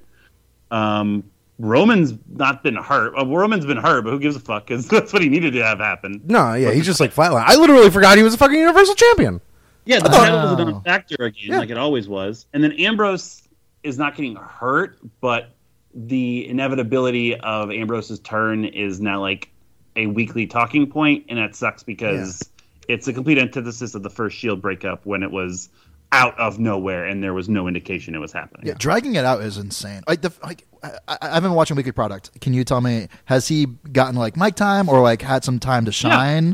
Um, 0.72 1.24
Roman's 1.60 2.14
not 2.36 2.64
been 2.64 2.76
hurt. 2.76 3.14
Well, 3.16 3.28
Roman's 3.28 3.66
been 3.66 3.78
hurt, 3.78 4.04
but 4.04 4.12
who 4.12 4.20
gives 4.20 4.36
a 4.36 4.40
fuck? 4.40 4.68
Because 4.68 4.88
that's 4.90 5.12
what 5.12 5.22
he 5.22 5.30
needed 5.30 5.54
to 5.54 5.64
have 5.64 5.80
happen. 5.80 6.22
no, 6.26 6.54
yeah, 6.54 6.72
he's 6.72 6.86
just 6.86 7.00
like 7.00 7.14
flatline. 7.14 7.44
I 7.46 7.56
literally 7.56 7.90
forgot 7.90 8.18
he 8.18 8.24
was 8.24 8.34
a 8.34 8.38
fucking 8.38 8.58
Universal 8.60 8.96
Champion. 8.96 9.42
Yeah, 9.86 10.00
the 10.00 10.10
thought- 10.10 10.18
title 10.28 10.42
was 10.42 10.52
a 10.52 10.62
Oh. 10.62 10.70
non-factor 10.72 11.16
again, 11.24 11.50
Yeah. 11.52 11.58
like 11.60 11.70
it 11.70 11.78
always 11.78 12.08
was. 12.08 12.46
And 12.54 12.64
then 12.64 12.74
Ambrose 12.74 13.42
is 13.84 13.98
not 13.98 14.16
getting 14.16 14.36
hurt, 14.36 15.00
but 15.22 15.56
the 15.96 16.48
inevitability 16.48 17.36
of 17.40 17.72
Ambrose's 17.72 18.20
turn 18.20 18.66
is 18.66 19.02
now 19.02 19.20
like 19.20 19.50
a 19.96 20.06
weekly 20.06 20.46
talking 20.46 20.86
point, 20.86 21.26
and 21.30 21.40
that 21.40 21.56
sucks 21.56 21.82
because 21.84 22.42
it's 22.90 23.08
a 23.08 23.14
complete 23.14 23.38
antithesis 23.38 23.96
of 23.96 24.04
the 24.04 24.10
first 24.10 24.36
Shield 24.36 24.62
breakup 24.62 25.06
when 25.06 25.24
it 25.24 25.32
was 25.32 25.70
out 26.12 26.38
of 26.40 26.58
nowhere 26.60 27.06
and 27.06 27.24
there 27.24 27.34
was 27.36 27.48
no 27.48 27.68
indication 27.68 28.16
it 28.16 28.18
was 28.20 28.34
happening. 28.34 28.66
Yeah, 28.68 28.74
dragging 28.78 29.16
it 29.16 29.24
out 29.24 29.42
is 29.44 29.58
insane. 29.58 30.02
Like 30.08 30.22
the 30.22 30.34
like, 30.44 30.66
I, 30.84 30.92
I- 31.08 31.18
I've 31.38 31.44
been 31.44 31.54
watching 31.54 31.78
Weekly 31.78 31.92
Product. 31.94 32.42
Can 32.42 32.54
you 32.54 32.64
tell 32.66 32.82
me 32.82 33.08
has 33.26 33.48
he 33.48 33.68
gotten 33.94 34.16
like 34.16 34.36
mic 34.36 34.56
time 34.56 34.90
or 34.90 35.00
like 35.02 35.22
had 35.22 35.44
some 35.46 35.60
time 35.60 35.86
to 35.86 35.92
shine? 35.94 36.48
Yeah. 36.50 36.54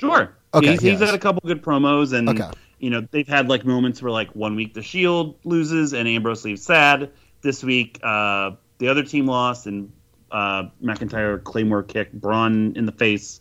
Sure. 0.00 0.36
Okay, 0.52 0.72
He's, 0.72 0.80
he's 0.82 1.00
yes. 1.00 1.08
had 1.10 1.14
a 1.14 1.18
couple 1.18 1.40
good 1.46 1.62
promos, 1.62 2.12
and 2.12 2.28
Okay. 2.28 2.50
you 2.78 2.90
know 2.90 3.06
they've 3.10 3.26
had 3.28 3.48
like 3.48 3.64
moments 3.64 4.02
where 4.02 4.12
like 4.12 4.28
one 4.34 4.54
week 4.56 4.74
the 4.74 4.82
Shield 4.82 5.36
loses 5.44 5.92
and 5.94 6.06
Ambrose 6.08 6.44
leaves 6.44 6.62
sad. 6.62 7.10
This 7.42 7.62
week, 7.62 7.98
uh, 8.02 8.52
the 8.78 8.88
other 8.88 9.02
team 9.04 9.26
lost, 9.26 9.66
and 9.66 9.92
uh, 10.30 10.64
McIntyre 10.82 11.42
Claymore 11.42 11.82
kicked 11.84 12.20
Braun 12.20 12.74
in 12.76 12.86
the 12.86 12.92
face. 12.92 13.40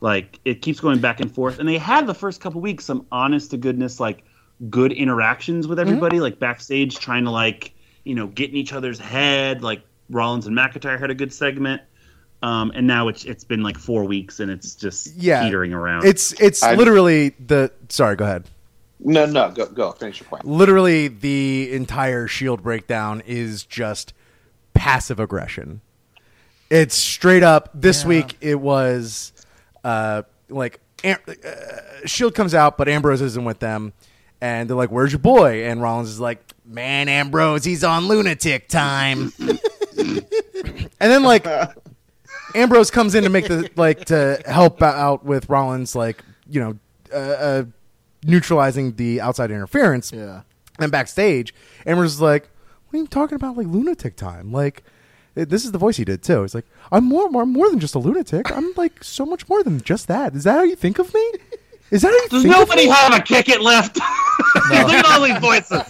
Like 0.00 0.38
it 0.44 0.62
keeps 0.62 0.80
going 0.80 1.00
back 1.00 1.20
and 1.20 1.32
forth, 1.34 1.58
and 1.58 1.68
they 1.68 1.78
had 1.78 2.06
the 2.06 2.14
first 2.14 2.40
couple 2.40 2.60
weeks 2.60 2.84
some 2.84 3.06
honest 3.10 3.50
to 3.50 3.56
goodness 3.56 3.98
like 3.98 4.24
good 4.70 4.92
interactions 4.92 5.66
with 5.66 5.78
everybody, 5.78 6.20
like 6.20 6.38
backstage 6.38 6.98
trying 6.98 7.24
to 7.24 7.30
like 7.30 7.72
you 8.04 8.14
know 8.14 8.28
get 8.28 8.50
in 8.50 8.56
each 8.56 8.72
other's 8.72 8.98
head. 8.98 9.62
Like 9.62 9.82
Rollins 10.10 10.46
and 10.46 10.56
McIntyre 10.56 10.98
had 10.98 11.10
a 11.10 11.14
good 11.14 11.32
segment. 11.32 11.82
Um, 12.40 12.70
and 12.76 12.86
now 12.86 13.08
it's 13.08 13.24
it's 13.24 13.42
been 13.42 13.64
like 13.64 13.76
four 13.76 14.04
weeks 14.04 14.38
and 14.38 14.48
it's 14.48 14.76
just 14.76 15.14
Yeah. 15.16 15.42
teetering 15.42 15.72
around. 15.72 16.04
It's 16.06 16.32
it's 16.40 16.62
I- 16.62 16.76
literally 16.76 17.30
the 17.44 17.72
sorry, 17.88 18.14
go 18.14 18.24
ahead. 18.24 18.44
No, 19.00 19.26
no, 19.26 19.50
go, 19.50 19.66
go, 19.66 19.90
finish 19.92 20.20
your 20.20 20.28
point. 20.28 20.44
Literally 20.44 21.08
the 21.08 21.72
entire 21.72 22.26
Shield 22.28 22.62
breakdown 22.62 23.22
is 23.26 23.64
just 23.64 24.12
passive 24.74 25.18
aggression. 25.18 25.80
It's 26.70 26.96
straight 26.96 27.42
up. 27.42 27.70
This 27.74 28.02
Yeah. 28.02 28.08
week 28.08 28.36
it 28.40 28.60
was 28.60 29.32
uh, 29.84 30.22
like 30.48 30.80
Am- 31.04 31.18
uh, 31.28 32.06
Shield 32.06 32.34
comes 32.34 32.54
out, 32.54 32.76
but 32.76 32.88
Ambrose 32.88 33.20
isn't 33.20 33.44
with 33.44 33.58
them, 33.60 33.92
and 34.40 34.68
they're 34.68 34.76
like, 34.76 34.90
"Where's 34.90 35.12
your 35.12 35.20
boy?" 35.20 35.64
And 35.64 35.80
Rollins 35.80 36.08
is 36.10 36.20
like, 36.20 36.42
"Man, 36.64 37.08
Ambrose, 37.08 37.64
he's 37.64 37.84
on 37.84 38.08
lunatic 38.08 38.68
time." 38.68 39.32
and 39.98 40.24
then 40.98 41.22
like 41.22 41.46
Ambrose 42.54 42.90
comes 42.90 43.14
in 43.14 43.24
to 43.24 43.30
make 43.30 43.48
the 43.48 43.70
like 43.76 44.06
to 44.06 44.40
help 44.46 44.82
out 44.82 45.24
with 45.24 45.48
Rollins, 45.48 45.94
like 45.94 46.22
you 46.48 46.60
know, 46.60 46.78
uh, 47.12 47.16
uh, 47.16 47.64
neutralizing 48.24 48.94
the 48.96 49.20
outside 49.20 49.50
interference. 49.50 50.12
Yeah. 50.12 50.42
And 50.80 50.92
backstage, 50.92 51.54
Ambrose 51.86 52.14
is 52.14 52.20
like, 52.20 52.48
"What 52.88 52.98
are 52.98 53.02
you 53.02 53.06
talking 53.08 53.36
about? 53.36 53.56
Like 53.56 53.66
lunatic 53.66 54.16
time? 54.16 54.52
Like 54.52 54.84
this 55.34 55.64
is 55.64 55.72
the 55.72 55.78
voice 55.78 55.96
he 55.96 56.04
did 56.04 56.22
too. 56.22 56.42
He's 56.42 56.54
like, 56.54 56.66
I'm 56.90 57.04
more, 57.04 57.28
more, 57.30 57.46
more 57.46 57.70
than 57.70 57.78
just 57.80 57.94
a 57.94 57.98
lunatic. 57.98 58.50
I'm 58.50 58.72
like 58.76 59.02
so 59.04 59.24
much 59.24 59.48
more 59.48 59.62
than 59.62 59.80
just 59.80 60.08
that. 60.08 60.34
Is 60.34 60.44
that 60.44 60.52
how 60.54 60.62
you 60.64 60.76
think 60.76 60.98
of 60.98 61.12
me? 61.14 61.32
Is 61.90 62.02
that 62.02 62.08
how 62.08 62.14
you 62.16 62.28
Does 62.28 62.42
think 62.42 62.54
nobody 62.54 62.82
of 62.82 62.88
me? 62.88 62.94
have 62.94 63.14
a 63.14 63.20
kick 63.22 63.48
it 63.48 63.60
left? 63.62 63.96
Look 64.70 64.90
at 64.90 65.04
all 65.06 65.22
these 65.22 65.38
voices. 65.38 65.82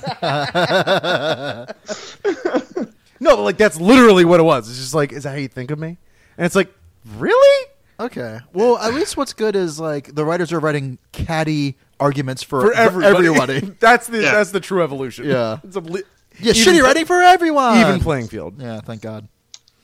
No, 3.21 3.35
but 3.35 3.43
like 3.43 3.57
that's 3.57 3.81
literally 3.81 4.25
what 4.25 4.39
it 4.39 4.45
was. 4.45 4.69
It's 4.71 4.79
just 4.79 4.95
like, 4.95 5.13
is 5.13 5.25
that 5.25 5.31
how 5.31 5.37
you 5.37 5.49
think 5.49 5.73
of 5.73 5.79
me? 5.81 5.99
And 6.37 6.47
it's 6.47 6.55
like, 6.55 6.73
really? 7.17 7.67
Okay. 7.99 8.39
Well, 8.53 8.79
at 8.79 8.95
least 8.95 9.17
what's 9.17 9.33
good 9.33 9.57
is 9.57 9.81
like 9.81 10.15
the 10.15 10.25
writers 10.25 10.53
are 10.53 10.61
writing 10.61 10.99
catty 11.11 11.77
arguments 11.99 12.45
for, 12.45 12.61
For 12.61 12.73
everybody. 12.75 13.27
everybody. 13.27 13.61
that's 13.81 14.07
the 14.07 14.23
Yeah. 14.23 14.33
that's 14.35 14.53
the 14.53 14.61
true 14.61 14.85
evolution. 14.85 15.25
Yeah. 15.27 15.59
it's 15.65 15.75
a 15.75 15.81
li- 15.81 16.05
yeah, 16.41 16.53
even 16.53 16.75
shitty 16.75 16.79
pla- 16.79 16.87
writing 16.87 17.05
for 17.07 17.23
everyone. 17.23 17.79
even 17.79 18.01
playing 18.01 18.29
field. 18.29 18.61
Yeah, 18.61 18.81
thank 18.81 19.03
God. 19.03 19.29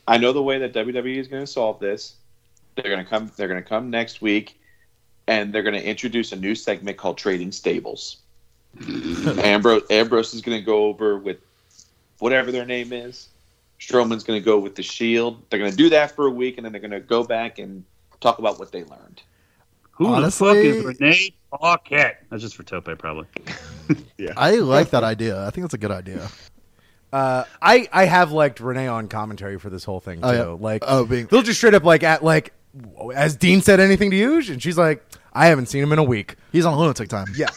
I 0.07 0.19
know 0.19 0.33
the 0.33 0.43
way 0.43 0.59
that 0.59 0.73
WWE 0.73 1.17
is 1.17 1.29
going 1.29 1.43
to 1.43 1.47
solve 1.47 1.81
this. 1.81 2.17
They're 2.75 2.91
going 2.91 3.05
to 3.05 3.09
come. 3.09 3.31
They're 3.37 3.49
going 3.49 3.63
to 3.63 3.69
come 3.69 3.91
next 3.91 4.21
week, 4.21 4.61
and 5.27 5.53
they're 5.53 5.63
going 5.63 5.75
to 5.75 5.85
introduce 5.85 6.33
a 6.33 6.37
new 6.37 6.55
segment 6.55 6.97
called 6.97 7.19
Trading 7.19 7.53
Stables. 7.53 8.19
Ambrose, 9.39 9.83
Ambrose 9.91 10.35
is 10.35 10.43
going 10.43 10.59
to 10.59 10.65
go 10.65 10.85
over 10.87 11.17
with 11.17 11.39
whatever 12.19 12.51
their 12.51 12.67
name 12.67 12.93
is. 12.93 13.29
Strowman's 13.81 14.25
going 14.25 14.41
to 14.41 14.45
go 14.45 14.59
with 14.59 14.75
the 14.75 14.83
Shield. 14.83 15.43
They're 15.49 15.59
going 15.59 15.71
to 15.71 15.77
do 15.77 15.89
that 15.91 16.13
for 16.13 16.27
a 16.27 16.31
week, 16.31 16.57
and 16.59 16.65
then 16.65 16.73
they're 16.73 16.81
going 16.81 16.91
to 16.91 17.01
go 17.01 17.23
back 17.23 17.59
and 17.59 17.85
talk 18.21 18.39
about 18.39 18.59
what 18.59 18.73
they 18.73 18.85
learned. 18.85 19.23
Who 19.97 20.07
Honestly- 20.09 20.71
the 20.73 20.83
fuck 20.83 20.91
is 20.93 20.99
Renee 21.01 21.35
Paquette? 21.53 22.25
That's 22.31 22.43
just 22.43 22.57
for 22.57 22.63
Tope, 22.65 22.89
probably. 22.99 23.27
yeah, 24.19 24.33
I 24.37 24.57
like 24.57 24.91
that 24.91 25.05
idea. 25.05 25.47
I 25.47 25.51
think 25.51 25.65
that's 25.65 25.75
a 25.75 25.79
good 25.79 25.91
idea. 25.93 26.29
Uh, 27.13 27.45
I 27.63 27.89
I 27.93 28.07
have 28.07 28.33
liked 28.33 28.59
Renee 28.59 28.89
on 28.89 29.07
commentary 29.09 29.59
for 29.59 29.71
this 29.71 29.85
whole 29.85 30.01
thing 30.01 30.21
too. 30.21 30.27
Oh, 30.27 30.33
yeah. 30.33 30.45
Like, 30.61 30.83
Oh, 30.87 31.05
being- 31.07 31.27
they'll 31.27 31.43
just 31.43 31.59
straight 31.59 31.75
up 31.75 31.85
like 31.85 32.03
at 32.03 32.25
like, 32.25 32.53
has 33.15 33.37
Dean 33.37 33.61
said 33.63 33.79
anything 33.79 34.11
to 34.11 34.17
you? 34.17 34.39
And 34.39 34.61
she's 34.61 34.77
like, 34.77 35.05
I 35.33 35.47
haven't 35.47 35.67
seen 35.67 35.83
him 35.83 35.93
in 35.93 36.01
a 36.01 36.03
week. 36.05 36.35
He's 36.51 36.65
on 36.67 36.77
lunatic 36.77 37.09
time. 37.09 37.27
Yeah, 37.37 37.51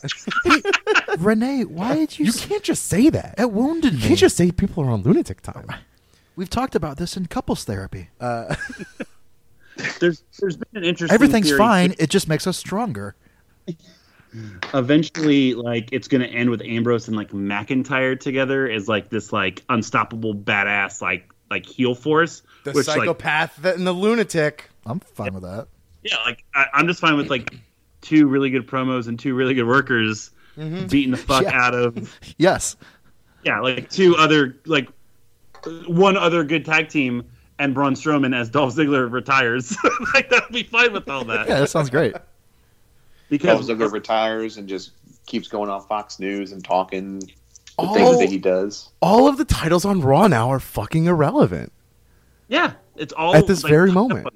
Renee, 1.17 1.63
why 1.65 1.95
did 1.95 2.19
you? 2.19 2.25
you 2.25 2.31
s- 2.31 2.45
can't 2.45 2.61
just 2.63 2.85
say 2.85 3.09
that. 3.09 3.35
It 3.39 3.51
wounded 3.51 3.93
You 3.93 3.99
me. 3.99 4.07
can't 4.09 4.19
just 4.19 4.37
say 4.37 4.51
people 4.51 4.83
are 4.83 4.89
on 4.91 5.01
lunatic 5.01 5.41
time. 5.41 5.65
We've 6.35 6.49
talked 6.49 6.75
about 6.75 6.97
this 6.97 7.17
in 7.17 7.25
couples 7.25 7.63
therapy. 7.63 8.09
There's 9.99 10.23
there's 10.39 10.57
been 10.57 10.83
an 10.83 10.83
interesting. 10.83 11.13
Everything's 11.13 11.47
theory, 11.47 11.57
fine. 11.57 11.95
It 11.99 12.09
just 12.09 12.27
makes 12.27 12.47
us 12.47 12.57
stronger. 12.57 13.15
Eventually, 14.73 15.53
like 15.53 15.89
it's 15.91 16.07
going 16.07 16.21
to 16.21 16.27
end 16.27 16.49
with 16.49 16.61
Ambrose 16.61 17.07
and 17.07 17.15
like 17.15 17.31
McIntyre 17.31 18.19
together 18.19 18.69
as 18.69 18.87
like 18.87 19.09
this 19.09 19.31
like 19.31 19.63
unstoppable 19.69 20.35
badass 20.35 21.01
like 21.01 21.31
like 21.49 21.65
heel 21.65 21.95
force. 21.95 22.43
The 22.63 22.73
which, 22.73 22.85
psychopath 22.85 23.55
that, 23.57 23.77
and 23.77 23.87
the 23.87 23.93
lunatic. 23.93 24.69
I'm 24.85 24.99
fine 24.99 25.33
with 25.33 25.43
that. 25.43 25.67
yeah, 26.03 26.17
like 26.25 26.43
I, 26.53 26.67
I'm 26.73 26.87
just 26.87 26.99
fine 26.99 27.17
with 27.17 27.29
like 27.29 27.55
two 28.01 28.27
really 28.27 28.49
good 28.49 28.67
promos 28.67 29.07
and 29.07 29.19
two 29.19 29.33
really 29.33 29.53
good 29.53 29.67
workers 29.67 30.31
mm-hmm. 30.57 30.87
beating 30.87 31.11
the 31.11 31.17
fuck 31.17 31.43
Yeah. 31.43 31.59
out 31.61 31.73
of 31.73 32.17
Yes. 32.37 32.75
yeah, 33.43 33.59
like 33.59 33.89
two 33.89 34.15
other 34.17 34.57
like 34.65 34.87
one 35.87 36.15
other 36.17 36.43
good 36.43 36.65
tag 36.65 36.89
team 36.89 37.23
and 37.59 37.73
Braun 37.73 37.95
Strowman 37.95 38.35
as 38.35 38.49
Dolph 38.49 38.75
Ziggler 38.75 39.11
retires. 39.11 39.75
like 40.13 40.29
that'd 40.29 40.51
be 40.53 40.63
fine 40.63 40.93
with 40.93 41.09
all 41.09 41.23
that 41.25 41.47
Yeah, 41.47 41.59
that 41.61 41.69
sounds 41.69 41.89
great. 41.89 42.13
Dolph 42.13 42.23
because 43.29 43.67
Ziggler 43.69 43.91
retires 43.91 44.57
and 44.57 44.67
just 44.69 44.91
keeps 45.25 45.47
going 45.47 45.69
on 45.69 45.81
Fox 45.87 46.19
News 46.19 46.51
and 46.51 46.63
talking 46.63 47.19
the 47.19 47.31
Oh. 47.79 47.93
things 47.93 48.17
that 48.19 48.29
he 48.29 48.37
does. 48.39 48.89
All 49.01 49.27
of 49.27 49.37
the 49.37 49.45
titles 49.45 49.85
on 49.85 50.01
Raw 50.01 50.27
now 50.27 50.49
are 50.49 50.59
fucking 50.59 51.05
irrelevant. 51.05 51.71
Yeah, 52.47 52.73
it's 52.95 53.13
all 53.13 53.35
At 53.35 53.45
this 53.47 53.63
like, 53.63 53.69
very 53.71 53.91
moment. 53.91 54.27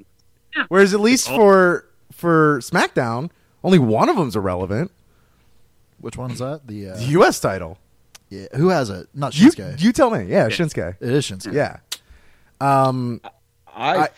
Whereas 0.68 0.94
at 0.94 1.00
least 1.00 1.30
all- 1.30 1.38
for 1.38 1.86
for 2.12 2.60
SmackDown, 2.60 3.32
only 3.64 3.80
one 3.80 4.10
of 4.10 4.16
them's 4.18 4.36
irrelevant. 4.36 4.92
Which 6.00 6.18
one 6.18 6.32
is 6.32 6.40
that? 6.40 6.62
The, 6.68 6.90
uh, 6.90 6.96
The 6.98 7.04
U.S. 7.06 7.40
title. 7.40 7.78
yeah, 8.30 8.48
who 8.56 8.70
has 8.70 8.90
it? 8.90 9.08
Not 9.14 9.34
Shinsuke. 9.34 9.82
you 9.82 9.92
tell 9.94 10.10
me. 10.10 10.26
Yeah, 10.26 10.48
Shinsuke. 10.50 10.98
it 11.00 11.10
is 11.10 11.26
Shinsuke. 11.26 11.54
Yeah. 11.54 11.78
Um, 12.62 13.22
I, 13.68 13.98
I- 13.98 14.10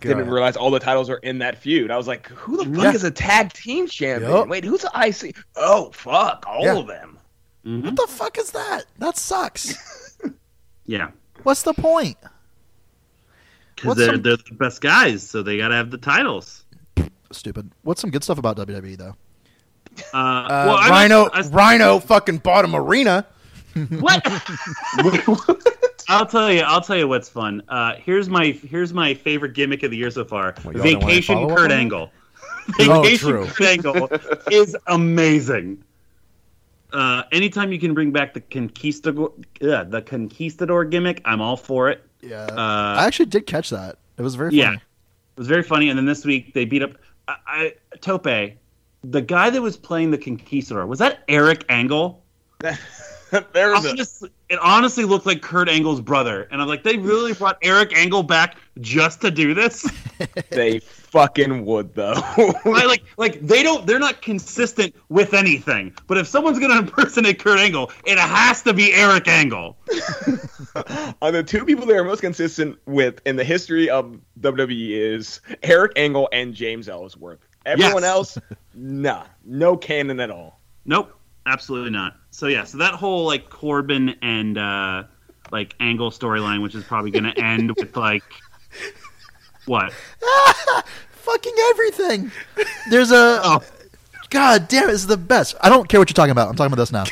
didn't 0.00 0.30
realize 0.30 0.56
all 0.56 0.70
the 0.70 0.78
titles 0.78 1.10
are 1.10 1.18
in 1.18 1.38
that 1.40 1.58
feud. 1.58 1.90
I 1.90 1.96
was 1.98 2.06
like, 2.08 2.26
who 2.28 2.56
the 2.56 2.64
fuck 2.74 2.84
Yeah. 2.84 2.92
is 2.92 3.04
a 3.04 3.10
tag 3.10 3.52
team 3.52 3.86
champion? 3.86 4.30
Yup. 4.30 4.48
Wait, 4.48 4.64
who's 4.64 4.80
the 4.80 4.90
IC? 4.94 5.36
Oh, 5.56 5.90
fuck, 5.92 6.44
all 6.48 6.62
Yeah. 6.64 6.78
of 6.78 6.86
them. 6.86 7.18
What 7.64 7.94
the 7.96 8.06
fuck 8.08 8.38
is 8.38 8.50
that? 8.52 8.84
That 8.98 9.16
sucks. 9.16 10.16
Yeah, 10.86 11.10
What's 11.44 11.62
the 11.62 11.72
point? 11.72 12.18
because 13.74 13.96
they're 13.96 14.06
some- 14.12 14.22
they're 14.22 14.36
the 14.36 14.54
best 14.54 14.80
guys, 14.82 15.22
so 15.28 15.42
they 15.42 15.56
got 15.58 15.68
to 15.68 15.74
have 15.74 15.90
the 15.90 15.96
titles. 15.98 16.64
Stupid. 17.32 17.70
What's 17.82 18.00
some 18.02 18.10
good 18.10 18.22
stuff 18.22 18.36
about 18.38 18.56
WWE 18.58 18.96
though? 18.98 19.16
Uh, 20.12 20.16
uh, 20.16 20.46
well, 20.68 20.76
I 20.76 20.88
Rhino, 20.90 21.28
I- 21.32 21.40
Rhino 21.48 21.98
fucking 22.00 22.38
bought 22.38 22.64
a 22.64 22.68
marina. 22.68 23.26
What? 23.98 24.22
I'll 26.08 26.26
tell 26.26 26.52
you. 26.52 26.60
I'll 26.60 26.80
tell 26.80 26.96
you 26.96 27.08
what's 27.08 27.28
fun. 27.28 27.62
Uh, 27.68 27.94
here's 27.96 28.28
my 28.28 28.46
here's 28.68 28.92
my 28.92 29.14
favorite 29.14 29.54
gimmick 29.54 29.82
of 29.82 29.90
the 29.90 29.96
year 29.96 30.10
so 30.10 30.24
far. 30.24 30.54
What, 30.62 30.74
y'all 30.76 30.84
don't 30.84 30.94
wanna 31.02 31.06
Vacation 31.06 31.48
Kurt? 31.48 31.70
Angle. 31.72 32.10
Oh, 32.80 33.02
Vacation 33.02 33.28
true. 33.28 33.46
Kurt 33.46 33.66
Angle 33.66 34.08
is 34.50 34.74
amazing. 34.86 35.84
Uh, 36.94 37.24
anytime 37.32 37.72
you 37.72 37.78
can 37.78 37.92
bring 37.92 38.10
back 38.10 38.32
the 38.32 38.40
conquistador, 38.40 39.32
uh, 39.60 39.84
the 39.84 40.00
conquistador 40.00 40.84
gimmick, 40.84 41.20
I'm 41.26 41.40
all 41.42 41.56
for 41.58 41.90
it. 41.90 42.02
Yeah, 42.22 42.44
Uh, 42.44 42.94
I 42.98 43.04
actually 43.06 43.26
did 43.26 43.46
catch 43.46 43.68
that. 43.70 43.98
It 44.16 44.22
was 44.22 44.34
very 44.34 44.54
yeah, 44.54 44.66
funny. 44.66 44.76
it 44.76 45.38
was 45.38 45.46
very 45.48 45.62
funny. 45.62 45.90
And 45.90 45.98
then 45.98 46.06
this 46.06 46.24
week 46.24 46.54
they 46.54 46.64
beat 46.64 46.82
up 46.82 46.92
I, 47.28 47.36
I, 47.46 47.74
Tope, 48.00 48.24
the 49.02 49.20
guy 49.20 49.50
that 49.50 49.60
was 49.60 49.76
playing 49.76 50.10
the 50.10 50.18
conquistador. 50.18 50.86
Was 50.86 51.00
that 51.00 51.22
Eric 51.28 51.64
Angle? 51.68 52.22
There's 52.60 53.84
a, 53.84 53.88
Honestly, 53.90 54.30
it 54.54 54.60
honestly 54.62 55.04
looked 55.04 55.26
like 55.26 55.42
Kurt 55.42 55.68
Angle's 55.68 56.00
brother, 56.00 56.46
and 56.52 56.62
I'm 56.62 56.68
like, 56.68 56.84
they 56.84 56.96
really 56.96 57.32
brought 57.32 57.58
Eric 57.60 57.96
Angle 57.96 58.22
back 58.22 58.56
just 58.80 59.20
to 59.22 59.30
do 59.32 59.52
this. 59.52 59.84
they 60.50 60.78
fucking 60.78 61.64
would 61.64 61.92
though. 61.94 62.14
I 62.16 62.84
like, 62.86 63.02
like 63.16 63.40
they 63.40 63.64
don't, 63.64 63.84
they're 63.84 63.98
not 63.98 64.22
consistent 64.22 64.94
with 65.08 65.34
anything. 65.34 65.92
But 66.06 66.18
if 66.18 66.28
someone's 66.28 66.60
gonna 66.60 66.78
impersonate 66.78 67.40
Kurt 67.40 67.58
Angle, 67.58 67.90
it 68.06 68.16
has 68.16 68.62
to 68.62 68.72
be 68.72 68.92
Eric 68.94 69.26
Angle. 69.26 69.76
On 71.20 71.32
the 71.32 71.42
two 71.42 71.64
people 71.64 71.84
they 71.84 71.96
are 71.96 72.04
most 72.04 72.20
consistent 72.20 72.78
with 72.86 73.20
in 73.26 73.34
the 73.34 73.44
history 73.44 73.90
of 73.90 74.18
WWE 74.40 74.90
is 75.16 75.40
Eric 75.64 75.92
Angle 75.96 76.28
and 76.32 76.54
James 76.54 76.88
Ellsworth. 76.88 77.40
Everyone 77.66 78.02
Yes. 78.02 78.12
else, 78.12 78.38
nah, 78.74 79.24
no 79.44 79.76
canon 79.76 80.20
at 80.20 80.30
all. 80.30 80.60
Nope, 80.84 81.12
absolutely 81.46 81.90
not. 81.90 82.16
So 82.30 82.46
yeah, 82.46 82.64
so 82.64 82.78
that 82.78 82.94
whole 82.94 83.24
like 83.24 83.50
Corbin 83.50 84.16
and 84.22 84.58
uh 84.58 85.04
like 85.52 85.74
Angle 85.80 86.10
storyline, 86.10 86.62
which 86.62 86.74
is 86.74 86.84
probably 86.84 87.10
gonna 87.10 87.34
end 87.36 87.72
with 87.76 87.96
like 87.96 88.24
what? 89.66 89.92
Fucking 91.12 91.54
everything. 91.70 92.30
There's 92.90 93.10
a. 93.10 93.40
Oh. 93.44 93.62
God 94.30 94.66
damn 94.66 94.88
it! 94.88 94.92
This 94.92 95.02
is 95.02 95.06
the 95.06 95.16
best. 95.16 95.54
I 95.60 95.68
don't 95.68 95.88
care 95.88 96.00
what 96.00 96.08
you're 96.10 96.14
talking 96.14 96.32
about. 96.32 96.48
I'm 96.48 96.56
talking 96.56 96.72
about 96.72 96.82
this 96.82 96.90
now. 96.90 97.04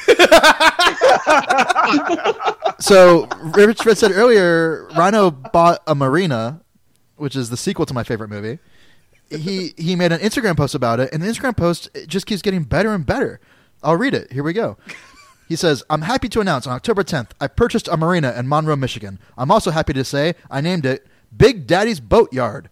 so, 2.80 3.28
Rich 3.54 3.82
Fred 3.82 3.96
said 3.96 4.10
earlier, 4.10 4.88
Rhino 4.96 5.30
bought 5.30 5.82
a 5.86 5.94
marina, 5.94 6.62
which 7.14 7.36
is 7.36 7.48
the 7.48 7.56
sequel 7.56 7.86
to 7.86 7.94
my 7.94 8.02
favorite 8.02 8.28
movie. 8.28 8.58
He 9.30 9.72
he 9.76 9.94
made 9.94 10.10
an 10.10 10.18
Instagram 10.18 10.56
post 10.56 10.74
about 10.74 10.98
it, 10.98 11.10
and 11.12 11.22
the 11.22 11.28
Instagram 11.28 11.56
post 11.56 11.90
it 11.94 12.08
just 12.08 12.26
keeps 12.26 12.42
getting 12.42 12.64
better 12.64 12.92
and 12.92 13.06
better. 13.06 13.40
I'll 13.82 13.96
read 13.96 14.14
it. 14.14 14.32
Here 14.32 14.42
we 14.42 14.52
go. 14.52 14.76
He 15.48 15.56
says, 15.56 15.82
I'm 15.90 16.02
happy 16.02 16.28
to 16.30 16.40
announce 16.40 16.66
on 16.66 16.72
October 16.74 17.02
10th, 17.04 17.30
I 17.40 17.46
purchased 17.48 17.88
a 17.88 17.96
marina 17.96 18.32
in 18.36 18.48
Monroe, 18.48 18.76
Michigan. 18.76 19.18
I'm 19.36 19.50
also 19.50 19.70
happy 19.70 19.92
to 19.92 20.04
say 20.04 20.34
I 20.50 20.60
named 20.60 20.86
it 20.86 21.06
Big 21.36 21.66
Daddy's 21.66 22.00
Boat 22.00 22.32
Yard. 22.32 22.70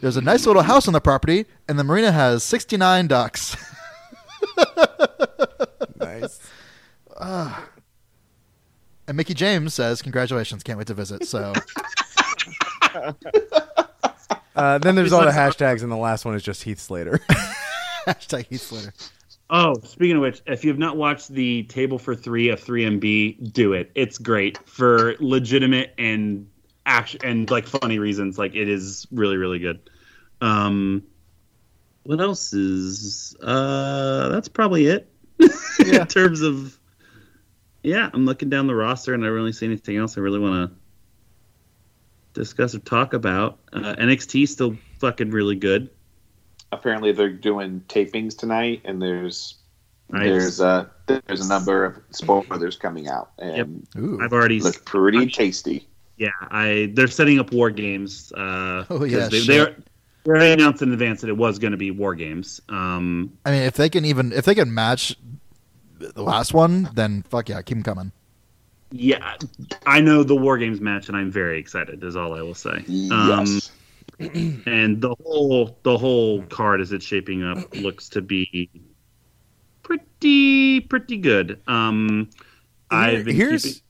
There's 0.00 0.16
a 0.16 0.22
nice 0.22 0.46
little 0.46 0.62
house 0.62 0.86
on 0.88 0.94
the 0.94 1.00
property, 1.00 1.44
and 1.68 1.78
the 1.78 1.84
marina 1.84 2.10
has 2.12 2.42
69 2.42 3.06
ducks. 3.06 3.56
Nice. 5.96 6.40
And 9.06 9.16
Mickie 9.16 9.34
James 9.34 9.74
says, 9.74 10.00
Congratulations, 10.00 10.62
can't 10.62 10.78
wait 10.78 10.86
to 10.86 10.94
visit. 10.94 11.24
So, 11.26 11.52
Uh, 14.56 14.78
then 14.78 14.94
there's 14.94 15.12
all 15.12 15.24
the 15.24 15.30
hashtags, 15.30 15.82
and 15.82 15.90
the 15.92 15.96
last 15.96 16.24
one 16.24 16.34
is 16.34 16.42
just 16.42 16.62
Heath 16.64 16.80
Slater. 16.80 17.18
hashtag 18.06 18.46
Heath 18.46 18.62
Slater. 18.62 18.92
Oh, 19.52 19.74
speaking 19.82 20.16
of 20.16 20.22
which, 20.22 20.42
if 20.46 20.64
you've 20.64 20.78
not 20.78 20.96
watched 20.96 21.28
the 21.28 21.64
Table 21.64 21.98
for 21.98 22.14
Three 22.14 22.50
of 22.50 22.60
3MB, 22.64 23.52
do 23.52 23.72
it. 23.72 23.90
It's 23.96 24.16
great 24.16 24.58
for 24.68 25.16
legitimate 25.18 25.92
and 25.98 26.48
action 26.86 27.20
and 27.24 27.50
like 27.50 27.66
funny 27.66 27.98
reasons. 27.98 28.38
Like 28.38 28.54
it 28.54 28.68
is 28.68 29.08
really, 29.10 29.36
really 29.36 29.58
good. 29.58 29.90
Um, 30.40 31.02
what 32.04 32.20
else 32.20 32.52
is? 32.52 33.34
Uh, 33.42 34.28
that's 34.28 34.48
probably 34.48 34.86
it 34.86 35.10
in 35.84 36.06
terms 36.06 36.42
of. 36.42 36.78
Yeah, 37.82 38.10
I'm 38.12 38.26
looking 38.26 38.50
down 38.50 38.66
the 38.66 38.74
roster 38.74 39.14
and 39.14 39.24
I 39.24 39.28
don't 39.28 39.34
really 39.34 39.52
see 39.52 39.64
anything 39.66 39.96
else 39.96 40.18
I 40.18 40.20
really 40.20 40.38
want 40.38 40.70
to 40.70 42.38
discuss 42.38 42.74
or 42.74 42.78
talk 42.80 43.14
about. 43.14 43.58
Uh, 43.72 43.94
NXT 43.96 44.46
still 44.48 44.76
fucking 44.98 45.30
really 45.30 45.56
good. 45.56 45.88
Apparently, 46.72 47.12
they're 47.12 47.28
doing 47.30 47.82
tapings 47.88 48.36
tonight, 48.36 48.82
and 48.84 49.00
there's 49.02 49.56
Nice. 50.12 50.24
there's 50.24 50.60
uh 50.60 50.86
there's 51.06 51.40
a 51.40 51.48
number 51.48 51.84
of 51.84 51.96
spoilers 52.10 52.76
coming 52.76 53.08
out, 53.08 53.30
and 53.38 53.86
Yep. 53.94 54.02
Ooh. 54.02 54.20
I've 54.22 54.32
already 54.32 54.60
look 54.60 54.84
pretty 54.84 55.28
tasty. 55.28 55.86
Yeah, 56.16 56.30
I 56.50 56.90
they're 56.94 57.06
setting 57.08 57.38
up 57.38 57.52
war 57.52 57.70
games. 57.70 58.32
Uh, 58.32 58.84
Oh, 58.90 59.04
yeah, 59.04 59.20
'cause 59.20 59.30
they, 59.30 59.38
shit. 59.40 59.82
they're 60.24 60.38
they 60.38 60.52
announced 60.52 60.82
in 60.82 60.92
advance 60.92 61.20
that 61.22 61.28
it 61.30 61.36
was 61.36 61.58
going 61.58 61.70
to 61.72 61.76
be 61.78 61.90
war 61.92 62.14
games. 62.14 62.60
Um, 62.68 63.32
I 63.46 63.52
mean, 63.52 63.62
if 63.62 63.74
they 63.74 63.88
can 63.88 64.04
even, 64.04 64.32
if 64.32 64.44
they 64.44 64.54
can 64.54 64.72
match 64.74 65.16
the 65.98 66.22
last 66.22 66.52
one, 66.54 66.90
then 66.94 67.22
fuck 67.30 67.48
yeah, 67.48 67.62
keep 67.62 67.76
them 67.78 67.82
coming. 67.84 68.12
yeah, 68.90 69.36
I 69.86 70.00
know 70.00 70.22
the 70.24 70.36
war 70.36 70.58
games 70.58 70.80
match, 70.80 71.08
and 71.08 71.16
I'm 71.16 71.30
very 71.30 71.58
excited. 71.58 72.02
Is 72.04 72.16
all 72.16 72.34
I 72.34 72.42
will 72.42 72.54
say. 72.54 72.70
Um, 72.70 72.84
Yes. 73.46 73.70
And 74.20 75.00
the 75.00 75.14
whole 75.22 75.78
the 75.82 75.96
whole 75.96 76.42
card 76.44 76.80
as 76.80 76.92
it's 76.92 77.04
shaping 77.04 77.42
up 77.42 77.74
looks 77.76 78.08
to 78.10 78.20
be 78.20 78.70
pretty 79.82 80.80
pretty 80.80 81.16
good. 81.16 81.60
Um, 81.66 82.28
I've 82.90 83.24
been 83.24 83.34
here's 83.34 83.82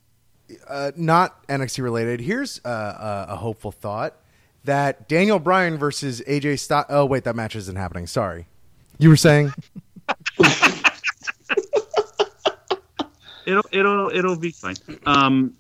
keeping, 0.47 0.63
uh, 0.69 0.93
not 0.97 1.47
NXT 1.49 1.83
related. 1.83 2.21
Here's 2.21 2.61
uh, 2.65 3.27
a, 3.29 3.33
a 3.33 3.37
hopeful 3.37 3.73
thought 3.73 4.17
that 4.65 5.09
Daniel 5.09 5.41
Bryan 5.41 5.79
versus 5.79 6.23
AJ 6.27 6.61
Styles. 6.61 6.87
Oh 6.89 7.05
wait, 7.07 7.25
that 7.25 7.35
match 7.35 7.57
isn't 7.57 7.77
happening. 7.77 8.07
Sorry, 8.07 8.47
you 8.99 9.09
were 9.09 9.17
saying. 9.17 9.53
it'll 13.47 13.65
it'll 13.73 14.11
it'll 14.11 14.39
be 14.39 14.53
fine. 14.53 14.77
Um, 15.07 15.55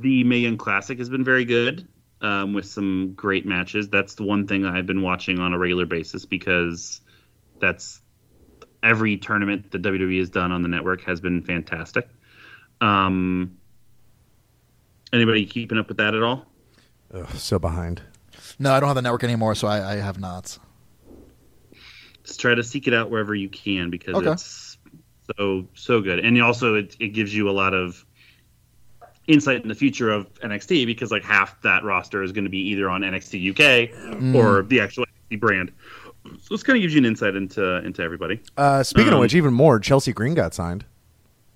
the 0.00 0.10
Young 0.10 0.56
Classic 0.56 0.98
has 0.98 1.08
been 1.08 1.22
very 1.22 1.44
good 1.44 1.86
um, 2.22 2.52
with 2.54 2.66
some 2.66 3.14
great 3.14 3.46
matches. 3.46 3.88
That's 3.90 4.14
the 4.14 4.24
one 4.24 4.46
thing 4.46 4.64
I've 4.64 4.86
been 4.86 5.02
watching 5.02 5.38
on 5.40 5.52
a 5.52 5.58
regular 5.58 5.86
basis 5.86 6.24
because 6.24 7.00
that's 7.60 8.00
every 8.82 9.16
tournament 9.18 9.70
that 9.72 9.82
WWE 9.82 10.18
has 10.20 10.30
done 10.30 10.52
on 10.52 10.62
the 10.62 10.68
network 10.68 11.02
has 11.02 11.20
been 11.20 11.42
fantastic. 11.42 12.08
Um, 12.80 13.58
anybody 15.12 15.46
keeping 15.46 15.78
up 15.78 15.88
with 15.88 15.98
that 15.98 16.14
at 16.14 16.22
all? 16.22 16.46
Ugh, 17.14 17.28
so 17.34 17.58
behind. 17.58 18.02
No, 18.58 18.72
I 18.72 18.80
don't 18.80 18.88
have 18.88 18.96
the 18.96 19.02
network 19.02 19.24
anymore, 19.24 19.54
so 19.54 19.68
I, 19.68 19.92
I 19.92 19.96
have 19.96 20.18
not. 20.18 20.58
Just 22.24 22.40
try 22.40 22.54
to 22.54 22.62
seek 22.62 22.86
it 22.86 22.94
out 22.94 23.10
wherever 23.10 23.34
you 23.34 23.48
can 23.48 23.90
because 23.90 24.16
Okay. 24.16 24.32
it's 24.32 24.78
so 25.36 25.68
so 25.74 26.00
good, 26.00 26.20
and 26.20 26.40
also 26.42 26.76
it, 26.76 26.96
it 27.00 27.08
gives 27.08 27.34
you 27.34 27.48
a 27.48 27.52
lot 27.52 27.74
of 27.74 28.04
insight 29.28 29.62
in 29.62 29.68
the 29.68 29.74
future 29.74 30.10
of 30.10 30.32
NXT 30.40 30.84
because 30.86 31.10
like 31.10 31.22
half 31.24 31.60
that 31.62 31.84
roster 31.84 32.22
is 32.22 32.32
going 32.32 32.44
to 32.44 32.50
be 32.50 32.58
either 32.70 32.90
on 32.90 33.02
NXT 33.02 33.50
UK 33.50 34.34
or 34.34 34.62
the 34.62 34.80
actual 34.80 35.04
NXT 35.30 35.40
brand. 35.40 35.72
So 36.24 36.54
this 36.54 36.62
kind 36.62 36.76
of 36.76 36.82
gives 36.82 36.94
you 36.94 36.98
an 36.98 37.04
insight 37.04 37.34
into 37.36 37.76
into 37.84 38.02
everybody. 38.02 38.40
Uh, 38.56 38.82
speaking 38.82 39.08
of 39.08 39.14
Um, 39.14 39.20
which, 39.20 39.34
even 39.34 39.52
more, 39.54 39.78
Chelsea 39.80 40.12
Green 40.12 40.34
got 40.34 40.54
signed. 40.54 40.84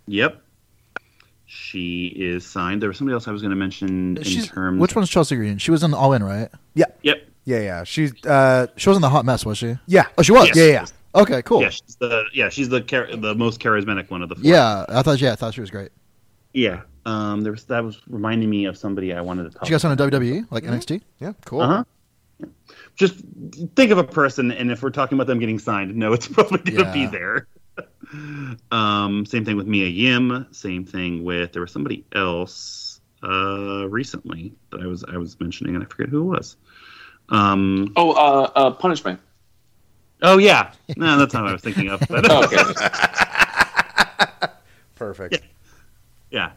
Yep, 0.09 0.41
she 1.45 2.07
is 2.07 2.45
signed. 2.47 2.83
There 2.83 2.89
was 2.89 2.99
somebody 2.99 3.15
else 3.15 3.29
I 3.29 3.33
was 3.33 3.43
going 3.43 3.51
to 3.51 3.57
mention 3.57 4.17
in 4.17 4.23
She's, 4.25 4.49
terms. 4.49 4.81
which 4.81 4.95
one's 4.97 5.09
Chelsea 5.11 5.37
Green? 5.37 5.59
She 5.59 5.71
was 5.71 5.83
in 5.83 5.95
All 5.95 6.13
In, 6.13 6.23
right? 6.23 6.49
Yeah, 6.75 6.87
Yep. 7.03 7.29
yeah, 7.45 7.59
yeah. 7.61 7.85
She's 7.85 8.13
uh, 8.27 8.67
She 8.77 8.89
wasn't 8.89 9.03
the 9.03 9.09
hot 9.11 9.25
mess, 9.25 9.45
was 9.47 9.59
she? 9.59 9.77
yeah. 9.87 10.07
Oh, 10.19 10.23
she 10.23 10.33
was. 10.33 10.49
Yes. 10.49 10.57
Yeah, 10.57 10.65
yeah. 10.65 10.87
Okay, 11.23 11.43
cool. 11.43 11.63
Yeah, 11.63 11.71
she's 11.71 11.97
the 11.97 12.25
yeah 12.35 12.49
she's 12.51 12.69
the 12.69 12.81
char- 12.83 13.15
the 13.17 13.35
most 13.35 13.59
charismatic 13.61 14.11
one 14.11 14.23
of 14.23 14.29
the 14.29 14.35
four. 14.35 14.45
Yeah, 14.45 14.85
I 14.89 15.03
thought. 15.03 15.21
Yeah, 15.21 15.33
I 15.33 15.37
thought 15.37 15.55
she 15.55 15.61
was 15.61 15.71
great. 15.71 15.91
yeah. 16.53 16.83
Um, 17.07 17.41
there 17.43 17.53
was 17.53 17.65
that 17.65 17.83
was 17.85 18.03
reminding 18.09 18.51
me 18.51 18.65
of 18.67 18.77
somebody 18.77 19.13
I 19.15 19.21
wanted 19.21 19.45
to 19.45 19.51
talk. 19.59 19.69
you 19.69 19.71
guys 19.71 19.85
on 19.85 19.93
a 19.93 19.97
WWE 19.97 20.47
like 20.51 20.65
NXT. 20.65 21.01
Yeah, 21.21 21.33
cool. 21.45 21.61
Uh 21.63 21.67
huh. 21.69 21.85
Just 22.97 23.17
think 23.77 23.91
of 23.93 23.99
a 23.99 24.05
person, 24.05 24.51
and 24.51 24.71
if 24.71 24.83
we're 24.83 24.91
talking 24.91 25.17
about 25.17 25.27
them 25.27 25.39
getting 25.39 25.59
signed, 25.59 25.95
no, 25.97 26.13
it's 26.13 26.27
probably 26.33 26.59
going 26.73 26.85
to 26.85 26.93
be 26.93 27.07
there. 27.07 27.47
um, 28.73 29.25
same 29.25 29.45
thing 29.45 29.57
with 29.57 29.67
Mia 29.67 29.87
Yim. 29.87 30.47
Same 30.51 30.85
thing 30.85 31.25
with 31.25 31.53
there 31.53 31.63
was 31.63 31.71
somebody 31.73 32.05
else 32.15 33.01
uh, 33.23 33.87
recently 33.89 34.53
that 34.71 34.81
I 34.81 34.87
was 34.87 35.05
I 35.05 35.17
was 35.17 35.39
mentioning, 35.41 35.75
and 35.77 35.85
I 35.85 35.87
forget 35.87 36.09
who 36.09 36.21
it 36.33 36.37
was. 36.37 36.57
Um, 37.29 37.93
Oh, 37.97 38.13
uh, 38.13 38.51
uh, 38.55 38.71
Punishment. 38.73 39.21
oh 40.23 40.39
yeah, 40.39 40.73
no, 40.97 41.19
that's 41.19 41.35
not 41.35 41.43
what 41.45 41.51
I 41.51 41.53
was 41.53 41.63
thinking 41.63 41.89
of. 41.89 42.01
But, 42.09 42.27
Oh, 42.31 42.45
okay. 42.45 42.57
Perfect. 44.95 45.41
yeah, 46.31 46.53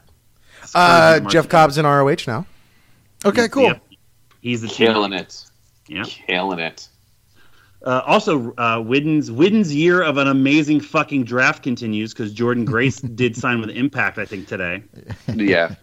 Uh, 0.76 1.20
Jeff 1.22 1.50
Cobb's 1.50 1.78
in 1.78 1.86
ROH 1.86 2.16
now. 2.28 2.46
Okay, 3.26 3.48
cool. 3.50 3.64
Yeah. 3.64 3.80
He's 4.41 4.62
the 4.62 4.68
champ. 4.68 4.94
Killing 4.94 5.14
it. 5.14 5.46
Yeah. 5.88 6.04
Killing 6.06 6.60
it. 6.60 6.88
Uh, 7.86 8.02
also, 8.06 8.54
uh, 8.58 8.80
Whidden's 8.82 9.32
Whidden's 9.32 9.74
year 9.74 10.02
of 10.02 10.18
an 10.18 10.28
amazing 10.28 10.82
fucking 10.82 11.24
draft 11.24 11.64
continues 11.64 12.14
because 12.14 12.34
Jordynne 12.34 12.66
Grace 12.66 13.00
did 13.02 13.36
sign 13.38 13.62
with 13.62 13.70
Impact, 13.70 14.18
I 14.18 14.26
think 14.26 14.48
today. 14.48 14.84
Yeah. 15.34 15.76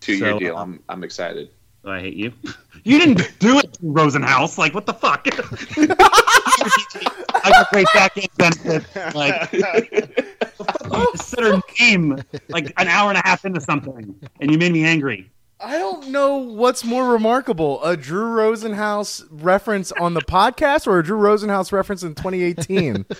Two 0.00 0.14
year 0.16 0.32
So, 0.32 0.38
deal. 0.38 0.56
uh, 0.56 0.62
I'm 0.62 0.80
I'm 0.88 1.04
excited. 1.04 1.50
I 1.84 2.00
hate 2.00 2.14
you. 2.14 2.32
You 2.86 2.98
didn't 2.98 3.38
do 3.38 3.58
it, 3.60 3.78
Rosenhaus. 3.82 4.58
Like, 4.58 4.74
what 4.74 4.84
the 4.84 4.92
fuck? 4.92 5.26
I 6.60 7.50
got 7.50 7.70
great 7.70 7.86
back 7.94 8.16
end 8.16 8.28
benefits. 8.36 9.14
Like, 9.14 9.52
you 9.52 11.08
just 11.12 11.28
said 11.28 11.44
her 11.44 11.60
name 11.80 12.22
like 12.48 12.72
an 12.78 12.88
hour 12.88 13.08
and 13.10 13.18
a 13.18 13.22
half 13.24 13.44
into 13.44 13.60
something, 13.60 14.14
and 14.40 14.50
you 14.50 14.58
made 14.58 14.72
me 14.72 14.84
angry. 14.84 15.30
I 15.60 15.78
don't 15.78 16.08
know 16.08 16.36
what's 16.36 16.84
more 16.84 17.10
remarkable, 17.12 17.82
a 17.82 17.96
Drew 17.96 18.26
Rosenhaus 18.34 19.24
reference 19.30 19.92
on 19.92 20.14
the 20.14 20.20
podcast 20.20 20.86
or 20.86 20.98
a 20.98 21.04
Drew 21.04 21.18
Rosenhaus 21.18 21.72
reference 21.72 22.02
in 22.02 22.14
2018. 22.14 23.06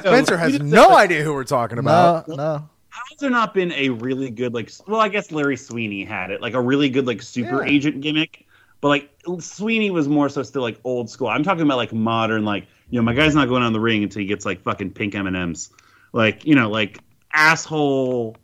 Spencer 0.00 0.36
has 0.36 0.58
no 0.60 0.96
idea 0.96 1.22
who 1.22 1.32
we're 1.34 1.44
talking 1.44 1.78
about. 1.78 2.26
No, 2.28 2.34
no. 2.34 2.68
Has 2.90 3.18
there 3.18 3.30
not 3.30 3.54
been 3.54 3.72
a 3.72 3.88
really 3.90 4.30
good 4.30 4.52
like? 4.54 4.70
Well, 4.86 5.00
I 5.00 5.08
guess 5.08 5.30
Larry 5.30 5.56
Sweeney 5.56 6.04
had 6.04 6.30
it, 6.30 6.40
like 6.40 6.54
a 6.54 6.60
really 6.60 6.88
good 6.90 7.06
like 7.06 7.22
super 7.22 7.64
Yeah. 7.64 7.70
agent 7.72 8.00
gimmick. 8.00 8.46
But 8.80 8.88
like 8.88 9.10
Sweeney 9.38 9.90
was 9.90 10.08
more 10.08 10.28
so 10.28 10.42
still 10.42 10.62
like 10.62 10.80
old 10.84 11.10
school. 11.10 11.28
I'm 11.28 11.42
talking 11.42 11.62
about 11.62 11.76
like 11.76 11.92
modern, 11.92 12.44
like 12.44 12.66
you 12.88 12.98
know, 12.98 13.04
my 13.04 13.14
guy's 13.14 13.34
not 13.34 13.48
going 13.48 13.62
on 13.62 13.72
the 13.72 13.80
ring 13.80 14.02
until 14.02 14.20
he 14.20 14.26
gets 14.26 14.44
like 14.44 14.62
fucking 14.62 14.92
pink 14.92 15.14
M 15.14 15.26
and 15.26 15.36
M's, 15.36 15.70
like 16.12 16.44
you 16.44 16.54
know, 16.54 16.70
like 16.70 16.98
asshole 17.32 18.36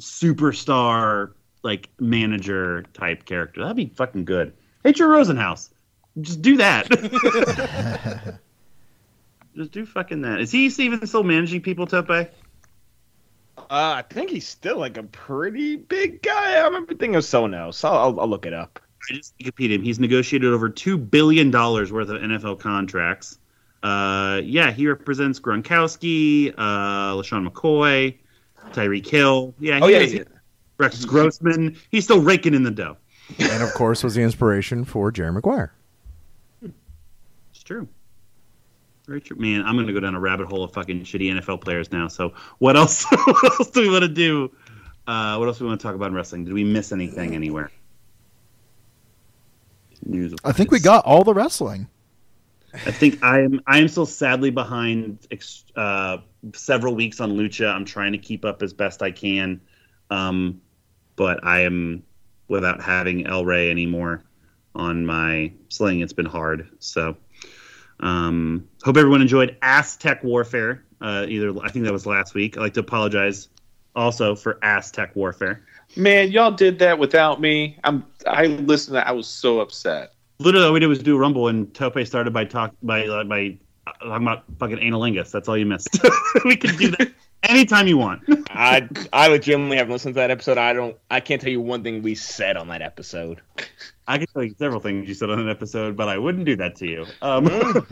superstar 0.00 1.32
like 1.62 1.88
manager 1.98 2.84
type 2.94 3.24
character. 3.24 3.62
That'd 3.62 3.76
be 3.76 3.86
fucking 3.86 4.24
good. 4.24 4.52
Hey, 4.84 4.92
Drew 4.92 5.08
Rosenhaus, 5.08 5.70
just 6.20 6.40
do 6.42 6.56
that. 6.58 6.88
just 9.56 9.72
do 9.72 9.84
fucking 9.84 10.22
that. 10.22 10.40
Is 10.40 10.52
he 10.52 10.66
even 10.66 11.06
still 11.06 11.24
managing 11.24 11.60
people, 11.60 11.86
Tope? 11.86 12.10
Uh, 12.10 12.30
I 13.70 14.02
think 14.08 14.30
he's 14.30 14.46
still 14.46 14.78
like 14.78 14.96
a 14.96 15.02
pretty 15.02 15.76
big 15.76 16.22
guy. 16.22 16.54
I 16.54 16.64
remember 16.64 16.94
thinking 16.94 17.16
of 17.16 17.24
someone 17.24 17.54
else. 17.54 17.84
I'll, 17.84 17.98
I'll, 17.98 18.20
I'll 18.20 18.28
look 18.28 18.46
it 18.46 18.54
up. 18.54 18.80
I 19.10 19.14
just 19.14 19.36
Wikipedia 19.38 19.74
him. 19.76 19.82
He's 19.82 19.98
negotiated 19.98 20.52
over 20.52 20.68
two 20.68 20.98
billion 20.98 21.50
dollars 21.50 21.92
worth 21.92 22.08
of 22.08 22.20
NFL 22.20 22.60
contracts. 22.60 23.38
Uh, 23.82 24.40
yeah, 24.44 24.70
he 24.72 24.86
represents 24.88 25.38
Gronkowski, 25.40 26.52
uh, 26.58 27.14
LeSean 27.14 27.48
McCoy, 27.48 28.16
Tyreek 28.72 29.06
Hill. 29.06 29.54
Yeah, 29.60 29.76
he 29.76 29.82
Oh 29.82 29.86
yeah, 29.88 29.98
is. 29.98 30.14
yeah. 30.14 30.22
Rex 30.78 31.04
Grossman. 31.04 31.76
He's 31.90 32.04
still 32.04 32.20
raking 32.20 32.54
in 32.54 32.62
the 32.64 32.70
dough. 32.70 32.96
And 33.38 33.62
of 33.62 33.72
course, 33.74 34.02
was 34.04 34.14
the 34.14 34.22
inspiration 34.22 34.84
for 34.84 35.10
Jerry 35.10 35.32
Maguire. 35.32 35.72
It's 36.62 37.62
true. 37.64 37.88
Very 39.06 39.20
true. 39.20 39.36
Man, 39.38 39.62
I'm 39.64 39.76
gonna 39.76 39.92
go 39.92 40.00
down 40.00 40.14
a 40.14 40.20
rabbit 40.20 40.46
hole 40.48 40.62
of 40.64 40.72
fucking 40.72 41.00
shitty 41.02 41.32
NFL 41.32 41.60
players 41.62 41.90
now. 41.92 42.08
So 42.08 42.34
what 42.58 42.76
else? 42.76 43.04
what 43.24 43.44
else 43.60 43.70
do 43.70 43.80
we 43.82 43.90
want 43.90 44.02
to 44.02 44.08
do? 44.08 44.50
Uh, 45.06 45.36
what 45.36 45.46
else 45.48 45.58
do 45.58 45.64
we 45.64 45.68
want 45.68 45.80
to 45.80 45.86
talk 45.86 45.94
about 45.94 46.08
in 46.08 46.14
wrestling? 46.14 46.44
Did 46.44 46.52
we 46.52 46.64
miss 46.64 46.92
anything 46.92 47.34
anywhere? 47.34 47.70
News. 50.04 50.34
I 50.44 50.52
think 50.52 50.70
we 50.70 50.80
got 50.80 51.04
all 51.04 51.24
the 51.24 51.34
wrestling. 51.34 51.88
I 52.74 52.90
think 52.90 53.22
I 53.22 53.40
am. 53.40 53.60
I 53.66 53.78
am 53.78 53.88
still 53.88 54.06
sadly 54.06 54.50
behind 54.50 55.26
uh, 55.74 56.18
several 56.52 56.94
weeks 56.94 57.20
on 57.20 57.32
Lucha. 57.32 57.72
I'm 57.72 57.84
trying 57.84 58.12
to 58.12 58.18
keep 58.18 58.44
up 58.44 58.62
as 58.62 58.72
best 58.72 59.02
I 59.02 59.10
can, 59.10 59.60
um, 60.10 60.60
but 61.16 61.44
I 61.44 61.60
am 61.60 62.02
without 62.48 62.82
having 62.82 63.26
El 63.26 63.44
Rey 63.44 63.70
anymore 63.70 64.22
on 64.74 65.06
my 65.06 65.52
sling. 65.68 66.00
It's 66.00 66.12
been 66.12 66.26
hard. 66.26 66.68
So, 66.78 67.16
um, 68.00 68.68
hope 68.82 68.96
everyone 68.96 69.22
enjoyed 69.22 69.56
Aztec 69.62 70.22
Warfare. 70.22 70.84
Uh, 71.00 71.26
either 71.28 71.54
I 71.62 71.70
think 71.70 71.84
that 71.84 71.92
was 71.92 72.06
last 72.06 72.34
week. 72.34 72.56
I'd 72.56 72.60
like 72.60 72.74
to 72.74 72.80
apologize 72.80 73.48
also 73.96 74.34
for 74.34 74.58
Aztec 74.62 75.16
Warfare. 75.16 75.64
Man, 75.96 76.30
y'all 76.30 76.50
did 76.50 76.78
that 76.80 76.98
without 76.98 77.40
me. 77.40 77.78
I'm. 77.84 78.04
I 78.26 78.46
listened. 78.46 78.88
To 78.88 78.92
that. 78.94 79.08
I 79.08 79.12
was 79.12 79.26
so 79.26 79.60
upset. 79.60 80.12
Literally, 80.38 80.66
all 80.66 80.72
we 80.72 80.80
did 80.80 80.86
was 80.86 81.00
do 81.00 81.16
a 81.16 81.18
rumble, 81.18 81.48
and 81.48 81.72
Tope 81.74 82.04
started 82.06 82.32
by 82.32 82.44
talk 82.44 82.74
by 82.82 83.06
uh, 83.06 83.24
by 83.24 83.58
uh, 83.86 83.92
talking 84.04 84.26
about 84.26 84.44
fucking 84.58 84.78
analingus. 84.78 85.30
That's 85.30 85.48
all 85.48 85.56
you 85.56 85.66
missed. 85.66 85.98
we 86.44 86.56
could 86.56 86.76
do 86.76 86.90
that 86.92 87.12
anytime 87.42 87.86
you 87.88 87.98
want. 87.98 88.22
I 88.50 88.88
I 89.12 89.28
legitimately 89.28 89.78
haven't 89.78 89.92
listened 89.92 90.14
to 90.14 90.20
that 90.20 90.30
episode. 90.30 90.58
I 90.58 90.72
don't. 90.72 90.96
I 91.10 91.20
can't 91.20 91.40
tell 91.40 91.50
you 91.50 91.60
one 91.60 91.82
thing 91.82 92.02
we 92.02 92.14
said 92.14 92.56
on 92.56 92.68
that 92.68 92.82
episode. 92.82 93.40
I 94.06 94.18
can 94.18 94.26
tell 94.28 94.44
you 94.44 94.54
several 94.58 94.80
things 94.80 95.08
you 95.08 95.14
said 95.14 95.30
on 95.30 95.38
an 95.38 95.48
episode, 95.48 95.96
but 95.96 96.08
I 96.08 96.18
wouldn't 96.18 96.44
do 96.44 96.56
that 96.56 96.76
to 96.76 96.86
you. 96.86 97.06
Um, 97.22 97.46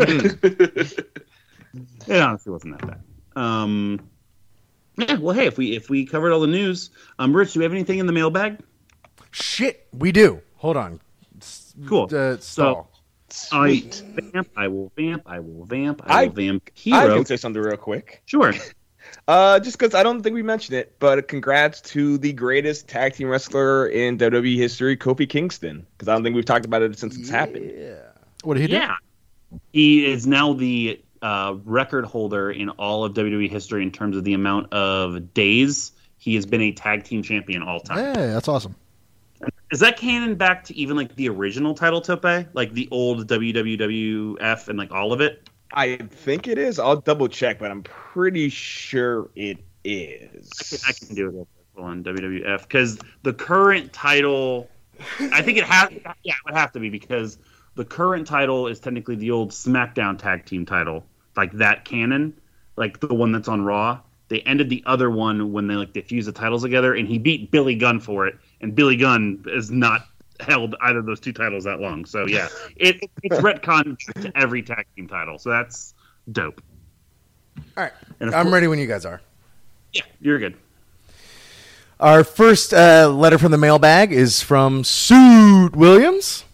it 2.06 2.20
honestly 2.20 2.52
wasn't 2.52 2.78
that 2.78 2.86
bad. 2.86 3.02
Um, 3.42 4.00
yeah, 4.96 5.16
well, 5.18 5.34
hey, 5.34 5.46
if 5.46 5.58
we 5.58 5.76
if 5.76 5.88
we 5.90 6.04
covered 6.06 6.32
all 6.32 6.40
the 6.40 6.46
news, 6.46 6.90
um, 7.18 7.34
Rich, 7.36 7.52
do 7.52 7.60
we 7.60 7.64
have 7.64 7.72
anything 7.72 7.98
in 7.98 8.06
the 8.06 8.12
mailbag? 8.12 8.58
Shit, 9.30 9.86
we 9.92 10.12
do. 10.12 10.40
Hold 10.56 10.76
on. 10.76 11.00
S- 11.40 11.74
Cool. 11.86 12.08
Uh, 12.14 12.38
stall. 12.38 12.90
I 13.52 13.82
vamp. 14.32 14.48
I 14.56 14.68
will 14.68 14.90
vamp. 14.96 15.22
I 15.26 15.40
will 15.40 15.64
vamp. 15.64 16.00
I, 16.06 16.22
I- 16.22 16.24
will 16.26 16.32
vamp. 16.32 16.70
I 16.92 17.06
can 17.08 17.24
say 17.26 17.36
something 17.36 17.60
real 17.60 17.76
quick. 17.76 18.22
Sure. 18.26 18.52
Uh, 19.28 19.58
just 19.60 19.78
because 19.78 19.94
I 19.94 20.02
don't 20.02 20.22
think 20.22 20.34
we 20.34 20.42
mentioned 20.42 20.76
it, 20.76 20.96
but 20.98 21.28
congrats 21.28 21.80
to 21.82 22.18
the 22.18 22.32
greatest 22.32 22.88
tag 22.88 23.14
team 23.14 23.28
wrestler 23.28 23.86
in 23.86 24.18
WWE 24.18 24.56
history, 24.56 24.96
Kofi 24.96 25.28
Kingston. 25.28 25.86
Because 25.92 26.08
I 26.08 26.12
don't 26.14 26.24
think 26.24 26.34
we've 26.34 26.44
talked 26.44 26.64
about 26.64 26.82
it 26.82 26.98
since 26.98 27.16
it's 27.16 27.28
happened. 27.28 27.72
Yeah. 27.76 27.94
What 28.42 28.54
did 28.54 28.62
he 28.62 28.66
do? 28.66 28.74
Yeah. 28.74 28.96
He 29.72 30.04
is 30.10 30.26
now 30.26 30.52
the 30.54 31.00
uh, 31.26 31.56
record 31.64 32.04
holder 32.04 32.52
in 32.52 32.68
all 32.70 33.04
of 33.04 33.12
WWE 33.14 33.50
history 33.50 33.82
in 33.82 33.90
terms 33.90 34.16
of 34.16 34.22
the 34.22 34.32
amount 34.32 34.72
of 34.72 35.34
days 35.34 35.90
he 36.18 36.36
has 36.36 36.46
been 36.46 36.60
a 36.60 36.70
tag 36.70 37.02
team 37.02 37.24
champion 37.24 37.64
all 37.64 37.80
time. 37.80 38.14
Hey, 38.14 38.28
that's 38.28 38.46
awesome. 38.46 38.76
Is 39.72 39.80
that 39.80 39.96
canon 39.96 40.36
back 40.36 40.62
to 40.66 40.76
even 40.76 40.96
like 40.96 41.16
the 41.16 41.28
original 41.28 41.74
title 41.74 42.00
tope, 42.00 42.46
like 42.54 42.72
the 42.74 42.88
old 42.92 43.26
WWF 43.26 44.68
and 44.68 44.78
like 44.78 44.92
all 44.92 45.12
of 45.12 45.20
it? 45.20 45.50
I 45.72 45.96
think 45.96 46.46
it 46.46 46.58
is. 46.58 46.78
I'll 46.78 47.00
double 47.00 47.26
check, 47.26 47.58
but 47.58 47.72
I'm 47.72 47.82
pretty 47.82 48.48
sure 48.48 49.28
it 49.34 49.58
is. 49.82 50.84
I 50.86 50.92
can 50.92 51.16
do 51.16 51.26
it 51.26 51.32
real 51.32 51.48
quick 51.74 51.84
on 51.84 52.04
WWF 52.04 52.62
because 52.62 53.00
the 53.24 53.32
current 53.32 53.92
title, 53.92 54.70
I 55.18 55.42
think 55.42 55.58
it 55.58 55.64
has. 55.64 55.90
Yeah, 56.22 56.34
it 56.34 56.44
would 56.44 56.54
have 56.54 56.70
to 56.72 56.78
be 56.78 56.88
because 56.88 57.36
the 57.74 57.84
current 57.84 58.28
title 58.28 58.68
is 58.68 58.80
technically 58.80 59.16
the 59.16 59.32
old 59.32 59.50
SmackDown 59.50 60.18
Tag 60.18 60.46
Team 60.46 60.64
title, 60.64 61.04
like 61.36 61.52
that 61.52 61.84
canon, 61.84 62.34
like 62.76 63.00
the 63.00 63.14
one 63.14 63.32
that's 63.32 63.48
on 63.48 63.64
Raw. 63.64 64.00
They 64.28 64.40
ended 64.40 64.68
the 64.70 64.82
other 64.86 65.08
one 65.10 65.52
when 65.52 65.66
they 65.68 65.74
like 65.74 65.92
they 65.92 66.00
fused 66.00 66.26
the 66.28 66.32
titles 66.32 66.62
together, 66.62 66.94
and 66.94 67.06
he 67.06 67.18
beat 67.18 67.50
Billy 67.50 67.74
Gunn 67.76 68.00
for 68.00 68.26
it. 68.26 68.36
And 68.60 68.74
Billy 68.74 68.96
Gunn 68.96 69.44
is 69.46 69.70
not 69.70 70.08
held 70.40 70.74
either 70.82 70.98
of 70.98 71.06
those 71.06 71.20
two 71.20 71.32
titles 71.32 71.64
that 71.64 71.80
long. 71.80 72.04
So 72.04 72.26
yeah, 72.26 72.48
it 72.76 72.98
it's 73.22 73.36
retcon 73.38 73.96
to 74.22 74.32
every 74.36 74.62
tag 74.62 74.86
team 74.96 75.06
title. 75.06 75.38
So 75.38 75.50
that's 75.50 75.94
dope. 76.32 76.60
All 77.76 77.84
right. 77.84 77.92
And 78.20 78.34
I'm 78.34 78.44
course- 78.44 78.54
ready 78.54 78.66
when 78.66 78.78
you 78.78 78.86
guys 78.86 79.04
are. 79.04 79.20
Yeah, 79.92 80.02
you're 80.20 80.38
good. 80.38 80.56
Our 81.98 82.24
first 82.24 82.74
uh, 82.74 83.08
letter 83.08 83.38
from 83.38 83.52
the 83.52 83.58
mailbag 83.58 84.12
is 84.12 84.42
from 84.42 84.84
Sue 84.84 85.70
Williams. 85.72 86.44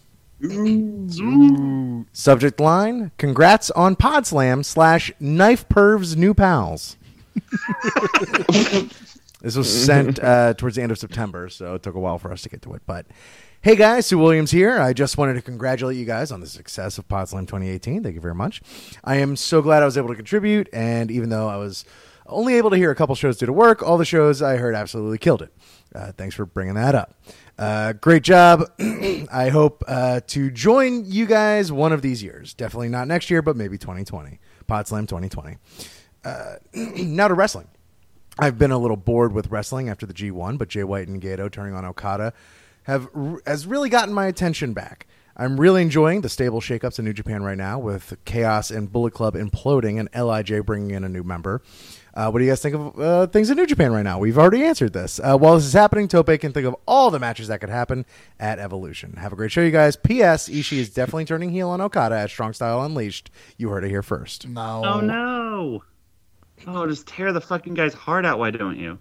Subject 2.11 2.59
line: 2.59 3.11
Congrats 3.17 3.71
on 3.71 3.95
Podslam 3.95 4.65
slash 4.65 5.11
Knife 5.19 5.67
Perv's 5.69 6.15
new 6.17 6.33
pals. 6.33 6.97
This 9.43 9.57
was 9.57 9.85
sent 9.85 10.23
uh, 10.23 10.53
towards 10.53 10.77
the 10.77 10.81
end 10.81 10.93
of 10.93 10.97
September, 10.97 11.49
so 11.49 11.75
it 11.75 11.83
took 11.83 11.95
a 11.95 11.99
while 11.99 12.17
for 12.17 12.31
us 12.31 12.43
to 12.43 12.49
get 12.49 12.61
to 12.61 12.75
it. 12.75 12.81
But 12.85 13.05
hey, 13.61 13.75
guys, 13.75 14.05
Sue 14.05 14.17
Williams 14.17 14.51
here. 14.51 14.79
I 14.79 14.93
just 14.93 15.17
wanted 15.17 15.33
to 15.33 15.41
congratulate 15.41 15.97
you 15.97 16.05
guys 16.05 16.31
on 16.31 16.39
the 16.39 16.47
success 16.47 16.97
of 16.97 17.09
Podslam 17.09 17.41
2018. 17.41 18.03
Thank 18.03 18.15
you 18.15 18.21
very 18.21 18.33
much. 18.33 18.61
I 19.03 19.17
am 19.17 19.35
so 19.35 19.61
glad 19.61 19.83
I 19.83 19.85
was 19.85 19.97
able 19.97 20.07
to 20.07 20.15
contribute, 20.15 20.69
and 20.71 21.11
even 21.11 21.27
though 21.27 21.49
I 21.49 21.57
was 21.57 21.83
only 22.25 22.55
able 22.55 22.69
to 22.69 22.77
hear 22.77 22.89
a 22.89 22.95
couple 22.95 23.15
shows 23.15 23.35
due 23.37 23.45
to 23.45 23.51
work, 23.51 23.83
all 23.83 23.97
the 23.97 24.05
shows 24.05 24.41
I 24.41 24.55
heard 24.55 24.75
absolutely 24.75 25.17
killed 25.17 25.41
it. 25.41 25.53
Uh, 25.93 26.13
thanks 26.13 26.35
for 26.35 26.45
bringing 26.45 26.75
that 26.75 26.95
up. 26.95 27.13
Uh, 27.57 27.93
great 27.93 28.23
job. 28.23 28.63
I 28.79 29.49
hope 29.49 29.83
uh, 29.87 30.21
to 30.27 30.49
join 30.49 31.05
you 31.05 31.25
guys 31.25 31.71
one 31.71 31.93
of 31.93 32.01
these 32.01 32.23
years. 32.23 32.53
Definitely 32.53 32.89
not 32.89 33.07
next 33.07 33.29
year, 33.29 33.41
but 33.41 33.55
maybe 33.55 33.77
2020. 33.77 34.39
Podslam 34.67 35.07
2020. 35.07 35.57
Uh, 36.23 36.55
now 36.73 37.27
to 37.27 37.33
wrestling. 37.33 37.67
I've 38.39 38.57
been 38.57 38.71
a 38.71 38.77
little 38.79 38.97
bored 38.97 39.33
with 39.33 39.51
wrestling 39.51 39.89
after 39.89 40.05
the 40.05 40.13
G1, 40.13 40.57
but 40.57 40.67
Jay 40.67 40.83
White 40.83 41.07
and 41.07 41.21
Gedo 41.21 41.51
turning 41.51 41.75
on 41.75 41.85
Okada 41.85 42.33
have 42.83 43.07
has 43.45 43.67
really 43.67 43.89
gotten 43.89 44.13
my 44.13 44.25
attention 44.25 44.73
back. 44.73 45.05
I'm 45.35 45.59
really 45.59 45.81
enjoying 45.81 46.21
the 46.21 46.29
stable 46.29 46.61
shakeups 46.61 46.99
in 46.99 47.05
New 47.05 47.13
Japan 47.13 47.43
right 47.43 47.57
now, 47.57 47.79
with 47.79 48.15
Chaos 48.25 48.69
and 48.69 48.91
Bullet 48.91 49.13
Club 49.13 49.33
imploding 49.35 49.99
and 49.99 50.09
Lij 50.13 50.63
bringing 50.63 50.91
in 50.91 51.03
a 51.03 51.09
new 51.09 51.23
member. 51.23 51.61
Uh, 52.13 52.29
what 52.29 52.39
do 52.39 52.45
you 52.45 52.51
guys 52.51 52.61
think 52.61 52.75
of 52.75 52.99
uh, 52.99 53.27
things 53.27 53.49
in 53.49 53.57
New 53.57 53.65
Japan 53.65 53.91
right 53.91 54.03
now? 54.03 54.19
We've 54.19 54.37
already 54.37 54.63
answered 54.63 54.93
this. 54.93 55.19
Uh, 55.19 55.35
while 55.35 55.55
this 55.55 55.65
is 55.65 55.73
happening, 55.73 56.07
Tope 56.07 56.27
can 56.39 56.53
think 56.53 56.67
of 56.67 56.75
all 56.85 57.09
the 57.09 57.17
matches 57.17 57.47
that 57.47 57.59
could 57.59 57.71
happen 57.71 58.05
at 58.39 58.59
Evolution. 58.59 59.13
Have 59.13 59.33
a 59.33 59.35
great 59.35 59.51
show, 59.51 59.61
you 59.61 59.71
guys. 59.71 59.95
P.S. 59.95 60.47
Ishii 60.47 60.77
is 60.77 60.89
definitely 60.91 61.25
turning 61.25 61.49
heel 61.49 61.69
on 61.69 61.81
Okada 61.81 62.15
at 62.15 62.29
Strong 62.29 62.53
Style 62.53 62.83
Unleashed. 62.83 63.31
You 63.57 63.69
heard 63.69 63.83
it 63.83 63.89
here 63.89 64.03
first. 64.03 64.47
No. 64.47 64.83
Oh 64.85 64.99
no! 64.99 65.83
Oh, 66.67 66.87
just 66.87 67.07
tear 67.07 67.33
the 67.33 67.41
fucking 67.41 67.73
guy's 67.73 67.95
heart 67.95 68.25
out. 68.25 68.37
Why 68.37 68.51
don't 68.51 68.77
you? 68.77 68.99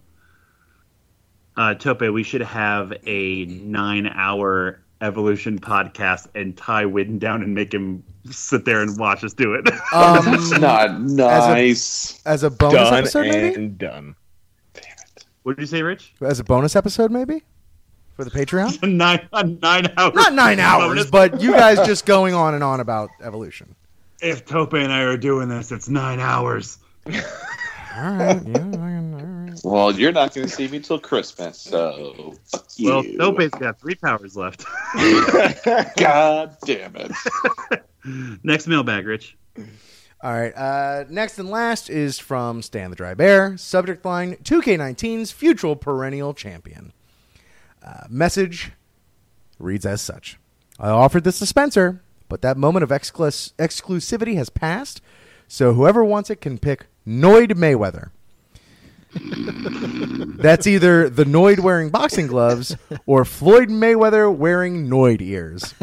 Uh, 1.55 1.74
Tope, 1.74 2.01
we 2.01 2.22
should 2.22 2.40
have 2.40 2.94
a 3.06 3.44
nine-hour 3.44 4.82
evolution 5.03 5.59
podcast 5.59 6.29
and 6.35 6.57
tie 6.57 6.87
Whidden 6.87 7.19
down 7.19 7.43
and 7.43 7.55
make 7.55 7.74
him 7.74 8.03
sit 8.31 8.65
there 8.65 8.81
and 8.81 8.97
watch 8.99 9.23
us 9.24 9.35
do 9.35 9.55
it. 9.55 9.69
Um, 9.93 10.24
That's 10.31 10.51
not 10.59 11.01
nice. 11.03 12.23
as 12.24 12.43
a 12.45 12.51
bonus 12.51 12.74
done 12.77 12.95
episode, 12.95 13.27
maybe? 13.27 13.55
and 13.55 13.77
done. 13.77 14.15
what 15.43 15.57
did 15.57 15.62
you 15.62 15.66
say, 15.66 15.83
Rich? 15.83 16.15
As 16.23 16.41
a 16.41 16.45
bonus 16.45 16.74
episode, 16.77 17.11
maybe? 17.11 17.43
For 18.16 18.24
the 18.24 18.31
Patreon? 18.31 18.83
Nine, 18.97 19.29
a 19.33 19.45
nine 19.45 19.93
hours. 19.97 20.15
Not 20.15 20.33
nine 20.35 20.61
hours, 20.61 21.11
but 21.11 21.41
you 21.43 21.53
guys 21.53 21.79
just 21.87 22.07
going 22.07 22.33
on 22.35 22.55
and 22.55 22.62
on 22.65 22.81
about 22.81 23.11
Evolution. 23.23 23.74
if 24.23 24.45
Tope 24.47 24.74
and 24.74 24.93
I 24.93 25.01
are 25.03 25.16
doing 25.16 25.49
this, 25.49 25.73
it's 25.73 25.89
nine 25.89 26.20
hours. 26.20 26.79
All 27.07 27.12
right. 27.12 27.20
Yeah, 28.47 28.59
all 28.59 28.79
right. 28.79 28.91
Well, 29.65 29.93
you're 29.93 30.12
not 30.12 30.35
going 30.35 30.47
to 30.47 30.53
see 30.53 30.69
me 30.69 30.81
till 30.81 30.99
Christmas, 30.99 31.59
so 31.59 32.35
fuck 32.45 32.66
you. 32.77 32.89
Well, 32.89 33.03
Tope's 33.03 33.59
got 33.59 33.81
three 33.81 33.95
powers 33.95 34.37
left. 34.37 34.65
God 35.97 36.57
damn 36.65 36.97
it. 36.97 37.12
Next 38.43 38.66
mailbag, 38.66 39.07
Rich. 39.07 39.37
All 40.23 40.33
right. 40.33 40.57
Uh, 40.57 41.05
next 41.09 41.39
and 41.39 41.51
last 41.51 41.91
is 41.91 42.19
from 42.19 42.62
Stan 42.62 42.91
the 42.91 42.97
Dry 42.97 43.15
Bear. 43.15 43.57
Subject 43.57 44.05
line 44.05 44.37
2K19's 44.37 45.33
future 45.33 45.74
perennial 45.74 46.33
champion. 46.33 46.93
Uh, 47.85 48.05
message 48.09 48.70
reads 49.59 49.85
as 49.85 50.01
such 50.01 50.39
I 50.79 50.89
offered 50.89 51.24
this 51.24 51.39
to 51.41 51.47
Spencer, 51.47 52.03
but 52.29 52.43
that 52.43 52.57
moment 52.57 52.85
of 52.85 52.91
exclus- 52.91 53.53
exclusivity 53.55 54.37
has 54.37 54.51
passed, 54.51 55.01
so 55.49 55.74
whoever 55.74 56.05
wants 56.05 56.31
it 56.31 56.41
can 56.41 56.59
pick 56.59 56.87
Noid 57.07 57.53
Mayweather. 57.53 58.11
That's 59.14 60.66
either 60.66 61.09
the 61.09 61.24
Noid 61.24 61.60
wearing 61.60 61.90
boxing 61.90 62.26
gloves 62.26 62.76
or 63.06 63.24
Floyd 63.24 63.68
Mayweather 63.68 64.34
wearing 64.34 64.89
Noid 64.89 65.20
ears. 65.20 65.74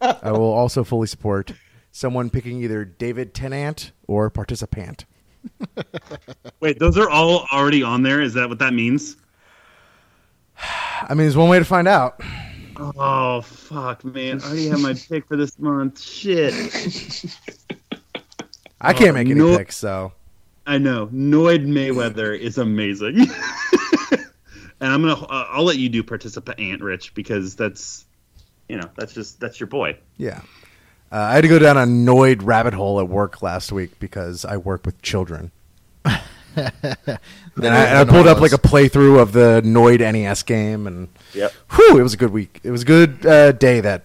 I 0.00 0.32
will 0.32 0.52
also 0.52 0.84
fully 0.84 1.06
support 1.06 1.52
someone 1.90 2.30
picking 2.30 2.62
either 2.62 2.84
David 2.84 3.34
Tennant 3.34 3.92
or 4.06 4.30
participant. 4.30 5.04
Wait, 6.60 6.78
those 6.78 6.96
are 6.96 7.10
all 7.10 7.46
already 7.52 7.82
on 7.82 8.02
there. 8.02 8.20
Is 8.20 8.34
that 8.34 8.48
what 8.48 8.58
that 8.58 8.72
means? 8.72 9.16
I 11.02 11.10
mean, 11.10 11.18
there's 11.18 11.36
one 11.36 11.48
way 11.48 11.58
to 11.58 11.64
find 11.64 11.86
out. 11.86 12.20
Oh 12.80 13.40
fuck, 13.40 14.04
man! 14.04 14.40
I 14.40 14.46
already 14.46 14.68
have 14.68 14.80
my 14.80 14.94
pick 14.94 15.26
for 15.26 15.36
this 15.36 15.58
month. 15.58 16.00
Shit. 16.00 16.54
I 18.80 18.92
can't 18.92 19.10
oh, 19.10 19.14
make 19.14 19.28
any 19.28 19.34
no- 19.34 19.56
picks, 19.56 19.76
so 19.76 20.12
I 20.68 20.78
know. 20.78 21.06
Noid 21.08 21.66
Mayweather 21.66 22.38
is 22.38 22.58
amazing. 22.58 23.20
and 24.10 24.22
I'm 24.80 25.00
gonna. 25.02 25.14
Uh, 25.14 25.46
I'll 25.50 25.64
let 25.64 25.78
you 25.78 25.88
do 25.88 26.02
participant, 26.02 26.60
ant, 26.60 26.82
Rich, 26.82 27.14
because 27.14 27.56
that's, 27.56 28.04
you 28.68 28.76
know, 28.76 28.88
that's 28.96 29.12
just 29.14 29.40
that's 29.40 29.58
your 29.58 29.66
boy. 29.66 29.96
yeah. 30.16 30.42
Uh, 31.10 31.16
I 31.16 31.34
had 31.36 31.40
to 31.40 31.48
go 31.48 31.58
down 31.58 31.78
a 31.78 31.84
Noid 31.86 32.40
rabbit 32.44 32.74
hole 32.74 33.00
at 33.00 33.08
work 33.08 33.40
last 33.40 33.72
week 33.72 33.98
because 33.98 34.44
I 34.44 34.58
work 34.58 34.84
with 34.84 35.00
children. 35.00 35.50
and 36.04 36.20
I, 37.62 38.02
I 38.02 38.04
pulled 38.04 38.26
up 38.26 38.40
like 38.42 38.52
a 38.52 38.58
playthrough 38.58 39.18
of 39.18 39.32
the 39.32 39.62
Noid 39.64 40.00
NES 40.00 40.42
game, 40.42 40.86
and 40.86 41.08
Yep. 41.32 41.52
whew, 41.72 41.98
it 41.98 42.02
was 42.02 42.12
a 42.12 42.18
good 42.18 42.30
week. 42.30 42.60
It 42.62 42.70
was 42.70 42.82
a 42.82 42.84
good 42.84 43.24
uh, 43.24 43.52
day 43.52 43.80
that 43.80 44.04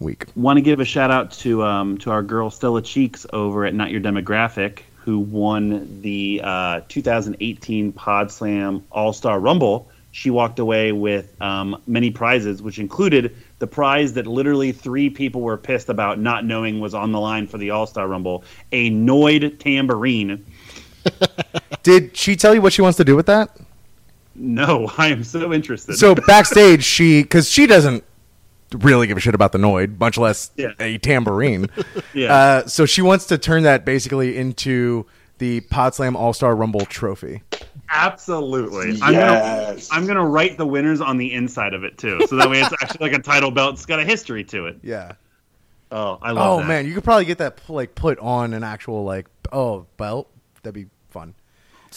week. 0.00 0.26
Want 0.34 0.56
to 0.56 0.60
give 0.60 0.80
a 0.80 0.84
shout 0.84 1.12
out 1.12 1.30
to 1.32 1.62
um, 1.62 1.98
to 1.98 2.10
our 2.10 2.22
girl 2.24 2.50
Stella 2.50 2.82
Cheeks 2.82 3.26
over 3.32 3.64
at 3.64 3.72
Not 3.72 3.92
Your 3.92 4.00
Demographic, 4.00 4.80
who 5.04 5.18
won 5.18 6.00
the 6.00 6.40
uh, 6.42 6.80
2018 6.88 7.92
Pod 7.92 8.32
Slam 8.32 8.82
All 8.90 9.12
Star 9.12 9.38
Rumble. 9.38 9.90
She 10.12 10.30
walked 10.30 10.58
away 10.58 10.92
with 10.92 11.40
um, 11.42 11.82
many 11.86 12.10
prizes, 12.10 12.62
which 12.62 12.78
included 12.78 13.36
the 13.58 13.66
prize 13.66 14.14
that 14.14 14.26
literally 14.26 14.72
three 14.72 15.10
people 15.10 15.42
were 15.42 15.58
pissed 15.58 15.90
about 15.90 16.18
not 16.18 16.46
knowing 16.46 16.80
was 16.80 16.94
on 16.94 17.12
the 17.12 17.20
line 17.20 17.46
for 17.46 17.58
the 17.58 17.68
All 17.70 17.86
Star 17.86 18.08
Rumble: 18.08 18.44
a 18.72 18.90
Noid 18.90 19.58
tambourine. 19.58 20.46
Did 21.82 22.16
she 22.16 22.34
tell 22.34 22.54
you 22.54 22.62
what 22.62 22.72
she 22.72 22.80
wants 22.80 22.96
to 22.96 23.04
do 23.04 23.14
with 23.14 23.26
that? 23.26 23.54
No, 24.34 24.90
I 24.98 25.08
am 25.08 25.22
so 25.22 25.52
interested. 25.52 25.96
So 25.96 26.14
backstage, 26.14 26.82
she 26.82 27.22
because 27.22 27.50
she 27.50 27.66
doesn't 27.66 28.04
really 28.74 29.06
give 29.06 29.16
a 29.16 29.20
shit 29.20 29.34
about 29.34 29.52
the 29.52 29.58
Noid, 29.58 29.98
much 29.98 30.18
less 30.18 30.50
Yeah. 30.56 30.72
a 30.80 30.98
tambourine. 30.98 31.68
Yeah. 32.14 32.32
Uh, 32.34 32.66
so 32.66 32.86
she 32.86 33.02
wants 33.02 33.26
to 33.26 33.38
turn 33.38 33.64
that 33.64 33.84
basically 33.84 34.36
into 34.36 35.04
the 35.38 35.62
Podslam 35.62 36.14
All 36.14 36.32
Star 36.32 36.54
Rumble 36.54 36.84
trophy. 36.86 37.42
Absolutely. 37.90 38.98
I'm 39.02 39.12
Yes. 39.14 39.88
gonna 39.88 40.00
I'm 40.00 40.06
gonna 40.06 40.24
write 40.26 40.58
the 40.58 40.66
winners 40.66 41.00
on 41.00 41.16
the 41.16 41.32
inside 41.32 41.74
of 41.74 41.84
it 41.84 41.98
too, 41.98 42.20
so 42.28 42.36
that 42.36 42.48
way 42.50 42.60
it's 42.60 42.72
actually 42.82 43.08
like 43.10 43.18
a 43.18 43.22
title 43.22 43.50
belt. 43.50 43.74
It's 43.74 43.86
got 43.86 43.98
a 44.00 44.04
history 44.04 44.44
to 44.44 44.66
it. 44.66 44.78
Yeah. 44.82 45.12
Oh, 45.90 46.18
I 46.22 46.32
love 46.32 46.50
Oh 46.50 46.58
that. 46.60 46.66
man, 46.68 46.86
you 46.86 46.94
could 46.94 47.04
probably 47.04 47.24
get 47.24 47.38
that 47.38 47.60
like 47.68 47.94
put 47.94 48.18
on 48.18 48.52
an 48.54 48.62
actual 48.64 49.04
like 49.04 49.26
oh 49.52 49.86
belt. 49.96 50.28
That'd 50.62 50.74
be 50.74 50.86
fun. 51.10 51.34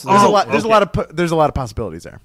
There's 0.04 0.06
a 0.06 0.26
Oh, 0.28 0.32
lot. 0.32 0.49
There's 0.52 0.64
a 0.64 0.68
lot 0.68 0.84
of 0.98 1.16
there's 1.16 1.32
a 1.32 1.36
lot 1.36 1.49
of 1.49 1.56
possibilities 1.56 2.04
there. 2.04 2.20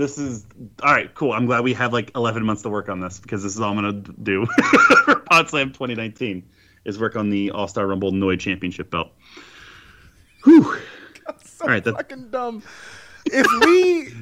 This 0.00 0.16
is 0.16 0.46
all 0.82 0.92
right. 0.94 1.12
Cool. 1.14 1.32
I'm 1.34 1.44
glad 1.44 1.62
we 1.62 1.74
have 1.74 1.92
like 1.92 2.10
11 2.16 2.42
months 2.42 2.62
to 2.62 2.70
work 2.70 2.88
on 2.88 3.00
this 3.00 3.20
because 3.20 3.42
this 3.42 3.54
is 3.54 3.60
all 3.60 3.70
I'm 3.70 3.74
gonna 3.76 3.92
do 3.92 4.46
for 5.04 5.16
Podslam 5.30 5.68
2019 5.74 6.42
is 6.86 6.98
work 6.98 7.16
on 7.16 7.28
the 7.28 7.50
All 7.50 7.68
Star 7.68 7.86
Rumble 7.86 8.10
Noid 8.10 8.40
Championship 8.40 8.90
belt. 8.90 9.10
Whew. 10.44 10.78
So 11.44 11.64
All 11.64 11.68
right, 11.70 11.84
that's... 11.84 11.96
fucking 11.98 12.30
dumb. 12.30 12.62
If 13.26 13.46
we, 13.66 14.14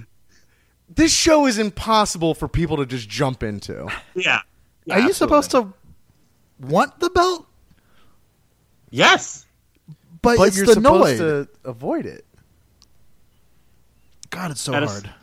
this 0.95 1.13
show 1.15 1.47
is 1.47 1.59
impossible 1.61 2.35
for 2.35 2.49
people 2.49 2.77
to 2.79 2.85
just 2.87 3.09
jump 3.09 3.45
into. 3.45 3.87
Yeah. 4.17 4.41
Yeah, 4.85 4.95
Are 4.95 4.99
you 4.99 5.09
absolutely. 5.11 5.13
supposed 5.13 5.51
to 5.53 5.73
want 6.59 6.99
the 6.99 7.11
belt? 7.11 7.47
Yes. 8.91 9.47
But, 10.23 10.39
But 10.39 10.49
it's 10.49 10.57
you're 10.57 10.67
the 10.67 10.73
supposed 10.75 11.21
Noid. 11.21 11.45
to 11.45 11.49
avoid 11.65 12.07
it. 12.07 12.25
God, 14.31 14.51
it's 14.51 14.61
so 14.61 14.75
At 14.75 14.83
a 14.83 14.87
s- 14.87 15.03
hard. 15.03 15.15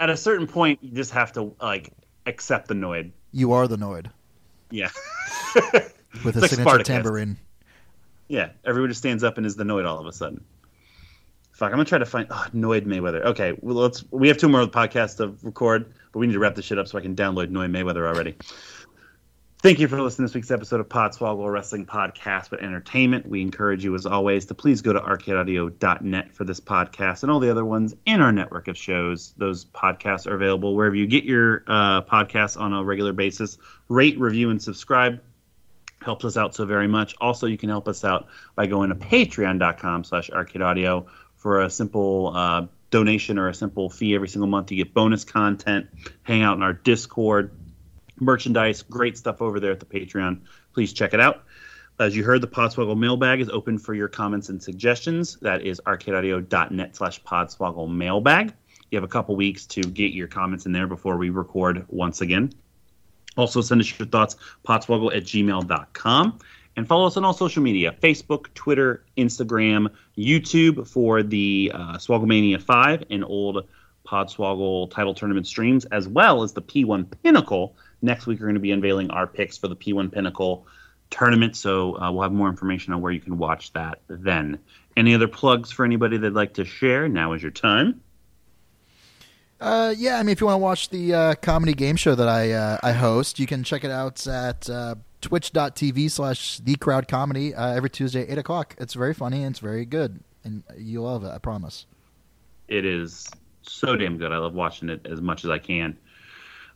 At 0.00 0.10
a 0.10 0.16
certain 0.16 0.46
point, 0.46 0.78
you 0.82 0.90
just 0.90 1.12
have 1.12 1.32
to 1.32 1.54
like 1.60 1.92
accept 2.26 2.68
the 2.68 2.74
Noid. 2.74 3.10
You 3.32 3.52
are 3.52 3.66
the 3.66 3.76
Noid 3.76 4.10
Yeah. 4.70 4.90
with 6.24 6.36
a 6.36 6.40
like 6.40 6.50
signature 6.50 6.62
Spartacus. 6.62 6.88
tambourine. 6.88 7.38
Yeah, 8.28 8.50
everyone 8.64 8.90
just 8.90 9.00
stands 9.00 9.24
up 9.24 9.36
and 9.36 9.46
is 9.46 9.56
the 9.56 9.64
Noid 9.64 9.86
all 9.86 9.98
of 9.98 10.06
a 10.06 10.12
sudden. 10.12 10.44
Fuck, 11.52 11.66
I'm 11.66 11.72
gonna 11.72 11.84
try 11.84 11.98
to 11.98 12.06
find 12.06 12.26
oh, 12.30 12.46
Noid 12.54 12.86
Mayweather. 12.86 13.24
Okay, 13.26 13.56
well, 13.60 13.76
let's. 13.76 14.04
We 14.10 14.28
have 14.28 14.38
two 14.38 14.48
more 14.48 14.66
podcasts 14.66 15.18
to 15.18 15.36
record, 15.46 15.92
but 16.12 16.18
we 16.18 16.26
need 16.26 16.32
to 16.32 16.38
wrap 16.38 16.54
this 16.54 16.64
shit 16.64 16.78
up 16.78 16.88
so 16.88 16.98
I 16.98 17.02
can 17.02 17.14
download 17.14 17.48
Noid 17.48 17.70
Mayweather 17.70 18.06
already. 18.06 18.34
Thank 19.62 19.78
you 19.78 19.86
for 19.86 20.02
listening 20.02 20.26
to 20.26 20.32
this 20.32 20.34
week's 20.34 20.50
episode 20.50 20.80
of 20.80 20.88
Podswoggle 20.88 21.48
Wrestling 21.48 21.86
Podcast 21.86 22.50
with 22.50 22.62
Entertainment. 22.62 23.28
We 23.28 23.42
encourage 23.42 23.84
you, 23.84 23.94
as 23.94 24.06
always, 24.06 24.46
to 24.46 24.54
please 24.54 24.82
go 24.82 24.92
to 24.92 24.98
arcadeaudio.net 24.98 26.34
for 26.34 26.42
this 26.42 26.58
podcast 26.58 27.22
and 27.22 27.30
all 27.30 27.38
the 27.38 27.48
other 27.48 27.64
ones 27.64 27.94
in 28.04 28.20
our 28.20 28.32
network 28.32 28.66
of 28.66 28.76
shows. 28.76 29.32
Those 29.36 29.64
podcasts 29.64 30.26
are 30.26 30.34
available 30.34 30.74
wherever 30.74 30.96
you 30.96 31.06
get 31.06 31.22
your 31.22 31.62
uh, 31.68 32.02
podcasts 32.02 32.60
on 32.60 32.72
a 32.72 32.82
regular 32.82 33.12
basis. 33.12 33.56
Rate, 33.88 34.18
review, 34.18 34.50
and 34.50 34.60
subscribe 34.60 35.20
helps 36.00 36.24
us 36.24 36.36
out 36.36 36.56
so 36.56 36.66
very 36.66 36.88
much. 36.88 37.14
Also, 37.20 37.46
you 37.46 37.56
can 37.56 37.68
help 37.68 37.86
us 37.86 38.04
out 38.04 38.26
by 38.56 38.66
going 38.66 38.88
to 38.88 38.96
patreon.com 38.96 40.02
slash 40.02 40.28
arcade 40.30 40.62
audio 40.62 41.06
for 41.36 41.62
a 41.62 41.70
simple 41.70 42.32
uh, 42.34 42.66
donation 42.90 43.38
or 43.38 43.46
a 43.46 43.54
simple 43.54 43.88
fee 43.88 44.16
every 44.16 44.26
single 44.26 44.48
month. 44.48 44.72
You 44.72 44.78
get 44.78 44.92
bonus 44.92 45.22
content, 45.22 45.86
hang 46.24 46.42
out 46.42 46.56
in 46.56 46.64
our 46.64 46.72
Discord, 46.72 47.52
merchandise, 48.22 48.82
great 48.82 49.18
stuff 49.18 49.42
over 49.42 49.60
there 49.60 49.72
at 49.72 49.80
the 49.80 49.86
Patreon. 49.86 50.40
Please 50.72 50.92
check 50.92 51.14
it 51.14 51.20
out. 51.20 51.44
As 51.98 52.16
you 52.16 52.24
heard, 52.24 52.40
the 52.40 52.48
Podswoggle 52.48 52.98
mailbag 52.98 53.40
is 53.40 53.48
open 53.50 53.78
for 53.78 53.94
your 53.94 54.08
comments 54.08 54.48
and 54.48 54.62
suggestions. 54.62 55.36
That 55.42 55.62
is 55.62 55.80
arcadeaudio.net 55.86 56.96
slash 56.96 57.22
podswoggle 57.22 57.94
mailbag. 57.94 58.52
You 58.90 58.96
have 58.96 59.04
a 59.04 59.08
couple 59.08 59.36
weeks 59.36 59.66
to 59.66 59.82
get 59.82 60.12
your 60.12 60.26
comments 60.26 60.66
in 60.66 60.72
there 60.72 60.86
before 60.86 61.16
we 61.16 61.30
record 61.30 61.84
once 61.88 62.20
again. 62.20 62.52
Also, 63.36 63.60
send 63.60 63.80
us 63.80 63.98
your 63.98 64.08
thoughts, 64.08 64.36
podswoggle 64.66 65.16
at 65.16 65.24
gmail.com. 65.24 66.38
And 66.76 66.88
follow 66.88 67.06
us 67.06 67.16
on 67.18 67.24
all 67.24 67.34
social 67.34 67.62
media 67.62 67.94
Facebook, 68.02 68.52
Twitter, 68.54 69.04
Instagram, 69.18 69.88
YouTube 70.16 70.88
for 70.88 71.22
the 71.22 71.70
uh, 71.74 71.98
Swogglemania 71.98 72.60
5 72.60 73.04
and 73.10 73.24
old 73.24 73.66
Podswoggle 74.06 74.90
title 74.90 75.14
tournament 75.14 75.46
streams, 75.46 75.84
as 75.86 76.08
well 76.08 76.42
as 76.42 76.52
the 76.52 76.62
P1 76.62 77.06
Pinnacle. 77.22 77.76
Next 78.02 78.26
week, 78.26 78.40
we're 78.40 78.46
going 78.46 78.54
to 78.54 78.60
be 78.60 78.72
unveiling 78.72 79.10
our 79.10 79.26
picks 79.26 79.56
for 79.56 79.68
the 79.68 79.76
P1 79.76 80.12
Pinnacle 80.12 80.66
tournament, 81.10 81.56
so 81.56 81.96
uh, 81.98 82.10
we'll 82.10 82.22
have 82.22 82.32
more 82.32 82.48
information 82.48 82.92
on 82.92 83.00
where 83.00 83.12
you 83.12 83.20
can 83.20 83.38
watch 83.38 83.72
that 83.74 84.00
then. 84.08 84.58
Any 84.96 85.14
other 85.14 85.28
plugs 85.28 85.70
for 85.70 85.84
anybody 85.84 86.16
that'd 86.16 86.34
like 86.34 86.54
to 86.54 86.64
share? 86.64 87.08
Now 87.08 87.32
is 87.32 87.42
your 87.42 87.52
time. 87.52 88.00
Uh, 89.60 89.94
yeah, 89.96 90.18
I 90.18 90.24
mean, 90.24 90.30
if 90.30 90.40
you 90.40 90.48
want 90.48 90.56
to 90.56 90.62
watch 90.62 90.88
the 90.88 91.14
uh, 91.14 91.34
comedy 91.36 91.72
game 91.72 91.94
show 91.94 92.16
that 92.16 92.28
I 92.28 92.50
uh, 92.50 92.78
I 92.82 92.90
host, 92.90 93.38
you 93.38 93.46
can 93.46 93.62
check 93.62 93.84
it 93.84 93.92
out 93.92 94.26
at 94.26 94.68
uh, 94.68 94.96
twitch.tv 95.20 96.10
slash 96.10 96.58
the 96.58 96.74
crowd 96.74 97.06
comedy 97.06 97.54
uh, 97.54 97.72
every 97.72 97.88
Tuesday 97.88 98.22
at 98.22 98.30
8 98.30 98.38
o'clock. 98.38 98.74
It's 98.78 98.94
very 98.94 99.14
funny 99.14 99.44
and 99.44 99.52
it's 99.52 99.60
very 99.60 99.84
good, 99.84 100.18
and 100.42 100.64
you'll 100.76 101.04
love 101.04 101.22
it, 101.22 101.28
I 101.28 101.38
promise. 101.38 101.86
It 102.66 102.84
is 102.84 103.28
so 103.62 103.94
damn 103.94 104.18
good. 104.18 104.32
I 104.32 104.38
love 104.38 104.54
watching 104.54 104.88
it 104.88 105.06
as 105.06 105.20
much 105.20 105.44
as 105.44 105.50
I 105.50 105.58
can. 105.58 105.96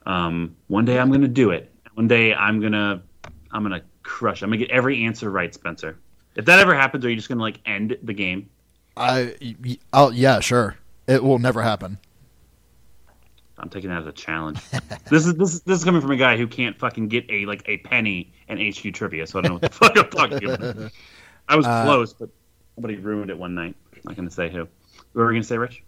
Um, 0.06 0.56
one 0.68 0.84
day 0.84 0.98
I'm 0.98 1.10
gonna 1.10 1.28
do 1.28 1.50
it. 1.50 1.72
One 1.94 2.08
day 2.08 2.32
I'm 2.34 2.60
gonna 2.60 3.02
I'm 3.50 3.62
gonna 3.62 3.82
crush. 4.02 4.42
I'm 4.42 4.48
gonna 4.50 4.58
get 4.58 4.70
every 4.70 5.04
answer 5.04 5.30
right, 5.30 5.52
Spencer. 5.52 5.98
If 6.36 6.44
that 6.44 6.58
ever 6.58 6.74
happens, 6.74 7.04
are 7.04 7.10
you 7.10 7.16
just 7.16 7.28
gonna 7.28 7.40
like 7.40 7.58
end 7.66 7.96
the 8.02 8.12
game? 8.14 8.48
I, 8.96 9.34
I'll, 9.92 10.12
yeah, 10.12 10.40
sure. 10.40 10.76
It 11.06 11.22
will 11.22 11.38
never 11.38 11.62
happen. 11.62 11.98
I'm 13.58 13.68
taking 13.68 13.90
that 13.90 14.02
as 14.02 14.06
a 14.06 14.12
challenge. 14.12 14.60
this 15.10 15.26
is 15.26 15.34
this 15.34 15.54
is 15.54 15.60
this 15.62 15.78
is 15.78 15.84
coming 15.84 16.00
from 16.00 16.10
a 16.10 16.16
guy 16.16 16.36
who 16.36 16.46
can't 16.46 16.78
fucking 16.78 17.08
get 17.08 17.28
a 17.30 17.46
like 17.46 17.62
a 17.66 17.78
penny 17.78 18.32
in 18.48 18.58
HQ 18.58 18.94
trivia, 18.94 19.26
so 19.26 19.38
I 19.38 19.42
don't 19.42 19.50
know 19.50 19.54
what 19.54 19.62
the 19.62 19.68
fuck 19.70 19.98
I'm 19.98 20.10
talking 20.10 20.50
about. 20.50 20.92
I 21.48 21.56
was 21.56 21.66
Uh, 21.66 21.84
close, 21.84 22.12
but 22.12 22.28
somebody 22.74 22.96
ruined 22.96 23.30
it 23.30 23.38
one 23.38 23.54
night. 23.54 23.74
I'm 23.94 24.00
not 24.04 24.16
gonna 24.16 24.30
say 24.30 24.50
who. 24.50 24.60
What 24.60 24.68
were 25.14 25.26
we 25.28 25.34
gonna 25.34 25.44
say, 25.44 25.56
Rich? 25.58 25.82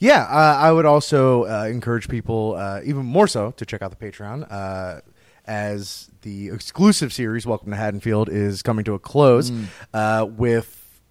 Yeah, 0.00 0.22
uh, 0.22 0.56
I 0.58 0.72
would 0.72 0.86
also 0.86 1.44
uh, 1.44 1.66
encourage 1.66 2.08
people, 2.08 2.54
uh, 2.56 2.80
even 2.84 3.04
more 3.04 3.28
so, 3.28 3.50
to 3.52 3.66
check 3.66 3.82
out 3.82 3.90
the 3.90 4.02
Patreon 4.02 4.50
uh, 4.50 5.02
as 5.46 6.10
the 6.22 6.48
exclusive 6.48 7.12
series, 7.12 7.44
Welcome 7.46 7.70
to 7.70 7.76
Haddonfield, 7.76 8.30
is 8.30 8.62
coming 8.62 8.86
to 8.86 8.94
a 8.94 8.98
close 8.98 9.52
uh, 9.92 10.26
with 10.26 11.02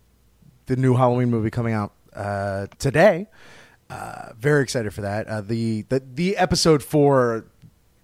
the 0.66 0.76
new 0.76 0.96
Halloween 0.96 1.30
movie 1.30 1.52
coming 1.52 1.76
out 1.76 1.94
uh, 2.16 2.66
today. 2.80 3.28
Uh, 3.92 4.34
very 4.40 4.64
excited 4.64 4.92
for 4.92 5.02
that. 5.02 5.28
Uh, 5.28 5.42
the, 5.42 5.84
the 5.90 6.02
the 6.14 6.38
episode 6.38 6.82
for 6.82 7.46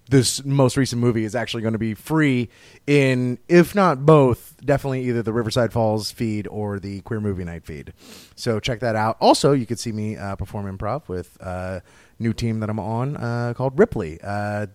this 0.10 0.44
most 0.46 0.78
recent 0.78 1.02
movie 1.02 1.24
is 1.24 1.36
actually 1.36 1.62
going 1.62 1.74
to 1.74 1.80
be 1.80 1.94
free 1.94 2.50
in, 2.86 3.40
if 3.48 3.74
not 3.74 4.06
both, 4.06 4.56
definitely 4.64 5.08
either 5.08 5.24
the 5.24 5.34
Riverside 5.34 5.74
Falls 5.74 6.12
feed 6.12 6.48
or 6.48 6.80
the 6.80 7.02
Queer 7.02 7.20
Movie 7.20 7.44
Night 7.44 7.66
feed. 7.66 7.94
So 8.36 8.60
check 8.60 8.80
that 8.82 8.96
out. 8.96 9.18
Also, 9.20 9.52
you 9.54 9.66
could 9.66 9.80
see 9.80 9.92
me 9.92 10.16
uh, 10.16 10.36
perform 10.36 10.78
improv 10.78 11.08
with 11.08 11.38
a 11.42 11.82
new 12.20 12.34
team 12.34 12.60
that 12.60 12.70
I'm 12.70 12.80
on 12.80 13.18
uh, 13.18 13.54
called 13.56 13.80
Ripley. 13.80 14.20
Uh, 14.24 14.68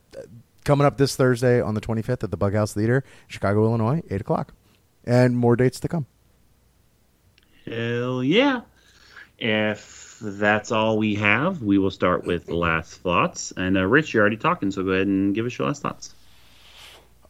coming 0.64 0.86
up 0.86 0.98
this 0.98 1.16
Thursday 1.16 1.60
on 1.60 1.74
the 1.74 1.80
25th 1.80 2.24
at 2.24 2.30
the 2.30 2.36
Bughouse 2.36 2.74
Theater, 2.74 3.04
Chicago, 3.28 3.64
Illinois, 3.64 4.02
8 4.10 4.20
o'clock. 4.20 4.52
And 5.04 5.36
more 5.36 5.56
dates 5.56 5.80
to 5.80 5.88
come. 5.88 6.06
Hell 7.66 8.22
yeah. 8.22 8.62
If 9.38 9.99
that's 10.20 10.70
all 10.72 10.98
we 10.98 11.14
have, 11.16 11.62
we 11.62 11.78
will 11.78 11.90
start 11.90 12.24
with 12.24 12.48
last 12.48 13.00
thoughts. 13.00 13.52
And 13.56 13.76
uh, 13.76 13.86
Rich, 13.86 14.14
you're 14.14 14.20
already 14.20 14.36
talking, 14.36 14.70
so 14.70 14.82
go 14.82 14.90
ahead 14.90 15.06
and 15.06 15.34
give 15.34 15.46
us 15.46 15.58
your 15.58 15.68
last 15.68 15.82
thoughts. 15.82 16.14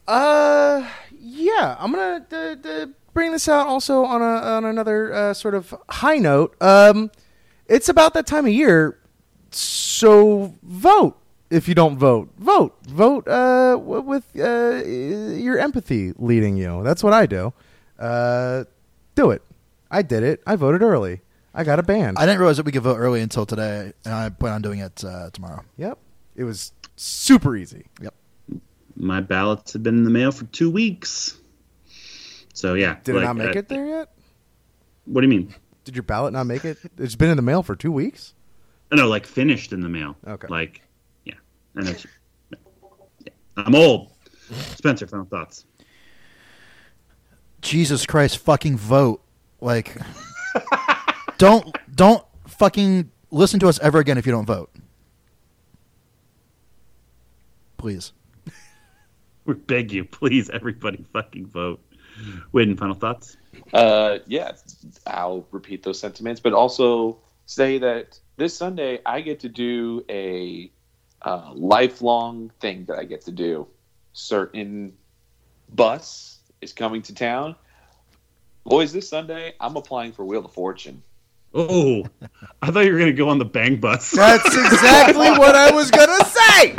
Uh, 0.07 0.89
yeah, 1.19 1.77
I'm 1.79 1.93
gonna 1.93 2.27
uh, 2.33 2.69
uh, 2.69 2.87
bring 3.13 3.33
this 3.33 3.49
out 3.49 3.67
also 3.67 4.05
on 4.05 4.21
a 4.23 4.25
on 4.25 4.65
another 4.65 5.13
uh, 5.13 5.35
sort 5.35 5.55
of 5.55 5.75
high 5.89 6.19
note. 6.19 6.61
Um, 6.61 7.11
it's 7.67 7.89
about 7.89 8.15
that 8.15 8.27
time 8.27 8.47
of 8.47 8.53
year, 8.53 8.99
so 9.51 10.55
vote. 10.63 11.17
If 11.51 11.69
you 11.69 11.75
don't 11.75 11.97
vote, 11.99 12.31
vote. 12.39 12.77
Vote 12.87 13.27
uh, 13.27 13.73
w- 13.73 14.03
with 14.03 14.25
uh, 14.39 14.85
your 14.85 15.59
empathy 15.59 16.13
leading 16.17 16.57
you. 16.57 16.83
That's 16.85 17.03
what 17.03 17.13
I 17.13 17.27
do. 17.27 17.53
Uh, 17.99 18.65
do 19.15 19.31
it. 19.31 19.43
I 19.91 20.03
did 20.03 20.23
it. 20.23 20.43
I 20.47 20.57
voted 20.57 20.83
early. 20.83 21.23
I 21.55 21.65
got 21.65 21.79
a 21.79 21.83
band. 21.83 22.19
I 22.19 22.27
didn't 22.27 22.39
realize 22.39 22.59
that 22.59 22.67
we 22.67 22.73
could 22.73 22.83
vote 22.83 22.97
early 22.97 23.21
until 23.21 23.45
today, 23.45 23.93
and 24.05 24.15
I 24.15 24.29
plan 24.29 24.55
on 24.55 24.63
doing 24.63 24.81
it 24.81 25.05
uh, 25.05 25.31
tomorrow. 25.31 25.65
yep. 25.77 25.99
It 26.37 26.45
was 26.45 26.73
super 26.97 27.57
easy. 27.57 27.87
Yep. 28.01 28.15
My 28.97 29.21
ballots 29.21 29.73
have 29.73 29.83
been 29.83 29.99
in 29.99 30.05
the 30.05 30.11
mail 30.11 30.33
for 30.33 30.45
two 30.47 30.71
weeks. 30.71 31.37
So 32.55 32.75
yeah. 32.75 32.97
Did 33.03 33.17
it 33.17 33.21
not 33.21 33.37
make 33.37 33.57
uh, 33.57 33.59
it 33.59 33.69
there 33.69 33.87
yet? 33.87 34.11
What 35.07 35.23
do 35.23 35.27
you 35.27 35.31
mean? 35.31 35.55
Did 35.85 35.97
your 35.97 36.03
ballot 36.03 36.33
not 36.33 36.47
make 36.47 36.65
it? 36.65 36.79
It's 36.99 37.17
been 37.17 37.31
in 37.31 37.37
the 37.37 37.43
mail 37.43 37.63
for 37.63 37.75
two 37.75 37.91
weeks. 37.91 38.35
Oh, 38.93 38.97
no, 38.97 39.09
like 39.09 39.27
finished 39.27 39.73
in 39.73 39.81
the 39.81 39.89
mail. 39.89 40.17
Okay. 40.27 40.49
Like, 40.49 40.83
yeah. 41.25 41.35
I 41.77 41.83
know. 41.83 41.95
yeah. 42.51 43.33
I'm 43.57 43.75
old. 43.75 44.11
Spencer, 44.77 45.07
final 45.07 45.27
thoughts. 45.27 45.65
Jesus 47.63 48.07
Christ, 48.07 48.39
fucking 48.39 48.77
vote. 48.77 49.23
Like, 49.61 49.97
don't 51.41 51.77
don't 51.95 52.25
fucking 52.47 53.11
listen 53.31 53.59
to 53.61 53.69
us 53.69 53.79
ever 53.81 53.99
again 53.99 54.19
if 54.19 54.27
you 54.27 54.33
don't 54.33 54.47
vote. 54.47 54.71
Please. 57.77 58.13
We 59.47 59.55
beg 59.55 59.91
you, 59.91 60.05
please, 60.05 60.51
everybody, 60.51 61.05
fucking 61.13 61.47
vote. 61.47 61.81
Wade, 62.53 62.79
final 62.79 62.95
thoughts. 62.95 63.39
Uh, 63.73 64.19
yeah, 64.27 64.53
I'll 65.07 65.47
repeat 65.51 65.83
those 65.83 65.99
sentiments, 65.99 66.41
but 66.41 66.53
also 66.53 67.19
say 67.47 67.79
that 67.79 68.21
this 68.37 68.55
Sunday 68.57 69.01
I 69.07 69.23
get 69.23 69.41
to 69.41 69.49
do 69.49 70.05
a 70.11 70.71
uh, 71.23 71.53
lifelong 71.55 72.53
thing 72.61 72.85
that 72.85 72.99
I 72.99 73.05
get 73.05 73.23
to 73.23 73.33
do. 73.33 73.67
Certain 74.13 74.93
bus 75.71 76.41
is 76.61 76.75
coming 76.75 77.01
to 77.03 77.15
town. 77.15 77.57
Boys, 78.65 78.93
this 78.93 79.09
Sunday 79.09 79.55
I'm 79.59 79.75
applying 79.77 80.13
for 80.13 80.25
Wheel 80.25 80.45
of 80.45 80.53
Fortune. 80.53 81.03
Oh, 81.53 82.05
I 82.63 82.71
thought 82.71 82.81
you 82.85 82.93
were 82.93 82.99
gonna 82.99 83.13
go 83.13 83.29
on 83.29 83.39
the 83.39 83.45
bang 83.45 83.77
bus. 83.77 84.11
That's 84.17 84.47
exactly 84.47 85.31
what 85.31 85.57
I 85.57 85.73
was 85.73 85.91
gonna 85.91 86.25
say. 86.25 86.77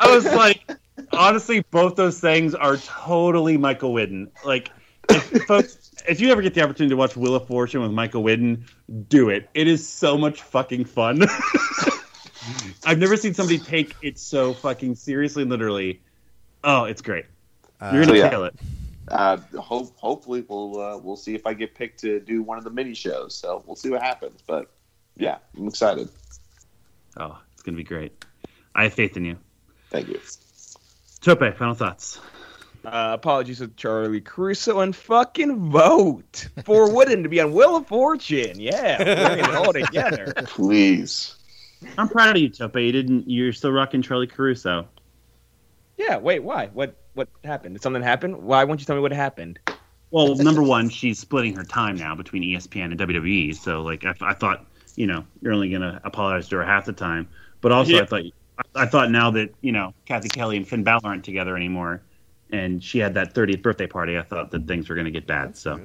I 0.00 0.14
was 0.14 0.24
like, 0.24 0.70
honestly, 1.12 1.60
both 1.70 1.96
those 1.96 2.18
things 2.20 2.54
are 2.54 2.76
totally 2.78 3.56
Michael 3.56 3.92
Whidden. 3.92 4.30
Like, 4.44 4.70
if, 5.10 5.44
folks, 5.44 5.90
if 6.08 6.20
you 6.20 6.30
ever 6.30 6.40
get 6.42 6.54
the 6.54 6.62
opportunity 6.62 6.90
to 6.90 6.96
watch 6.96 7.16
Wheel 7.16 7.34
of 7.34 7.46
Fortune 7.46 7.82
with 7.82 7.92
Michael 7.92 8.22
Whidden, 8.22 8.64
do 9.08 9.28
it. 9.28 9.48
It 9.54 9.68
is 9.68 9.86
so 9.86 10.16
much 10.16 10.42
fucking 10.42 10.86
fun. 10.86 11.22
I've 12.86 12.98
never 12.98 13.16
seen 13.16 13.34
somebody 13.34 13.58
take 13.58 13.94
it 14.02 14.18
so 14.18 14.54
fucking 14.54 14.94
seriously 14.94 15.42
and 15.42 15.50
literally. 15.50 16.00
Oh, 16.64 16.84
it's 16.84 17.02
great. 17.02 17.26
You're 17.80 17.88
uh, 17.88 17.92
gonna 17.92 18.06
So, 18.06 18.14
yeah. 18.14 18.30
kill 18.30 18.44
it. 18.44 18.54
Uh, 19.08 19.36
hope, 19.58 19.96
hopefully 19.96 20.44
we'll 20.48 20.80
uh, 20.80 20.98
we'll 20.98 21.16
see 21.16 21.34
if 21.34 21.46
I 21.46 21.54
get 21.54 21.74
picked 21.74 22.00
to 22.00 22.20
do 22.20 22.42
one 22.42 22.58
of 22.58 22.64
the 22.64 22.70
mini 22.70 22.94
shows. 22.94 23.34
So 23.34 23.62
we'll 23.66 23.76
see 23.76 23.90
what 23.90 24.02
happens. 24.02 24.40
But 24.46 24.70
yeah, 25.16 25.38
I'm 25.56 25.68
excited. 25.68 26.08
Oh, 27.16 27.38
it's 27.52 27.62
gonna 27.62 27.76
be 27.76 27.84
great. 27.84 28.24
I 28.74 28.84
have 28.84 28.94
faith 28.94 29.16
in 29.16 29.24
you. 29.24 29.38
Thank 29.90 30.08
you. 30.08 30.20
Tope, 31.20 31.56
final 31.56 31.74
thoughts. 31.74 32.20
Uh, 32.84 33.10
apologies 33.14 33.58
to 33.58 33.68
Charlie 33.68 34.20
Caruso 34.20 34.80
and 34.80 34.94
fucking 34.94 35.70
vote 35.70 36.48
for 36.64 36.88
Whidden 36.94 37.24
to 37.24 37.28
be 37.28 37.40
on 37.40 37.52
Wheel 37.52 37.76
of 37.76 37.86
Fortune. 37.88 38.60
Yeah, 38.60 39.02
bring 39.02 39.44
it 39.44 39.54
all 39.54 39.72
together. 39.72 40.32
Please. 40.44 41.34
I'm 41.98 42.08
proud 42.08 42.36
of 42.36 42.42
you, 42.42 42.48
Tope. 42.48 42.76
You 42.76 42.92
didn't. 42.92 43.28
You're 43.28 43.52
still 43.52 43.72
rocking 43.72 44.02
Charlie 44.02 44.26
Caruso. 44.26 44.86
Yeah, 45.96 46.18
wait, 46.18 46.44
why? 46.44 46.66
What 46.68 46.96
what 47.16 47.28
happened? 47.44 47.74
Did 47.74 47.82
something 47.82 48.02
happen? 48.02 48.44
Why 48.44 48.62
won't 48.64 48.78
you 48.80 48.86
tell 48.86 48.94
me 48.94 49.02
what 49.02 49.12
happened? 49.12 49.58
Well, 50.10 50.36
number 50.36 50.62
one, 50.62 50.88
she's 50.88 51.18
splitting 51.18 51.54
her 51.56 51.64
time 51.64 51.96
now 51.96 52.14
between 52.14 52.42
ESPN 52.42 52.92
and 52.92 52.98
WWE. 53.00 53.54
So, 53.56 53.82
like, 53.82 54.04
I, 54.04 54.14
I 54.20 54.34
thought, 54.34 54.64
you 54.94 55.06
know, 55.06 55.24
you're 55.42 55.52
only 55.52 55.70
gonna 55.70 56.00
apologize 56.04 56.48
to 56.50 56.56
her 56.56 56.64
half 56.64 56.84
the 56.84 56.92
time. 56.92 57.28
But 57.60 57.72
also, 57.72 57.92
Yeah. 57.92 58.02
I 58.02 58.06
thought, 58.06 58.22
I, 58.76 58.82
I 58.82 58.86
thought 58.86 59.10
now 59.10 59.30
that 59.32 59.52
you 59.62 59.72
know 59.72 59.92
Cathy 60.04 60.28
Kelley 60.28 60.56
and 60.56 60.68
Finn 60.68 60.84
Balor 60.84 61.00
aren't 61.04 61.24
together 61.24 61.56
anymore, 61.56 62.02
and 62.50 62.82
she 62.82 62.98
had 62.98 63.14
that 63.14 63.34
30th 63.34 63.62
birthday 63.62 63.86
party, 63.86 64.16
I 64.16 64.22
thought 64.22 64.50
that 64.52 64.66
things 64.68 64.88
were 64.88 64.94
gonna 64.94 65.10
get 65.10 65.26
bad. 65.26 65.56
So, 65.56 65.80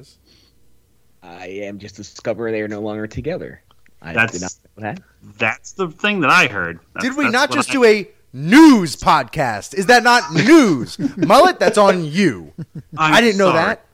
I 1.23 1.47
am 1.47 1.79
just 1.79 1.95
discovering 1.95 2.53
they 2.53 2.61
are 2.61 2.67
no 2.67 2.81
longer 2.81 3.07
together. 3.07 3.63
I 4.01 4.13
That's- 4.13 4.31
did 4.33 4.41
not 4.41 4.53
know 4.77 4.81
that. 4.83 4.99
That's 5.37 5.71
the 5.73 5.87
thing 5.89 6.21
that 6.21 6.29
I 6.29 6.47
heard. 6.47 6.79
That's- 6.93 7.15
Did 7.15 7.17
we 7.23 7.29
not 7.29 7.51
just 7.51 7.69
I- 7.69 7.73
do 7.73 7.85
a 7.85 8.09
news 8.33 8.95
podcast? 8.95 9.73
Is 9.73 9.87
that 9.87 10.03
not 10.03 10.33
news? 10.33 10.97
Mullet, 11.17 11.59
that's 11.59 11.77
on 11.77 12.05
you. 12.05 12.53
I'm 12.97 13.13
I 13.13 13.21
didn't 13.21 13.37
know 13.37 13.53
that. 13.53 13.85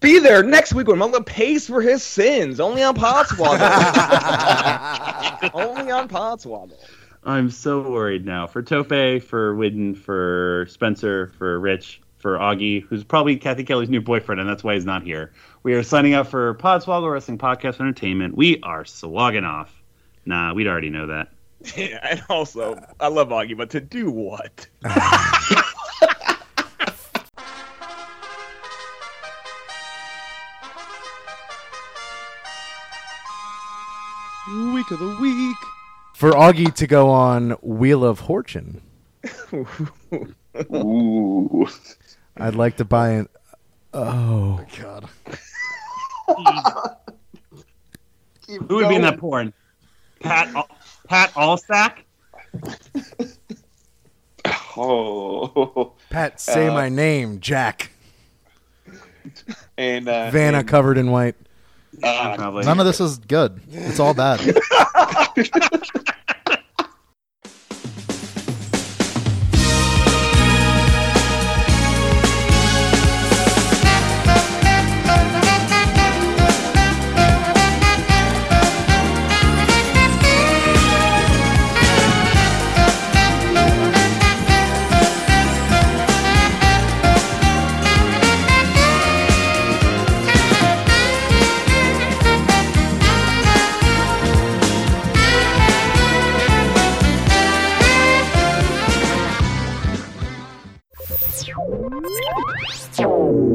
Be 0.00 0.18
there 0.18 0.42
next 0.42 0.74
week 0.74 0.88
when 0.88 0.98
Mullet 0.98 1.26
pays 1.26 1.66
for 1.66 1.80
his 1.80 2.02
sins. 2.02 2.60
Only 2.60 2.82
on 2.82 2.94
Podswoggle. 2.94 3.58
only 5.54 5.90
on 5.90 6.08
Podswoggle. 6.08 6.78
I'm 7.24 7.50
so 7.50 7.80
worried 7.90 8.24
now 8.24 8.46
for 8.46 8.62
Tope, 8.62 9.22
for 9.22 9.54
Whidden, 9.56 9.96
for 9.96 10.66
Spencer, 10.68 11.32
for 11.38 11.58
Rich, 11.58 12.00
for 12.18 12.38
Augie, 12.38 12.82
who's 12.82 13.02
probably 13.02 13.36
Cathy 13.36 13.64
Kelley's 13.64 13.88
new 13.88 14.00
boyfriend, 14.00 14.40
and 14.40 14.48
that's 14.48 14.62
why 14.62 14.74
he's 14.74 14.84
not 14.84 15.02
here. 15.02 15.32
We 15.64 15.74
are 15.74 15.82
signing 15.82 16.14
up 16.14 16.28
for 16.28 16.54
Podswoggle 16.54 17.10
Wrestling 17.10 17.38
Podcast 17.38 17.80
Entertainment. 17.80 18.36
We 18.36 18.60
are 18.62 18.84
slogging 18.84 19.44
off. 19.44 19.74
Nah, 20.24 20.54
we'd 20.54 20.68
already 20.68 20.90
know 20.90 21.06
that. 21.08 21.28
Yeah, 21.76 21.98
and 22.10 22.22
also, 22.28 22.78
I 23.00 23.08
love 23.08 23.28
Augie, 23.28 23.56
but 23.56 23.70
to 23.70 23.80
do 23.80 24.10
what? 24.10 24.66
Week 34.48 34.88
of 34.92 35.00
the 35.00 35.16
week. 35.20 35.56
For 36.14 36.30
Augie 36.30 36.72
to 36.74 36.86
go 36.86 37.10
on 37.10 37.50
Wheel 37.62 38.04
of 38.04 38.20
Fortune, 38.20 38.80
Ooh. 40.72 41.68
I'd 42.36 42.54
like 42.54 42.76
to 42.76 42.84
buy 42.84 43.10
an. 43.10 43.28
Oh, 43.92 44.60
oh 44.60 44.66
God. 44.80 45.08
Who 48.46 48.76
would 48.76 48.88
be 48.88 48.94
in 48.94 49.02
that 49.02 49.18
porn? 49.18 49.52
Pat 50.20 50.54
Al- 50.54 50.68
Pat 51.08 51.32
Allstack? 51.34 51.98
Oh. 54.78 55.94
Pat, 56.10 56.38
say 56.38 56.68
Uh, 56.68 56.74
my 56.74 56.90
name, 56.90 57.40
Jack. 57.40 57.90
And 59.78 60.06
uh, 60.06 60.30
Vanna 60.30 60.58
and, 60.58 60.68
covered 60.68 60.98
in 60.98 61.10
white. 61.10 61.34
uh, 62.02 62.60
None 62.62 62.78
of 62.78 62.84
this 62.84 63.00
is 63.00 63.16
good. 63.18 63.58
It's 63.72 63.98
all 63.98 64.12
bad. 64.12 64.38